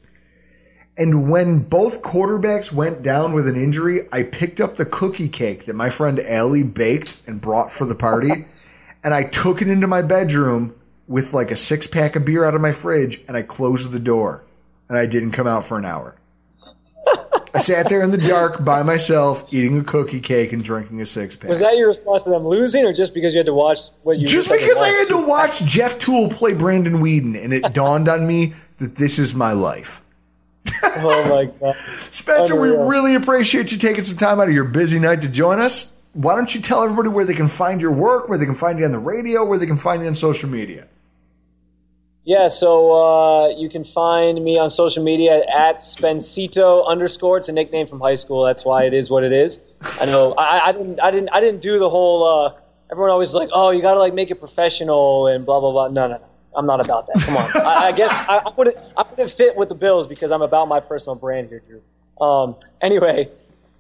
And 0.98 1.30
when 1.30 1.60
both 1.60 2.04
quarterbacks 2.04 2.72
went 2.72 3.02
down 3.02 3.34
with 3.34 3.48
an 3.48 3.56
injury, 3.56 4.02
I 4.12 4.24
picked 4.24 4.62
up 4.62 4.76
the 4.76 4.86
cookie 4.86 5.30
cake 5.30 5.66
that 5.66 5.76
my 5.76 5.90
friend 5.90 6.20
Allie 6.20 6.64
baked 6.64 7.18
and 7.26 7.42
brought 7.42 7.72
for 7.72 7.86
the 7.86 7.96
party. 7.96 8.46
and 9.04 9.14
I 9.14 9.24
took 9.24 9.62
it 9.62 9.70
into 9.70 9.88
my 9.88 10.02
bedroom 10.02 10.76
with 11.08 11.34
like 11.34 11.50
a 11.50 11.56
six 11.56 11.88
pack 11.88 12.16
of 12.16 12.26
beer 12.26 12.46
out 12.46 12.56
of 12.56 12.62
my 12.62 12.72
fridge 12.72 13.22
and 13.28 13.36
I 13.36 13.42
closed 13.42 13.92
the 13.92 14.00
door. 14.00 14.44
And 14.90 14.98
I 14.98 15.06
didn't 15.06 15.32
come 15.32 15.48
out 15.48 15.66
for 15.66 15.78
an 15.78 15.86
hour. 15.86 16.16
I 17.54 17.60
sat 17.60 17.90
there 17.90 18.02
in 18.02 18.12
the 18.12 18.18
dark 18.18 18.64
by 18.64 18.84
myself, 18.84 19.54
eating 19.54 19.80
a 19.80 19.84
cookie 19.84 20.22
cake 20.22 20.54
and 20.54 20.64
drinking 20.64 21.02
a 21.02 21.06
six 21.06 21.36
pack. 21.36 21.50
was 21.50 21.60
that 21.60 21.76
your 21.76 21.90
response 21.90 22.24
to 22.24 22.30
them 22.30 22.48
losing, 22.48 22.86
or 22.86 22.94
just 22.94 23.14
because 23.14 23.34
you 23.34 23.40
had 23.40 23.46
to 23.48 23.54
watch 23.54 23.80
what 24.04 24.18
you 24.18 24.28
Just 24.28 24.50
because 24.50 24.80
I 24.80 24.88
had 24.88 25.08
to 25.08 25.26
watch 25.26 25.62
Jeff 25.64 26.00
Tuel 26.00 26.30
play 26.30 26.54
Brandon 26.54 27.02
Weeden, 27.02 27.42
and 27.42 27.54
it 27.54 27.74
dawned 27.74 28.08
on 28.08 28.26
me 28.26 28.54
that 28.78 28.96
this 28.96 29.20
is 29.20 29.36
my 29.36 29.52
life. 29.52 30.02
Oh 30.84 31.30
my 31.30 31.46
god, 31.60 31.76
Spencer, 31.76 32.54
Unreal. 32.54 32.84
we 32.84 32.90
really 32.90 33.16
appreciate 33.16 33.72
you 33.72 33.78
taking 33.78 34.04
some 34.04 34.18
time 34.18 34.40
out 34.40 34.48
of 34.48 34.54
your 34.54 34.66
busy 34.66 35.00
night 35.00 35.22
to 35.22 35.30
join 35.30 35.60
us. 35.60 35.94
Why 36.14 36.36
don't 36.36 36.54
you 36.54 36.62
tell 36.62 36.84
everybody 36.84 37.10
where 37.10 37.26
they 37.26 37.34
can 37.34 37.48
find 37.48 37.82
your 37.82 37.92
work, 37.92 38.30
where 38.30 38.38
they 38.38 38.46
can 38.46 38.56
find 38.56 38.78
you 38.78 38.86
on 38.86 38.92
the 38.92 39.00
radio, 39.00 39.44
where 39.46 39.58
they 39.58 39.66
can 39.66 39.78
find 39.78 40.02
you 40.02 40.08
on 40.08 40.16
social 40.16 40.50
media? 40.50 40.88
Yeah, 42.24 42.50
so 42.50 42.92
uh, 42.94 43.48
you 43.58 43.68
can 43.68 43.84
find 43.84 44.44
me 44.44 44.60
on 44.60 44.70
social 44.70 45.04
media 45.04 45.38
at 45.38 45.78
Spencito 45.78 46.86
underscore. 46.88 47.38
It's 47.38 47.50
a 47.50 47.54
nickname 47.54 47.88
from 47.88 48.00
high 48.00 48.14
school. 48.14 48.46
That's 48.46 48.64
why 48.64 48.84
it 48.84 48.94
is 48.94 49.10
what 49.10 49.24
it 49.24 49.32
is. 49.32 49.68
I 50.00 50.06
know. 50.06 50.36
I, 50.38 50.62
I 50.66 50.72
didn't. 50.72 51.00
I 51.00 51.10
didn't. 51.10 51.30
I 51.34 51.40
didn't 51.40 51.62
do 51.62 51.80
the 51.80 51.90
whole. 51.90 52.24
Uh, 52.28 52.60
everyone 52.92 53.10
always 53.10 53.34
like, 53.34 53.50
oh, 53.52 53.72
you 53.72 53.82
got 53.82 53.96
to 53.96 54.00
like 54.00 54.14
make 54.14 54.30
it 54.30 54.40
professional 54.40 55.28
and 55.28 55.48
blah 55.48 55.60
blah 55.60 55.72
blah. 55.72 55.88
No, 55.88 56.08
no, 56.08 56.18
no. 56.18 56.26
I'm 56.56 56.68
not 56.68 56.86
about 56.86 57.08
that. 57.08 57.24
Come 57.26 57.38
on. 57.38 57.50
I, 57.56 57.88
I 57.88 57.92
guess 57.92 58.12
I, 58.12 58.38
I 58.38 58.54
wouldn't. 58.56 58.78
I 58.96 59.04
wouldn't 59.10 59.30
fit 59.32 59.58
with 59.58 59.70
the 59.70 59.76
Bills 59.76 60.06
because 60.06 60.32
I'm 60.32 60.44
about 60.44 60.68
my 60.68 60.80
personal 60.80 61.16
brand 61.16 61.50
here, 61.50 61.64
Drew. 61.66 61.82
Um, 62.24 62.56
anyway, 62.82 63.30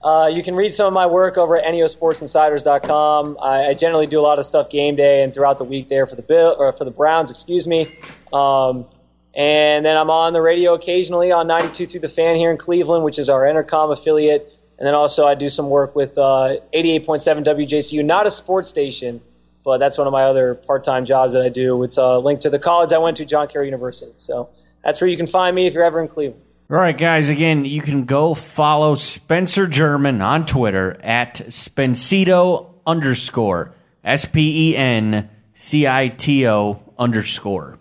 uh, 0.03 0.27
you 0.33 0.41
can 0.43 0.55
read 0.55 0.73
some 0.73 0.87
of 0.87 0.93
my 0.93 1.05
work 1.05 1.37
over 1.37 1.57
at 1.57 1.63
neosportsinsiders.com. 1.65 3.37
I, 3.41 3.67
I 3.67 3.73
generally 3.75 4.07
do 4.07 4.19
a 4.19 4.23
lot 4.23 4.39
of 4.39 4.45
stuff 4.45 4.69
game 4.69 4.95
day 4.95 5.23
and 5.23 5.33
throughout 5.33 5.57
the 5.59 5.63
week 5.63 5.89
there 5.89 6.07
for 6.07 6.15
the 6.15 6.23
Bill 6.23 6.55
or 6.57 6.73
for 6.73 6.85
the 6.85 6.91
Browns, 6.91 7.29
excuse 7.29 7.67
me. 7.67 7.87
Um, 8.33 8.87
and 9.35 9.85
then 9.85 9.95
I'm 9.95 10.09
on 10.09 10.33
the 10.33 10.41
radio 10.41 10.73
occasionally 10.73 11.31
on 11.31 11.47
92 11.47 11.85
through 11.85 11.99
the 12.01 12.09
fan 12.09 12.35
here 12.35 12.51
in 12.51 12.57
Cleveland, 12.57 13.03
which 13.03 13.19
is 13.19 13.29
our 13.29 13.41
Entercom 13.41 13.93
affiliate. 13.93 14.51
And 14.79 14.87
then 14.87 14.95
also 14.95 15.27
I 15.27 15.35
do 15.35 15.49
some 15.49 15.69
work 15.69 15.95
with 15.95 16.17
uh, 16.17 16.57
88.7 16.73 17.43
WJCU, 17.43 18.03
not 18.03 18.25
a 18.25 18.31
sports 18.31 18.69
station, 18.69 19.21
but 19.63 19.77
that's 19.77 19.97
one 19.99 20.07
of 20.07 20.13
my 20.13 20.23
other 20.23 20.55
part-time 20.55 21.05
jobs 21.05 21.33
that 21.33 21.43
I 21.43 21.49
do. 21.49 21.83
It's 21.83 21.97
a 21.97 22.17
link 22.17 22.41
to 22.41 22.49
the 22.49 22.57
college 22.57 22.91
I 22.91 22.97
went 22.97 23.17
to, 23.17 23.25
John 23.25 23.47
Carroll 23.47 23.65
University. 23.65 24.13
So 24.17 24.49
that's 24.83 24.99
where 24.99 25.09
you 25.09 25.17
can 25.17 25.27
find 25.27 25.55
me 25.55 25.67
if 25.67 25.75
you're 25.75 25.83
ever 25.83 26.01
in 26.01 26.07
Cleveland. 26.07 26.41
All 26.71 26.77
right, 26.77 26.97
guys. 26.97 27.27
Again, 27.27 27.65
you 27.65 27.81
can 27.81 28.05
go 28.05 28.33
follow 28.33 28.95
Spencer 28.95 29.67
German 29.67 30.21
on 30.21 30.45
Twitter 30.45 30.97
at 31.03 31.35
Spencito 31.35 32.75
underscore 32.87 33.75
S 34.05 34.23
P 34.23 34.69
E 34.71 34.77
N 34.77 35.29
C 35.53 35.85
I 35.85 36.07
T 36.07 36.47
O 36.47 36.81
underscore. 36.97 37.77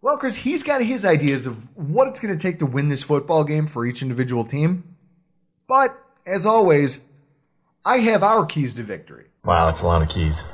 Well, 0.00 0.16
Chris, 0.16 0.34
he's 0.34 0.62
got 0.62 0.80
his 0.80 1.04
ideas 1.04 1.46
of 1.46 1.76
what 1.76 2.08
it's 2.08 2.20
going 2.20 2.32
to 2.34 2.40
take 2.42 2.58
to 2.60 2.64
win 2.66 2.88
this 2.88 3.02
football 3.02 3.44
game 3.44 3.66
for 3.66 3.84
each 3.84 4.00
individual 4.00 4.44
team. 4.46 4.96
But 5.68 5.94
as 6.26 6.46
always, 6.46 7.04
I 7.84 7.98
have 7.98 8.22
our 8.22 8.46
keys 8.46 8.72
to 8.74 8.82
victory. 8.82 9.26
Wow, 9.44 9.66
that's 9.66 9.82
a 9.82 9.86
lot 9.86 10.00
of 10.00 10.08
keys. 10.08 10.46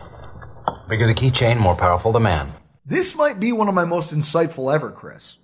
Bigger 0.88 1.06
the 1.06 1.14
keychain, 1.14 1.60
more 1.60 1.76
powerful 1.76 2.10
the 2.10 2.18
man. 2.18 2.50
This 2.84 3.16
might 3.16 3.38
be 3.38 3.52
one 3.52 3.68
of 3.68 3.74
my 3.76 3.84
most 3.84 4.12
insightful 4.12 4.74
ever, 4.74 4.90
Chris. 4.90 5.36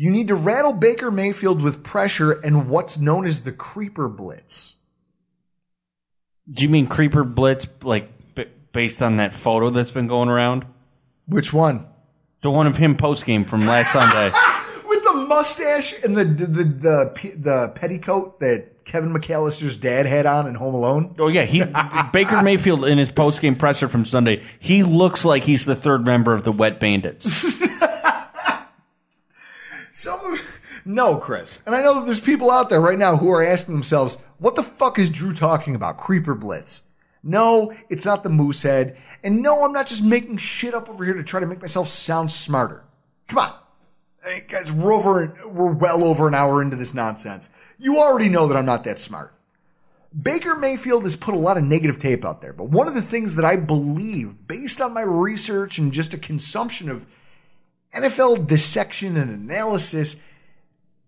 You 0.00 0.10
need 0.10 0.28
to 0.28 0.36
rattle 0.36 0.72
Baker 0.72 1.10
Mayfield 1.10 1.60
with 1.60 1.82
pressure 1.82 2.30
and 2.30 2.70
what's 2.70 2.98
known 2.98 3.26
as 3.26 3.42
the 3.42 3.50
creeper 3.50 4.08
blitz. 4.08 4.76
Do 6.50 6.62
you 6.62 6.70
mean 6.70 6.86
Creeper 6.86 7.24
Blitz, 7.24 7.66
like 7.82 8.08
b- 8.36 8.46
based 8.72 9.02
on 9.02 9.16
that 9.16 9.34
photo 9.34 9.70
that's 9.70 9.90
been 9.90 10.06
going 10.06 10.28
around? 10.28 10.64
Which 11.26 11.52
one? 11.52 11.86
The 12.44 12.50
one 12.50 12.68
of 12.68 12.76
him 12.76 12.96
post 12.96 13.26
game 13.26 13.44
from 13.44 13.66
last 13.66 13.92
Sunday. 13.92 14.32
With 14.88 15.02
the 15.02 15.26
mustache 15.28 16.04
and 16.04 16.16
the 16.16 16.24
the 16.24 16.46
the, 16.46 16.64
the, 16.64 17.12
pe- 17.14 17.34
the 17.34 17.72
petticoat 17.74 18.38
that 18.40 18.84
Kevin 18.84 19.12
McCallister's 19.12 19.76
dad 19.76 20.06
had 20.06 20.26
on 20.26 20.46
in 20.46 20.54
Home 20.54 20.74
Alone. 20.74 21.16
Oh 21.18 21.28
yeah, 21.28 21.42
he 21.42 21.64
Baker 22.12 22.40
Mayfield 22.42 22.86
in 22.86 22.98
his 22.98 23.10
post 23.10 23.42
game 23.42 23.56
presser 23.56 23.88
from 23.88 24.04
Sunday. 24.04 24.42
He 24.60 24.84
looks 24.84 25.24
like 25.24 25.42
he's 25.42 25.66
the 25.66 25.76
third 25.76 26.06
member 26.06 26.32
of 26.32 26.44
the 26.44 26.52
Wet 26.52 26.78
Bandits. 26.80 27.66
Some 29.98 30.20
of, 30.32 30.60
no, 30.84 31.16
Chris. 31.16 31.60
And 31.66 31.74
I 31.74 31.82
know 31.82 31.94
that 31.98 32.06
there's 32.06 32.20
people 32.20 32.52
out 32.52 32.70
there 32.70 32.80
right 32.80 32.96
now 32.96 33.16
who 33.16 33.32
are 33.32 33.42
asking 33.42 33.74
themselves, 33.74 34.16
what 34.38 34.54
the 34.54 34.62
fuck 34.62 34.96
is 34.96 35.10
Drew 35.10 35.32
talking 35.32 35.74
about? 35.74 35.98
Creeper 35.98 36.36
Blitz. 36.36 36.82
No, 37.24 37.74
it's 37.88 38.06
not 38.06 38.22
the 38.22 38.30
moose 38.30 38.62
head. 38.62 38.96
And 39.24 39.42
no, 39.42 39.64
I'm 39.64 39.72
not 39.72 39.88
just 39.88 40.04
making 40.04 40.36
shit 40.36 40.72
up 40.72 40.88
over 40.88 41.04
here 41.04 41.14
to 41.14 41.24
try 41.24 41.40
to 41.40 41.48
make 41.48 41.60
myself 41.60 41.88
sound 41.88 42.30
smarter. 42.30 42.84
Come 43.26 43.40
on. 43.40 43.54
Hey, 44.22 44.44
guys, 44.48 44.70
we're 44.70 44.92
over, 44.92 45.34
we're 45.48 45.72
well 45.72 46.04
over 46.04 46.28
an 46.28 46.34
hour 46.34 46.62
into 46.62 46.76
this 46.76 46.94
nonsense. 46.94 47.50
You 47.76 47.98
already 47.98 48.28
know 48.28 48.46
that 48.46 48.56
I'm 48.56 48.66
not 48.66 48.84
that 48.84 49.00
smart. 49.00 49.34
Baker 50.22 50.54
Mayfield 50.54 51.02
has 51.02 51.16
put 51.16 51.34
a 51.34 51.38
lot 51.38 51.56
of 51.56 51.64
negative 51.64 51.98
tape 51.98 52.24
out 52.24 52.40
there, 52.40 52.52
but 52.52 52.70
one 52.70 52.86
of 52.86 52.94
the 52.94 53.02
things 53.02 53.34
that 53.34 53.44
I 53.44 53.56
believe, 53.56 54.46
based 54.46 54.80
on 54.80 54.94
my 54.94 55.02
research 55.02 55.78
and 55.78 55.92
just 55.92 56.14
a 56.14 56.18
consumption 56.18 56.88
of 56.88 57.04
NFL 57.94 58.46
dissection 58.46 59.16
and 59.16 59.30
analysis 59.30 60.16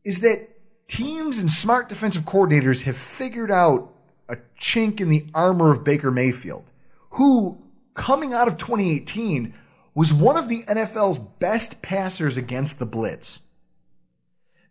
is 0.04 0.20
that 0.20 0.48
teams 0.88 1.40
and 1.40 1.50
smart 1.50 1.88
defensive 1.88 2.24
coordinators 2.24 2.82
have 2.82 2.96
figured 2.96 3.50
out 3.50 3.94
a 4.28 4.36
chink 4.60 5.00
in 5.00 5.08
the 5.08 5.26
armor 5.34 5.72
of 5.72 5.84
Baker 5.84 6.10
Mayfield, 6.10 6.64
who, 7.10 7.62
coming 7.94 8.32
out 8.32 8.48
of 8.48 8.56
2018, 8.56 9.54
was 9.94 10.12
one 10.12 10.36
of 10.36 10.48
the 10.48 10.62
NFL's 10.68 11.18
best 11.18 11.82
passers 11.82 12.36
against 12.36 12.78
the 12.78 12.86
blitz. 12.86 13.40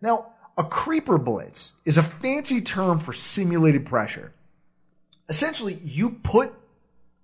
Now, 0.01 0.33
a 0.57 0.63
creeper 0.63 1.17
blitz 1.17 1.73
is 1.85 1.97
a 1.97 2.03
fancy 2.03 2.61
term 2.61 2.99
for 2.99 3.13
simulated 3.13 3.85
pressure. 3.85 4.33
Essentially, 5.27 5.77
you 5.83 6.11
put 6.23 6.53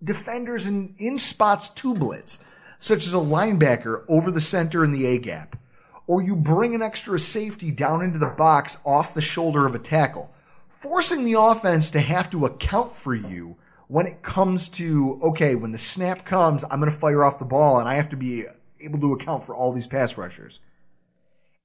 defenders 0.03 0.67
in, 0.67 0.93
in 0.97 1.17
spots 1.17 1.69
to 1.69 1.95
blitz, 1.95 2.49
such 2.85 3.07
as 3.07 3.15
a 3.15 3.17
linebacker 3.17 4.05
over 4.07 4.29
the 4.29 4.39
center 4.39 4.83
in 4.83 4.91
the 4.91 5.07
A 5.07 5.17
gap, 5.17 5.57
or 6.05 6.21
you 6.21 6.35
bring 6.35 6.75
an 6.75 6.83
extra 6.83 7.17
safety 7.17 7.71
down 7.71 8.03
into 8.03 8.19
the 8.19 8.27
box 8.27 8.77
off 8.85 9.15
the 9.15 9.21
shoulder 9.21 9.65
of 9.65 9.73
a 9.73 9.79
tackle, 9.79 10.31
forcing 10.67 11.25
the 11.25 11.33
offense 11.33 11.89
to 11.89 11.99
have 11.99 12.29
to 12.29 12.45
account 12.45 12.91
for 12.91 13.15
you 13.15 13.57
when 13.87 14.05
it 14.05 14.21
comes 14.21 14.69
to, 14.69 15.19
okay, 15.23 15.55
when 15.55 15.71
the 15.71 15.79
snap 15.79 16.25
comes, 16.25 16.63
I'm 16.63 16.79
going 16.79 16.91
to 16.91 16.95
fire 16.95 17.25
off 17.25 17.39
the 17.39 17.45
ball 17.45 17.79
and 17.79 17.89
I 17.89 17.95
have 17.95 18.09
to 18.09 18.17
be 18.17 18.45
able 18.79 18.99
to 18.99 19.13
account 19.13 19.43
for 19.43 19.55
all 19.55 19.73
these 19.73 19.87
pass 19.87 20.15
rushers. 20.15 20.59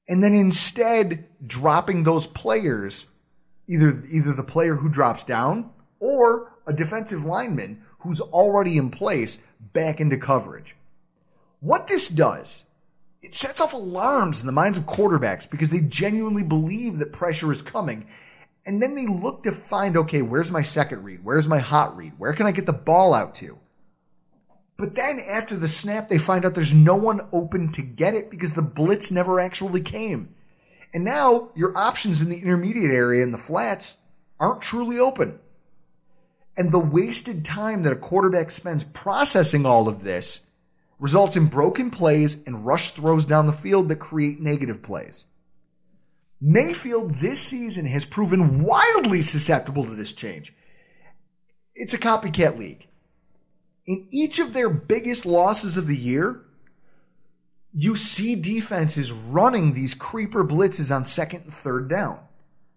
And 0.08 0.24
then 0.24 0.32
instead 0.32 1.26
dropping 1.46 2.02
those 2.02 2.26
players, 2.26 3.10
either, 3.68 4.02
either 4.10 4.32
the 4.32 4.42
player 4.42 4.74
who 4.74 4.88
drops 4.88 5.24
down 5.24 5.68
or 5.98 6.50
a 6.66 6.72
defensive 6.72 7.26
lineman 7.26 7.82
who's 7.98 8.22
already 8.22 8.78
in 8.78 8.90
place 8.90 9.44
back 9.74 10.00
into 10.00 10.16
coverage. 10.16 10.76
What 11.60 11.86
this 11.86 12.08
does, 12.08 12.64
it 13.22 13.34
sets 13.34 13.60
off 13.60 13.74
alarms 13.74 14.40
in 14.40 14.46
the 14.46 14.52
minds 14.52 14.78
of 14.78 14.86
quarterbacks 14.86 15.50
because 15.50 15.70
they 15.70 15.80
genuinely 15.80 16.42
believe 16.42 16.98
that 16.98 17.12
pressure 17.12 17.52
is 17.52 17.62
coming 17.62 18.06
and 18.66 18.82
then 18.82 18.94
they 18.94 19.06
look 19.06 19.42
to 19.44 19.52
find, 19.52 19.96
okay, 19.96 20.22
where's 20.22 20.50
my 20.50 20.62
second 20.62 21.02
read? 21.02 21.24
Where's 21.24 21.48
my 21.48 21.58
hot 21.58 21.96
read? 21.96 22.12
Where 22.18 22.32
can 22.34 22.46
I 22.46 22.52
get 22.52 22.66
the 22.66 22.72
ball 22.72 23.14
out 23.14 23.34
to? 23.36 23.58
But 24.76 24.94
then 24.94 25.18
after 25.18 25.56
the 25.56 25.68
snap, 25.68 26.08
they 26.08 26.18
find 26.18 26.44
out 26.44 26.54
there's 26.54 26.74
no 26.74 26.96
one 26.96 27.20
open 27.32 27.72
to 27.72 27.82
get 27.82 28.14
it 28.14 28.30
because 28.30 28.52
the 28.52 28.62
blitz 28.62 29.10
never 29.10 29.40
actually 29.40 29.82
came. 29.82 30.34
And 30.92 31.04
now 31.04 31.50
your 31.54 31.76
options 31.76 32.22
in 32.22 32.30
the 32.30 32.40
intermediate 32.40 32.90
area 32.90 33.22
and 33.22 33.32
the 33.32 33.38
flats 33.38 33.98
aren't 34.38 34.62
truly 34.62 34.98
open. 34.98 35.38
And 36.56 36.70
the 36.70 36.78
wasted 36.78 37.44
time 37.44 37.82
that 37.82 37.92
a 37.92 37.96
quarterback 37.96 38.50
spends 38.50 38.84
processing 38.84 39.64
all 39.66 39.88
of 39.88 40.02
this 40.02 40.46
results 41.00 41.34
in 41.34 41.46
broken 41.46 41.90
plays 41.90 42.46
and 42.46 42.64
rush 42.64 42.92
throws 42.92 43.24
down 43.26 43.46
the 43.46 43.52
field 43.52 43.88
that 43.88 43.96
create 43.96 44.38
negative 44.38 44.82
plays. 44.82 45.26
Mayfield 46.40 47.14
this 47.14 47.40
season 47.40 47.86
has 47.86 48.04
proven 48.04 48.62
wildly 48.62 49.22
susceptible 49.22 49.84
to 49.84 49.94
this 49.94 50.12
change. 50.12 50.54
It's 51.74 51.94
a 51.94 51.98
copycat 51.98 52.58
league. 52.58 52.86
In 53.86 54.06
each 54.12 54.38
of 54.38 54.52
their 54.52 54.70
biggest 54.70 55.26
losses 55.26 55.76
of 55.76 55.86
the 55.86 55.96
year, 55.96 56.42
you 57.72 57.96
see 57.96 58.36
defenses 58.36 59.12
running 59.12 59.72
these 59.72 59.94
creeper 59.94 60.44
blitzes 60.44 60.94
on 60.94 61.04
second 61.04 61.42
and 61.44 61.52
third 61.52 61.88
down. 61.88 62.20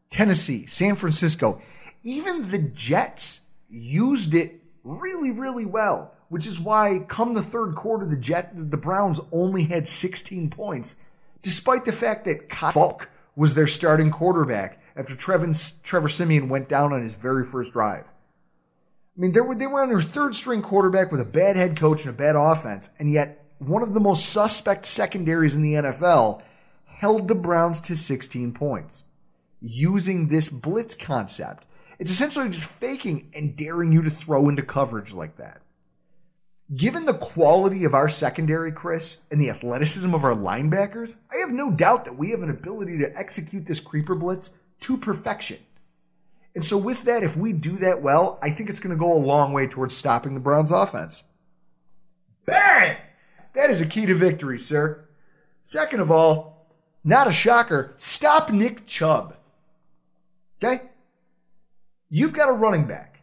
Tennessee, 0.09 0.65
San 0.65 0.95
Francisco, 0.95 1.61
even 2.03 2.51
the 2.51 2.59
Jets 2.59 3.41
used 3.67 4.33
it 4.33 4.61
really, 4.83 5.31
really 5.31 5.65
well, 5.65 6.13
which 6.34 6.47
is 6.47 6.60
why 6.60 6.97
come 7.07 7.35
the 7.35 7.43
third 7.43 7.76
quarter, 7.76 8.07
the 8.07 8.18
Jet, 8.18 8.53
the 8.55 8.76
Browns 8.76 9.19
only 9.31 9.65
had 9.65 9.88
16 9.88 10.49
points, 10.49 10.99
despite 11.43 11.85
the 11.85 11.91
fact 11.91 12.26
that 12.26 12.49
Kyle 12.49 12.72
Falk 12.72 13.11
was 13.35 13.53
their 13.53 13.68
starting 13.68 14.10
quarterback 14.10 14.81
after 14.95 15.15
Trevor 15.15 16.10
Siemian 16.10 16.49
went 16.49 16.68
down 16.68 16.91
on 16.91 17.03
his 17.03 17.14
very 17.14 17.45
first 17.45 17.73
drive. 17.73 18.05
I 18.05 19.22
mean, 19.22 19.31
they 19.31 19.41
were, 19.41 19.53
they 19.53 19.68
were 19.68 19.84
on 19.84 19.89
their 19.89 20.01
third 20.01 20.34
string 20.34 20.64
quarterback 20.64 21.11
with 21.11 21.22
a 21.22 21.26
bad 21.26 21.55
head 21.55 21.77
coach 21.77 22.03
and 22.03 22.15
a 22.15 22.18
bad 22.18 22.35
offense, 22.35 22.89
and 22.97 23.11
yet 23.11 23.45
one 23.60 23.84
of 23.84 23.93
the 23.93 23.99
most 23.99 24.30
suspect 24.30 24.88
secondaries 24.88 25.53
in 25.53 25.61
the 25.61 25.76
NFL 25.76 26.41
held 26.88 27.27
the 27.27 27.35
Browns 27.35 27.80
to 27.81 27.95
16 27.95 28.53
points 28.53 29.03
using 29.61 30.30
this 30.30 30.49
blitz 30.49 30.95
concept. 30.95 31.68
It's 31.99 32.10
essentially 32.10 32.49
just 32.49 32.65
faking 32.68 33.30
and 33.35 33.55
daring 33.55 33.91
you 33.91 34.01
to 34.01 34.10
throw 34.10 34.49
into 34.49 34.64
coverage 34.64 35.14
like 35.14 35.38
that. 35.38 35.62
Given 36.75 37.05
the 37.05 37.15
quality 37.15 37.83
of 37.83 37.93
our 37.93 38.07
secondary, 38.07 38.71
Chris, 38.71 39.21
and 39.29 39.39
the 39.39 39.49
athleticism 39.49 40.13
of 40.15 40.23
our 40.23 40.33
linebackers, 40.33 41.17
I 41.31 41.37
have 41.37 41.51
no 41.51 41.69
doubt 41.69 42.05
that 42.05 42.15
we 42.15 42.29
have 42.31 42.41
an 42.41 42.49
ability 42.49 42.97
to 42.99 43.15
execute 43.17 43.65
this 43.65 43.81
creeper 43.81 44.15
blitz 44.15 44.57
to 44.81 44.97
perfection. 44.97 45.59
And 46.55 46.63
so, 46.63 46.77
with 46.77 47.03
that, 47.03 47.21
if 47.21 47.35
we 47.35 47.51
do 47.51 47.73
that 47.77 48.01
well, 48.01 48.39
I 48.41 48.49
think 48.49 48.69
it's 48.69 48.79
going 48.79 48.95
to 48.95 48.99
go 48.99 49.13
a 49.13 49.19
long 49.19 49.51
way 49.51 49.67
towards 49.67 49.95
stopping 49.95 50.33
the 50.33 50.39
Browns' 50.39 50.71
offense. 50.71 51.23
Bang! 52.45 52.97
That 53.55 53.69
is 53.69 53.81
a 53.81 53.85
key 53.85 54.05
to 54.05 54.15
victory, 54.15 54.57
sir. 54.57 55.05
Second 55.61 55.99
of 55.99 56.11
all, 56.11 56.67
not 57.03 57.27
a 57.27 57.31
shocker, 57.31 57.93
stop 57.97 58.51
Nick 58.51 58.85
Chubb. 58.85 59.35
Okay? 60.63 60.83
You've 62.09 62.33
got 62.33 62.49
a 62.49 62.53
running 62.53 62.85
back 62.85 63.21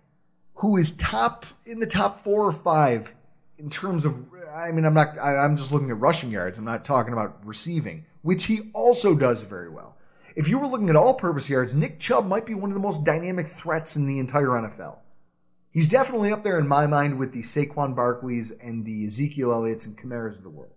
who 0.56 0.76
is 0.76 0.92
top 0.92 1.46
in 1.64 1.80
the 1.80 1.86
top 1.86 2.16
four 2.16 2.44
or 2.44 2.52
five 2.52 3.14
in 3.60 3.70
terms 3.70 4.04
of, 4.04 4.26
I 4.52 4.70
mean, 4.72 4.84
I'm 4.84 4.94
not, 4.94 5.18
I, 5.18 5.44
am 5.44 5.56
just 5.56 5.72
looking 5.72 5.90
at 5.90 6.00
rushing 6.00 6.30
yards. 6.30 6.58
I'm 6.58 6.64
not 6.64 6.84
talking 6.84 7.12
about 7.12 7.44
receiving, 7.44 8.04
which 8.22 8.44
he 8.44 8.70
also 8.74 9.16
does 9.16 9.42
very 9.42 9.68
well. 9.68 9.98
If 10.36 10.48
you 10.48 10.58
were 10.58 10.66
looking 10.66 10.90
at 10.90 10.96
all 10.96 11.14
purpose 11.14 11.50
yards, 11.50 11.74
Nick 11.74 11.98
Chubb 12.00 12.26
might 12.26 12.46
be 12.46 12.54
one 12.54 12.70
of 12.70 12.74
the 12.74 12.80
most 12.80 13.04
dynamic 13.04 13.46
threats 13.46 13.96
in 13.96 14.06
the 14.06 14.18
entire 14.18 14.48
NFL. 14.48 14.98
He's 15.72 15.88
definitely 15.88 16.32
up 16.32 16.42
there 16.42 16.58
in 16.58 16.66
my 16.66 16.86
mind 16.86 17.18
with 17.18 17.32
the 17.32 17.42
Saquon 17.42 17.94
Barkleys 17.94 18.52
and 18.62 18.84
the 18.84 19.04
Ezekiel 19.04 19.52
Elliott's 19.52 19.86
and 19.86 19.96
Kamara's 19.96 20.38
of 20.38 20.44
the 20.44 20.50
world. 20.50 20.72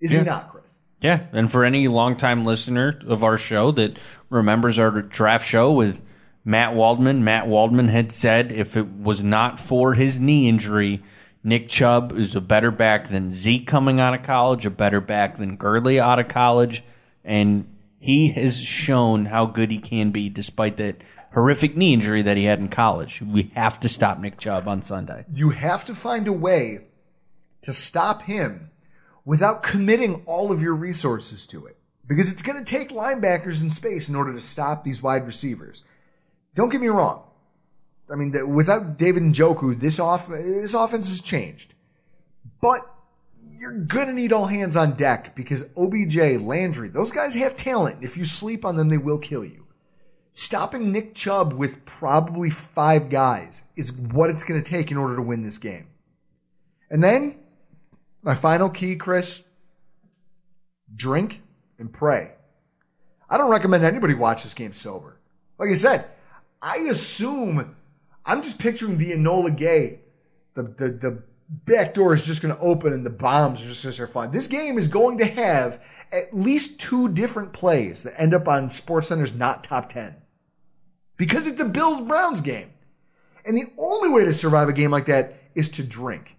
Is 0.00 0.12
yeah. 0.12 0.20
he 0.20 0.26
not, 0.26 0.50
Chris? 0.50 0.78
Yeah, 1.00 1.26
and 1.32 1.50
for 1.50 1.64
any 1.64 1.86
longtime 1.86 2.44
listener 2.44 3.00
of 3.06 3.22
our 3.22 3.38
show 3.38 3.70
that 3.72 3.96
remembers 4.30 4.78
our 4.78 5.02
draft 5.02 5.46
show 5.46 5.72
with 5.72 6.02
Matt 6.44 6.74
Waldman, 6.74 7.22
Matt 7.22 7.46
Waldman 7.46 7.88
had 7.88 8.10
said 8.10 8.50
if 8.50 8.76
it 8.76 8.88
was 8.88 9.22
not 9.22 9.60
for 9.60 9.94
his 9.94 10.18
knee 10.18 10.48
injury, 10.48 11.02
Nick 11.44 11.68
Chubb 11.68 12.12
is 12.12 12.34
a 12.34 12.40
better 12.40 12.70
back 12.70 13.10
than 13.10 13.32
Zeke 13.32 13.66
coming 13.66 14.00
out 14.00 14.14
of 14.14 14.22
college, 14.22 14.66
a 14.66 14.70
better 14.70 15.00
back 15.00 15.38
than 15.38 15.56
Gurley 15.56 16.00
out 16.00 16.18
of 16.18 16.28
college, 16.28 16.82
and 17.24 17.66
he 17.98 18.32
has 18.32 18.60
shown 18.60 19.26
how 19.26 19.46
good 19.46 19.70
he 19.70 19.78
can 19.78 20.10
be 20.10 20.28
despite 20.28 20.76
that 20.76 21.02
horrific 21.32 21.76
knee 21.76 21.92
injury 21.92 22.22
that 22.22 22.36
he 22.36 22.44
had 22.44 22.58
in 22.58 22.68
college. 22.68 23.22
We 23.22 23.52
have 23.54 23.80
to 23.80 23.88
stop 23.88 24.18
Nick 24.18 24.38
Chubb 24.38 24.66
on 24.66 24.82
Sunday. 24.82 25.24
You 25.32 25.50
have 25.50 25.84
to 25.86 25.94
find 25.94 26.26
a 26.26 26.32
way 26.32 26.86
to 27.62 27.72
stop 27.72 28.22
him 28.22 28.70
without 29.24 29.62
committing 29.62 30.22
all 30.26 30.50
of 30.50 30.62
your 30.62 30.74
resources 30.74 31.46
to 31.46 31.66
it. 31.66 31.76
Because 32.06 32.32
it's 32.32 32.40
going 32.40 32.58
to 32.58 32.64
take 32.64 32.88
linebackers 32.88 33.62
in 33.62 33.68
space 33.68 34.08
in 34.08 34.16
order 34.16 34.32
to 34.32 34.40
stop 34.40 34.82
these 34.82 35.02
wide 35.02 35.26
receivers. 35.26 35.84
Don't 36.54 36.70
get 36.70 36.80
me 36.80 36.88
wrong. 36.88 37.27
I 38.10 38.16
mean, 38.16 38.30
the, 38.30 38.46
without 38.46 38.96
David 38.96 39.22
Njoku, 39.22 39.78
this 39.78 40.00
off 40.00 40.28
this 40.28 40.74
offense 40.74 41.08
has 41.10 41.20
changed. 41.20 41.74
But 42.60 42.80
you're 43.52 43.78
gonna 43.78 44.12
need 44.12 44.32
all 44.32 44.46
hands 44.46 44.76
on 44.76 44.94
deck 44.94 45.34
because 45.34 45.70
OBJ, 45.76 46.40
Landry, 46.40 46.88
those 46.88 47.12
guys 47.12 47.34
have 47.34 47.56
talent. 47.56 48.02
If 48.02 48.16
you 48.16 48.24
sleep 48.24 48.64
on 48.64 48.76
them, 48.76 48.88
they 48.88 48.98
will 48.98 49.18
kill 49.18 49.44
you. 49.44 49.66
Stopping 50.32 50.92
Nick 50.92 51.14
Chubb 51.14 51.52
with 51.52 51.84
probably 51.84 52.50
five 52.50 53.10
guys 53.10 53.64
is 53.76 53.92
what 53.92 54.30
it's 54.30 54.44
gonna 54.44 54.62
take 54.62 54.90
in 54.90 54.96
order 54.96 55.16
to 55.16 55.22
win 55.22 55.42
this 55.42 55.58
game. 55.58 55.88
And 56.90 57.02
then, 57.02 57.38
my 58.22 58.34
final 58.34 58.70
key, 58.70 58.96
Chris, 58.96 59.46
drink 60.94 61.42
and 61.78 61.92
pray. 61.92 62.34
I 63.28 63.36
don't 63.36 63.50
recommend 63.50 63.84
anybody 63.84 64.14
watch 64.14 64.42
this 64.42 64.54
game 64.54 64.72
sober. 64.72 65.20
Like 65.58 65.70
I 65.70 65.74
said, 65.74 66.06
I 66.62 66.76
assume 66.90 67.76
I'm 68.28 68.42
just 68.42 68.58
picturing 68.58 68.98
the 68.98 69.12
Enola 69.12 69.56
Gay. 69.56 70.00
The, 70.52 70.64
the, 70.64 70.88
the 70.90 71.22
back 71.48 71.94
door 71.94 72.12
is 72.12 72.26
just 72.26 72.42
going 72.42 72.54
to 72.54 72.60
open 72.60 72.92
and 72.92 73.04
the 73.04 73.10
bombs 73.10 73.62
are 73.62 73.66
just 73.66 73.82
going 73.82 73.90
to 73.90 73.94
start 73.94 74.12
flying. 74.12 74.30
This 74.30 74.46
game 74.46 74.76
is 74.76 74.86
going 74.86 75.16
to 75.18 75.24
have 75.24 75.82
at 76.12 76.34
least 76.34 76.78
two 76.78 77.08
different 77.08 77.54
plays 77.54 78.02
that 78.02 78.12
end 78.18 78.34
up 78.34 78.46
on 78.46 78.68
Sports 78.68 79.08
Center's 79.08 79.34
not 79.34 79.64
top 79.64 79.88
10. 79.88 80.14
Because 81.16 81.46
it's 81.46 81.58
a 81.60 81.64
Bills 81.64 82.02
Browns 82.02 82.42
game. 82.42 82.70
And 83.46 83.56
the 83.56 83.64
only 83.78 84.10
way 84.10 84.26
to 84.26 84.32
survive 84.32 84.68
a 84.68 84.74
game 84.74 84.90
like 84.90 85.06
that 85.06 85.34
is 85.54 85.70
to 85.70 85.82
drink. 85.82 86.36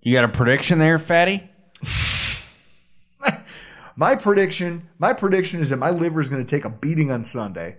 You 0.00 0.14
got 0.14 0.24
a 0.24 0.28
prediction 0.28 0.78
there, 0.78 0.98
Fatty? 0.98 1.46
my 3.96 4.16
prediction, 4.16 4.88
my 4.98 5.12
prediction 5.12 5.60
is 5.60 5.68
that 5.68 5.76
my 5.76 5.90
liver 5.90 6.22
is 6.22 6.30
going 6.30 6.44
to 6.44 6.48
take 6.48 6.64
a 6.64 6.70
beating 6.70 7.10
on 7.10 7.22
Sunday 7.22 7.76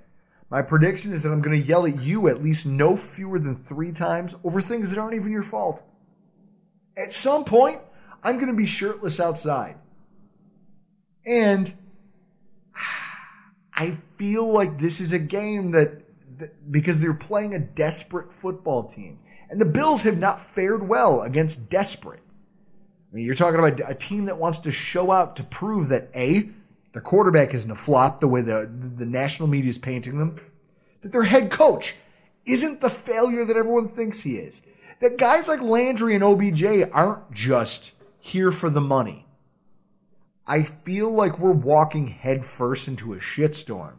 my 0.49 0.61
prediction 0.63 1.13
is 1.13 1.23
that 1.23 1.31
I'm 1.31 1.41
going 1.41 1.61
to 1.61 1.67
yell 1.67 1.85
at 1.85 2.01
you 2.01 2.27
at 2.27 2.41
least 2.41 2.65
no 2.65 2.95
fewer 2.95 3.38
than 3.39 3.55
three 3.55 3.91
times 3.91 4.35
over 4.43 4.59
things 4.59 4.89
that 4.89 4.99
aren't 4.99 5.13
even 5.13 5.31
your 5.31 5.43
fault. 5.43 5.84
At 6.97 7.11
some 7.11 7.45
point, 7.45 7.80
I'm 8.23 8.35
going 8.35 8.47
to 8.47 8.57
be 8.57 8.65
shirtless 8.65 9.19
outside. 9.19 9.77
And 11.26 11.71
I 13.73 13.97
feel 14.17 14.51
like 14.51 14.80
this 14.80 14.99
is 14.99 15.13
a 15.13 15.19
game 15.19 15.71
that, 15.71 16.03
because 16.71 16.99
they're 16.99 17.13
playing 17.13 17.53
a 17.53 17.59
desperate 17.59 18.34
football 18.34 18.84
team. 18.84 19.19
And 19.49 19.61
the 19.61 19.65
Bills 19.65 20.03
have 20.03 20.17
not 20.17 20.39
fared 20.39 20.88
well 20.88 21.21
against 21.21 21.69
desperate. 21.69 22.21
I 23.11 23.15
mean, 23.15 23.26
you're 23.26 23.35
talking 23.35 23.59
about 23.59 23.80
a 23.89 23.95
team 23.95 24.26
that 24.26 24.38
wants 24.38 24.59
to 24.59 24.71
show 24.71 25.11
out 25.11 25.38
to 25.38 25.43
prove 25.43 25.89
that 25.89 26.09
A, 26.15 26.49
their 26.99 27.05
quarterback 27.05 27.53
isn't 27.53 27.71
a 27.71 27.76
flop 27.76 28.19
the 28.19 28.27
way 28.27 28.41
the, 28.41 28.69
the 28.97 29.05
national 29.05 29.47
media 29.47 29.69
is 29.69 29.77
painting 29.77 30.17
them, 30.17 30.35
that 31.01 31.13
their 31.13 31.23
head 31.23 31.49
coach 31.49 31.95
isn't 32.45 32.81
the 32.81 32.89
failure 32.89 33.45
that 33.45 33.55
everyone 33.55 33.88
thinks 33.88 34.19
he 34.19 34.31
is, 34.31 34.63
that 34.99 35.17
guys 35.17 35.47
like 35.47 35.61
Landry 35.61 36.13
and 36.13 36.26
OBJ 36.26 36.91
aren't 36.91 37.31
just 37.31 37.93
here 38.19 38.51
for 38.51 38.69
the 38.69 38.81
money. 38.81 39.26
I 40.45 40.63
feel 40.63 41.09
like 41.09 41.39
we're 41.39 41.53
walking 41.53 42.07
headfirst 42.07 42.89
into 42.89 43.13
a 43.13 43.17
shitstorm. 43.17 43.95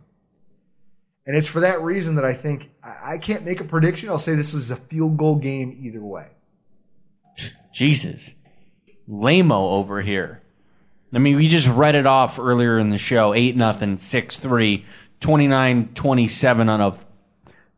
And 1.24 1.34
it's 1.34 1.48
for 1.48 1.60
that 1.60 1.80
reason 1.80 2.16
that 2.16 2.24
I 2.26 2.34
think 2.34 2.70
I 2.82 3.16
can't 3.16 3.46
make 3.46 3.60
a 3.60 3.64
prediction. 3.64 4.10
I'll 4.10 4.18
say 4.18 4.34
this 4.34 4.52
is 4.52 4.70
a 4.70 4.76
field 4.76 5.16
goal 5.16 5.36
game 5.36 5.74
either 5.80 6.02
way. 6.02 6.26
Jesus. 7.72 8.34
Lamo 9.08 9.70
over 9.70 10.02
here. 10.02 10.39
I 11.12 11.18
mean, 11.18 11.36
we 11.36 11.48
just 11.48 11.68
read 11.68 11.94
it 11.94 12.06
off 12.06 12.38
earlier 12.38 12.78
in 12.78 12.90
the 12.90 12.98
show 12.98 13.34
8 13.34 13.56
nothing, 13.56 13.96
6 13.96 14.36
3, 14.36 14.84
29 15.20 15.88
27 15.94 16.68
on 16.68 16.80
a 16.80 16.98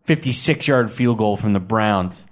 56 0.04 0.68
yard 0.68 0.92
field 0.92 1.18
goal 1.18 1.36
from 1.36 1.52
the 1.52 1.60
Browns. 1.60 2.24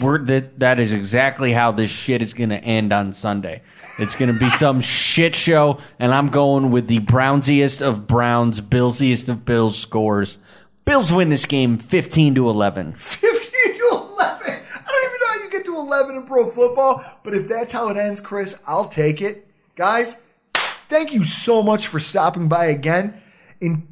We're, 0.00 0.24
that, 0.26 0.58
that 0.60 0.78
is 0.78 0.92
exactly 0.92 1.52
how 1.52 1.72
this 1.72 1.90
shit 1.90 2.22
is 2.22 2.34
going 2.34 2.50
to 2.50 2.62
end 2.62 2.92
on 2.92 3.12
Sunday. 3.12 3.62
It's 3.98 4.14
going 4.14 4.32
to 4.32 4.38
be 4.38 4.48
some 4.50 4.80
shit 4.80 5.34
show, 5.34 5.78
and 5.98 6.14
I'm 6.14 6.28
going 6.28 6.70
with 6.70 6.86
the 6.88 7.00
Brownsiest 7.00 7.82
of 7.82 8.06
Browns, 8.06 8.60
Billsiest 8.60 9.28
of 9.28 9.44
Bills 9.44 9.78
scores. 9.78 10.38
Bills 10.84 11.12
win 11.12 11.30
this 11.30 11.46
game 11.46 11.78
15 11.78 12.36
to 12.36 12.48
11. 12.48 12.92
15 12.98 13.74
to 13.74 13.88
11. 13.90 14.46
I 14.46 14.90
don't 14.90 15.04
even 15.04 15.20
know 15.20 15.26
how 15.26 15.42
you 15.42 15.50
get 15.50 15.64
to 15.66 15.76
11 15.76 16.16
in 16.16 16.26
pro 16.26 16.48
football, 16.48 17.04
but 17.24 17.34
if 17.34 17.48
that's 17.48 17.72
how 17.72 17.88
it 17.88 17.96
ends, 17.96 18.20
Chris, 18.20 18.62
I'll 18.68 18.88
take 18.88 19.20
it. 19.20 19.48
Guys, 19.74 20.22
thank 20.88 21.12
you 21.12 21.22
so 21.22 21.62
much 21.62 21.86
for 21.86 22.00
stopping 22.00 22.48
by 22.48 22.66
again. 22.66 23.20
In 23.60 23.88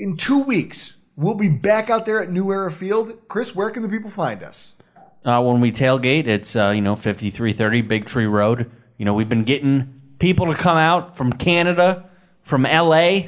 in 0.00 0.16
2 0.16 0.44
weeks, 0.44 0.96
we'll 1.16 1.34
be 1.34 1.48
back 1.48 1.90
out 1.90 2.06
there 2.06 2.22
at 2.22 2.30
New 2.30 2.50
Era 2.50 2.72
Field. 2.72 3.18
Chris, 3.28 3.54
where 3.54 3.70
can 3.70 3.82
the 3.82 3.88
people 3.88 4.10
find 4.10 4.42
us? 4.42 4.74
Uh, 5.24 5.40
when 5.42 5.60
we 5.60 5.70
tailgate, 5.70 6.26
it's 6.26 6.56
uh, 6.56 6.70
you 6.70 6.80
know 6.80 6.96
5330 6.96 7.82
Big 7.82 8.06
Tree 8.06 8.26
Road. 8.26 8.70
You 8.98 9.04
know 9.04 9.14
we've 9.14 9.28
been 9.28 9.44
getting 9.44 10.00
people 10.18 10.46
to 10.46 10.54
come 10.54 10.76
out 10.76 11.16
from 11.16 11.32
Canada, 11.32 12.08
from 12.44 12.62
LA. 12.64 13.20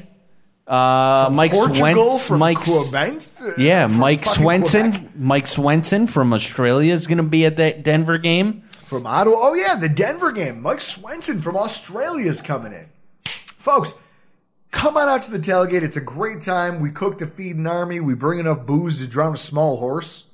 Uh, 0.67 1.29
Mike 1.31 1.53
Portugal, 1.53 2.17
Swen- 2.17 2.27
from 2.27 2.39
Mike, 2.39 2.59
Quebec, 2.59 3.13
uh, 3.43 3.51
yeah, 3.59 3.87
Mike 3.87 4.25
Swenson, 4.25 4.93
Quebec. 4.93 5.11
Mike 5.17 5.47
Swenson 5.47 6.07
from 6.07 6.33
Australia 6.33 6.95
is 6.95 7.07
going 7.07 7.19
to 7.19 7.23
be 7.23 7.45
at 7.45 7.57
that 7.57 7.83
Denver 7.83 8.17
game. 8.17 8.63
From 8.95 9.09
Ottawa. 9.09 9.35
Oh, 9.41 9.55
yeah, 9.55 9.75
the 9.75 9.89
Denver 9.89 10.31
game. 10.31 10.63
Mike 10.63 10.81
Swenson 10.81 11.41
from 11.41 11.57
Australia 11.57 12.31
is 12.31 12.41
coming 12.41 12.73
in. 12.73 12.87
Folks, 13.25 13.99
come 14.71 14.97
on 14.97 15.09
out 15.09 15.23
to 15.23 15.33
the 15.33 15.41
tailgate. 15.41 15.83
It's 15.83 15.97
a 15.97 16.01
great 16.01 16.41
time. 16.41 16.79
We 16.79 16.93
cook 16.93 17.19
to 17.19 17.27
feed 17.27 17.57
an 17.57 17.67
army. 17.67 17.99
We 17.99 18.15
bring 18.15 18.39
enough 18.39 18.65
booze 18.67 19.01
to 19.01 19.09
drown 19.09 19.33
a 19.33 19.37
small 19.37 19.79
horse. 19.79 20.27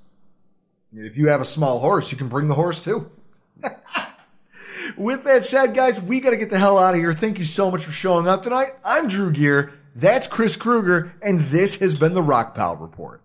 If 0.92 1.16
you 1.16 1.28
have 1.28 1.40
a 1.40 1.46
small 1.46 1.78
horse, 1.78 2.12
you 2.12 2.18
can 2.18 2.28
bring 2.28 2.48
the 2.48 2.54
horse 2.54 2.84
too. 2.84 3.10
With 4.98 5.24
that 5.24 5.42
said, 5.42 5.72
guys, 5.74 5.98
we 5.98 6.20
got 6.20 6.32
to 6.32 6.36
get 6.36 6.50
the 6.50 6.58
hell 6.58 6.78
out 6.78 6.92
of 6.92 7.00
here. 7.00 7.14
Thank 7.14 7.38
you 7.38 7.46
so 7.46 7.70
much 7.70 7.86
for 7.86 7.92
showing 7.92 8.28
up 8.28 8.42
tonight. 8.42 8.72
I'm 8.84 9.08
Drew 9.08 9.32
Gear. 9.32 9.72
That's 9.96 10.26
Chris 10.26 10.54
Kruger, 10.54 11.14
and 11.22 11.40
this 11.40 11.80
has 11.80 11.98
been 11.98 12.12
the 12.12 12.20
Rockpile 12.20 12.78
Report. 12.78 13.22